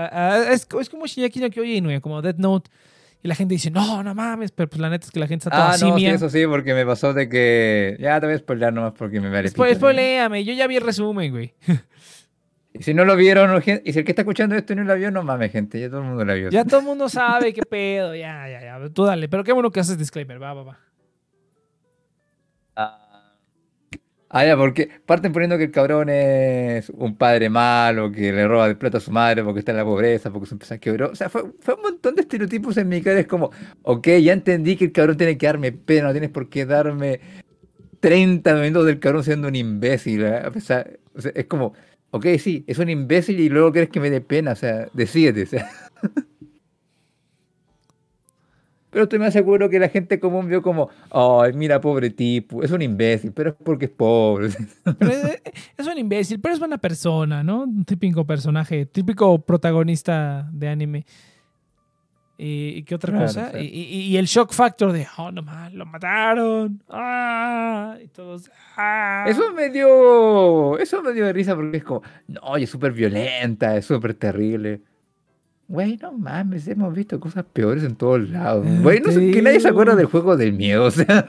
es, 0.51 0.67
es 0.81 0.89
como 0.89 1.07
Shingeki 1.07 1.41
no 1.41 1.51
Kyojin, 1.51 1.85
güey, 1.85 2.01
como 2.01 2.23
Death 2.23 2.39
Note. 2.39 2.71
Y 3.23 3.29
la 3.29 3.35
gente 3.35 3.55
dice, 3.55 3.71
no, 3.71 4.03
no 4.03 4.15
mames. 4.15 4.53
Pero 4.53 4.69
pues 4.69 4.81
la 4.81 4.89
neta 4.91 5.07
es 5.07 5.11
que 5.11 5.19
la 5.19 5.27
gente 5.27 5.49
está 5.49 5.51
toda 5.51 5.73
Ah, 5.73 5.77
no, 5.79 5.99
sí, 5.99 6.07
eso 6.07 6.29
sí, 6.31 6.47
porque 6.47 6.75
me 6.75 6.87
pasó 6.87 7.13
de 7.13 7.29
que... 7.29 7.97
Ya 7.99 8.21
te 8.21 8.27
voy 8.27 8.35
a 8.35 8.39
spoiler 8.39 8.73
nomás 8.73 8.93
porque 8.97 9.21
me 9.21 9.31
vale. 9.31 9.49
Spo- 9.49 9.65
pito. 9.65 9.77
spoiléame, 9.77 10.45
yo 10.45 10.53
ya 10.53 10.67
vi 10.67 10.77
el 10.77 10.83
resumen, 10.83 11.33
güey. 11.33 11.55
Y 12.79 12.83
si 12.83 12.93
no 12.93 13.07
lo 13.07 13.17
vieron, 13.17 13.63
y 13.85 13.93
si 13.93 13.99
el 14.01 14.05
que 14.05 14.13
está 14.13 14.21
escuchando 14.23 14.55
esto 14.55 14.75
no 14.75 14.85
la 14.85 14.95
vio, 14.95 15.11
no 15.11 15.23
mames, 15.23 15.51
gente, 15.51 15.81
ya 15.81 15.89
todo 15.89 16.01
el 16.01 16.07
mundo 16.09 16.25
la 16.27 16.35
vio. 16.35 16.51
Ya 16.51 16.63
todo 16.65 16.81
el 16.81 16.85
mundo 16.87 17.09
sabe 17.09 17.55
qué 17.55 17.63
pedo. 17.63 18.15
Ya, 18.15 18.47
ya, 18.49 18.61
ya. 18.61 18.89
Tú 18.91 19.05
dale. 19.05 19.29
Pero 19.31 19.45
qué 19.45 19.53
bueno 19.53 19.71
que 19.71 19.81
haces 19.81 19.97
disclaimer. 19.97 20.43
Va, 20.43 20.53
va, 20.53 20.63
va. 20.63 20.79
Ah, 24.29 24.45
ya, 24.45 24.57
porque 24.57 24.91
parten 25.07 25.33
poniendo 25.33 25.57
que 25.57 25.65
el 25.65 25.71
cabrón 25.71 26.09
es 26.09 26.91
un 26.91 27.17
padre 27.17 27.49
malo, 27.49 28.11
que 28.11 28.33
le 28.33 28.49
roba 28.49 28.67
de 28.67 28.75
plata 28.75 28.99
a 28.99 29.01
su 29.01 29.13
madre 29.13 29.45
porque 29.45 29.61
está 29.61 29.71
en 29.71 29.79
la 29.79 29.85
pobreza, 29.85 30.33
porque 30.33 30.47
su 30.47 30.55
empresa 30.55 30.79
quebró. 30.79 31.11
O 31.11 31.15
sea, 31.15 31.29
fue, 31.29 31.45
un 31.45 31.83
montón 31.83 32.17
de 32.17 32.23
estereotipos 32.23 32.77
en 32.77 32.89
mi 32.89 33.01
cara. 33.03 33.21
Es 33.21 33.29
como, 33.29 33.51
ok, 33.83 34.09
ya 34.23 34.33
entendí 34.33 34.77
que 34.77 34.87
el 34.87 34.93
cabrón 34.93 35.17
tiene 35.17 35.39
que 35.39 35.47
darme 35.47 35.73
pena, 35.73 36.09
no 36.09 36.13
tienes 36.13 36.31
por 36.31 36.49
qué 36.49 36.67
darme 36.67 37.21
30 38.01 38.55
minutos 38.57 38.87
del 38.87 38.99
cabrón 38.99 39.23
siendo 39.25 39.49
un 39.49 39.55
imbécil. 39.55 40.25
¿eh? 40.25 40.43
O 40.55 40.61
sea, 40.61 40.85
es 41.35 41.47
como, 41.47 41.75
ok, 42.11 42.27
sí, 42.39 42.65
es 42.67 42.79
un 42.79 42.91
imbécil 42.91 43.39
y 43.41 43.49
luego 43.49 43.73
quieres 43.73 43.91
que 43.91 44.01
me 44.01 44.11
dé 44.11 44.21
pena, 44.21 44.53
o 44.53 44.57
sea, 44.57 44.89
decídete. 44.93 45.43
O 45.45 45.47
sea. 45.47 45.71
Pero 48.97 49.05
estoy 49.05 49.19
más 49.19 49.35
seguro 49.35 49.69
que 49.69 49.79
la 49.79 49.91
gente 49.91 50.19
común 50.19 50.49
vio 50.49 50.63
como, 50.63 50.89
ay, 51.11 51.53
mira, 51.53 51.83
pobre 51.83 52.09
tipo, 52.09 52.63
es 52.63 52.71
un 52.71 52.81
imbécil, 52.81 53.31
pero 53.31 53.51
es 53.51 53.57
porque 53.63 53.85
es 53.85 53.91
pobre. 53.91 54.49
Pero 54.99 55.11
es, 55.13 55.43
es 55.77 55.87
un 55.87 55.99
imbécil, 55.99 56.41
pero 56.41 56.55
es 56.55 56.59
buena 56.59 56.79
persona, 56.79 57.43
¿no? 57.45 57.65
Un 57.65 57.85
típico 57.85 58.25
personaje, 58.27 58.87
típico 58.87 59.39
protagonista 59.43 60.49
de 60.51 60.69
anime. 60.69 61.05
¿Y, 62.39 62.85
qué 62.85 62.95
otra 62.95 63.11
Claro, 63.13 63.27
cosa? 63.27 63.51
Y, 63.61 63.65
y- 63.67 64.01
y 64.09 64.17
el 64.17 64.25
shock 64.25 64.53
factor 64.55 64.93
de, 64.93 65.07
oh, 65.19 65.31
no 65.31 65.43
más, 65.43 65.75
lo 65.75 65.85
mataron. 65.85 66.83
Ah, 66.89 67.99
y 68.03 68.09
todos, 68.09 68.51
ah. 68.79 69.27
Eso 69.29 69.53
me 69.53 69.69
dio, 69.69 70.79
eso 70.79 71.03
me 71.03 71.13
dio 71.13 71.27
de 71.27 71.35
risa 71.35 71.55
porque 71.55 71.77
es 71.77 71.85
como, 71.85 72.01
no, 72.29 72.57
es 72.57 72.71
súper 72.71 72.93
violenta, 72.93 73.77
es 73.77 73.85
súper 73.85 74.15
terrible. 74.15 74.81
Güey, 75.69 75.97
no 75.97 76.13
mames, 76.13 76.69
hemos 76.69 76.95
visto 76.95 77.19
cosas 77.19 77.45
peores 77.53 77.83
en 77.83 77.97
todos 77.97 78.29
lados. 78.29 78.67
Güey, 78.83 79.01
no 79.01 79.11
sé, 79.11 79.31
que 79.33 79.43
nadie 79.43 79.61
se 79.61 79.69
acuerda 79.69 79.97
del 79.97 80.07
juego 80.07 80.37
del 80.37 80.53
miedo, 80.53 80.85
o 80.85 80.91
sea. 80.91 81.27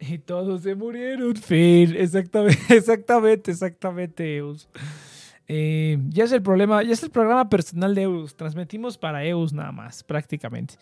Y 0.00 0.18
todos 0.18 0.62
se 0.62 0.74
murieron. 0.74 1.34
Fin, 1.36 1.94
exactamente, 1.96 2.58
exactamente, 2.76 3.50
exactamente, 3.50 4.36
Eus. 4.36 4.68
Eh, 5.48 5.98
ya 6.08 6.24
es 6.24 6.32
el 6.32 6.42
problema, 6.42 6.82
ya 6.82 6.92
es 6.92 7.02
el 7.02 7.10
programa 7.10 7.48
personal 7.48 7.94
de 7.94 8.02
Eus. 8.02 8.36
Transmitimos 8.36 8.98
para 8.98 9.24
Eus 9.24 9.52
nada 9.52 9.72
más, 9.72 10.02
prácticamente. 10.02 10.74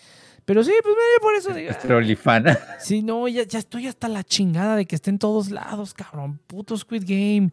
Pero 0.44 0.62
sí, 0.62 0.72
pues 0.82 0.94
medio 0.94 1.20
por 1.22 1.34
eso 1.34 1.54
digo, 1.54 1.70
Nuestro 1.70 1.96
olifana. 1.96 2.58
Sí, 2.78 3.02
no, 3.02 3.26
ya, 3.28 3.44
ya 3.44 3.58
estoy 3.58 3.86
hasta 3.86 4.08
la 4.08 4.24
chingada 4.24 4.76
de 4.76 4.86
que 4.86 4.94
esté 4.94 5.10
en 5.10 5.18
todos 5.18 5.50
lados, 5.50 5.94
cabrón. 5.94 6.38
Puto 6.46 6.76
Squid 6.76 7.04
Game. 7.06 7.50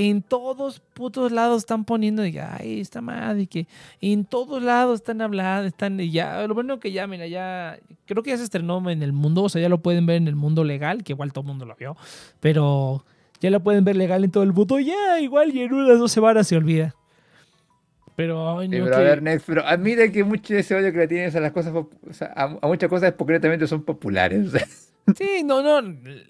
En 0.00 0.22
todos 0.22 0.78
putos 0.94 1.32
lados 1.32 1.58
están 1.62 1.84
poniendo, 1.84 2.22
que, 2.22 2.40
ay, 2.40 2.80
esta 2.80 3.00
madre, 3.00 3.42
y 3.42 3.46
que 3.48 3.66
en 4.00 4.24
todos 4.24 4.62
lados 4.62 5.00
están 5.00 5.20
hablando, 5.20 5.66
están, 5.66 5.98
y 5.98 6.12
ya, 6.12 6.46
lo 6.46 6.54
bueno 6.54 6.78
que 6.78 6.92
ya, 6.92 7.08
mira, 7.08 7.26
ya, 7.26 7.76
creo 8.06 8.22
que 8.22 8.30
ya 8.30 8.36
se 8.36 8.44
estrenó 8.44 8.88
en 8.90 9.02
el 9.02 9.12
mundo, 9.12 9.42
o 9.42 9.48
sea, 9.48 9.60
ya 9.60 9.68
lo 9.68 9.78
pueden 9.78 10.06
ver 10.06 10.18
en 10.18 10.28
el 10.28 10.36
mundo 10.36 10.62
legal, 10.62 11.02
que 11.02 11.14
igual 11.14 11.32
todo 11.32 11.42
el 11.42 11.48
mundo 11.48 11.64
lo 11.64 11.74
vio, 11.74 11.96
pero 12.38 13.04
ya 13.40 13.50
lo 13.50 13.58
pueden 13.60 13.84
ver 13.84 13.96
legal 13.96 14.22
en 14.22 14.30
todo 14.30 14.44
el 14.44 14.52
mundo, 14.52 14.78
ya, 14.78 15.18
igual, 15.20 15.52
y 15.52 15.62
en 15.62 15.72
unas 15.72 15.98
dos 15.98 16.12
semanas 16.12 16.46
se 16.46 16.56
olvida. 16.56 16.94
Pero, 18.14 18.58
ay, 18.58 18.68
Sí, 18.68 18.78
no, 18.78 18.84
pero 18.84 18.96
a 18.96 18.98
que- 18.98 19.04
ver, 19.04 19.22
Nex, 19.22 19.42
pero 19.46 19.62
que 20.12 20.24
mucho 20.24 20.54
de 20.54 20.60
ese 20.60 20.76
odio 20.76 20.92
que 20.92 20.98
le 20.98 21.08
tienes 21.08 21.34
a 21.34 21.40
las 21.40 21.50
cosas, 21.50 21.72
o 21.74 21.88
sea, 22.12 22.32
a, 22.36 22.56
a 22.62 22.66
muchas 22.68 22.88
cosas 22.88 23.14
concretamente 23.14 23.66
son 23.66 23.82
populares. 23.82 24.52
Sí, 25.16 25.42
no, 25.44 25.62
no. 25.62 25.78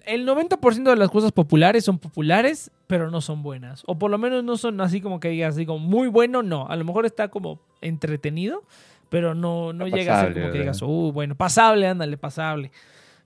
El 0.05 0.25
90% 0.27 0.89
de 0.91 0.95
las 0.95 1.09
cosas 1.09 1.31
populares 1.31 1.83
son 1.85 1.99
populares, 1.99 2.71
pero 2.87 3.09
no 3.11 3.21
son 3.21 3.43
buenas. 3.43 3.83
O 3.85 3.97
por 3.99 4.09
lo 4.11 4.17
menos 4.17 4.43
no 4.43 4.57
son 4.57 4.79
así 4.81 5.01
como 5.01 5.19
que 5.19 5.29
digas, 5.29 5.57
como 5.65 5.79
muy 5.79 6.07
bueno, 6.07 6.43
no. 6.43 6.67
A 6.67 6.75
lo 6.75 6.85
mejor 6.85 7.05
está 7.05 7.27
como 7.29 7.59
entretenido, 7.81 8.63
pero 9.09 9.35
no, 9.35 9.73
no 9.73 9.87
llega 9.87 10.19
a 10.19 10.25
ser 10.25 10.33
como 10.33 10.51
que 10.51 10.59
digas, 10.59 10.81
uh, 10.81 11.11
bueno, 11.11 11.35
pasable, 11.35 11.87
ándale, 11.87 12.17
pasable. 12.17 12.71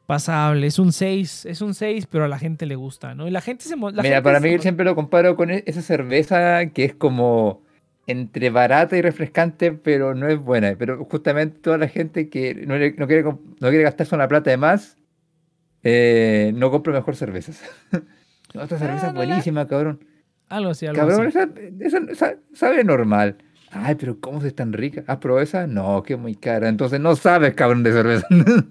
Pasable. 0.05 0.67
Es 0.67 0.79
un 0.79 0.91
6, 0.91 1.45
es 1.45 1.61
un 1.61 1.73
6, 1.73 2.07
pero 2.07 2.25
a 2.25 2.27
la 2.27 2.37
gente 2.37 2.65
le 2.65 2.75
gusta, 2.75 3.15
¿no? 3.15 3.27
Y 3.27 3.31
la 3.31 3.39
gente 3.41 3.63
se... 3.63 3.77
la 3.77 3.89
Mira, 3.91 4.01
gente 4.03 4.21
para 4.21 4.39
se 4.41 4.47
mí 4.49 4.59
siempre 4.59 4.83
lo 4.85 4.95
comparo 4.95 5.35
con 5.37 5.49
e- 5.49 5.63
esa 5.65 5.81
cerveza 5.81 6.65
que 6.73 6.83
es 6.85 6.93
como 6.93 7.61
entre 8.05 8.49
barata 8.49 8.97
y 8.97 9.01
refrescante, 9.01 9.71
pero 9.71 10.13
no 10.13 10.27
es 10.27 10.37
buena. 10.39 10.75
Pero 10.77 11.05
justamente 11.05 11.59
toda 11.59 11.77
la 11.77 11.87
gente 11.87 12.27
que 12.29 12.53
no, 12.67 12.75
le- 12.77 12.91
no 12.97 13.07
quiere, 13.07 13.23
no 13.23 13.37
quiere 13.59 13.83
gastarse 13.83 14.13
una 14.13 14.27
plata 14.27 14.49
de 14.51 14.57
más, 14.57 14.97
eh, 15.83 16.51
no 16.55 16.71
compra 16.71 16.93
mejor 16.93 17.15
cervezas. 17.15 17.61
Esta 18.53 18.77
cerveza 18.77 19.07
es 19.07 19.13
la- 19.13 19.25
buenísima, 19.25 19.67
cabrón. 19.67 20.05
Algo 20.49 20.69
así, 20.71 20.85
algo 20.85 20.99
Cabrón, 20.99 21.27
así. 21.27 21.37
esa, 21.39 21.49
esa- 21.99 22.11
esa- 22.11 22.37
sabe 22.53 22.83
normal. 22.83 23.37
Ay, 23.71 23.95
pero 23.95 24.19
¿cómo 24.19 24.43
es 24.43 24.53
tan 24.53 24.71
rica? 24.71 25.03
Ah, 25.07 25.19
pero 25.19 25.39
esa 25.41 25.65
no, 25.65 26.03
que 26.03 26.15
muy 26.15 26.35
cara. 26.35 26.69
Entonces 26.69 26.99
no 26.99 27.15
sabes, 27.15 27.55
cabrón, 27.55 27.83
de 27.83 27.91
cerveza. 27.91 28.27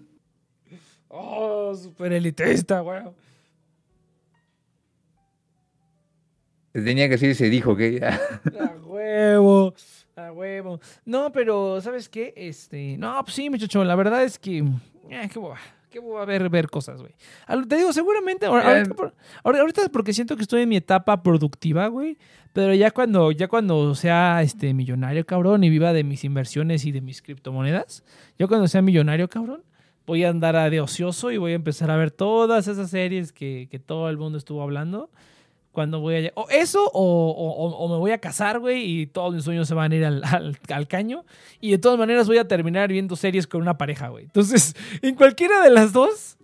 Oh, 1.15 1.75
súper 1.75 2.13
elitista. 2.15 2.83
Se 6.73 6.81
tenía 6.81 7.05
que 7.07 7.13
decir 7.13 7.31
y 7.31 7.35
se 7.35 7.51
dijo 7.51 7.77
que 7.77 8.03
A 8.59 8.77
huevo, 8.83 9.75
a 10.17 10.33
huevo. 10.33 10.81
No, 11.05 11.31
pero, 11.33 11.81
¿sabes 11.83 12.09
qué? 12.09 12.33
Este, 12.37 12.97
no, 12.97 13.23
pues 13.25 13.35
sí, 13.35 13.51
muchacho, 13.51 13.85
la 13.85 13.95
verdad 13.95 14.25
es 14.25 14.39
que, 14.39 14.59
eh, 15.11 15.29
qué 15.31 15.39
boba, 15.39 15.59
qué 15.93 16.01
boba 16.01 16.25
ver, 16.25 16.49
ver 16.49 16.69
cosas, 16.71 17.01
güey. 17.03 17.15
Te 17.69 17.77
digo, 17.77 17.93
seguramente, 17.93 18.47
Eh. 18.47 18.49
ahorita, 18.49 18.95
por- 18.95 19.15
ahorita 19.45 19.83
es 19.83 19.89
porque 19.91 20.13
siento 20.13 20.35
que 20.37 20.43
estoy 20.43 20.63
en 20.63 20.69
mi 20.71 20.77
etapa 20.77 21.23
productiva, 21.23 21.87
güey, 21.89 22.17
pero 22.53 22.75
ya 22.75 22.91
cuando, 22.91 23.31
ya 23.31 23.47
cuando 23.49 23.95
sea, 23.95 24.43
este, 24.43 24.75
millonario, 24.75 25.25
cabrón, 25.27 25.63
y 25.65 25.71
viva 25.71 25.93
de 25.93 26.03
mis 26.05 26.25
inversiones 26.25 26.85
y 26.87 26.93
de 26.93 27.01
mis 27.01 27.23
criptomonedas, 27.23 28.03
yo 28.39 28.49
cuando 28.49 28.67
sea 28.69 28.83
millonario, 28.83 29.29
cabrón, 29.29 29.63
voy 30.07 30.25
a 30.25 30.31
andar 30.31 30.57
a 30.57 30.69
de 30.69 30.81
ocioso 30.81 31.31
y 31.31 31.37
voy 31.37 31.53
a 31.53 31.57
empezar 31.57 31.91
a 31.91 31.97
ver 31.97 32.11
todas 32.11 32.67
esas 32.69 32.91
series 32.91 33.33
que, 33.33 33.69
que 33.71 33.79
todo 33.79 34.09
el 34.09 34.17
mundo 34.19 34.37
estuvo 34.39 34.63
hablando 34.63 35.11
cuando 35.73 36.01
voy 36.01 36.15
allá. 36.17 36.33
O 36.35 36.47
eso, 36.51 36.85
o- 36.93 37.31
o- 37.31 37.77
o 37.77 37.89
me 37.89 37.97
voy 37.97 38.11
a 38.13 38.19
casar, 38.19 38.59
güey, 38.61 39.01
y 39.01 39.07
todos 39.07 39.35
mis 39.35 39.43
sueños 39.45 39.67
se 39.67 39.75
van 39.75 39.91
a 39.93 39.97
ir 39.97 40.05
al, 40.05 40.23
al- 40.25 40.59
al 40.69 40.87
caño. 40.87 41.25
Y 41.61 41.71
de 41.73 41.79
todas 41.79 41.99
maneras 41.99 42.27
voy 42.29 42.39
a 42.39 42.47
terminar 42.47 42.91
viendo 42.93 43.17
series 43.17 43.47
con 43.47 43.63
una 43.63 43.79
pareja, 43.79 44.09
güey. 44.09 44.25
Entonces, 44.25 44.75
en 45.03 45.15
cualquiera 45.15 45.63
de 45.63 45.71
las 45.71 45.93
dos, 45.93 46.37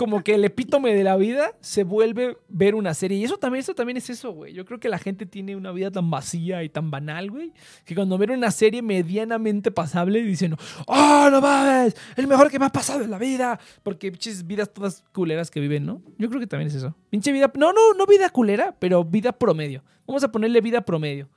como 0.00 0.24
que 0.24 0.34
el 0.34 0.46
epítome 0.46 0.94
de 0.94 1.04
la 1.04 1.14
vida 1.18 1.52
se 1.60 1.84
vuelve 1.84 2.38
ver 2.48 2.74
una 2.74 2.94
serie. 2.94 3.18
Y 3.18 3.24
eso 3.24 3.36
también, 3.36 3.60
eso 3.60 3.74
también 3.74 3.98
es 3.98 4.08
eso, 4.08 4.32
güey. 4.32 4.54
Yo 4.54 4.64
creo 4.64 4.80
que 4.80 4.88
la 4.88 4.96
gente 4.96 5.26
tiene 5.26 5.56
una 5.56 5.72
vida 5.72 5.90
tan 5.90 6.10
vacía 6.10 6.64
y 6.64 6.70
tan 6.70 6.90
banal, 6.90 7.30
güey, 7.30 7.52
que 7.84 7.94
cuando 7.94 8.16
ven 8.16 8.30
una 8.30 8.50
serie 8.50 8.80
medianamente 8.80 9.70
pasable 9.70 10.22
dicen, 10.22 10.56
¡Oh, 10.86 11.28
no 11.30 11.42
mames! 11.42 11.94
El 12.16 12.28
mejor 12.28 12.50
que 12.50 12.58
me 12.58 12.64
ha 12.64 12.70
pasado 12.70 13.04
en 13.04 13.10
la 13.10 13.18
vida. 13.18 13.60
Porque 13.82 14.10
pinches 14.10 14.46
vidas 14.46 14.72
todas 14.72 15.04
culeras 15.12 15.50
que 15.50 15.60
viven, 15.60 15.84
¿no? 15.84 16.00
Yo 16.16 16.30
creo 16.30 16.40
que 16.40 16.46
también 16.46 16.68
es 16.68 16.76
eso. 16.76 16.96
Pinche 17.10 17.30
vida. 17.30 17.52
No, 17.58 17.74
no, 17.74 17.92
no 17.92 18.06
vida 18.06 18.30
culera, 18.30 18.74
pero 18.78 19.04
vida 19.04 19.32
promedio. 19.32 19.84
Vamos 20.06 20.24
a 20.24 20.32
ponerle 20.32 20.62
vida 20.62 20.80
promedio. 20.80 21.28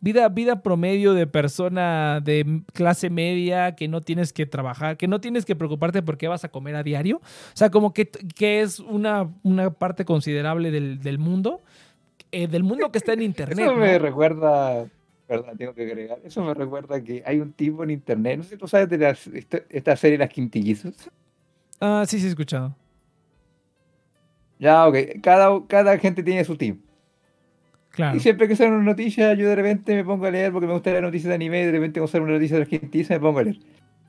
Vida, 0.00 0.28
vida 0.28 0.62
promedio 0.62 1.14
de 1.14 1.26
persona 1.26 2.20
de 2.20 2.62
clase 2.74 3.08
media 3.08 3.74
que 3.74 3.88
no 3.88 4.02
tienes 4.02 4.32
que 4.32 4.44
trabajar, 4.44 4.96
que 4.96 5.08
no 5.08 5.20
tienes 5.20 5.44
que 5.44 5.56
preocuparte 5.56 6.02
por 6.02 6.18
qué 6.18 6.28
vas 6.28 6.44
a 6.44 6.50
comer 6.50 6.76
a 6.76 6.82
diario. 6.82 7.16
O 7.16 7.56
sea, 7.56 7.70
como 7.70 7.94
que, 7.94 8.08
que 8.10 8.60
es 8.60 8.78
una, 8.78 9.30
una 9.42 9.70
parte 9.70 10.04
considerable 10.04 10.70
del, 10.70 11.00
del 11.00 11.18
mundo, 11.18 11.62
eh, 12.30 12.46
del 12.46 12.62
mundo 12.62 12.92
que 12.92 12.98
está 12.98 13.14
en 13.14 13.22
internet. 13.22 13.58
Eso 13.58 13.74
me 13.74 13.94
¿no? 13.94 13.98
recuerda, 13.98 14.86
perdón, 15.26 15.56
tengo 15.56 15.74
que 15.74 15.82
agregar, 15.82 16.18
eso 16.24 16.44
me 16.44 16.52
recuerda 16.52 17.02
que 17.02 17.22
hay 17.24 17.40
un 17.40 17.52
tipo 17.52 17.82
en 17.82 17.90
internet, 17.90 18.38
no 18.38 18.42
sé 18.44 18.50
si 18.50 18.56
tú 18.56 18.68
sabes 18.68 18.90
de 18.90 18.98
las, 18.98 19.26
esta, 19.28 19.60
esta 19.70 19.96
serie 19.96 20.18
Las 20.18 20.30
Quintillizos. 20.30 21.10
Ah, 21.80 22.04
sí, 22.06 22.18
sí, 22.18 22.26
he 22.26 22.28
escuchado. 22.28 22.74
Ya, 24.58 24.86
ok, 24.86 24.96
cada, 25.22 25.66
cada 25.66 25.98
gente 25.98 26.22
tiene 26.22 26.44
su 26.44 26.56
team. 26.56 26.80
Claro. 27.96 28.16
Y 28.16 28.20
siempre 28.20 28.46
que 28.46 28.54
sale 28.54 28.70
una 28.70 28.84
noticia, 28.84 29.32
yo 29.34 29.48
de 29.48 29.56
repente 29.56 29.94
me 29.94 30.04
pongo 30.04 30.26
a 30.26 30.30
leer 30.30 30.52
porque 30.52 30.66
me 30.66 30.74
gusta 30.74 30.90
leer 30.90 31.02
noticias 31.02 31.30
de 31.30 31.34
anime, 31.34 31.64
de 31.64 31.72
repente 31.72 31.98
cuando 31.98 32.12
sale 32.12 32.24
una 32.24 32.34
noticia 32.34 32.58
de 32.58 32.66
Quintillizas 32.66 33.16
me 33.16 33.20
pongo 33.20 33.38
a 33.38 33.44
leer. 33.44 33.58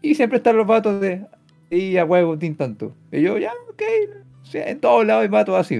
Y 0.01 0.13
siempre 0.13 0.37
están 0.37 0.57
los 0.57 0.67
vatos 0.67 0.99
de, 1.01 1.25
y 1.69 1.97
a 1.97 2.05
huevo, 2.05 2.37
tin 2.37 2.55
tanto. 2.55 2.93
Y 3.11 3.21
yo, 3.21 3.37
ya, 3.37 3.51
ok, 3.69 3.81
en 4.53 4.79
todos 4.79 5.05
lados 5.05 5.23
hay 5.23 5.29
vatos 5.29 5.55
así. 5.55 5.79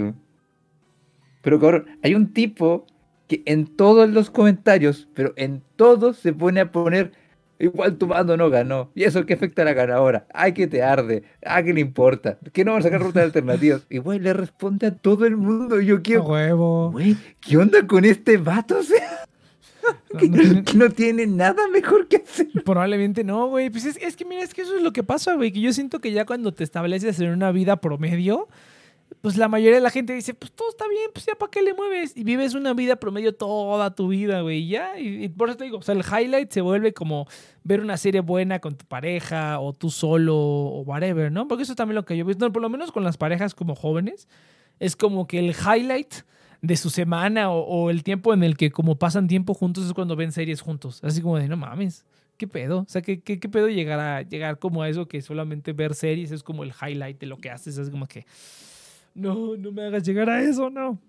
Pero 1.42 1.60
cabrón, 1.60 1.86
hay 2.02 2.16
un 2.16 2.34
tipo 2.34 2.86
que 3.28 3.44
en 3.46 3.68
todos 3.68 4.10
los 4.10 4.30
comentarios, 4.30 5.08
pero 5.14 5.34
en 5.36 5.62
todos 5.76 6.18
se 6.18 6.34
pone 6.34 6.62
a 6.62 6.72
poner, 6.72 7.12
igual 7.60 7.98
tu 7.98 8.08
bando 8.08 8.36
no 8.38 8.50
ganó. 8.50 8.92
¿Y 8.96 9.04
eso 9.04 9.26
qué 9.26 9.34
afecta 9.36 9.62
a 9.62 9.66
la 9.66 9.74
ganadora? 9.74 10.26
Ay, 10.34 10.54
que 10.54 10.68
te 10.68 10.82
arde. 10.84 11.24
Ay, 11.46 11.66
que 11.66 11.74
le 11.74 11.82
importa. 11.82 12.38
Que 12.54 12.64
no 12.66 12.72
van 12.74 12.82
a 12.82 12.84
sacar 12.84 13.02
rutas 13.02 13.24
alternativas. 13.24 13.82
Y 13.90 13.98
güey, 14.00 14.20
le 14.20 14.34
responde 14.34 14.88
a 14.88 14.92
todo 14.96 15.26
el 15.26 15.38
mundo. 15.38 15.80
Yo 15.82 16.02
quiero, 16.02 16.24
huevo. 16.24 16.92
güey, 16.92 17.16
¿qué 17.42 17.58
onda 17.58 17.86
con 17.88 18.06
este 18.06 18.38
vato? 18.38 18.78
O 18.80 18.84
sea, 18.84 19.26
No, 20.14 20.20
que, 20.20 20.28
no 20.30 20.38
tiene- 20.42 20.64
que 20.64 20.78
no 20.78 20.90
tiene 20.90 21.28
nada 21.28 21.68
mejor 21.72 22.08
que 22.08 22.18
hacer. 22.18 22.48
Probablemente 22.66 23.24
no, 23.24 23.48
güey. 23.48 23.70
Pues 23.70 23.86
es, 23.86 23.98
es 24.02 24.16
que 24.16 24.26
mira, 24.26 24.44
es 24.44 24.54
que 24.54 24.62
eso 24.64 24.76
es 24.76 24.82
lo 24.84 24.92
que 24.94 25.04
pasa, 25.04 25.36
güey. 25.36 25.52
Que 25.52 25.62
yo 25.62 25.72
siento 25.74 26.00
que 26.00 26.12
ya 26.12 26.26
cuando 26.26 26.54
te 26.54 26.64
estableces 26.64 27.20
en 27.20 27.30
una 27.30 27.52
vida 27.52 27.78
promedio, 27.78 28.48
pues 29.22 29.38
la 29.38 29.48
mayoría 29.48 29.76
de 29.76 29.82
la 29.82 29.90
gente 29.90 30.14
dice, 30.14 30.34
pues 30.34 30.52
todo 30.52 30.70
está 30.70 30.88
bien, 30.88 31.10
pues 31.14 31.26
ya 31.26 31.36
para 31.36 31.50
qué 31.50 31.62
le 31.62 31.74
mueves. 31.74 32.16
Y 32.16 32.24
vives 32.24 32.54
una 32.54 32.74
vida 32.74 32.98
promedio 32.98 33.36
toda 33.36 33.94
tu 33.96 34.08
vida, 34.08 34.42
güey. 34.42 34.68
Ya, 34.68 35.00
y, 35.00 35.28
por 35.30 35.50
eso 35.50 35.58
te 35.58 35.66
digo, 35.66 35.78
o 35.78 35.82
sea, 35.82 35.96
el 35.96 36.04
highlight 36.04 36.52
se 36.52 36.62
vuelve 36.62 36.94
como 36.94 37.28
ver 37.64 37.82
una 37.82 37.98
serie 37.98 38.22
buena 38.22 38.60
con 38.60 38.76
tu 38.76 38.86
pareja 38.86 39.60
o 39.60 39.74
tú 39.74 39.90
solo 39.90 40.36
o 40.38 40.82
whatever, 40.82 41.32
¿no? 41.32 41.48
Porque 41.48 41.64
eso 41.64 41.74
es 41.74 41.78
también 41.78 41.96
lo 41.96 42.06
que 42.06 42.16
yo 42.16 42.24
he 42.24 42.28
visto, 42.28 42.52
por 42.52 42.62
lo 42.62 42.70
menos 42.70 42.92
con 42.92 43.04
las 43.04 43.18
parejas 43.18 43.56
como 43.56 43.76
jóvenes, 43.76 44.28
es 44.80 44.96
como 44.96 45.28
que 45.28 45.40
el 45.40 45.56
highlight 45.56 46.14
de 46.62 46.78
su 46.78 46.90
semana 46.90 47.52
o, 47.52 47.62
o 47.62 47.90
el 47.90 48.04
tiempo 48.04 48.34
en 48.34 48.44
el 48.44 48.58
que 48.58 48.72
como 48.72 48.98
pasan 48.98 49.28
tiempo 49.28 49.54
juntos 49.54 49.86
es 49.86 49.94
cuando 49.94 50.16
ven 50.16 50.32
series 50.32 50.62
juntos. 50.62 51.04
Así 51.04 51.22
como 51.22 51.38
de, 51.38 51.48
no 51.48 51.58
mames, 51.58 52.06
¿qué 52.38 52.48
pedo? 52.48 52.80
O 52.80 52.86
sea, 52.88 53.02
¿qué, 53.02 53.20
qué, 53.20 53.40
qué 53.40 53.50
pedo 53.50 53.68
llegar 53.68 54.00
a 54.00 54.22
llegar 54.22 54.60
como 54.60 54.84
a 54.84 54.90
eso 54.90 55.08
que 55.08 55.22
solamente 55.22 55.74
ver 55.74 55.96
series 55.96 56.32
es 56.32 56.44
como 56.44 56.64
el 56.64 56.72
highlight 56.80 57.20
de 57.20 57.26
lo 57.26 57.38
que 57.38 57.50
haces? 57.50 57.78
Es 57.78 57.90
como 57.90 58.08
que, 58.08 58.26
no, 59.18 59.58
no 59.58 59.72
me 59.72 59.84
hagas 59.86 60.04
llegar 60.04 60.30
a 60.30 60.42
eso, 60.42 60.70
no. 60.70 61.00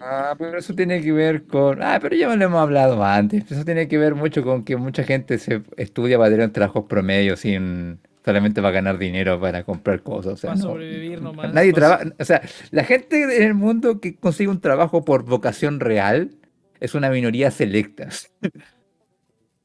Ah, 0.00 0.34
pero 0.38 0.58
eso 0.58 0.74
tiene 0.74 1.02
que 1.02 1.10
ver 1.12 1.44
con. 1.46 1.82
Ah, 1.82 1.98
pero 2.00 2.14
ya 2.14 2.34
lo 2.34 2.44
hemos 2.44 2.60
hablado 2.60 3.02
antes. 3.02 3.50
Eso 3.50 3.64
tiene 3.64 3.88
que 3.88 3.98
ver 3.98 4.14
mucho 4.14 4.44
con 4.44 4.62
que 4.64 4.76
mucha 4.76 5.02
gente 5.02 5.38
se 5.38 5.62
estudia 5.76 6.18
para 6.18 6.30
tener 6.30 6.50
trabajos 6.52 6.84
promedio 6.88 7.36
sin. 7.36 7.98
Solamente 8.24 8.60
va 8.60 8.68
a 8.68 8.72
ganar 8.72 8.98
dinero 8.98 9.40
para 9.40 9.64
comprar 9.64 10.02
cosas. 10.02 10.34
O 10.34 10.36
sea, 10.36 10.50
Para 10.50 10.60
no. 10.62 10.68
sobrevivir 10.70 11.22
nomás. 11.22 11.52
Nadie 11.54 11.72
Pas- 11.72 11.74
trabaja. 11.76 12.04
O 12.20 12.24
sea, 12.24 12.42
la 12.70 12.84
gente 12.84 13.22
en 13.38 13.42
el 13.42 13.54
mundo 13.54 14.00
que 14.00 14.16
consigue 14.16 14.50
un 14.50 14.60
trabajo 14.60 15.04
por 15.04 15.24
vocación 15.24 15.80
real 15.80 16.30
es 16.78 16.94
una 16.94 17.10
minoría 17.10 17.50
selecta. 17.50 18.08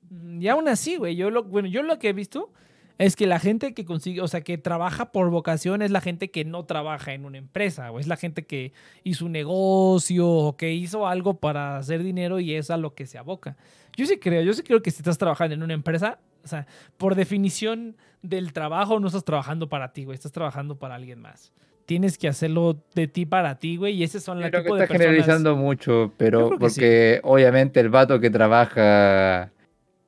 Mm, 0.10 0.42
Y 0.42 0.48
aún 0.48 0.68
así, 0.68 0.98
güey, 0.98 1.16
yo 1.16 1.30
lo, 1.30 1.44
bueno, 1.44 1.68
yo 1.68 1.84
lo 1.84 2.00
que 2.00 2.10
he 2.10 2.14
visto 2.14 2.52
es 2.98 3.16
que 3.16 3.26
la 3.26 3.40
gente 3.40 3.74
que 3.74 3.86
consigue, 3.86 4.22
o 4.22 4.28
sea, 4.28 4.42
que 4.42 4.58
trabaja 4.58 5.12
por 5.12 5.30
vocación 5.30 5.82
es 5.82 5.92
la 5.92 6.02
gente 6.02 6.30
que 6.32 6.46
no 6.46 6.66
trabaja 6.66 7.14
en 7.14 7.26
una 7.26 7.38
empresa, 7.38 7.92
o 7.92 8.00
es 8.00 8.08
la 8.08 8.18
gente 8.18 8.44
que 8.44 8.72
hizo 9.04 9.26
un 9.26 9.32
negocio 9.32 10.28
o 10.30 10.58
que 10.58 10.74
hizo 10.74 11.08
algo 11.08 11.36
para 11.40 11.78
hacer 11.78 12.04
dinero 12.04 12.40
y 12.40 12.54
es 12.54 12.70
a 12.70 12.78
lo 12.78 12.94
que 12.94 13.06
se 13.08 13.18
aboca. 13.18 13.58
Yo 13.96 14.06
sí 14.06 14.18
creo, 14.18 14.42
yo 14.42 14.54
sí 14.54 14.64
creo 14.64 14.82
que 14.82 14.92
si 14.92 14.98
estás 14.98 15.18
trabajando 15.18 15.56
en 15.56 15.64
una 15.64 15.74
empresa, 15.74 16.20
o 16.44 16.48
sea, 16.48 16.68
por 16.98 17.16
definición 17.16 17.96
del 18.22 18.54
trabajo 18.54 19.00
no 19.00 19.08
estás 19.08 19.24
trabajando 19.24 19.70
para 19.70 19.94
ti, 19.94 20.06
güey, 20.06 20.16
estás 20.16 20.32
trabajando 20.32 20.76
para 20.78 20.96
alguien 20.96 21.20
más. 21.20 21.52
Tienes 21.86 22.18
que 22.18 22.30
hacerlo 22.30 22.82
de 22.96 23.08
ti 23.08 23.26
para 23.26 23.60
ti, 23.60 23.76
güey, 23.76 23.96
y 23.96 24.04
ese 24.04 24.20
son 24.22 24.40
la 24.40 24.50
Creo 24.50 24.62
que 24.62 24.66
tipo 24.68 24.76
de 24.78 24.84
está 24.84 24.94
personas. 24.94 25.16
generalizando 25.16 25.56
mucho, 25.58 26.14
pero 26.18 26.50
sí. 26.52 26.56
porque 26.60 27.20
obviamente 27.24 27.80
el 27.82 27.90
vato 27.90 28.20
que 28.20 28.30
trabaja 28.30 29.52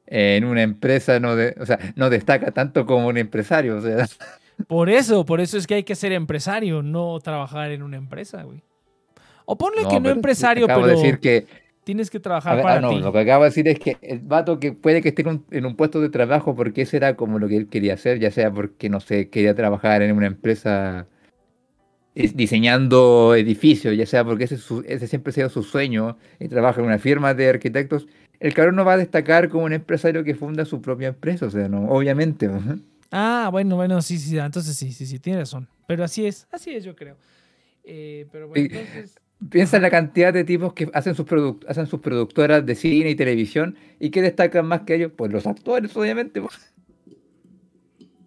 en 0.08 0.46
una 0.46 0.62
empresa 0.64 1.20
no, 1.20 1.36
de- 1.36 1.56
o 1.60 1.66
sea, 1.66 1.80
no 1.96 2.10
destaca 2.10 2.52
tanto 2.52 2.86
como 2.86 3.08
un 3.08 3.18
empresario. 3.18 3.78
O 3.78 3.82
sea, 3.82 4.06
Por 4.68 4.90
eso, 4.90 5.26
por 5.26 5.42
eso 5.42 5.58
es 5.58 5.68
que 5.68 5.76
hay 5.76 5.84
que 5.84 5.96
ser 5.96 6.12
empresario, 6.14 6.82
no 6.82 7.20
trabajar 7.20 7.72
en 7.72 7.84
una 7.84 7.98
empresa, 7.98 8.44
güey. 8.44 8.62
O 9.46 9.58
ponle 9.58 9.86
que 9.88 10.00
no 10.00 10.10
empresario, 10.10 10.66
acabo 10.66 10.82
pero 10.82 10.96
de 10.96 11.02
decir 11.02 11.20
que 11.20 11.46
tienes 11.84 12.10
que 12.10 12.20
trabajar 12.20 12.56
ver, 12.56 12.64
para 12.64 12.78
ah, 12.78 12.82
no, 12.82 12.90
ti. 12.90 13.00
lo 13.00 13.12
que 13.14 13.20
acabo 13.20 13.44
de 13.44 13.50
decir 13.50 13.68
es 13.68 13.80
que 13.80 13.98
el 14.02 14.20
vato 14.20 14.60
que 14.60 14.72
puede 14.72 15.02
que 15.02 15.10
esté 15.10 15.22
en 15.22 15.28
un, 15.28 15.46
en 15.52 15.66
un 15.66 15.76
puesto 15.76 16.02
de 16.02 16.10
trabajo 16.10 16.56
porque 16.56 16.82
ese 16.82 16.98
era 16.98 17.16
como 17.16 17.38
lo 17.38 17.48
que 17.48 17.58
él 17.58 17.68
quería 17.68 17.94
hacer, 17.94 18.18
ya 18.20 18.32
sea 18.32 18.52
porque, 18.52 18.90
no 18.90 19.00
sé, 19.00 19.30
quería 19.30 19.54
trabajar 19.56 20.02
en 20.02 20.16
una 20.16 20.26
empresa 20.26 21.08
eh, 22.16 22.32
diseñando 22.34 23.36
edificios, 23.36 23.96
ya 23.96 24.06
sea 24.06 24.24
porque 24.24 24.46
ese, 24.46 24.56
ese 24.88 25.08
siempre 25.08 25.32
ha 25.32 25.34
sido 25.34 25.50
su 25.50 25.64
sueño 25.64 26.18
y 26.40 26.48
trabaja 26.48 26.80
en 26.82 26.88
una 26.88 26.98
firma 26.98 27.34
de 27.34 27.50
arquitectos, 27.50 28.08
el 28.40 28.54
cabrón 28.54 28.76
no 28.76 28.86
va 28.86 28.94
a 28.94 28.98
destacar 28.98 29.50
como 29.50 29.66
un 29.66 29.74
empresario 29.74 30.24
que 30.24 30.36
funda 30.36 30.66
su 30.66 30.82
propia 30.82 31.10
empresa, 31.10 31.46
o 31.46 31.50
sea, 31.50 31.68
no, 31.68 31.90
obviamente. 31.90 32.50
Ah, 33.12 33.50
bueno, 33.52 33.76
bueno, 33.76 34.02
sí, 34.02 34.18
sí, 34.18 34.38
entonces 34.38 34.76
sí, 34.76 34.92
sí, 34.92 35.06
sí, 35.06 35.20
tienes 35.20 35.42
razón. 35.42 35.68
Pero 35.88 36.04
así 36.04 36.26
es, 36.26 36.48
así 36.52 36.72
es, 36.74 36.84
yo 36.84 36.96
creo. 36.96 37.16
Eh, 37.84 38.28
pero 38.32 38.48
bueno, 38.48 38.68
entonces. 38.70 39.20
Piensa 39.50 39.76
en 39.76 39.84
la 39.84 39.92
cantidad 39.92 40.34
de 40.34 40.44
tipos 40.44 40.74
que 40.74 40.90
hacen 40.94 41.14
sus, 41.14 41.26
hacen 41.68 41.88
sus 41.88 42.00
productoras 42.00 42.66
de 42.66 42.74
cine 42.74 43.10
y 43.10 43.16
televisión 43.16 43.76
y 44.00 44.10
que 44.10 44.22
destacan 44.22 44.66
más 44.66 44.82
que 44.82 44.96
ellos, 44.96 45.12
pues 45.16 45.32
los 45.32 45.46
actores, 45.46 45.96
obviamente. 45.96 46.42
pues. 46.42 46.74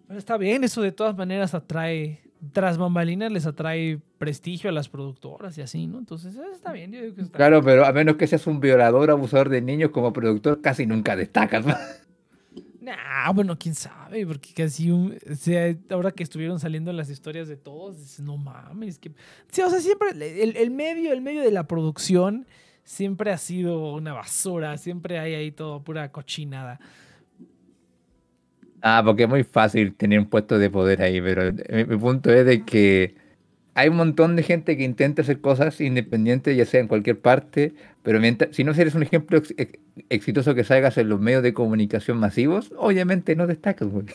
Bueno, 0.05 0.19
está 0.19 0.37
bien, 0.37 0.63
eso 0.63 0.81
de 0.81 0.91
todas 0.91 1.17
maneras 1.17 1.53
atrae. 1.53 2.21
Tras 2.53 2.77
bambalinas 2.77 3.31
les 3.31 3.45
atrae 3.45 3.99
prestigio 4.17 4.69
a 4.69 4.73
las 4.73 4.87
productoras 4.87 5.57
y 5.57 5.61
así, 5.61 5.87
¿no? 5.87 5.99
Entonces, 5.99 6.35
está 6.53 6.71
bien, 6.71 6.91
yo 6.91 7.01
digo 7.01 7.15
que 7.15 7.21
está 7.21 7.37
Claro, 7.37 7.61
pero 7.61 7.85
a 7.85 7.91
menos 7.91 8.15
que 8.15 8.27
seas 8.27 8.47
un 8.47 8.59
violador, 8.59 9.11
abusador 9.11 9.49
de 9.49 9.61
niños 9.61 9.91
como 9.91 10.13
productor, 10.13 10.61
casi 10.61 10.85
nunca 10.85 11.15
destacas. 11.15 11.65
Nah, 12.81 13.31
bueno, 13.33 13.57
quién 13.59 13.75
sabe, 13.75 14.25
porque 14.25 14.53
casi 14.53 14.89
un, 14.89 15.17
o 15.29 15.35
sea, 15.35 15.75
ahora 15.89 16.11
que 16.11 16.23
estuvieron 16.23 16.59
saliendo 16.59 16.93
las 16.93 17.09
historias 17.09 17.47
de 17.47 17.57
todos, 17.57 17.99
dices, 17.99 18.21
no 18.21 18.37
mames, 18.37 18.97
que 18.97 19.11
sí, 19.51 19.61
o 19.61 19.69
sea, 19.69 19.79
siempre 19.81 20.09
el, 20.11 20.55
el 20.55 20.71
medio, 20.71 21.11
el 21.11 21.21
medio 21.21 21.41
de 21.41 21.51
la 21.51 21.67
producción 21.67 22.47
siempre 22.83 23.31
ha 23.31 23.37
sido 23.37 23.93
una 23.93 24.13
basura, 24.13 24.77
siempre 24.77 25.19
hay 25.19 25.35
ahí 25.35 25.51
todo 25.51 25.83
pura 25.83 26.11
cochinada. 26.11 26.79
Ah, 28.81 29.01
porque 29.05 29.23
es 29.23 29.29
muy 29.29 29.43
fácil 29.43 29.93
tener 29.95 30.19
un 30.19 30.29
puesto 30.29 30.57
de 30.57 30.69
poder 30.69 31.01
ahí, 31.01 31.19
pero 31.21 31.51
mi, 31.53 31.85
mi 31.85 31.97
punto 31.97 32.31
es 32.31 32.45
de 32.45 32.63
que 32.63 33.15
hay 33.75 33.89
un 33.89 33.97
montón 33.97 34.35
de 34.37 34.43
gente 34.43 34.77
que 34.77 34.83
intenta 34.83 35.21
hacer 35.23 35.41
cosas 35.41 35.81
independientes, 35.81 36.57
ya 36.57 36.65
sea 36.65 36.81
en 36.81 36.87
cualquier 36.87 37.19
parte, 37.21 37.73
pero 38.03 38.19
si 38.51 38.63
no 38.63 38.73
eres 38.73 38.95
un 38.95 39.03
ejemplo 39.03 39.37
ex- 39.39 39.55
exitoso 40.09 40.55
que 40.55 40.63
salgas 40.65 40.97
en 40.97 41.09
los 41.09 41.19
medios 41.21 41.43
de 41.43 41.53
comunicación 41.53 42.19
masivos, 42.19 42.73
obviamente 42.77 43.35
no 43.35 43.47
destacas, 43.47 43.89
güey. 43.89 44.05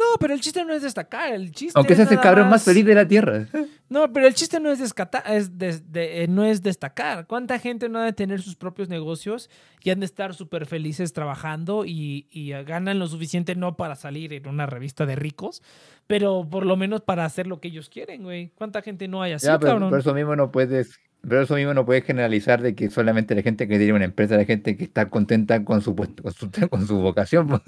No, 0.00 0.18
pero 0.18 0.32
el 0.32 0.40
chiste 0.40 0.64
no 0.64 0.72
es 0.72 0.80
destacar, 0.82 1.32
el 1.34 1.52
chiste 1.52 1.72
Aunque 1.76 1.92
es 1.92 1.98
seas 1.98 2.10
el 2.10 2.20
cabrón 2.20 2.48
más 2.48 2.64
feliz 2.64 2.84
de 2.86 2.94
la 2.94 3.06
tierra. 3.06 3.46
No, 3.90 4.12
pero 4.12 4.28
el 4.28 4.34
chiste 4.34 4.60
no 4.60 4.70
es, 4.70 4.78
descata- 4.78 5.24
es 5.26 5.58
de- 5.58 5.82
eh, 6.22 6.28
no 6.28 6.44
es 6.44 6.62
destacar. 6.62 7.26
¿Cuánta 7.26 7.58
gente 7.58 7.88
no 7.88 7.98
ha 7.98 8.04
de 8.04 8.12
tener 8.12 8.40
sus 8.40 8.54
propios 8.54 8.88
negocios 8.88 9.50
y 9.82 9.90
han 9.90 9.98
de 9.98 10.06
estar 10.06 10.32
súper 10.32 10.66
felices 10.66 11.12
trabajando 11.12 11.84
y, 11.84 12.28
y, 12.30 12.50
ganan 12.62 13.00
lo 13.00 13.08
suficiente 13.08 13.56
no 13.56 13.76
para 13.76 13.96
salir 13.96 14.32
en 14.32 14.46
una 14.46 14.66
revista 14.66 15.06
de 15.06 15.16
ricos, 15.16 15.60
pero 16.06 16.46
por 16.48 16.66
lo 16.66 16.76
menos 16.76 17.00
para 17.00 17.24
hacer 17.24 17.48
lo 17.48 17.60
que 17.60 17.66
ellos 17.66 17.88
quieren, 17.88 18.22
güey? 18.22 18.52
¿Cuánta 18.54 18.80
gente 18.80 19.08
no 19.08 19.22
hay 19.22 19.32
así, 19.32 19.46
Ya, 19.46 19.58
pero 19.58 19.72
cabrón? 19.72 19.90
por 19.90 19.98
eso 19.98 20.14
mismo 20.14 20.36
no 20.36 20.52
puedes, 20.52 20.96
pero 21.26 21.42
eso 21.42 21.54
mismo 21.54 21.74
no 21.74 21.84
puedes 21.84 22.04
generalizar 22.04 22.62
de 22.62 22.74
que 22.74 22.88
solamente 22.88 23.34
la 23.34 23.42
gente 23.42 23.68
que 23.68 23.76
tiene 23.76 23.92
una 23.92 24.06
empresa, 24.06 24.36
la 24.36 24.44
gente 24.44 24.76
que 24.76 24.84
está 24.84 25.10
contenta 25.10 25.64
con 25.64 25.82
su 25.82 25.94
con 25.94 26.32
su, 26.32 26.50
con 26.70 26.86
su 26.86 26.98
vocación. 26.98 27.48
pues. 27.48 27.60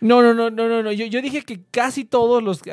No, 0.00 0.22
no, 0.22 0.34
no, 0.34 0.50
no, 0.50 0.68
no, 0.68 0.82
no. 0.82 0.92
Yo, 0.92 1.06
yo 1.06 1.22
dije 1.22 1.42
que 1.42 1.60
casi 1.70 2.04
todos 2.04 2.42
los... 2.42 2.66
eh, 2.66 2.72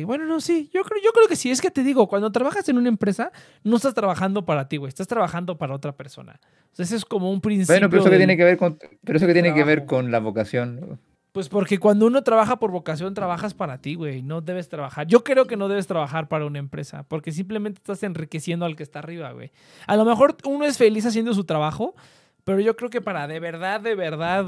eh, 0.00 0.04
bueno, 0.06 0.26
no, 0.26 0.40
sí. 0.40 0.70
Yo 0.72 0.82
creo, 0.84 1.02
yo 1.02 1.10
creo 1.12 1.26
que 1.26 1.36
sí. 1.36 1.50
Es 1.50 1.60
que 1.60 1.70
te 1.70 1.82
digo, 1.82 2.08
cuando 2.08 2.30
trabajas 2.30 2.68
en 2.68 2.78
una 2.78 2.88
empresa, 2.88 3.32
no 3.64 3.76
estás 3.76 3.94
trabajando 3.94 4.44
para 4.44 4.68
ti, 4.68 4.76
güey. 4.76 4.88
Estás 4.88 5.08
trabajando 5.08 5.58
para 5.58 5.74
otra 5.74 5.92
persona. 5.92 6.40
O 6.72 6.76
sea, 6.76 6.84
ese 6.84 6.96
es 6.96 7.04
como 7.04 7.30
un 7.32 7.40
principio... 7.40 7.74
Bueno, 7.74 7.90
pero 7.90 8.02
eso 8.02 8.10
que 8.10 8.16
tiene 8.16 8.36
que 8.36 8.44
ver 8.44 8.56
con, 8.56 8.78
pero 9.04 9.16
eso 9.16 9.26
que 9.26 9.32
tiene 9.32 9.54
que 9.54 9.64
ver 9.64 9.86
con 9.86 10.10
la 10.10 10.20
vocación. 10.20 11.00
Pues 11.34 11.48
porque 11.48 11.78
cuando 11.78 12.06
uno 12.06 12.22
trabaja 12.22 12.60
por 12.60 12.70
vocación, 12.70 13.12
trabajas 13.12 13.54
para 13.54 13.78
ti, 13.78 13.96
güey. 13.96 14.22
No 14.22 14.40
debes 14.40 14.68
trabajar. 14.68 15.08
Yo 15.08 15.24
creo 15.24 15.46
que 15.48 15.56
no 15.56 15.66
debes 15.66 15.88
trabajar 15.88 16.28
para 16.28 16.46
una 16.46 16.60
empresa, 16.60 17.02
porque 17.08 17.32
simplemente 17.32 17.78
estás 17.80 18.04
enriqueciendo 18.04 18.64
al 18.64 18.76
que 18.76 18.84
está 18.84 19.00
arriba, 19.00 19.32
güey. 19.32 19.50
A 19.88 19.96
lo 19.96 20.04
mejor 20.04 20.36
uno 20.44 20.64
es 20.64 20.78
feliz 20.78 21.04
haciendo 21.06 21.34
su 21.34 21.42
trabajo, 21.42 21.96
pero 22.44 22.60
yo 22.60 22.76
creo 22.76 22.88
que 22.88 23.00
para 23.00 23.26
de 23.26 23.40
verdad, 23.40 23.80
de 23.80 23.96
verdad, 23.96 24.46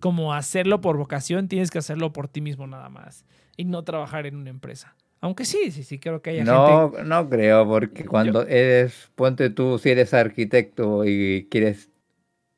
como 0.00 0.34
hacerlo 0.34 0.82
por 0.82 0.98
vocación, 0.98 1.48
tienes 1.48 1.70
que 1.70 1.78
hacerlo 1.78 2.12
por 2.12 2.28
ti 2.28 2.42
mismo 2.42 2.66
nada 2.66 2.90
más. 2.90 3.24
Y 3.56 3.64
no 3.64 3.82
trabajar 3.84 4.26
en 4.26 4.36
una 4.36 4.50
empresa. 4.50 4.94
Aunque 5.22 5.46
sí, 5.46 5.70
sí, 5.70 5.82
sí, 5.82 5.98
creo 5.98 6.20
que 6.20 6.28
haya 6.28 6.44
gente. 6.44 7.02
No, 7.02 7.04
no 7.04 7.28
creo, 7.30 7.66
porque 7.66 8.04
cuando 8.04 8.42
eres, 8.46 9.10
ponte 9.14 9.48
tú, 9.48 9.78
si 9.78 9.88
eres 9.88 10.12
arquitecto 10.12 11.06
y 11.06 11.48
quieres, 11.50 11.88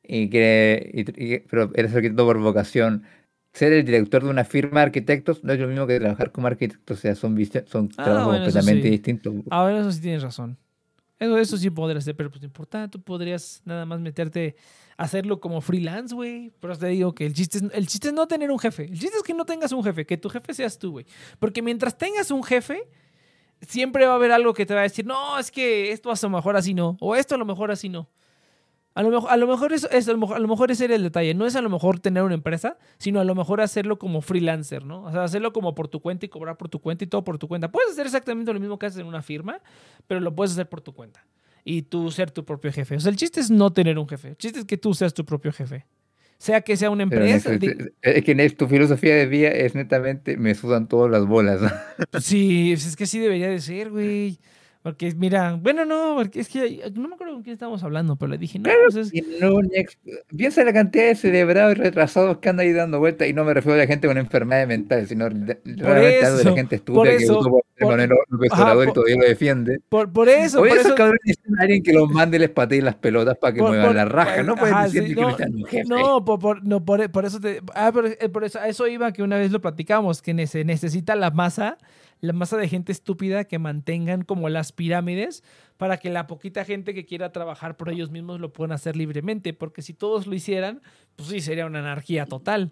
y 0.03 0.29
quieres, 0.29 0.89
y- 0.93 1.35
y- 1.35 1.39
pero 1.39 1.71
eres 1.73 1.95
arquitecto 1.95 2.25
por 2.25 2.37
vocación, 2.39 3.03
ser 3.53 3.73
el 3.73 3.85
director 3.85 4.23
de 4.23 4.29
una 4.29 4.43
firma 4.45 4.79
de 4.81 4.85
arquitectos 4.87 5.43
no 5.43 5.53
es 5.53 5.59
lo 5.59 5.67
mismo 5.67 5.85
que 5.87 5.99
trabajar 5.99 6.31
como 6.31 6.47
arquitecto, 6.47 6.93
o 6.93 6.97
sea, 6.97 7.15
son, 7.15 7.37
son 7.67 7.89
Ah, 7.97 8.03
trabajos 8.03 8.25
bueno, 8.27 8.43
completamente 8.45 8.83
sí. 8.83 8.89
distintos. 8.91 9.33
Ah, 9.49 9.63
bueno, 9.63 9.79
eso 9.81 9.91
sí 9.91 10.01
tienes 10.01 10.23
razón. 10.23 10.57
Eso, 11.19 11.37
eso 11.37 11.57
sí 11.57 11.69
podrías 11.69 12.03
hacer, 12.03 12.15
pero 12.15 12.29
pues 12.31 12.41
no 12.41 12.47
importa, 12.47 12.87
tú 12.87 12.99
podrías 13.01 13.61
nada 13.65 13.85
más 13.85 13.99
meterte 13.99 14.55
a 14.97 15.03
hacerlo 15.03 15.39
como 15.39 15.61
freelance, 15.61 16.15
güey. 16.15 16.51
Pero 16.59 16.75
te 16.75 16.87
digo 16.87 17.13
que 17.13 17.27
el 17.27 17.33
chiste, 17.33 17.59
es, 17.59 17.63
el 17.73 17.85
chiste 17.87 18.07
es 18.07 18.13
no 18.13 18.27
tener 18.27 18.49
un 18.49 18.57
jefe. 18.57 18.85
El 18.85 18.97
chiste 18.99 19.17
es 19.17 19.23
que 19.23 19.33
no 19.35 19.45
tengas 19.45 19.71
un 19.71 19.83
jefe, 19.83 20.05
que 20.05 20.17
tu 20.17 20.29
jefe 20.29 20.53
seas 20.53 20.79
tú, 20.79 20.91
güey. 20.93 21.05
Porque 21.37 21.61
mientras 21.61 21.95
tengas 21.95 22.31
un 22.31 22.43
jefe, 22.43 22.87
siempre 23.61 24.05
va 24.07 24.13
a 24.13 24.15
haber 24.15 24.31
algo 24.31 24.53
que 24.53 24.65
te 24.65 24.73
va 24.73 24.79
a 24.79 24.83
decir, 24.83 25.05
no, 25.05 25.37
es 25.37 25.51
que 25.51 25.91
esto 25.91 26.09
a 26.11 26.15
lo 26.19 26.29
mejor 26.29 26.55
así 26.55 26.73
no, 26.73 26.97
o 26.99 27.15
esto 27.15 27.35
a 27.35 27.37
lo 27.37 27.45
mejor 27.45 27.69
así 27.71 27.87
no. 27.89 28.09
A 28.93 29.03
lo 29.03 29.09
mejor, 29.09 29.29
a 29.31 29.37
lo 29.37 29.47
mejor 29.47 29.71
es, 29.71 29.87
es- 29.91 30.09
a 30.09 30.13
lo 30.13 30.47
mejor, 30.47 30.71
ese 30.71 30.85
era 30.85 30.95
el 30.95 31.03
detalle. 31.03 31.33
No 31.33 31.45
es 31.45 31.55
a 31.55 31.61
lo 31.61 31.69
mejor 31.69 31.99
tener 31.99 32.23
una 32.23 32.33
empresa, 32.33 32.77
sino 32.97 33.19
a 33.19 33.23
lo 33.23 33.35
mejor 33.35 33.61
hacerlo 33.61 33.97
como 33.97 34.21
freelancer, 34.21 34.85
¿no? 34.85 35.03
O 35.03 35.11
sea, 35.11 35.23
hacerlo 35.23 35.53
como 35.53 35.73
por 35.75 35.87
tu 35.87 36.01
cuenta 36.01 36.25
y 36.25 36.29
cobrar 36.29 36.57
por 36.57 36.67
tu 36.69 36.79
cuenta 36.79 37.03
y 37.05 37.07
todo 37.07 37.23
por 37.23 37.37
tu 37.37 37.47
cuenta. 37.47 37.71
Puedes 37.71 37.91
hacer 37.91 38.05
exactamente 38.05 38.51
lo 38.53 38.59
mismo 38.59 38.77
que 38.77 38.87
haces 38.87 38.99
en 38.99 39.07
una 39.07 39.21
firma, 39.21 39.59
pero 40.07 40.19
lo 40.19 40.35
puedes 40.35 40.51
hacer 40.51 40.67
por 40.67 40.81
tu 40.81 40.93
cuenta. 40.93 41.25
Y 41.63 41.83
tú 41.83 42.11
ser 42.11 42.31
tu 42.31 42.43
propio 42.43 42.71
jefe. 42.71 42.95
O 42.95 42.99
sea, 42.99 43.11
el 43.11 43.17
chiste 43.17 43.39
es 43.39 43.49
no 43.49 43.71
tener 43.71 43.97
un 43.97 44.07
jefe. 44.07 44.29
El 44.29 44.37
chiste 44.37 44.59
es 44.59 44.65
que 44.65 44.77
tú 44.77 44.93
seas 44.93 45.13
tu 45.13 45.23
propio 45.25 45.51
jefe. 45.53 45.85
Sea 46.37 46.61
que 46.61 46.75
sea 46.75 46.89
una 46.89 47.03
empresa. 47.03 47.53
Es, 48.01 48.23
que 48.23 48.49
tu 48.57 48.67
filosofía 48.67 49.15
de 49.15 49.27
vida 49.27 49.49
es 49.49 49.75
netamente, 49.75 50.37
me 50.37 50.55
sudan 50.55 50.87
todas 50.87 51.11
las 51.11 51.27
bolas. 51.27 51.61
Sí, 52.19 52.71
es 52.73 52.95
que 52.95 53.05
sí 53.05 53.19
debería 53.19 53.47
de 53.47 53.59
ser, 53.59 53.91
güey. 53.91 54.39
Porque, 54.83 55.13
mira, 55.15 55.59
bueno, 55.61 55.85
no, 55.85 56.15
porque 56.15 56.39
es 56.39 56.49
que 56.49 56.91
no 56.95 57.07
me 57.07 57.13
acuerdo 57.13 57.33
con 57.35 57.43
quién 57.43 57.53
estábamos 57.53 57.83
hablando, 57.83 58.15
pero 58.15 58.31
le 58.31 58.39
dije, 58.39 58.57
no, 58.57 58.71
pues 58.91 59.11
es- 59.13 59.23
no, 59.39 59.61
Nex, 59.61 59.95
piensa 60.35 60.61
en 60.61 60.67
la 60.67 60.73
cantidad 60.73 61.05
de 61.05 61.13
cerebrados 61.15 61.73
y 61.73 61.75
retrasados 61.75 62.39
que 62.39 62.49
andan 62.49 62.65
ahí 62.65 62.73
dando 62.73 62.97
vueltas, 62.97 63.27
y 63.27 63.33
no 63.33 63.43
me 63.45 63.53
refiero 63.53 63.75
a 63.75 63.77
la 63.77 63.85
gente 63.85 64.07
con 64.07 64.17
enfermedades 64.17 64.67
mentales, 64.67 65.09
sino 65.09 65.29
realmente 65.29 65.61
hablo 65.85 66.01
de 66.01 66.21
la 66.21 66.39
eso, 66.41 66.55
gente 66.55 66.79
por 66.79 67.05
estúpida 67.07 67.17
que 67.17 67.23
eso, 67.23 67.33
votó 67.35 67.49
por 67.51 67.61
por- 67.79 67.89
Manuel 67.91 68.09
López 68.29 68.51
Obrador 68.53 68.83
y 68.83 68.85
por- 68.87 68.93
todavía 68.95 69.15
lo 69.17 69.23
defiende. 69.27 69.79
por, 69.87 70.11
por 70.11 70.29
eso, 70.29 70.57
por 70.57 70.67
esos 70.69 70.85
eso. 70.87 70.95
cabrones 70.95 71.37
a 71.59 71.61
alguien 71.61 71.83
que 71.83 71.93
los 71.93 72.09
mande 72.09 72.37
y 72.37 72.39
les 72.39 72.49
patee 72.49 72.81
las 72.81 72.95
pelotas 72.95 73.37
para 73.37 73.53
que 73.53 73.59
Por- 73.59 73.69
muevan 73.69 73.85
por- 73.87 73.95
la 73.95 74.05
raja. 74.05 74.41
No 74.41 74.55
pueden 74.55 74.81
decir 74.83 75.03
sí, 75.09 75.13
que 75.15 75.21
no, 75.21 75.27
un 75.27 75.65
jefe. 75.65 75.83
No, 75.87 76.25
por, 76.25 76.39
por- 76.39 76.63
no, 76.65 76.83
por, 76.83 77.07
por 77.11 77.25
eso 77.25 77.39
te. 77.39 77.61
Ah, 77.75 77.91
eh, 78.19 78.29
por 78.29 78.43
eso, 78.43 78.59
a 78.59 78.67
eso 78.67 78.87
iba 78.87 79.11
que 79.13 79.21
una 79.21 79.37
vez 79.37 79.51
lo 79.51 79.61
platicamos, 79.61 80.23
que 80.23 80.47
se 80.47 80.63
necesita 80.65 81.15
la 81.15 81.29
masa, 81.29 81.77
la 82.21 82.33
masa 82.33 82.55
de 82.57 82.67
gente 82.69 82.91
estúpida 82.91 83.43
que 83.45 83.57
mantengan 83.59 84.21
como 84.23 84.47
las 84.49 84.71
pirámides 84.71 85.43
para 85.77 85.97
que 85.97 86.09
la 86.11 86.27
poquita 86.27 86.63
gente 86.65 86.93
que 86.93 87.05
quiera 87.05 87.31
trabajar 87.31 87.75
por 87.77 87.89
ellos 87.89 88.11
mismos 88.11 88.39
lo 88.39 88.53
puedan 88.53 88.71
hacer 88.71 88.95
libremente. 88.95 89.53
Porque 89.53 89.81
si 89.81 89.93
todos 89.93 90.27
lo 90.27 90.35
hicieran, 90.35 90.81
pues 91.15 91.29
sí, 91.29 91.41
sería 91.41 91.65
una 91.65 91.79
anarquía 91.79 92.25
total. 92.27 92.71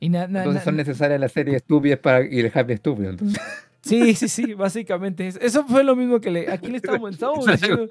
Y 0.00 0.08
na- 0.08 0.26
na- 0.26 0.40
Entonces 0.40 0.64
son 0.64 0.76
necesarias 0.76 1.20
las 1.20 1.32
series 1.32 1.56
estúpidas 1.56 1.98
para, 2.00 2.26
y 2.26 2.40
el 2.40 2.50
happy 2.52 2.72
estúpido. 2.74 3.10
Entonces. 3.10 3.40
Sí, 3.82 4.14
sí, 4.14 4.28
sí, 4.28 4.54
básicamente. 4.54 5.26
es- 5.28 5.36
Eso 5.40 5.64
fue 5.66 5.84
lo 5.84 5.94
mismo 5.96 6.20
que 6.20 6.30
le. 6.30 6.50
Aquí 6.50 6.68
le 6.68 6.76
estábamos, 6.76 7.12
estábamos 7.14 7.46
diciendo. 7.46 7.88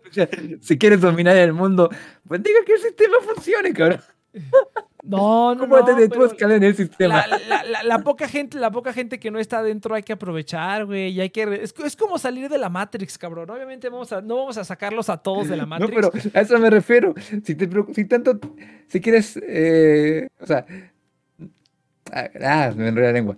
Si 0.61 0.77
quieres 0.77 1.01
dominar 1.01 1.35
el 1.37 1.53
mundo, 1.53 1.89
pues 2.27 2.43
diga 2.43 2.59
que 2.65 2.73
el 2.73 2.79
sistema 2.79 3.15
funcione, 3.33 3.73
cabrón. 3.73 4.01
No, 5.03 5.55
no, 5.55 5.61
¿Cómo 5.67 5.77
no. 5.77 5.85
te 5.85 5.91
en 6.55 6.63
el 6.63 6.75
sistema? 6.75 7.25
La, 7.27 7.37
la- 7.47 7.63
la- 7.63 7.83
la 7.83 7.99
poca 7.99 8.27
gente, 8.27 8.57
la 8.59 8.71
poca 8.71 8.93
gente 8.93 9.19
que 9.19 9.31
no 9.31 9.39
está 9.39 9.59
adentro 9.59 9.95
hay 9.95 10.03
que 10.03 10.13
aprovechar, 10.13 10.85
güey. 10.85 11.11
Y 11.11 11.21
hay 11.21 11.29
que. 11.29 11.43
Es, 11.63 11.73
es 11.83 11.95
como 11.95 12.17
salir 12.17 12.49
de 12.49 12.57
la 12.57 12.69
Matrix, 12.69 13.17
cabrón. 13.17 13.49
Obviamente 13.49 13.89
vamos 13.89 14.11
a, 14.13 14.21
no 14.21 14.35
vamos 14.37 14.57
a 14.57 14.63
sacarlos 14.63 15.09
a 15.09 15.17
todos 15.17 15.47
de 15.49 15.57
la 15.57 15.63
No, 15.65 15.69
Matrix. 15.69 15.91
pero 15.95 16.11
a 16.33 16.41
eso 16.41 16.57
me 16.59 16.69
refiero. 16.69 17.13
Si, 17.43 17.55
te, 17.55 17.69
si 17.93 18.05
tanto, 18.05 18.39
si 18.87 19.01
quieres, 19.01 19.39
eh, 19.47 20.27
o 20.39 20.45
sea, 20.45 20.65
ah, 22.13 22.71
me 22.75 22.87
enredé 22.89 23.07
la 23.07 23.13
lengua. 23.13 23.37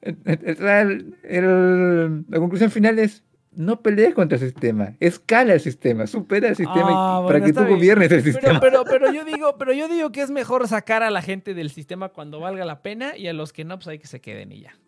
El- 0.00 0.18
el- 0.24 0.64
el- 0.66 1.16
el- 1.22 2.24
la 2.28 2.38
conclusión 2.38 2.70
final 2.70 2.98
es, 2.98 3.22
no 3.54 3.80
pelees 3.82 4.14
contra 4.14 4.36
el 4.38 4.44
sistema, 4.44 4.94
escala 5.00 5.54
el 5.54 5.60
sistema, 5.60 6.06
supera 6.06 6.48
el 6.48 6.56
sistema 6.56 6.90
y- 6.90 6.94
Ah, 6.96 7.22
para 7.26 7.40
que 7.44 7.52
tú 7.52 7.60
bien. 7.60 7.76
gobiernes 7.76 8.10
el 8.12 8.22
Pero, 8.22 8.32
sistema. 8.32 8.60
pero, 8.60 8.84
pero 8.90 9.12
yo 9.12 9.24
digo, 9.24 9.56
pero 9.58 9.72
yo 9.72 9.88
digo 9.88 10.10
que 10.12 10.22
es 10.22 10.30
mejor 10.30 10.66
sacar 10.68 11.02
a 11.02 11.10
la 11.10 11.22
gente 11.22 11.54
del 11.54 11.70
sistema 11.70 12.08
cuando 12.10 12.40
valga 12.40 12.64
la 12.64 12.82
pena 12.82 13.16
y 13.16 13.28
a 13.28 13.32
los 13.32 13.52
que 13.52 13.64
no, 13.64 13.78
pues 13.78 13.88
hay 13.88 13.98
que 13.98 14.06
se 14.06 14.20
queden 14.20 14.52
y 14.52 14.60
ya. 14.60 14.78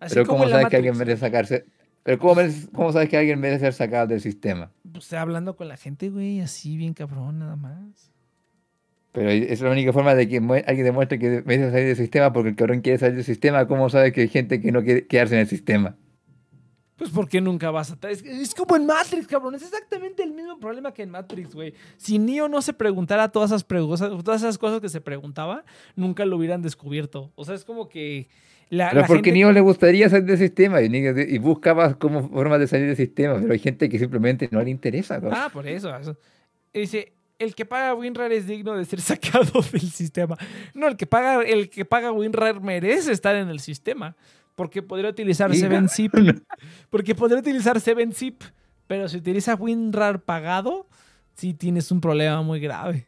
Así 0.00 0.14
Pero 0.14 0.26
como 0.26 0.40
¿cómo 0.40 0.50
sabes 0.50 0.68
que 0.68 0.76
alguien 0.76 0.96
merece 0.98 1.20
sacarse? 1.20 1.64
Pero 2.02 2.18
¿cómo, 2.18 2.40
cómo 2.74 2.92
sabes 2.92 3.08
que 3.08 3.16
alguien 3.16 3.40
merece 3.40 3.60
ser 3.60 3.72
sacado 3.72 4.06
del 4.08 4.20
sistema? 4.20 4.70
Pues 4.92 5.10
hablando 5.14 5.56
con 5.56 5.68
la 5.68 5.76
gente, 5.76 6.10
güey, 6.10 6.40
así 6.40 6.76
bien 6.76 6.92
cabrón, 6.94 7.38
nada 7.38 7.56
más. 7.56 8.10
Pero 9.12 9.30
es 9.30 9.60
la 9.60 9.70
única 9.70 9.92
forma 9.92 10.14
de 10.16 10.28
que 10.28 10.36
alguien 10.38 10.84
demuestre 10.84 11.18
que 11.20 11.42
merece 11.46 11.70
salir 11.70 11.86
del 11.86 11.96
sistema 11.96 12.32
porque 12.32 12.48
el 12.50 12.56
cabrón 12.56 12.80
quiere 12.80 12.98
salir 12.98 13.14
del 13.14 13.24
sistema. 13.24 13.66
¿Cómo 13.68 13.88
sabes 13.88 14.12
que 14.12 14.22
hay 14.22 14.28
gente 14.28 14.60
que 14.60 14.72
no 14.72 14.82
quiere 14.82 15.06
quedarse 15.06 15.34
en 15.36 15.42
el 15.42 15.46
sistema? 15.46 15.96
Pues 16.96 17.10
porque 17.10 17.40
nunca 17.40 17.70
vas 17.72 17.90
a... 17.90 18.08
Es, 18.08 18.22
es 18.22 18.54
como 18.54 18.76
en 18.76 18.86
Matrix, 18.86 19.26
cabrón. 19.26 19.54
Es 19.56 19.62
exactamente 19.62 20.22
el 20.22 20.30
mismo 20.32 20.58
problema 20.60 20.94
que 20.94 21.02
en 21.02 21.10
Matrix, 21.10 21.52
güey. 21.54 21.74
Si 21.96 22.18
Neo 22.20 22.48
no 22.48 22.62
se 22.62 22.72
preguntara 22.72 23.28
todas 23.30 23.50
esas, 23.50 23.64
preguntas, 23.64 24.08
todas 24.22 24.42
esas 24.42 24.58
cosas 24.58 24.80
que 24.80 24.88
se 24.88 25.00
preguntaba, 25.00 25.64
nunca 25.96 26.24
lo 26.24 26.36
hubieran 26.36 26.62
descubierto. 26.62 27.32
O 27.34 27.44
sea, 27.44 27.54
es 27.56 27.64
como 27.64 27.88
que... 27.88 28.28
La, 28.70 28.88
Pero 28.90 29.02
la 29.02 29.06
porque 29.08 29.30
gente- 29.30 29.38
Neo 29.40 29.52
le 29.52 29.60
gustaría 29.60 30.08
salir 30.08 30.24
del 30.26 30.38
sistema 30.38 30.80
y, 30.82 30.86
y 30.86 31.38
buscaba 31.38 31.94
como 31.98 32.28
formas 32.28 32.60
de 32.60 32.66
salir 32.66 32.86
del 32.86 32.96
sistema, 32.96 33.38
pero 33.40 33.52
hay 33.52 33.58
gente 33.58 33.88
que 33.88 33.98
simplemente 33.98 34.48
no 34.50 34.62
le 34.62 34.70
interesa. 34.70 35.16
cabrón. 35.20 35.34
Ah, 35.36 35.50
por 35.52 35.66
eso. 35.66 35.94
eso. 35.96 36.16
Dice, 36.72 37.12
el 37.38 37.54
que 37.54 37.66
paga 37.66 37.94
WinRAR 37.94 38.32
es 38.32 38.46
digno 38.46 38.74
de 38.74 38.84
ser 38.84 39.00
sacado 39.02 39.60
del 39.72 39.80
sistema. 39.82 40.36
No, 40.74 40.88
el 40.88 40.96
que 40.96 41.06
paga, 41.06 41.42
el 41.42 41.68
que 41.70 41.84
paga 41.84 42.10
WinRAR 42.12 42.60
merece 42.60 43.12
estar 43.12 43.34
en 43.36 43.48
el 43.48 43.60
sistema. 43.60 44.16
Porque 44.54 44.82
podría 44.82 45.10
utilizar 45.10 45.50
Diga. 45.50 45.68
7-Zip. 45.68 46.12
Porque 46.90 47.14
podría 47.14 47.38
utilizar 47.40 47.76
7-Zip. 47.76 48.42
Pero 48.86 49.08
si 49.08 49.16
utiliza 49.16 49.54
WinRAR 49.54 50.20
pagado, 50.20 50.86
sí 51.34 51.54
tienes 51.54 51.90
un 51.90 52.00
problema 52.00 52.42
muy 52.42 52.60
grave. 52.60 53.06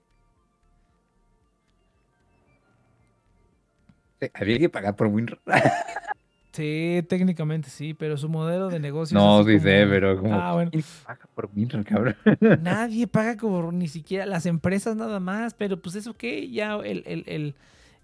Había 4.35 4.59
que 4.59 4.69
pagar 4.69 4.97
por 4.97 5.09
WinRAR. 5.09 5.39
Sí, 6.53 7.05
técnicamente 7.07 7.69
sí, 7.69 7.93
pero 7.93 8.17
su 8.17 8.31
modelo 8.31 8.71
de 8.71 8.81
negocio. 8.81 9.15
No, 9.15 9.45
sí 9.45 9.61
sé, 9.61 9.87
pero 9.91 10.19
como... 10.19 10.35
Ah, 10.35 10.55
bueno. 10.55 10.71
¿quién 10.71 10.83
paga 11.05 11.29
por 11.35 11.51
Mira, 11.53 11.85
cabrón. 11.85 12.17
Nadie 12.63 13.07
paga 13.07 13.37
como 13.37 13.71
ni 13.73 13.89
siquiera 13.89 14.25
las 14.25 14.47
empresas 14.47 14.97
nada 14.97 15.21
más, 15.21 15.53
pero 15.53 15.79
pues 15.83 15.97
eso 15.97 16.15
qué, 16.15 16.49
ya 16.49 16.77
el, 16.77 17.03
el, 17.05 17.25
el- 17.27 17.55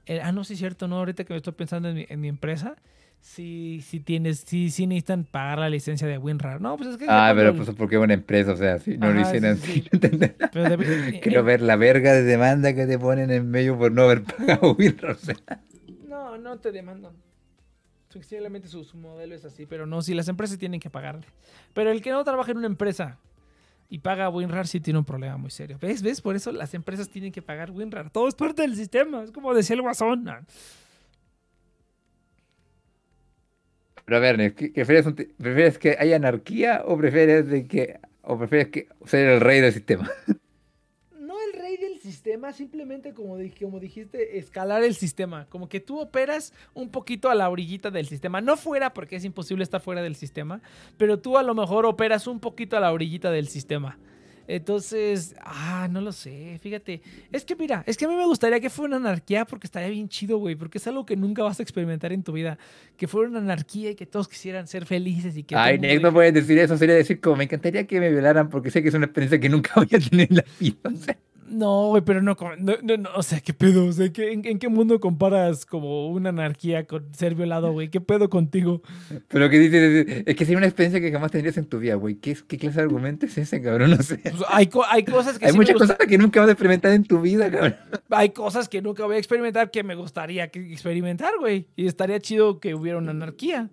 el- 0.05 0.21
ah, 0.21 0.33
no, 0.33 0.45
sí 0.45 0.53
es 0.53 0.59
cierto, 0.59 0.87
no, 0.87 0.99
ahorita 0.99 1.25
que 1.25 1.33
me 1.33 1.39
estoy 1.39 1.55
pensando 1.55 1.89
en 1.89 1.95
mi, 1.95 2.07
en 2.07 2.21
mi 2.21 2.29
empresa, 2.29 2.77
sí, 3.23 3.83
sí 3.87 4.01
tienes, 4.01 4.41
sí, 4.47 4.71
sí 4.71 4.87
necesitan 4.87 5.25
pagar 5.25 5.59
la 5.59 5.71
licencia 5.71 6.07
de 6.07 6.19
WinRAR. 6.19 6.61
No, 6.61 6.77
pues 6.77 6.91
es 6.91 6.97
que 6.99 7.07
Ah, 7.09 7.33
pero 7.35 7.51
cuando- 7.53 7.65
pues 7.65 7.77
porque 7.79 7.97
es 7.97 8.03
una 8.03 8.15
empresa, 8.15 8.53
o 8.53 8.57
sea, 8.57 8.79
si 8.79 8.99
no 8.99 9.11
lo 9.11 9.21
Ajá, 9.21 9.29
hicieran 9.31 9.57
sí, 9.57 9.71
así, 9.71 9.81
sí. 9.91 9.99
debe- 9.99 10.35
Quiero 11.23 11.41
eh, 11.41 11.43
ver 11.43 11.63
la 11.63 11.77
verga 11.77 12.13
de 12.13 12.23
demanda 12.25 12.75
que 12.75 12.87
te 12.87 12.99
ponen 12.99 13.31
en 13.31 13.51
medio 13.51 13.79
por 13.79 13.91
no 13.93 14.03
haber 14.03 14.23
pagado 14.25 14.75
WinRAR. 14.75 15.13
o 15.13 15.15
sea. 15.15 15.37
No, 16.09 16.37
no 16.37 16.59
te 16.59 16.71
demandan. 16.73 17.13
Efectivamente 18.11 18.69
su, 18.69 18.85
su 18.85 18.99
modelo 18.99 19.35
es 19.35 19.45
así, 19.47 19.65
pero 19.65 19.87
no, 19.87 20.03
si 20.03 20.13
las 20.13 20.29
empresas 20.29 20.59
tienen 20.59 20.81
que 20.81 20.91
pagarle. 20.91 21.27
Pero 21.73 21.91
el 21.91 22.03
que 22.03 22.11
no 22.11 22.23
trabaja 22.25 22.51
en 22.51 22.59
una 22.59 22.67
empresa 22.67 23.17
y 23.89 24.01
paga 24.01 24.29
WinRAR 24.29 24.67
sí 24.67 24.81
tiene 24.81 24.99
un 24.99 25.05
problema 25.07 25.39
muy 25.39 25.51
serio. 25.51 25.79
¿Ves? 25.81 26.03
¿Ves? 26.03 26.21
Por 26.21 26.37
eso 26.37 26.53
las 26.53 26.75
empresas 26.75 27.09
tienen 27.09 27.33
que 27.33 27.41
pagar 27.41 27.71
WinRAR. 27.71 28.11
Todo 28.11 28.29
es 28.29 28.35
parte 28.35 28.61
del 28.63 28.77
sistema. 28.77 29.23
Es 29.23 29.31
como 29.33 29.55
decía 29.55 29.75
el 29.77 29.81
guasón. 29.83 30.29
Ah, 30.29 30.43
Pero 34.05 34.17
a 34.17 34.21
ver, 34.21 34.55
¿qué- 34.55 34.73
qué 34.73 34.85
¿prefieres, 34.85 35.07
un 35.07 35.15
prefieres 35.15 35.79
que 35.79 35.97
haya 35.99 36.17
anarquía 36.17 36.83
o 36.87 36.97
prefieres 36.97 37.49
de 37.49 37.67
que 37.67 37.99
o 38.23 38.39
prefieres 38.39 38.69
que 38.69 38.89
ser 39.07 39.29
el 39.29 39.41
rey 39.41 39.61
del 39.61 39.73
sistema? 39.73 40.11
No 41.19 41.37
el 41.41 41.59
rey 41.59 41.77
del 41.79 41.99
sistema, 42.01 42.53
simplemente 42.53 43.15
como 43.15 43.39
dijiste, 43.39 44.39
escalar 44.39 44.83
el 44.83 44.95
sistema. 44.95 45.47
Como 45.49 45.69
que 45.69 45.81
tú 45.81 45.99
operas 46.01 46.53
un 46.75 46.91
poquito 46.91 47.31
a 47.31 47.35
la 47.35 47.49
orillita 47.49 47.91
del 47.91 48.07
sistema. 48.07 48.41
No 48.43 48.57
fuera, 48.59 48.93
porque 48.93 49.17
es 49.17 49.25
imposible 49.25 49.63
estar 49.63 49.81
fuera 49.81 50.03
del 50.03 50.15
sistema, 50.17 50.61
pero 50.99 51.19
tú 51.21 51.39
a 51.39 51.43
lo 51.43 51.55
mejor 51.55 51.87
operas 51.87 52.27
un 52.27 52.39
poquito 52.41 52.77
a 52.77 52.81
la 52.81 52.93
orillita 52.93 53.31
del 53.31 53.49
sistema. 53.49 53.99
Entonces, 54.49 55.35
ah, 55.43 55.89
no 55.91 56.01
lo 56.01 56.13
sé, 56.13 56.59
fíjate. 56.61 57.03
Es 57.31 57.45
que 57.45 57.57
mira, 57.57 57.85
es 57.87 57.97
que 57.97 58.05
a 58.05 58.09
mí 58.09 58.15
me 58.15 58.27
gustaría 58.27 58.61
que 58.61 58.71
fuera 58.71 58.97
una 58.97 59.09
anarquía 59.09 59.45
porque 59.45 59.67
estaría 59.67 59.89
bien 59.89 60.09
chido, 60.09 60.39
güey, 60.39 60.57
porque 60.57 60.79
es 60.79 60.87
algo 60.87 61.07
que 61.07 61.17
nunca 61.17 61.43
vas 61.43 61.61
a 61.61 61.63
experimentar 61.63 62.13
en 62.13 62.23
tu 62.23 62.33
vida. 62.33 62.59
Que 62.97 63.07
fuera 63.07 63.29
una 63.29 63.39
anarquía 63.39 63.91
y 63.91 63.95
que 63.95 64.07
todos 64.07 64.29
quisieran 64.29 64.67
ser 64.67 64.87
felices 64.87 65.37
y 65.37 65.45
que... 65.45 65.57
Ay, 65.57 65.79
Nick, 65.79 66.01
no 66.03 66.13
puedes 66.13 66.35
decir 66.35 66.59
eso, 66.59 66.77
sería 66.77 66.95
decir 66.95 67.21
como 67.21 67.37
me 67.37 67.45
encantaría 67.45 67.87
que 67.87 68.01
me 68.01 68.11
violaran 68.11 68.49
porque 68.49 68.71
sé 68.71 68.83
que 68.83 68.89
es 68.89 68.95
una 68.95 69.07
experiencia 69.07 69.41
que 69.41 69.49
nunca 69.49 69.73
voy 69.77 69.89
a 69.93 69.99
tener 69.99 70.29
en 70.31 70.37
la 70.37 70.45
vida. 70.59 70.77
o 70.85 70.97
sea. 70.97 71.17
No, 71.53 71.89
güey, 71.89 72.03
pero 72.03 72.23
no, 72.23 72.35
no, 72.59 72.73
no, 72.83 72.97
no, 72.97 73.11
o 73.15 73.23
sea, 73.23 73.41
¿qué 73.41 73.53
pedo? 73.53 73.85
O 73.87 73.93
sea, 73.93 74.11
¿qué- 74.11 74.33
en, 74.33 74.45
en 74.47 74.59
qué 74.59 74.69
mundo 74.69 74.99
comparas 75.01 75.67
como 75.67 76.09
una 76.09 76.31
anarquía 76.31 76.87
con 76.87 77.15
ser 77.15 77.35
violado, 77.35 77.73
güey? 77.73 77.91
¿Qué 77.91 78.01
pedo 78.01 78.31
contigo? 78.31 78.81
Pero 79.29 79.51
que 79.51 79.59
dices, 79.59 80.07
es- 80.27 80.35
que 80.37 80.45
sería 80.45 80.57
una 80.59 80.67
experiencia 80.67 81.01
que 81.01 81.13
jamás 81.13 81.31
tendrías 81.31 81.59
en 81.59 81.67
tu 81.67 81.79
vida, 81.79 81.95
güey. 81.97 82.15
¿Qué, 82.15 82.37
¿Qué 82.49 82.57
clase 82.57 82.77
de 82.79 82.83
argumento 82.85 83.27
es 83.27 83.37
ese, 83.37 83.61
cabrón? 83.61 83.91
No 83.91 84.03
sé. 84.03 84.17
Pues 84.19 84.43
hay, 84.49 84.67
co- 84.69 84.85
hay 84.89 85.05
cosas 85.05 85.39
que 85.39 85.45
Hay 85.47 85.53
sí 85.53 85.59
muchas 85.59 85.77
cosas 85.77 85.97
que 85.99 86.17
nunca 86.19 86.41
vas 86.41 86.49
a 86.49 86.53
experimentar 86.53 86.93
en 86.93 87.05
tu 87.05 87.21
vida, 87.21 87.51
cabrón. 87.51 87.77
hay 88.11 88.31
cosas 88.31 88.69
que 88.69 88.81
nunca 88.81 89.05
voy 89.05 89.17
a 89.17 89.19
experimentar 89.19 89.71
que 89.71 89.83
me 89.85 89.95
gustaría 89.95 90.45
experimentar, 90.45 91.33
güey. 91.39 91.67
Y 91.77 91.87
estaría 91.87 92.19
chido 92.21 92.61
que 92.61 92.75
hubiera 92.75 92.97
una 92.99 93.11
anarquía. 93.11 93.69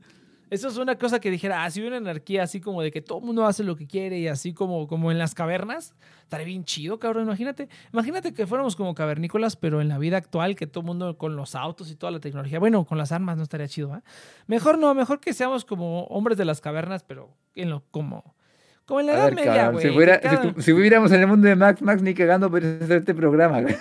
Eso 0.49 0.67
es 0.67 0.77
una 0.77 0.95
cosa 0.95 1.19
que 1.19 1.29
dijera, 1.29 1.63
ah, 1.63 1.69
si 1.69 1.79
hubiera 1.79 1.97
una 1.99 2.09
anarquía 2.09 2.41
así 2.43 2.59
como 2.59 2.81
de 2.81 2.89
que 2.91 3.01
todo 3.01 3.19
el 3.19 3.25
mundo 3.25 3.45
hace 3.45 3.63
lo 3.63 3.75
que 3.75 3.85
quiere 3.85 4.17
y 4.17 4.27
así 4.27 4.53
como, 4.53 4.87
como 4.87 5.11
en 5.11 5.19
las 5.19 5.35
cavernas, 5.35 5.93
estaría 6.23 6.45
bien 6.47 6.63
chido, 6.65 6.97
cabrón. 6.97 7.25
Imagínate, 7.25 7.69
imagínate 7.93 8.33
que 8.33 8.47
fuéramos 8.47 8.75
como 8.75 8.95
cavernícolas, 8.95 9.55
pero 9.55 9.79
en 9.81 9.87
la 9.89 9.97
vida 9.99 10.17
actual, 10.17 10.55
que 10.55 10.65
todo 10.65 10.81
el 10.81 10.87
mundo 10.87 11.17
con 11.17 11.35
los 11.35 11.53
autos 11.53 11.91
y 11.91 11.95
toda 11.95 12.11
la 12.11 12.19
tecnología, 12.19 12.57
bueno, 12.59 12.83
con 12.85 12.97
las 12.97 13.11
armas 13.11 13.37
no 13.37 13.43
estaría 13.43 13.67
chido, 13.67 13.95
¿eh? 13.95 14.01
Mejor 14.47 14.79
no, 14.79 14.93
mejor 14.95 15.19
que 15.19 15.33
seamos 15.33 15.65
como 15.65 16.05
hombres 16.05 16.37
de 16.37 16.45
las 16.45 16.61
cavernas, 16.61 17.03
pero 17.03 17.29
en 17.55 17.69
lo 17.69 17.83
como, 17.91 18.35
como 18.85 19.01
en 19.01 19.05
la 19.05 19.11
A 19.11 19.15
Edad 19.17 19.25
ver, 19.25 19.35
Media, 19.35 19.69
güey. 19.69 19.87
si, 19.87 19.93
fuera- 19.93 20.15
si 20.15 20.21
cada- 20.21 20.53
si 20.61 20.73
viviéramos 20.73 21.11
en 21.11 21.19
el 21.21 21.27
mundo 21.27 21.47
de 21.47 21.55
Max, 21.55 21.81
Max 21.83 22.01
ni 22.01 22.15
cagando 22.15 22.49
podrías 22.49 22.81
hacer 22.81 22.97
este 22.97 23.13
programa, 23.13 23.61
güey. 23.61 23.75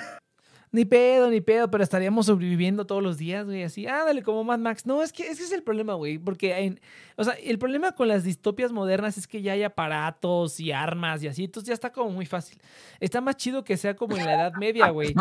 Ni 0.70 0.84
pedo, 0.84 1.30
ni 1.30 1.40
pedo, 1.40 1.70
pero 1.70 1.82
estaríamos 1.82 2.26
sobreviviendo 2.26 2.86
todos 2.86 3.02
los 3.02 3.16
días, 3.16 3.46
güey, 3.46 3.62
así. 3.62 3.86
Ándale, 3.86 4.22
como 4.22 4.44
Mad 4.44 4.58
Max. 4.58 4.84
No, 4.86 5.02
es 5.02 5.12
que 5.12 5.26
ese 5.28 5.42
es 5.44 5.52
el 5.52 5.62
problema, 5.62 5.94
güey, 5.94 6.18
porque, 6.18 6.56
en- 6.58 6.80
o 7.16 7.24
sea, 7.24 7.32
el 7.34 7.58
problema 7.58 7.92
con 7.92 8.08
las 8.08 8.22
distopias 8.24 8.70
modernas 8.70 9.16
es 9.16 9.26
que 9.26 9.40
ya 9.40 9.52
hay 9.52 9.62
aparatos 9.62 10.60
y 10.60 10.70
armas 10.72 11.22
y 11.22 11.28
así, 11.28 11.44
entonces 11.44 11.68
ya 11.68 11.74
está 11.74 11.90
como 11.92 12.10
muy 12.10 12.26
fácil. 12.26 12.58
Está 13.00 13.20
más 13.20 13.36
chido 13.36 13.64
que 13.64 13.76
sea 13.76 13.96
como 13.96 14.16
en 14.16 14.24
la 14.26 14.34
Edad 14.34 14.52
Media, 14.58 14.88
güey. 14.90 15.14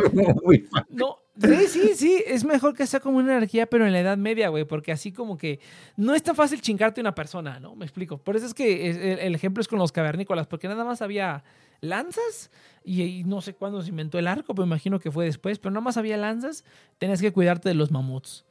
No, 0.90 1.20
sí, 1.40 1.68
sí, 1.68 1.92
sí, 1.96 2.24
es 2.28 2.44
mejor 2.44 2.74
que 2.76 2.86
sea 2.86 3.00
como 3.00 3.18
una 3.18 3.38
anarquía, 3.38 3.68
pero 3.68 3.86
en 3.86 3.94
la 3.94 4.00
Edad 4.02 4.18
Media, 4.18 4.50
güey, 4.50 4.66
porque 4.66 4.92
así 4.92 5.12
como 5.12 5.38
que 5.38 5.60
no 5.96 6.14
es 6.14 6.24
tan 6.24 6.36
fácil 6.36 6.62
chingarte 6.62 7.00
una 7.02 7.16
persona, 7.16 7.60
¿no? 7.60 7.76
Me 7.76 7.86
explico. 7.86 8.18
Por 8.18 8.36
eso 8.36 8.46
es 8.46 8.54
que 8.54 8.90
el 9.26 9.34
ejemplo 9.36 9.62
es 9.62 9.68
con 9.68 9.80
los 9.80 9.92
cavernícolas, 9.92 10.48
porque 10.48 10.68
nada 10.68 10.84
más 10.84 11.02
había 11.02 11.44
lanzas 11.82 12.52
y, 12.84 13.24
no 13.26 13.42
sé 13.42 13.54
cuándo 13.54 13.82
se 13.82 13.90
inventó 13.90 14.18
el 14.18 14.28
arco, 14.28 14.56
pero 14.56 14.66
imagino 14.66 15.00
que 15.00 15.12
fue 15.12 15.26
después, 15.26 15.60
pero 15.60 15.72
nada 15.72 15.82
más 15.82 15.98
había 15.98 16.18
lanzas, 16.18 16.64
tenías 16.98 17.22
que 17.22 17.34
cuidarte 17.34 17.70
de 17.70 17.76
los 17.76 17.92
mamuts. 17.92 18.46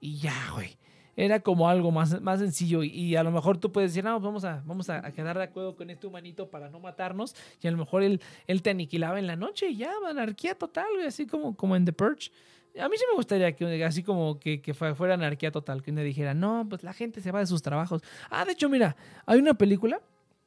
Y 0.00 0.18
ya, 0.18 0.50
güey. 0.52 0.76
Era 1.18 1.40
como 1.40 1.68
algo 1.70 1.90
más, 1.90 2.20
más 2.20 2.40
sencillo 2.40 2.82
y, 2.82 3.16
a 3.16 3.22
lo 3.22 3.30
mejor 3.30 3.56
tú 3.56 3.72
puedes 3.72 3.92
decir, 3.92 4.04
no, 4.04 4.20
vamos, 4.20 4.44
a, 4.44 4.62
vamos 4.66 4.90
a, 4.90 5.00
quedar 5.12 5.38
de 5.38 5.44
acuerdo 5.44 5.74
con 5.74 5.88
este 5.88 6.06
humanito 6.06 6.50
para 6.50 6.68
no 6.68 6.78
matarnos 6.78 7.34
y 7.62 7.68
a 7.68 7.70
lo 7.70 7.78
mejor 7.78 8.02
él, 8.02 8.20
él 8.46 8.60
te 8.60 8.68
aniquilaba 8.68 9.18
en 9.18 9.26
la 9.26 9.34
noche 9.34 9.70
y 9.70 9.78
ya, 9.78 9.92
anarquía 10.06 10.54
total, 10.54 10.84
güey, 10.92 11.06
así 11.06 11.26
como, 11.26 11.56
como 11.56 11.74
en 11.74 11.86
The 11.86 11.94
Purge. 11.94 12.30
A 12.78 12.88
mí 12.90 12.96
sí 12.98 13.04
me 13.10 13.16
gustaría 13.16 13.52
que 13.56 13.82
así 13.84 14.02
como 14.02 14.38
que, 14.38 14.60
que 14.60 14.74
fue- 14.74 14.94
fuera 14.94 15.14
anarquía 15.14 15.50
total, 15.50 15.82
que 15.82 15.90
uno 15.90 16.02
dijera, 16.02 16.34
no, 16.34 16.66
pues 16.68 16.82
la 16.82 16.92
gente 16.92 17.22
se 17.22 17.32
va 17.32 17.38
de 17.38 17.46
sus 17.46 17.62
trabajos. 17.62 18.02
Ah, 18.28 18.44
de 18.44 18.52
hecho, 18.52 18.68
mira, 18.68 18.94
hay 19.24 19.38
una 19.38 19.54
película, 19.54 20.02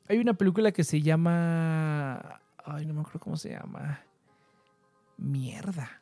hay 0.09 0.17
una 0.17 0.33
película 0.33 0.71
que 0.71 0.83
se 0.83 1.01
llama, 1.01 2.41
ay, 2.65 2.85
no 2.85 2.93
me 2.93 3.01
acuerdo 3.01 3.19
cómo 3.19 3.37
se 3.37 3.51
llama. 3.51 4.01
Mierda. 5.17 6.01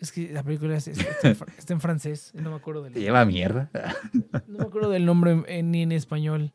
Es 0.00 0.12
que 0.12 0.32
la 0.32 0.42
película 0.42 0.76
es- 0.76 0.88
es- 0.88 0.98
está, 0.98 1.28
en, 1.28 1.36
está 1.58 1.72
en 1.74 1.80
francés, 1.80 2.32
no 2.34 2.50
me 2.50 2.56
acuerdo 2.56 2.82
del 2.82 2.92
Te 2.94 3.00
lleva 3.00 3.24
mierda. 3.24 3.70
no 4.48 4.58
me 4.58 4.64
acuerdo 4.64 4.90
del 4.90 5.04
nombre 5.04 5.42
en- 5.46 5.70
ni 5.70 5.82
en 5.82 5.92
español. 5.92 6.52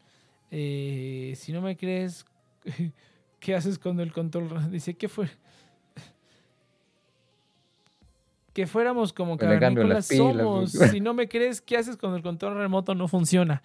Eh, 0.52 1.34
si 1.38 1.52
no 1.54 1.62
me 1.62 1.78
crees, 1.78 2.26
¿qué 3.40 3.56
haces 3.56 3.78
cuando 3.80 4.02
el 4.04 4.12
control 4.14 4.72
dice 4.72 4.96
que 4.96 5.08
fue? 5.10 5.30
Que 8.56 8.68
fuéramos 8.68 9.12
como 9.12 9.38
cavernícolas 9.38 10.08
somos. 10.08 10.72
Si 10.92 11.02
no 11.02 11.14
me 11.14 11.28
crees, 11.28 11.60
¿qué 11.60 11.76
haces 11.76 11.98
cuando 11.98 12.16
el 12.16 12.24
control 12.24 12.58
remoto 12.58 12.96
no 12.96 13.10
funciona? 13.10 13.62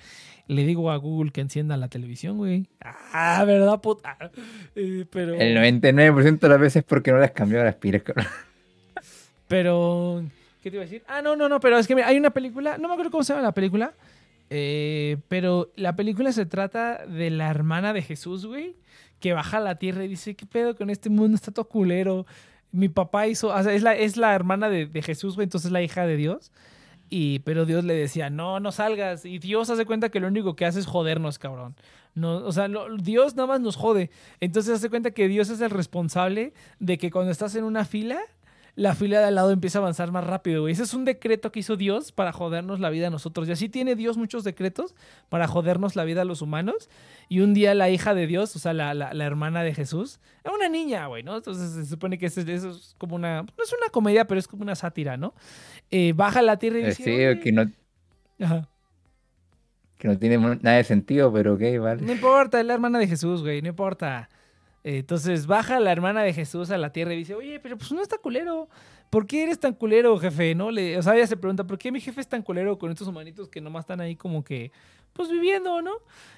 Le 0.49 0.67
digo 0.67 0.91
a 0.91 0.97
Google 0.97 1.31
que 1.31 1.41
encienda 1.41 1.77
la 1.77 1.87
televisión, 1.87 2.39
güey. 2.39 2.67
Ah, 2.81 3.45
¿verdad, 3.47 3.81
puta? 3.81 4.19
Eh, 4.75 5.07
pero... 5.09 5.35
El 5.37 5.57
99% 5.57 6.41
de 6.41 6.49
las 6.49 6.59
veces 6.59 6.83
porque 6.83 7.13
no 7.13 7.19
le 7.19 7.27
has 7.27 7.31
cambiado 7.31 7.65
las 7.65 7.77
pilas, 7.77 8.03
cabrón. 8.03 8.27
Pero, 9.47 10.25
¿qué 10.61 10.71
te 10.71 10.77
iba 10.77 10.83
a 10.83 10.87
decir? 10.87 11.05
Ah, 11.07 11.23
no, 11.23 11.37
no, 11.37 11.49
no, 11.49 11.61
pero 11.61 11.79
es 11.79 11.87
que 11.87 11.95
mira, 11.95 12.09
hay 12.09 12.19
una 12.19 12.31
película, 12.31 12.77
no 12.77 12.89
me 12.89 12.95
acuerdo 12.95 13.13
cómo 13.13 13.23
se 13.23 13.33
llama 13.33 13.45
la 13.45 13.55
película, 13.55 13.95
eh, 14.49 15.19
pero 15.29 15.71
la 15.77 15.95
película 15.95 16.33
se 16.33 16.47
trata 16.47 17.07
de 17.07 17.31
la 17.31 17.49
hermana 17.49 17.93
de 17.93 18.03
Jesús, 18.03 18.45
güey, 18.45 18.75
que 19.21 19.35
baja 19.35 19.59
a 19.59 19.61
la 19.61 19.77
tierra 19.77 20.05
y 20.05 20.09
dice, 20.09 20.35
¿qué 20.35 20.47
pedo 20.47 20.75
con 20.75 20.91
este 20.91 21.11
mundo? 21.11 21.37
Está 21.37 21.53
todo 21.53 21.69
culero. 21.69 22.27
Mi 22.73 22.89
papá 22.89 23.27
hizo, 23.27 23.49
o 23.55 23.63
sea, 23.63 23.73
es 23.73 23.83
la, 23.83 23.95
es 23.97 24.17
la 24.17 24.35
hermana 24.35 24.69
de, 24.69 24.87
de 24.87 25.03
Jesús, 25.03 25.37
entonces 25.39 25.67
es 25.67 25.73
la 25.73 25.83
hija 25.83 26.07
de 26.07 26.17
Dios. 26.17 26.53
Y, 27.11 27.41
pero 27.41 27.67
Dios 27.67 27.85
le 27.85 27.95
decía, 27.95 28.31
no, 28.31 28.61
no 28.61 28.71
salgas. 28.71 29.25
Y 29.25 29.41
Dios 29.41 29.69
hace 29.69 29.85
cuenta 29.85 30.11
que 30.11 30.21
lo 30.21 30.29
único 30.29 30.55
que 30.55 30.65
hace 30.65 30.79
es 30.79 30.87
jodernos, 30.87 31.41
cabrón. 31.41 31.75
No, 32.15 32.37
o 32.37 32.53
sea, 32.53 32.69
Dios 32.99 33.35
nada 33.35 33.49
más 33.49 33.61
nos 33.61 33.77
jode. 33.77 34.11
Entonces 34.39 34.77
hace 34.77 34.91
cuenta 34.91 35.11
que 35.11 35.27
Dios 35.27 35.51
es 35.51 35.61
el 35.61 35.71
responsable 35.71 36.55
de 36.79 36.99
que 36.99 37.11
cuando 37.11 37.33
estás 37.33 37.57
en 37.57 37.65
una 37.65 37.85
fila, 37.85 38.21
la 38.77 38.95
fila 38.95 39.19
de 39.21 39.27
al 39.27 39.35
lado 39.35 39.51
empieza 39.51 39.79
a 39.79 39.83
avanzar 39.83 40.11
más 40.13 40.25
rápido, 40.25 40.63
güey. 40.63 40.73
Ese 40.73 40.85
es 40.85 40.95
un 40.95 41.05
decreto 41.05 41.53
que 41.53 41.61
hizo 41.61 41.77
Dios 41.77 42.13
para 42.13 42.33
jodernos 42.33 42.81
la 42.81 42.89
vida 42.91 43.09
a 43.09 43.11
nosotros. 43.11 43.49
Y 43.49 43.53
así 43.53 43.69
tiene 43.69 43.95
Dios 43.97 44.17
muchos 44.17 44.45
decretos 44.45 44.95
para 45.29 45.47
jodernos 45.49 45.97
la 45.97 46.05
vida 46.05 46.23
a 46.23 46.25
los 46.25 46.41
humanos. 46.43 46.89
Y 47.29 47.41
un 47.41 47.53
día 47.55 47.75
la 47.75 47.91
hija 47.91 48.15
de 48.15 48.27
Dios, 48.27 48.55
o 48.57 48.59
sea, 48.59 48.73
la, 48.73 48.95
la- 48.95 49.13
la 49.13 49.25
hermana 49.25 49.63
de 49.63 49.75
Jesús, 49.75 50.21
era 50.45 50.55
una 50.55 50.69
niña, 50.69 51.07
güey, 51.07 51.23
¿no? 51.23 51.37
Entonces 51.37 51.73
se 51.73 51.85
supone 51.87 52.19
que 52.19 52.27
eso, 52.27 52.41
eso 52.41 52.71
es 52.71 52.95
como 52.99 53.17
una, 53.17 53.43
no 53.43 53.65
es 53.65 53.73
una 53.73 53.91
comedia, 53.93 54.27
pero 54.27 54.39
es 54.39 54.49
como 54.49 54.63
una 54.63 54.75
sátira, 54.75 55.17
¿no? 55.17 55.35
Eh, 55.91 56.13
baja 56.15 56.41
la 56.43 56.57
tierra 56.59 56.79
y 56.79 56.83
Eh, 56.83 56.87
dice, 56.87 57.35
Sí, 57.35 57.41
que 57.41 57.53
no, 57.53 57.71
Ajá. 58.41 58.69
que 59.99 60.09
no 60.09 60.19
tiene 60.19 60.39
nada 60.39 60.77
de 60.77 60.85
sentido, 60.85 61.33
pero 61.33 61.55
ok, 61.55 61.61
vale. 61.81 62.03
No 62.03 62.13
importa, 62.13 62.59
es 62.61 62.67
la 62.67 62.75
hermana 62.75 62.99
de 62.99 63.07
Jesús, 63.09 63.43
güey, 63.43 63.61
no 63.61 63.69
importa. 63.69 64.29
Entonces 64.83 65.47
baja 65.47 65.79
la 65.81 65.93
hermana 65.93 66.23
de 66.23 66.33
Jesús 66.33 66.71
a 66.71 66.79
la 66.79 66.93
tierra 66.93 67.13
y 67.13 67.19
dice, 67.19 67.35
oye, 67.35 67.61
pero 67.61 67.77
pues 67.77 67.93
no 67.93 68.01
está 68.01 68.17
culero. 68.19 68.69
¿Por 69.11 69.27
qué 69.27 69.43
eres 69.43 69.59
tan 69.59 69.75
culero, 69.75 70.17
jefe? 70.19 70.55
¿No? 70.55 70.71
Le, 70.71 70.97
o 70.97 71.03
sea, 71.03 71.15
ella 71.17 71.27
se 71.27 71.37
pregunta, 71.37 71.65
¿por 71.65 71.77
qué 71.79 71.93
mi 71.93 72.01
jefe 72.01 72.21
es 72.21 72.29
tan 72.29 72.43
culero 72.43 72.79
con 72.79 72.91
estos 72.91 73.09
humanitos 73.09 73.49
que 73.49 73.61
nomás 73.61 73.83
están 73.83 74.01
ahí 74.01 74.17
como 74.17 74.43
que, 74.45 74.71
pues 75.13 75.29
viviendo, 75.29 75.83
¿no? 75.83 75.93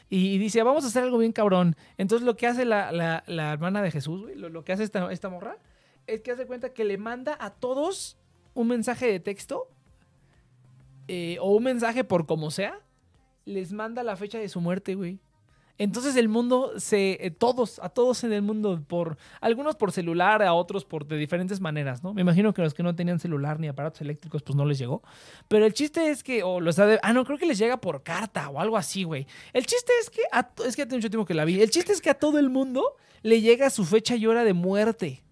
Y, 0.09 0.39
dice, 0.39 0.63
vamos 0.63 0.85
a 0.85 0.89
hacer 0.89 1.05
algo 1.05 1.19
bien 1.19 1.33
cabrón. 1.33 1.77
Entonces 1.99 2.27
lo 2.27 2.37
que 2.37 2.47
hace 2.47 2.65
la, 2.65 2.91
la- 2.93 3.53
hermana 3.53 3.81
de 3.83 3.91
Jesús, 3.91 4.23
güey, 4.23 4.35
lo, 4.35 4.49
lo 4.49 4.65
que 4.65 4.73
hace 4.73 4.83
esta, 4.85 5.13
esta 5.13 5.29
morra, 5.29 5.57
es 6.07 6.21
que 6.23 6.33
hace 6.33 6.47
cuenta 6.47 6.73
que 6.73 6.85
le 6.85 6.99
manda 6.99 7.37
a 7.39 7.51
todos 7.51 8.17
un 8.55 8.69
mensaje 8.69 9.07
de 9.07 9.21
texto 9.21 9.69
eh, 11.09 11.37
o 11.41 11.55
un 11.55 11.63
mensaje 11.65 12.05
por 12.05 12.27
como 12.27 12.51
sea, 12.51 12.81
les 13.45 13.73
manda 13.73 14.03
la 14.03 14.17
fecha 14.17 14.39
de 14.39 14.49
su 14.49 14.61
muerte, 14.61 14.95
güey. 14.95 15.19
Entonces 15.79 16.17
el 16.17 16.29
mundo 16.29 16.73
se, 16.79 17.19
eh, 17.25 17.31
todos, 17.31 17.79
a 17.81 17.89
todos 17.89 18.25
en 18.25 18.33
el 18.33 18.43
mundo, 18.43 18.83
por 18.87 19.17
algunos 19.41 19.75
por 19.75 19.91
celular, 19.91 20.43
a 20.43 20.55
otros 20.55 20.85
por 20.85 21.07
de 21.07 21.17
diferentes 21.17 21.61
maneras, 21.61 22.03
¿no? 22.03 22.15
Me 22.15 22.21
imagino 22.21 22.53
que 22.53 22.63
los 22.63 22.75
que 22.75 22.83
no 22.83 22.95
tenían 22.95 23.19
celular 23.19 23.59
ni 23.59 23.69
aparatos 23.69 24.01
eléctricos, 24.01 24.43
pues 24.43 24.55
no 24.55 24.65
les 24.65 24.79
llegó. 24.79 25.03
Pero 25.49 25.65
el 25.65 25.73
chiste 25.73 26.11
es 26.11 26.23
que, 26.23 26.43
o 26.43 26.61
los 26.61 26.79
ah, 26.79 27.13
no, 27.13 27.25
creo 27.25 27.39
que 27.39 27.47
les 27.47 27.59
llega 27.59 27.79
por 27.79 28.03
carta 28.03 28.49
o 28.51 28.61
algo 28.61 28.77
así, 28.77 29.05
güey. 29.05 29.27
El 29.53 29.67
chiste 29.67 29.93
es 30.01 30.11
que, 30.11 30.23
es 30.67 30.77
que 30.77 30.83
hace 30.83 30.95
mucho 30.95 31.11
tiempo 31.11 31.27
que 31.27 31.35
la 31.35 31.45
vi. 31.45 31.61
El 31.61 31.71
chiste 31.71 31.93
es 31.93 32.01
que 32.01 32.11
a 32.11 32.15
todo 32.15 32.39
el 32.39 32.51
mundo 32.51 32.97
le 33.23 33.41
llega 33.41 33.71
su 33.71 33.85
fecha 33.85 34.15
y 34.17 34.27
hora 34.27 34.45
de 34.45 34.53
muerte. 34.53 35.23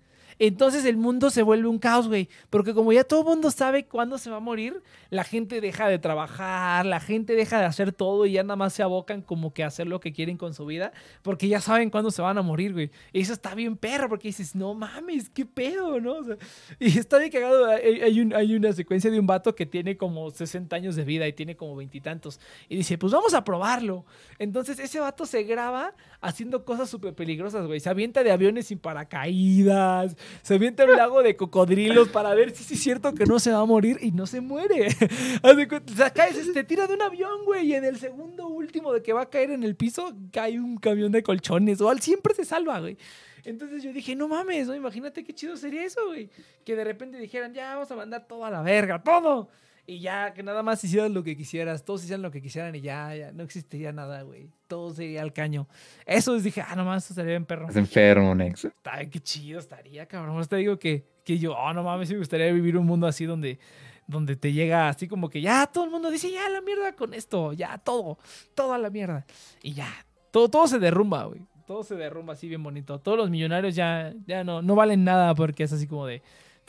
Entonces 0.41 0.85
el 0.87 0.97
mundo 0.97 1.31
se 1.31 1.43
vuelve 1.43 1.69
un 1.69 1.79
caos, 1.79 2.09
güey. 2.09 2.29
Porque 2.49 2.75
como 2.75 2.93
ya 2.93 3.05
todo 3.05 3.21
el 3.21 3.27
mundo 3.27 3.51
sabe 3.53 3.85
cuándo 3.87 4.19
se 4.19 4.31
va 4.31 4.39
a 4.39 4.41
morir, 4.41 4.83
la 5.11 5.23
gente 5.23 5.61
deja 5.61 5.87
de 5.89 5.99
trabajar, 5.99 6.85
la 6.87 6.99
gente 6.99 7.35
deja 7.35 7.61
de 7.61 7.67
hacer 7.67 7.93
todo 7.93 8.27
y 8.27 8.33
ya 8.33 8.43
nada 8.43 8.57
más 8.57 8.73
se 8.73 8.83
abocan 8.83 9.23
como 9.23 9.53
que 9.53 9.63
a 9.63 9.69
hacer 9.69 9.87
lo 9.87 10.01
que 10.01 10.13
quieren 10.13 10.37
con 10.37 10.55
su 10.55 10.67
vida. 10.67 10.93
Porque 11.23 11.47
ya 11.47 11.61
saben 11.61 11.91
cuándo 11.91 12.11
se 12.11 12.23
van 12.23 12.39
a 12.39 12.43
morir, 12.43 12.73
güey. 12.73 12.91
Y 13.13 13.21
eso 13.21 13.35
está 13.35 13.55
bien 13.55 13.77
perro, 13.77 14.09
porque 14.09 14.29
dices, 14.29 14.55
no 14.57 14.75
mames, 14.75 15.29
qué 15.31 15.47
pedo, 15.47 16.01
¿no? 16.01 16.17
Y 16.81 16.99
está 16.99 17.19
bien 17.19 17.31
cagado. 17.31 17.67
Hay, 17.67 18.01
hay 18.01 18.21
un- 18.21 18.35
una 18.57 18.73
secuencia 18.73 19.11
de 19.11 19.21
un 19.21 19.27
vato 19.27 19.55
que 19.55 19.67
tiene 19.67 19.97
como 19.97 20.31
60 20.31 20.75
años 20.75 20.97
de 20.97 21.05
vida 21.05 21.29
y 21.29 21.35
tiene 21.35 21.55
como 21.57 21.77
veintitantos. 21.77 22.41
Y, 22.69 22.77
dice, 22.77 22.97
pues 22.97 23.13
vamos 23.13 23.35
a 23.35 23.45
probarlo. 23.45 24.07
Entonces 24.39 24.79
ese 24.79 25.01
vato 25.01 25.27
se 25.27 25.43
graba 25.43 25.95
haciendo 26.23 26.65
cosas 26.65 26.89
súper 26.89 27.15
peligrosas, 27.15 27.67
güey. 27.67 27.79
Se 27.81 27.91
avienta 27.91 28.23
de 28.25 28.33
aviones 28.33 28.67
sin 28.69 28.79
paracaídas, 28.79 30.17
se 30.43 30.55
avienta 30.55 30.85
en 30.85 30.91
un 30.91 30.97
lago 30.97 31.23
de 31.23 31.37
cocodrilos 31.37 32.09
para 32.09 32.35
ver 32.35 32.55
si 32.55 32.75
es 32.75 32.81
cierto 32.81 33.15
que 33.15 33.27
no 33.27 33.39
se 33.39 33.53
va 33.53 33.61
a 33.61 33.65
morir 33.65 33.99
y 34.01 34.13
no 34.13 34.27
se 34.27 34.41
muere. 34.41 34.89
O 35.43 35.95
sea, 35.95 36.11
cae, 36.11 36.33
se 36.33 36.53
se 36.53 36.65
tira 36.65 36.87
de 36.87 36.95
un 36.95 37.03
avión, 37.03 37.45
güey, 37.45 37.67
y 37.67 37.75
en 37.75 37.85
el 37.85 37.99
segundo 37.99 38.49
último 38.49 38.93
de 38.93 39.03
que 39.03 39.13
va 39.13 39.23
a 39.23 39.31
caer 39.31 39.51
en 39.51 39.63
el 39.63 39.77
piso, 39.77 40.15
cae 40.33 40.59
un 40.59 40.77
camión 40.79 41.13
de 41.13 41.23
colchones, 41.23 41.81
o 41.81 41.89
al 41.89 42.01
siempre 42.01 42.35
se 42.35 42.45
salva, 42.45 42.81
güey. 42.81 42.97
Entonces 43.45 43.83
yo 43.83 43.93
dije, 43.93 44.15
no 44.15 44.29
mames, 44.29 44.67
¿no? 44.67 44.75
imagínate 44.75 45.25
qué 45.25 45.35
chido 45.35 45.57
sería 45.57 45.85
eso, 45.85 46.07
güey. 46.07 46.29
Que 46.65 46.77
de 46.77 46.85
repente 46.85 47.19
dijeran, 47.19 47.55
ya 47.55 47.75
vamos 47.75 47.91
a 47.91 47.97
mandar 47.97 48.27
todo 48.27 48.45
a 48.45 48.51
la 48.51 48.63
verga, 48.63 49.03
todo. 49.03 49.49
Y 49.91 49.99
ya, 49.99 50.33
que 50.33 50.45
nada 50.45 50.63
más 50.63 50.85
hicieras 50.85 51.11
lo 51.11 51.25
que 51.25 51.37
quisieras, 51.37 51.85
todos 51.85 52.05
hicieran 52.05 52.23
lo 52.23 52.31
que 52.31 52.41
quisieran 52.41 52.73
y 52.77 52.81
ya, 52.81 53.13
ya 53.17 53.33
no 53.33 53.43
existiría 53.43 53.91
nada, 53.91 54.23
güey. 54.23 54.49
Todo 54.69 54.95
sería 54.95 55.21
al 55.21 55.33
caño. 55.33 55.67
Eso 56.07 56.37
es, 56.37 56.45
dije, 56.45 56.63
ah, 56.65 56.77
nomás, 56.77 57.05
eso 57.05 57.15
sería 57.15 57.31
bien 57.31 57.45
perro. 57.45 57.69
Es 57.69 57.75
enfermo, 57.75 58.33
Nex. 58.33 58.69
Ay, 58.85 59.09
qué 59.09 59.19
chido 59.19 59.59
estaría, 59.59 60.07
cabrón. 60.07 60.37
Pues 60.37 60.49
te 60.49 60.55
digo 60.55 60.79
que, 60.79 61.09
que 61.25 61.41
yo, 61.41 61.57
oh, 61.57 61.73
no 61.73 61.83
mames, 61.83 62.09
me 62.09 62.19
gustaría 62.19 62.53
vivir 62.53 62.77
un 62.77 62.87
mundo 62.87 63.09
así 63.09 63.25
donde, 63.25 63.59
donde 64.07 64.37
te 64.37 64.53
llega 64.53 64.89
así 64.89 65.09
como 65.09 65.29
que 65.29 65.41
ya 65.41 65.67
todo 65.67 65.87
el 65.87 65.91
mundo 65.91 66.09
dice, 66.09 66.31
ya 66.31 66.49
la 66.49 66.61
mierda 66.61 66.95
con 66.95 67.13
esto, 67.13 67.53
ya 67.53 67.77
todo, 67.79 68.17
toda 68.55 68.79
la 68.79 68.91
mierda. 68.91 69.27
Y 69.61 69.73
ya, 69.73 69.89
todo, 70.31 70.49
todo 70.49 70.69
se 70.69 70.79
derrumba, 70.79 71.25
güey. 71.25 71.41
Todo 71.67 71.83
se 71.83 71.97
derrumba 71.97 72.35
así 72.35 72.47
bien 72.47 72.63
bonito. 72.63 73.01
Todos 73.01 73.19
los 73.19 73.29
millonarios 73.29 73.75
ya, 73.75 74.15
ya 74.25 74.45
no, 74.45 74.63
no 74.63 74.77
valen 74.77 75.03
nada 75.03 75.35
porque 75.35 75.65
es 75.65 75.73
así 75.73 75.89
como 75.89 76.07
de, 76.07 76.23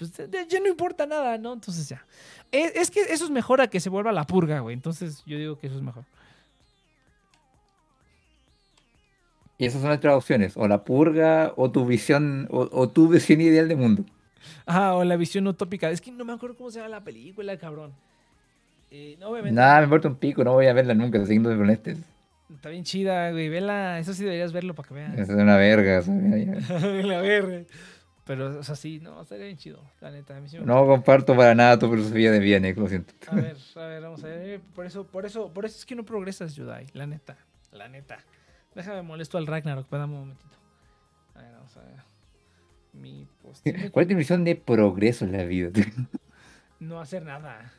pues 0.09 0.47
ya 0.49 0.59
no 0.59 0.67
importa 0.67 1.05
nada, 1.05 1.37
¿no? 1.37 1.53
Entonces 1.53 1.87
ya. 1.87 2.03
Es, 2.51 2.75
es 2.75 2.91
que 2.91 3.01
eso 3.01 3.25
es 3.25 3.29
mejor 3.29 3.61
a 3.61 3.67
que 3.67 3.79
se 3.79 3.89
vuelva 3.89 4.11
la 4.11 4.25
purga, 4.25 4.59
güey. 4.59 4.73
Entonces 4.73 5.23
yo 5.25 5.37
digo 5.37 5.59
que 5.59 5.67
eso 5.67 5.75
es 5.75 5.81
mejor. 5.81 6.03
Y 9.57 9.65
esas 9.65 9.81
son 9.81 9.89
nuestras 9.89 10.15
opciones. 10.15 10.53
O 10.57 10.67
la 10.67 10.83
purga, 10.83 11.53
o 11.55 11.69
tu 11.69 11.85
visión, 11.85 12.47
o, 12.49 12.67
o 12.71 12.89
tu 12.89 13.07
visión 13.07 13.41
ideal 13.41 13.67
de 13.67 13.75
mundo. 13.75 14.05
Ajá, 14.65 14.95
o 14.95 15.03
la 15.03 15.15
visión 15.17 15.45
utópica. 15.45 15.89
Es 15.91 16.01
que 16.01 16.11
no 16.11 16.25
me 16.25 16.33
acuerdo 16.33 16.57
cómo 16.57 16.71
se 16.71 16.79
llama 16.79 16.89
la 16.89 17.03
película, 17.03 17.55
cabrón. 17.57 17.93
Eh, 18.89 19.17
no, 19.19 19.29
obviamente. 19.29 19.55
Nada, 19.55 19.77
me 19.77 19.83
importa 19.83 20.07
un 20.07 20.15
pico, 20.15 20.43
no 20.43 20.53
voy 20.53 20.65
a 20.65 20.73
verla 20.73 20.93
nunca, 20.93 21.19
siguiendo 21.25 21.55
con 21.55 21.69
este. 21.69 21.95
Está 22.53 22.69
bien 22.69 22.83
chida, 22.83 23.31
güey. 23.31 23.49
Vela. 23.49 23.99
Eso 23.99 24.13
sí 24.13 24.23
deberías 24.23 24.51
verlo 24.51 24.73
para 24.73 24.87
que 24.87 24.93
veas. 24.95 25.17
Es 25.17 25.29
una 25.29 25.55
verga. 25.55 26.01
¿sabes? 26.01 26.69
la 27.05 27.21
ver. 27.21 27.67
Pero, 28.31 28.59
o 28.59 28.63
sea, 28.63 28.77
sí, 28.77 29.01
no, 29.01 29.21
estaría 29.21 29.43
bien 29.43 29.57
chido. 29.57 29.83
La 29.99 30.09
neta, 30.09 30.37
a 30.37 30.39
mí 30.39 30.47
sí 30.47 30.57
me 30.57 30.63
No 30.63 30.85
comparto 30.85 31.35
para 31.35 31.53
nada 31.53 31.77
tu 31.77 31.89
filosofía 31.89 32.31
de 32.31 32.39
bien, 32.39 32.61
Nex, 32.61 32.77
lo 32.77 32.87
siento. 32.87 33.13
A 33.27 33.35
ver, 33.35 33.57
a 33.75 33.85
ver, 33.87 34.01
vamos 34.01 34.23
a 34.23 34.27
ver. 34.27 34.61
Por 34.73 34.85
eso, 34.85 35.05
por 35.05 35.25
eso, 35.25 35.53
por 35.53 35.65
eso 35.65 35.77
es 35.77 35.85
que 35.85 35.97
no 35.97 36.05
progresas, 36.05 36.55
Yudai. 36.55 36.85
La 36.93 37.05
neta, 37.05 37.35
la 37.73 37.89
neta. 37.89 38.19
Déjame 38.73 39.01
molesto 39.01 39.37
al 39.37 39.47
Ragnarok, 39.47 39.83
espérame 39.83 40.13
un 40.13 40.19
momentito. 40.21 40.55
A 41.35 41.41
ver, 41.41 41.51
vamos 41.55 41.75
a 41.75 41.81
ver. 41.81 41.99
Mi 42.93 43.27
post. 43.41 43.67
¿Cuál 43.91 44.03
es 44.03 44.09
tu 44.09 44.15
visión 44.15 44.45
de 44.45 44.55
progreso 44.55 45.25
en 45.25 45.33
la 45.33 45.43
vida? 45.43 45.71
No 46.79 47.01
hacer 47.01 47.23
nada. 47.23 47.73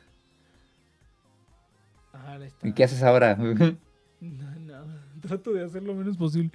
Ajá. 2.13 2.37
¿Y 2.61 2.73
qué 2.73 2.83
haces 2.83 3.01
ahora? 3.01 3.35
No, 4.21 4.55
nada. 4.59 5.03
Trato 5.19 5.51
de 5.51 5.65
hacer 5.65 5.83
lo 5.83 5.95
menos 5.95 6.15
posible. 6.15 6.51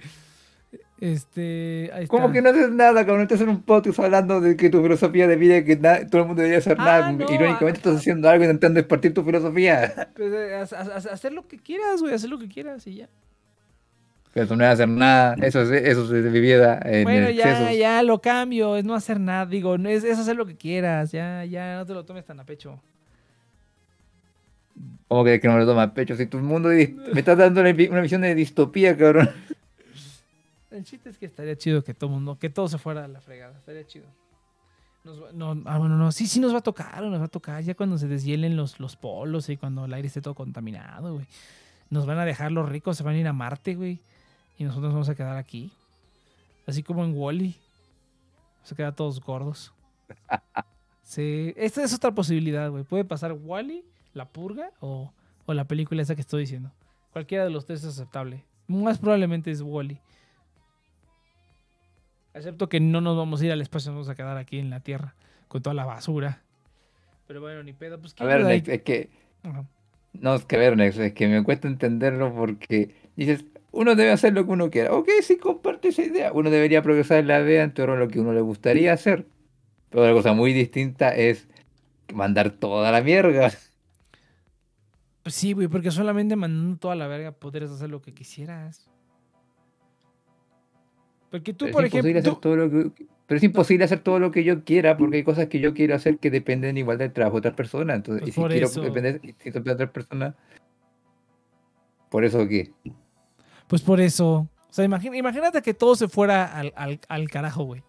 Este. 1.01 1.89
Ahí 1.93 2.07
¿Cómo 2.07 2.25
está. 2.27 2.33
que 2.33 2.41
no 2.41 2.49
haces 2.49 2.71
nada, 2.71 3.05
cabrón? 3.05 3.21
Estás 3.21 3.39
en 3.41 3.49
un 3.49 3.61
podcast 3.61 3.99
hablando 3.99 4.41
de 4.41 4.57
que 4.57 4.69
tu 4.69 4.81
filosofía 4.81 5.27
de 5.27 5.37
vida 5.37 5.57
es 5.57 5.63
que 5.65 5.77
todo 5.77 6.21
el 6.21 6.27
mundo 6.27 6.41
debería 6.41 6.57
hacer 6.57 6.75
Ah, 6.79 6.83
nada. 6.85 7.11
no, 7.13 7.23
Irónicamente 7.23 7.65
ah, 7.65 7.69
estás 7.77 7.95
haciendo 7.97 8.29
algo 8.29 8.43
intentando 8.43 8.79
impartir 8.79 9.13
tu 9.13 9.23
filosofía. 9.23 10.09
Pues, 10.15 10.33
eh, 10.33 10.55
hacer 10.55 11.31
lo 11.31 11.47
que 11.47 11.57
quieras, 11.57 12.01
güey. 12.01 12.13
Hacer 12.13 12.29
lo 12.29 12.37
que 12.37 12.49
quieras 12.49 12.85
y 12.87 12.95
ya. 12.95 13.09
Pero 14.33 14.47
tú 14.47 14.55
no 14.57 14.65
a 14.65 14.71
hacer 14.71 14.89
nada. 14.89 15.35
Eso 15.41 15.61
es, 15.61 15.71
eso 15.71 16.15
es 16.15 16.25
mi 16.25 16.39
vida 16.39 16.79
en 16.83 17.03
Bueno, 17.03 17.29
ya, 17.29 17.49
excesos. 17.49 17.77
ya 17.77 18.03
lo 18.03 18.19
cambio. 18.19 18.75
Es 18.75 18.83
no 18.83 18.93
hacer 18.93 19.19
nada. 19.19 19.45
Digo, 19.45 19.75
es, 19.75 20.03
es 20.03 20.19
hacer 20.19 20.35
lo 20.35 20.45
que 20.45 20.55
quieras. 20.55 21.11
Ya, 21.11 21.45
ya, 21.45 21.77
no 21.77 21.85
te 21.85 21.93
lo 21.93 22.03
tomes 22.05 22.25
tan 22.25 22.39
a 22.39 22.45
pecho. 22.45 22.79
¿Cómo 25.07 25.23
que, 25.23 25.39
que 25.39 25.47
no 25.47 25.53
me 25.55 25.61
lo 25.61 25.65
toma 25.65 25.83
a 25.83 25.93
pecho? 25.93 26.15
Si 26.15 26.25
tu 26.27 26.37
mundo 26.39 26.69
me 26.69 27.19
estás 27.19 27.37
dando 27.37 27.61
una 27.61 28.01
visión 28.01 28.21
de 28.21 28.35
distopía, 28.35 28.95
cabrón. 28.97 29.29
El 30.71 30.83
chiste 30.83 31.09
es 31.09 31.17
que 31.17 31.25
estaría 31.25 31.57
chido 31.57 31.83
que 31.83 31.93
todo 31.93 32.09
mundo, 32.09 32.37
que 32.37 32.49
todo 32.49 32.67
se 32.67 32.77
fuera 32.77 33.05
a 33.05 33.07
la 33.07 33.21
fregada. 33.21 33.57
Estaría 33.57 33.85
chido. 33.87 34.05
Nos 35.03 35.21
va- 35.23 35.31
no, 35.31 35.51
ah, 35.65 35.77
bueno, 35.77 35.97
no, 35.97 36.11
sí, 36.11 36.27
sí 36.27 36.39
nos 36.39 36.53
va 36.53 36.57
a 36.59 36.61
tocar, 36.63 37.01
nos 37.03 37.19
va 37.19 37.25
a 37.25 37.29
tocar 37.29 37.63
ya 37.63 37.73
cuando 37.73 37.97
se 37.97 38.07
deshielen 38.07 38.55
los, 38.57 38.79
los 38.79 38.95
polos 38.95 39.49
y 39.49 39.57
cuando 39.57 39.85
el 39.85 39.93
aire 39.93 40.07
esté 40.07 40.21
todo 40.21 40.35
contaminado, 40.35 41.13
güey. 41.13 41.25
Nos 41.89 42.05
van 42.05 42.19
a 42.19 42.25
dejar 42.25 42.51
los 42.51 42.69
ricos, 42.69 42.97
se 42.97 43.03
van 43.03 43.15
a 43.15 43.17
ir 43.17 43.27
a 43.27 43.33
Marte, 43.33 43.75
güey. 43.75 43.99
Y 44.57 44.63
nosotros 44.65 44.91
vamos 44.93 45.09
a 45.09 45.15
quedar 45.15 45.37
aquí. 45.37 45.71
Así 46.67 46.83
como 46.83 47.03
en 47.03 47.13
Wally. 47.17 47.55
Vamos 48.57 48.71
a 48.71 48.75
quedar 48.75 48.95
todos 48.95 49.19
gordos. 49.19 49.73
Sí, 51.01 51.55
esta 51.57 51.83
es 51.83 51.91
otra 51.91 52.11
posibilidad, 52.13 52.69
güey. 52.69 52.83
Puede 52.83 53.03
pasar 53.03 53.33
Wally, 53.33 53.83
La 54.13 54.25
Purga 54.29 54.69
o, 54.79 55.11
o 55.47 55.53
la 55.55 55.65
película 55.65 56.03
esa 56.03 56.13
que 56.13 56.21
estoy 56.21 56.41
diciendo. 56.41 56.71
Cualquiera 57.11 57.45
de 57.45 57.49
los 57.49 57.65
tres 57.65 57.79
es 57.83 57.89
aceptable. 57.89 58.43
Más 58.67 58.99
probablemente 58.99 59.49
es 59.49 59.61
Wally. 59.63 59.99
Excepto 62.33 62.69
que 62.69 62.79
no 62.79 63.01
nos 63.01 63.17
vamos 63.17 63.41
a 63.41 63.45
ir 63.45 63.51
al 63.51 63.61
espacio, 63.61 63.91
nos 63.91 63.97
vamos 63.97 64.09
a 64.09 64.15
quedar 64.15 64.37
aquí 64.37 64.59
en 64.59 64.69
la 64.69 64.79
Tierra 64.81 65.15
con 65.47 65.61
toda 65.61 65.73
la 65.73 65.85
basura. 65.85 66.41
Pero 67.27 67.41
bueno, 67.41 67.63
ni 67.63 67.73
pedo. 67.73 67.99
Pues, 67.99 68.13
¿qué 68.13 68.23
A 68.23 68.27
ver? 68.27 68.43
Nex, 68.43 68.67
es 68.67 68.81
que. 68.83 69.09
Ajá. 69.43 69.65
No, 70.13 70.35
es 70.35 70.45
que 70.45 70.55
a 70.55 70.59
ver, 70.59 70.77
Nex, 70.77 70.97
es 70.97 71.13
que 71.13 71.27
me 71.27 71.43
cuesta 71.43 71.67
entenderlo 71.67 72.33
porque 72.33 72.95
dices, 73.15 73.45
uno 73.71 73.95
debe 73.95 74.11
hacer 74.11 74.33
lo 74.33 74.45
que 74.45 74.51
uno 74.51 74.69
quiera. 74.69 74.93
Ok, 74.93 75.09
sí, 75.21 75.37
comparte 75.37 75.89
esa 75.89 76.03
idea. 76.03 76.31
Uno 76.33 76.49
debería 76.49 76.81
progresar 76.81 77.19
en 77.19 77.27
la 77.27 77.39
vida 77.39 77.63
en 77.63 77.73
torno 77.73 77.95
a 77.95 77.97
lo 77.97 78.07
que 78.07 78.19
uno 78.19 78.33
le 78.33 78.41
gustaría 78.41 78.93
hacer. 78.93 79.27
Pero 79.89 80.03
otra 80.03 80.13
cosa 80.13 80.33
muy 80.33 80.53
distinta 80.53 81.15
es 81.15 81.47
mandar 82.13 82.51
toda 82.51 82.91
la 82.91 83.01
mierda. 83.01 83.51
Pues 85.23 85.35
sí, 85.35 85.53
güey, 85.53 85.67
porque 85.67 85.91
solamente 85.91 86.35
mandando 86.35 86.77
toda 86.77 86.95
la 86.95 87.07
verga 87.07 87.31
podrías 87.31 87.71
hacer 87.71 87.89
lo 87.89 88.01
que 88.01 88.13
quisieras. 88.13 88.89
Porque 91.31 91.53
tú, 91.53 91.65
Pero 91.65 91.73
por 91.73 91.85
es 91.85 91.93
imposible 91.93 92.19
ejemplo. 92.19 92.31
hacer 92.31 92.33
tú- 92.33 92.41
todo 92.41 92.55
lo 92.55 92.69
que... 92.95 93.05
Pero 93.27 93.37
es 93.37 93.43
imposible 93.43 93.85
hacer 93.85 93.99
todo 93.99 94.17
lo 94.19 94.31
que 94.31 94.43
yo 94.43 94.63
quiera 94.63 94.97
porque 94.97 95.17
hay 95.17 95.23
cosas 95.23 95.47
que 95.47 95.59
yo 95.59 95.75
quiero 95.75 95.93
hacer 95.93 96.17
que 96.17 96.31
dependen 96.31 96.77
igual 96.77 96.97
del 96.97 97.13
trabajo 97.13 97.35
de 97.35 97.39
otras 97.39 97.53
personas. 97.53 97.97
Entonces, 97.97 98.21
Pues 98.21 98.29
y 98.29 98.41
si 98.41 98.47
quiero 98.47 98.65
eso. 98.65 98.81
depender 98.81 99.21
de 99.21 99.71
otras 99.71 99.89
personas, 99.91 100.33
¿por 102.09 102.23
eso 102.25 102.47
qué? 102.47 102.71
Pues 103.67 103.81
por 103.81 104.01
eso. 104.01 104.47
O 104.69 104.73
sea, 104.73 104.85
imagina- 104.85 105.17
imagínate 105.17 105.61
que 105.61 105.73
todo 105.73 105.95
se 105.95 106.07
fuera 106.07 106.45
al, 106.45 106.73
al- 106.75 106.99
al 107.07 107.29
carajo, 107.29 107.63
güey. 107.65 107.83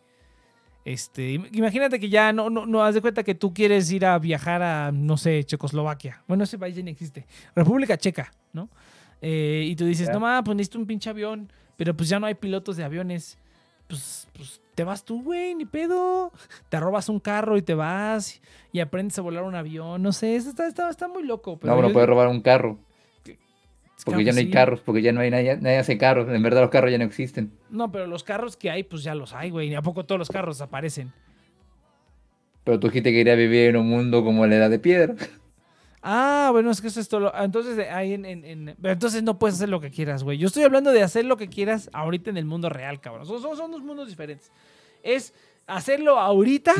Este, 0.84 1.34
im- 1.34 1.48
imagínate 1.52 1.98
que 2.00 2.08
ya 2.08 2.32
no, 2.32 2.48
no, 2.50 2.66
no 2.66 2.82
haz 2.82 2.94
de 2.94 3.00
cuenta 3.00 3.22
que 3.22 3.34
tú 3.34 3.52
quieres 3.52 3.90
ir 3.92 4.04
a 4.06 4.18
viajar 4.18 4.62
a, 4.62 4.92
no 4.92 5.16
sé, 5.16 5.44
Checoslovaquia. 5.44 6.22
Bueno, 6.26 6.44
ese 6.44 6.58
país 6.58 6.74
ya 6.76 6.82
ni 6.82 6.90
existe. 6.90 7.26
República 7.54 7.96
Checa, 7.98 8.30
¿no? 8.52 8.68
Eh, 9.22 9.64
y 9.66 9.76
tú 9.76 9.84
dices, 9.84 10.06
Ya. 10.08 10.12
no 10.14 10.20
mames, 10.20 10.42
pues 10.44 10.56
necesito 10.56 10.78
un 10.78 10.86
pinche 10.86 11.10
avión, 11.10 11.50
pero 11.80 11.96
pues 11.96 12.10
ya 12.10 12.20
no 12.20 12.26
hay 12.26 12.34
pilotos 12.34 12.76
de 12.76 12.84
aviones. 12.84 13.38
Pues, 13.88 14.28
pues 14.34 14.60
te 14.74 14.84
vas 14.84 15.02
tú, 15.02 15.22
güey, 15.22 15.54
ni 15.54 15.64
pedo. 15.64 16.30
Te 16.68 16.78
robas 16.78 17.08
un 17.08 17.20
carro 17.20 17.56
y 17.56 17.62
te 17.62 17.72
vas 17.72 18.42
y 18.70 18.80
aprendes 18.80 19.18
a 19.18 19.22
volar 19.22 19.44
un 19.44 19.54
avión. 19.54 20.02
No 20.02 20.12
sé, 20.12 20.36
eso 20.36 20.50
está, 20.50 20.66
está, 20.66 20.90
está 20.90 21.08
muy 21.08 21.22
loco. 21.22 21.58
Pero 21.58 21.72
No, 21.72 21.78
uno 21.78 21.88
yo 21.88 21.94
puede 21.94 22.04
digo- 22.04 22.14
robar 22.14 22.28
un 22.28 22.42
carro 22.42 22.78
Claro 23.24 23.38
porque 24.04 24.18
que 24.18 24.24
ya 24.26 24.32
no 24.32 24.38
hay 24.40 24.44
sí. 24.44 24.50
carros, 24.50 24.80
porque 24.80 25.00
ya 25.00 25.12
no 25.12 25.20
hay 25.22 25.30
nadie, 25.30 25.56
nadie 25.56 25.78
hace 25.78 25.96
carros. 25.96 26.28
En 26.28 26.42
verdad 26.42 26.60
los 26.60 26.70
carros 26.70 26.90
ya 26.90 26.98
no 26.98 27.04
existen. 27.04 27.50
No, 27.70 27.90
pero 27.90 28.06
los 28.06 28.24
carros 28.24 28.58
que 28.58 28.70
hay, 28.70 28.82
pues 28.82 29.02
ya 29.02 29.14
los 29.14 29.32
hay, 29.32 29.48
güey. 29.48 29.68
¿Y 29.70 29.74
a 29.74 29.80
poco 29.80 30.04
todos 30.04 30.18
los 30.18 30.28
carros 30.28 30.60
aparecen? 30.60 31.10
Pero 32.64 32.78
tú 32.78 32.88
dijiste 32.88 33.10
que 33.10 33.16
querías 33.18 33.38
vivir 33.38 33.70
en 33.70 33.76
un 33.76 33.88
mundo 33.88 34.22
como 34.22 34.46
la 34.46 34.56
edad 34.56 34.68
de 34.70 34.78
piedra. 34.78 35.14
Ah, 36.02 36.48
bueno, 36.52 36.70
es 36.70 36.80
que 36.80 36.86
eso 36.88 36.98
es 37.00 37.08
todo. 37.08 37.20
lo- 37.20 37.34
ah, 37.34 37.44
Entonces, 37.44 37.78
ahí 37.90 38.14
en, 38.14 38.24
en- 38.24 38.44
en- 38.44 38.76
pero 38.80 38.92
entonces 38.94 39.22
no 39.22 39.38
puedes 39.38 39.56
hacer 39.56 39.68
lo 39.68 39.80
que 39.80 39.90
quieras, 39.90 40.22
güey. 40.24 40.38
Yo 40.38 40.46
estoy 40.46 40.62
hablando 40.62 40.92
de 40.92 41.02
hacer 41.02 41.24
lo 41.26 41.36
que 41.36 41.48
quieras 41.48 41.90
ahorita 41.92 42.30
en 42.30 42.36
el 42.38 42.46
mundo 42.46 42.68
real, 42.70 43.00
cabrón. 43.00 43.26
Son, 43.26 43.40
son, 43.42 43.56
son 43.56 43.70
dos 43.70 43.82
mundos 43.82 44.08
diferentes. 44.08 44.50
Es 45.02 45.34
hacerlo 45.66 46.18
ahorita 46.18 46.72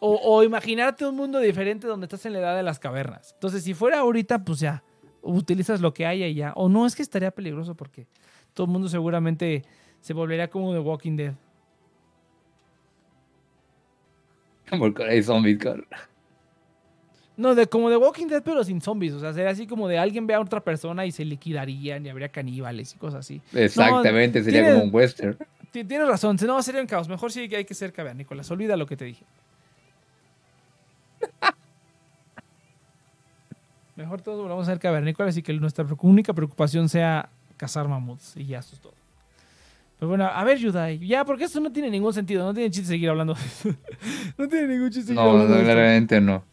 o 0.00 0.42
imaginarte 0.44 1.06
un 1.06 1.16
mundo 1.16 1.40
diferente 1.40 1.86
donde 1.86 2.04
estás 2.06 2.24
en 2.26 2.34
la 2.34 2.38
edad 2.40 2.56
de 2.56 2.62
las 2.62 2.78
cavernas. 2.78 3.32
Entonces, 3.34 3.64
si 3.64 3.72
fuera 3.74 4.00
ahorita, 4.00 4.44
pues 4.44 4.60
ya, 4.60 4.82
utilizas 5.22 5.80
lo 5.80 5.92
que 5.94 6.04
haya 6.06 6.26
y 6.28 6.34
ya. 6.34 6.52
O 6.54 6.68
no, 6.68 6.86
es 6.86 6.94
que 6.94 7.02
estaría 7.02 7.30
peligroso 7.30 7.74
porque 7.74 8.06
todo 8.54 8.66
el 8.66 8.72
mundo 8.72 8.88
seguramente 8.88 9.64
se 10.00 10.12
volvería 10.12 10.48
como 10.50 10.72
The 10.74 10.78
Walking 10.80 11.16
Dead. 11.16 11.34
Porque 14.78 15.02
hay 15.04 15.22
zombies, 15.22 15.58
cabrón. 15.58 15.86
No, 17.38 17.54
de, 17.54 17.66
como 17.68 17.88
The 17.88 17.96
Walking 17.96 18.26
Dead, 18.26 18.42
pero 18.42 18.62
sin 18.64 18.80
zombies. 18.82 19.14
O 19.14 19.20
sea, 19.20 19.32
sería 19.32 19.50
así 19.50 19.66
como 19.66 19.86
de 19.88 19.96
alguien 19.96 20.26
ve 20.26 20.34
a 20.34 20.40
otra 20.40 20.60
persona 20.60 21.06
y 21.06 21.12
se 21.12 21.24
liquidarían 21.24 22.04
y 22.04 22.08
habría 22.10 22.28
caníbales 22.28 22.94
y 22.94 22.98
cosas 22.98 23.20
así. 23.20 23.40
Exactamente, 23.54 24.42
sería 24.42 24.60
tiene- 24.62 24.74
como 24.74 24.84
un 24.86 24.94
western. 24.94 25.38
Ti- 25.70 25.84
Tienes 25.84 26.08
razón, 26.08 26.36
no 26.46 26.60
sería 26.62 26.80
un 26.80 26.86
caos. 26.88 27.08
Mejor 27.08 27.30
sí 27.30 27.48
que 27.48 27.56
hay 27.56 27.64
que 27.64 27.74
ser 27.74 27.92
cavernícolas. 27.92 28.50
Olvida 28.50 28.76
lo 28.76 28.86
que 28.86 28.96
te 28.96 29.04
dije. 29.04 29.24
Mejor 33.96 34.20
todos 34.20 34.40
volvamos 34.40 34.68
a 34.68 34.70
ser 34.72 34.78
cavernícolas 34.80 35.36
y 35.36 35.42
que 35.42 35.52
nuestra 35.54 35.84
única 36.02 36.32
preocupación 36.32 36.88
sea 36.88 37.28
cazar 37.56 37.88
mamuts. 37.88 38.36
Y 38.36 38.46
ya, 38.46 38.60
eso 38.60 38.74
es 38.76 38.80
todo. 38.80 38.94
Pero 39.98 40.08
bueno, 40.10 40.26
a 40.26 40.44
ver, 40.44 40.58
Yudai. 40.58 40.98
Ya, 41.06 41.24
porque 41.24 41.44
esto 41.44 41.58
no 41.60 41.72
tiene 41.72 41.90
ningún 41.90 42.12
sentido. 42.14 42.44
No 42.44 42.54
tiene 42.54 42.70
chiste 42.70 42.88
seguir 42.88 43.10
hablando 43.10 43.34
de. 43.34 43.40
No 44.38 44.46
tiene 44.48 44.68
ningún 44.68 44.90
chiste 44.90 45.08
seguir 45.08 45.16
No, 45.16 45.30
hablando 45.30 45.48
no, 45.48 45.54
de 45.54 45.60
esto. 45.62 45.72
claramente 45.72 46.20
no. 46.20 46.44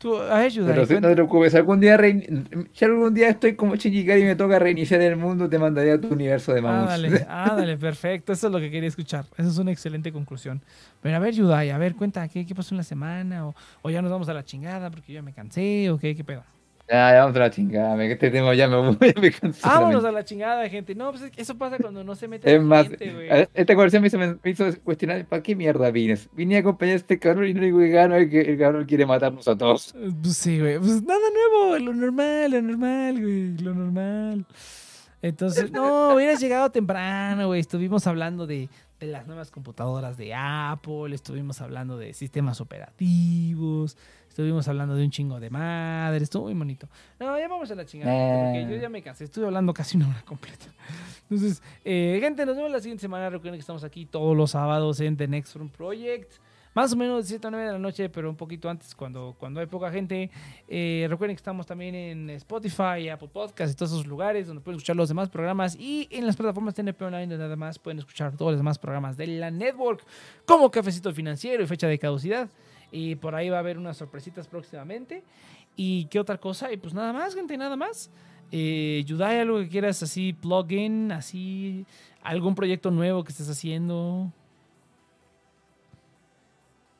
Tú, 0.00 0.16
a 0.16 0.38
ver, 0.38 0.50
Yudai. 0.50 0.72
Pero 0.72 0.86
si 0.86 0.94
no 0.94 1.08
te 1.08 1.12
preocupes, 1.14 1.54
algún 1.54 1.78
día, 1.78 1.98
rein- 1.98 2.68
si 2.72 2.84
algún 2.86 3.12
día 3.12 3.28
estoy 3.28 3.54
como 3.54 3.76
Shinjikari 3.76 4.22
y 4.22 4.24
me 4.24 4.34
toca 4.34 4.58
reiniciar 4.58 5.02
el 5.02 5.16
mundo, 5.16 5.46
te 5.46 5.58
mandaré 5.58 5.92
a 5.92 6.00
tu 6.00 6.08
universo 6.08 6.54
de 6.54 6.60
Ah, 6.60 6.86
dale, 6.88 7.26
ah, 7.28 7.54
dale, 7.54 7.76
perfecto. 7.76 8.32
Eso 8.32 8.46
es 8.46 8.52
lo 8.52 8.60
que 8.60 8.70
quería 8.70 8.88
escuchar. 8.88 9.26
Esa 9.36 9.48
es 9.50 9.58
una 9.58 9.72
excelente 9.72 10.10
conclusión. 10.10 10.62
Pero 11.02 11.16
a 11.16 11.18
ver, 11.18 11.34
Yudai, 11.34 11.68
a 11.68 11.76
ver, 11.76 11.94
cuenta, 11.96 12.26
¿qué, 12.28 12.46
qué 12.46 12.54
pasó 12.54 12.74
en 12.74 12.78
la 12.78 12.82
semana? 12.84 13.46
O, 13.46 13.54
o 13.82 13.90
ya 13.90 14.00
nos 14.00 14.10
vamos 14.10 14.26
a 14.30 14.32
la 14.34 14.42
chingada 14.42 14.90
porque 14.90 15.12
yo 15.12 15.18
ya 15.18 15.22
me 15.22 15.34
cansé, 15.34 15.90
o 15.90 15.98
qué, 15.98 16.16
qué 16.16 16.24
pedo. 16.24 16.44
Ya, 16.90 17.12
ya 17.12 17.20
vamos 17.20 17.36
a 17.36 17.38
la 17.40 17.50
chingada, 17.50 17.94
me- 17.94 18.10
este 18.10 18.30
tema 18.30 18.52
ya 18.54 18.66
me 18.66 18.76
voy, 18.76 18.96
me. 19.20 19.32
Vámonos 19.62 20.04
a 20.04 20.10
la 20.10 20.24
chingada, 20.24 20.68
gente. 20.68 20.94
No, 20.96 21.12
pues 21.12 21.30
eso 21.36 21.56
pasa 21.56 21.78
cuando 21.78 22.02
no 22.02 22.16
se 22.16 22.26
mete 22.26 22.52
Es 22.52 22.60
más, 22.60 22.88
gente, 22.88 23.48
esta 23.54 23.74
conversación 23.74 24.02
me 24.02 24.08
hizo, 24.08 24.18
me 24.42 24.50
hizo 24.50 24.64
cuestionar, 24.82 25.24
¿para 25.26 25.40
qué 25.42 25.54
mierda 25.54 25.90
vines? 25.92 26.28
Vine 26.32 26.56
a 26.56 26.60
acompañar 26.60 26.94
a 26.94 26.96
este 26.96 27.18
cabrón 27.20 27.46
y 27.48 27.54
no 27.54 27.60
digo 27.62 27.78
que 27.78 27.88
gano, 27.90 28.16
que 28.28 28.40
el 28.40 28.58
cabrón 28.58 28.84
quiere 28.86 29.06
matarnos 29.06 29.46
a 29.46 29.56
todos. 29.56 29.94
Eh, 29.94 30.10
Pues 30.20 30.36
sí, 30.36 30.58
güey. 30.58 30.78
Pues 30.78 31.02
nada 31.04 31.20
nuevo, 31.32 31.78
lo 31.78 31.94
normal, 31.94 32.50
lo 32.50 32.62
normal, 32.62 33.20
güey, 33.22 33.56
lo 33.58 33.72
normal. 33.74 34.46
Entonces, 35.22 35.70
no, 35.70 36.14
hubieras 36.14 36.40
llegado 36.40 36.70
temprano, 36.70 37.46
güey. 37.46 37.60
Estuvimos 37.60 38.06
hablando 38.06 38.46
de, 38.48 38.68
de 38.98 39.06
las 39.06 39.26
nuevas 39.26 39.50
computadoras 39.50 40.16
de 40.16 40.32
Apple, 40.34 41.14
estuvimos 41.14 41.60
hablando 41.60 41.98
de 41.98 42.14
sistemas 42.14 42.60
operativos, 42.60 43.96
estuvimos 44.40 44.66
hablando 44.68 44.94
de 44.94 45.04
un 45.04 45.10
chingo 45.10 45.38
de 45.38 45.50
madre, 45.50 46.24
estuvo 46.24 46.44
muy 46.44 46.54
bonito. 46.54 46.88
No, 47.18 47.38
ya 47.38 47.48
vamos 47.48 47.70
a 47.70 47.74
la 47.74 47.84
chingada, 47.84 48.12
porque 48.44 48.60
Eh. 48.62 48.66
yo 48.70 48.76
ya 48.80 48.88
me 48.88 49.02
cansé, 49.02 49.24
estuve 49.24 49.46
hablando 49.46 49.72
casi 49.74 49.96
una 49.96 50.08
hora 50.08 50.22
completa. 50.24 50.66
Entonces, 51.30 51.62
eh, 51.84 52.18
gente, 52.20 52.44
nos 52.46 52.56
vemos 52.56 52.70
la 52.70 52.80
siguiente 52.80 53.02
semana. 53.02 53.30
Recuerden 53.30 53.54
que 53.54 53.60
estamos 53.60 53.84
aquí 53.84 54.06
todos 54.06 54.36
los 54.36 54.50
sábados 54.52 55.00
en 55.00 55.16
The 55.16 55.28
Next 55.28 55.54
Room 55.56 55.68
Project. 55.68 56.32
Más 56.72 56.92
o 56.92 56.96
menos 56.96 57.24
de 57.24 57.28
7 57.30 57.48
a 57.48 57.50
9 57.50 57.66
de 57.66 57.72
la 57.72 57.78
noche, 57.80 58.08
pero 58.10 58.30
un 58.30 58.36
poquito 58.36 58.70
antes 58.70 58.94
cuando, 58.94 59.34
cuando 59.38 59.58
hay 59.58 59.66
poca 59.66 59.90
gente. 59.90 60.30
Eh, 60.68 61.04
recuerden 61.10 61.34
que 61.34 61.40
estamos 61.40 61.66
también 61.66 61.96
en 61.96 62.30
Spotify, 62.30 63.08
Apple 63.12 63.28
Podcasts 63.32 63.72
y 63.74 63.76
todos 63.76 63.90
esos 63.90 64.06
lugares 64.06 64.46
donde 64.46 64.62
pueden 64.62 64.76
escuchar 64.76 64.94
los 64.94 65.08
demás 65.08 65.28
programas. 65.28 65.74
Y 65.76 66.06
en 66.12 66.26
las 66.26 66.36
plataformas 66.36 66.74
TNP 66.74 67.04
Online, 67.04 67.26
donde 67.26 67.44
además 67.44 67.80
pueden 67.80 67.98
escuchar 67.98 68.36
todos 68.36 68.52
los 68.52 68.60
demás 68.60 68.78
programas 68.78 69.16
de 69.16 69.26
la 69.26 69.50
network, 69.50 70.04
como 70.46 70.70
Cafecito 70.70 71.12
Financiero 71.12 71.60
y 71.62 71.66
Fecha 71.66 71.88
de 71.88 71.98
Caducidad. 71.98 72.48
Y 72.92 73.14
por 73.16 73.34
ahí 73.34 73.48
va 73.48 73.56
a 73.56 73.60
haber 73.60 73.78
unas 73.78 73.96
sorpresitas 73.96 74.48
próximamente. 74.48 75.22
¿Y 75.76 76.06
qué 76.06 76.18
otra 76.18 76.38
cosa? 76.38 76.72
Y 76.72 76.76
pues 76.76 76.94
nada 76.94 77.12
más, 77.12 77.34
gente, 77.34 77.56
nada 77.56 77.76
más. 77.76 78.10
Eh, 78.52 79.04
Yudai, 79.06 79.38
algo 79.38 79.58
que 79.60 79.68
quieras 79.68 80.02
así, 80.02 80.32
plugin, 80.32 81.12
así, 81.12 81.86
algún 82.22 82.54
proyecto 82.54 82.90
nuevo 82.90 83.22
que 83.22 83.30
estés 83.30 83.48
haciendo. 83.48 84.32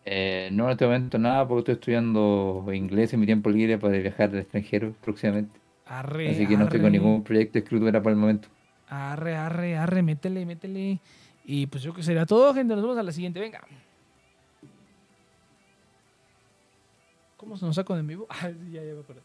Eh, 0.05 0.49
no, 0.53 0.65
en 0.67 0.71
este 0.71 0.87
momento 0.87 1.19
nada, 1.19 1.47
porque 1.47 1.73
estoy 1.73 1.75
estudiando 1.75 2.65
inglés 2.73 3.13
en 3.13 3.21
mi 3.21 3.27
tiempo 3.27 3.51
libre 3.51 3.79
para 3.79 3.99
viajar 3.99 4.31
al 4.31 4.39
extranjero 4.39 4.95
próximamente. 5.03 5.59
Arre, 5.87 6.31
Así 6.31 6.47
que 6.47 6.57
no 6.57 6.69
tengo 6.69 6.87
arre. 6.87 6.99
ningún 6.99 7.23
proyecto 7.23 7.55
de 7.55 7.59
escritura 7.61 8.01
por 8.01 8.13
el 8.13 8.19
momento. 8.19 8.49
Arre, 8.89 9.37
arre, 9.37 9.77
arre, 9.77 10.03
métele, 10.03 10.47
métele. 10.47 11.01
Y 11.45 11.67
pues 11.67 11.83
yo 11.83 11.93
que 11.93 12.03
sería 12.03 12.27
todo, 12.27 12.55
gente. 12.55 12.75
Nos 12.75 12.83
vemos 12.83 12.99
a 12.99 13.03
la 13.03 13.13
siguiente. 13.13 13.41
Venga. 13.41 13.61
¿Cómo 17.41 17.57
se 17.57 17.65
nos 17.65 17.75
sacan 17.75 17.99
en 18.01 18.07
vivo? 18.07 18.27
Ah, 18.31 18.51
ya, 18.71 18.85
ya 18.85 18.93
me 18.93 19.01
acordé. 19.01 19.23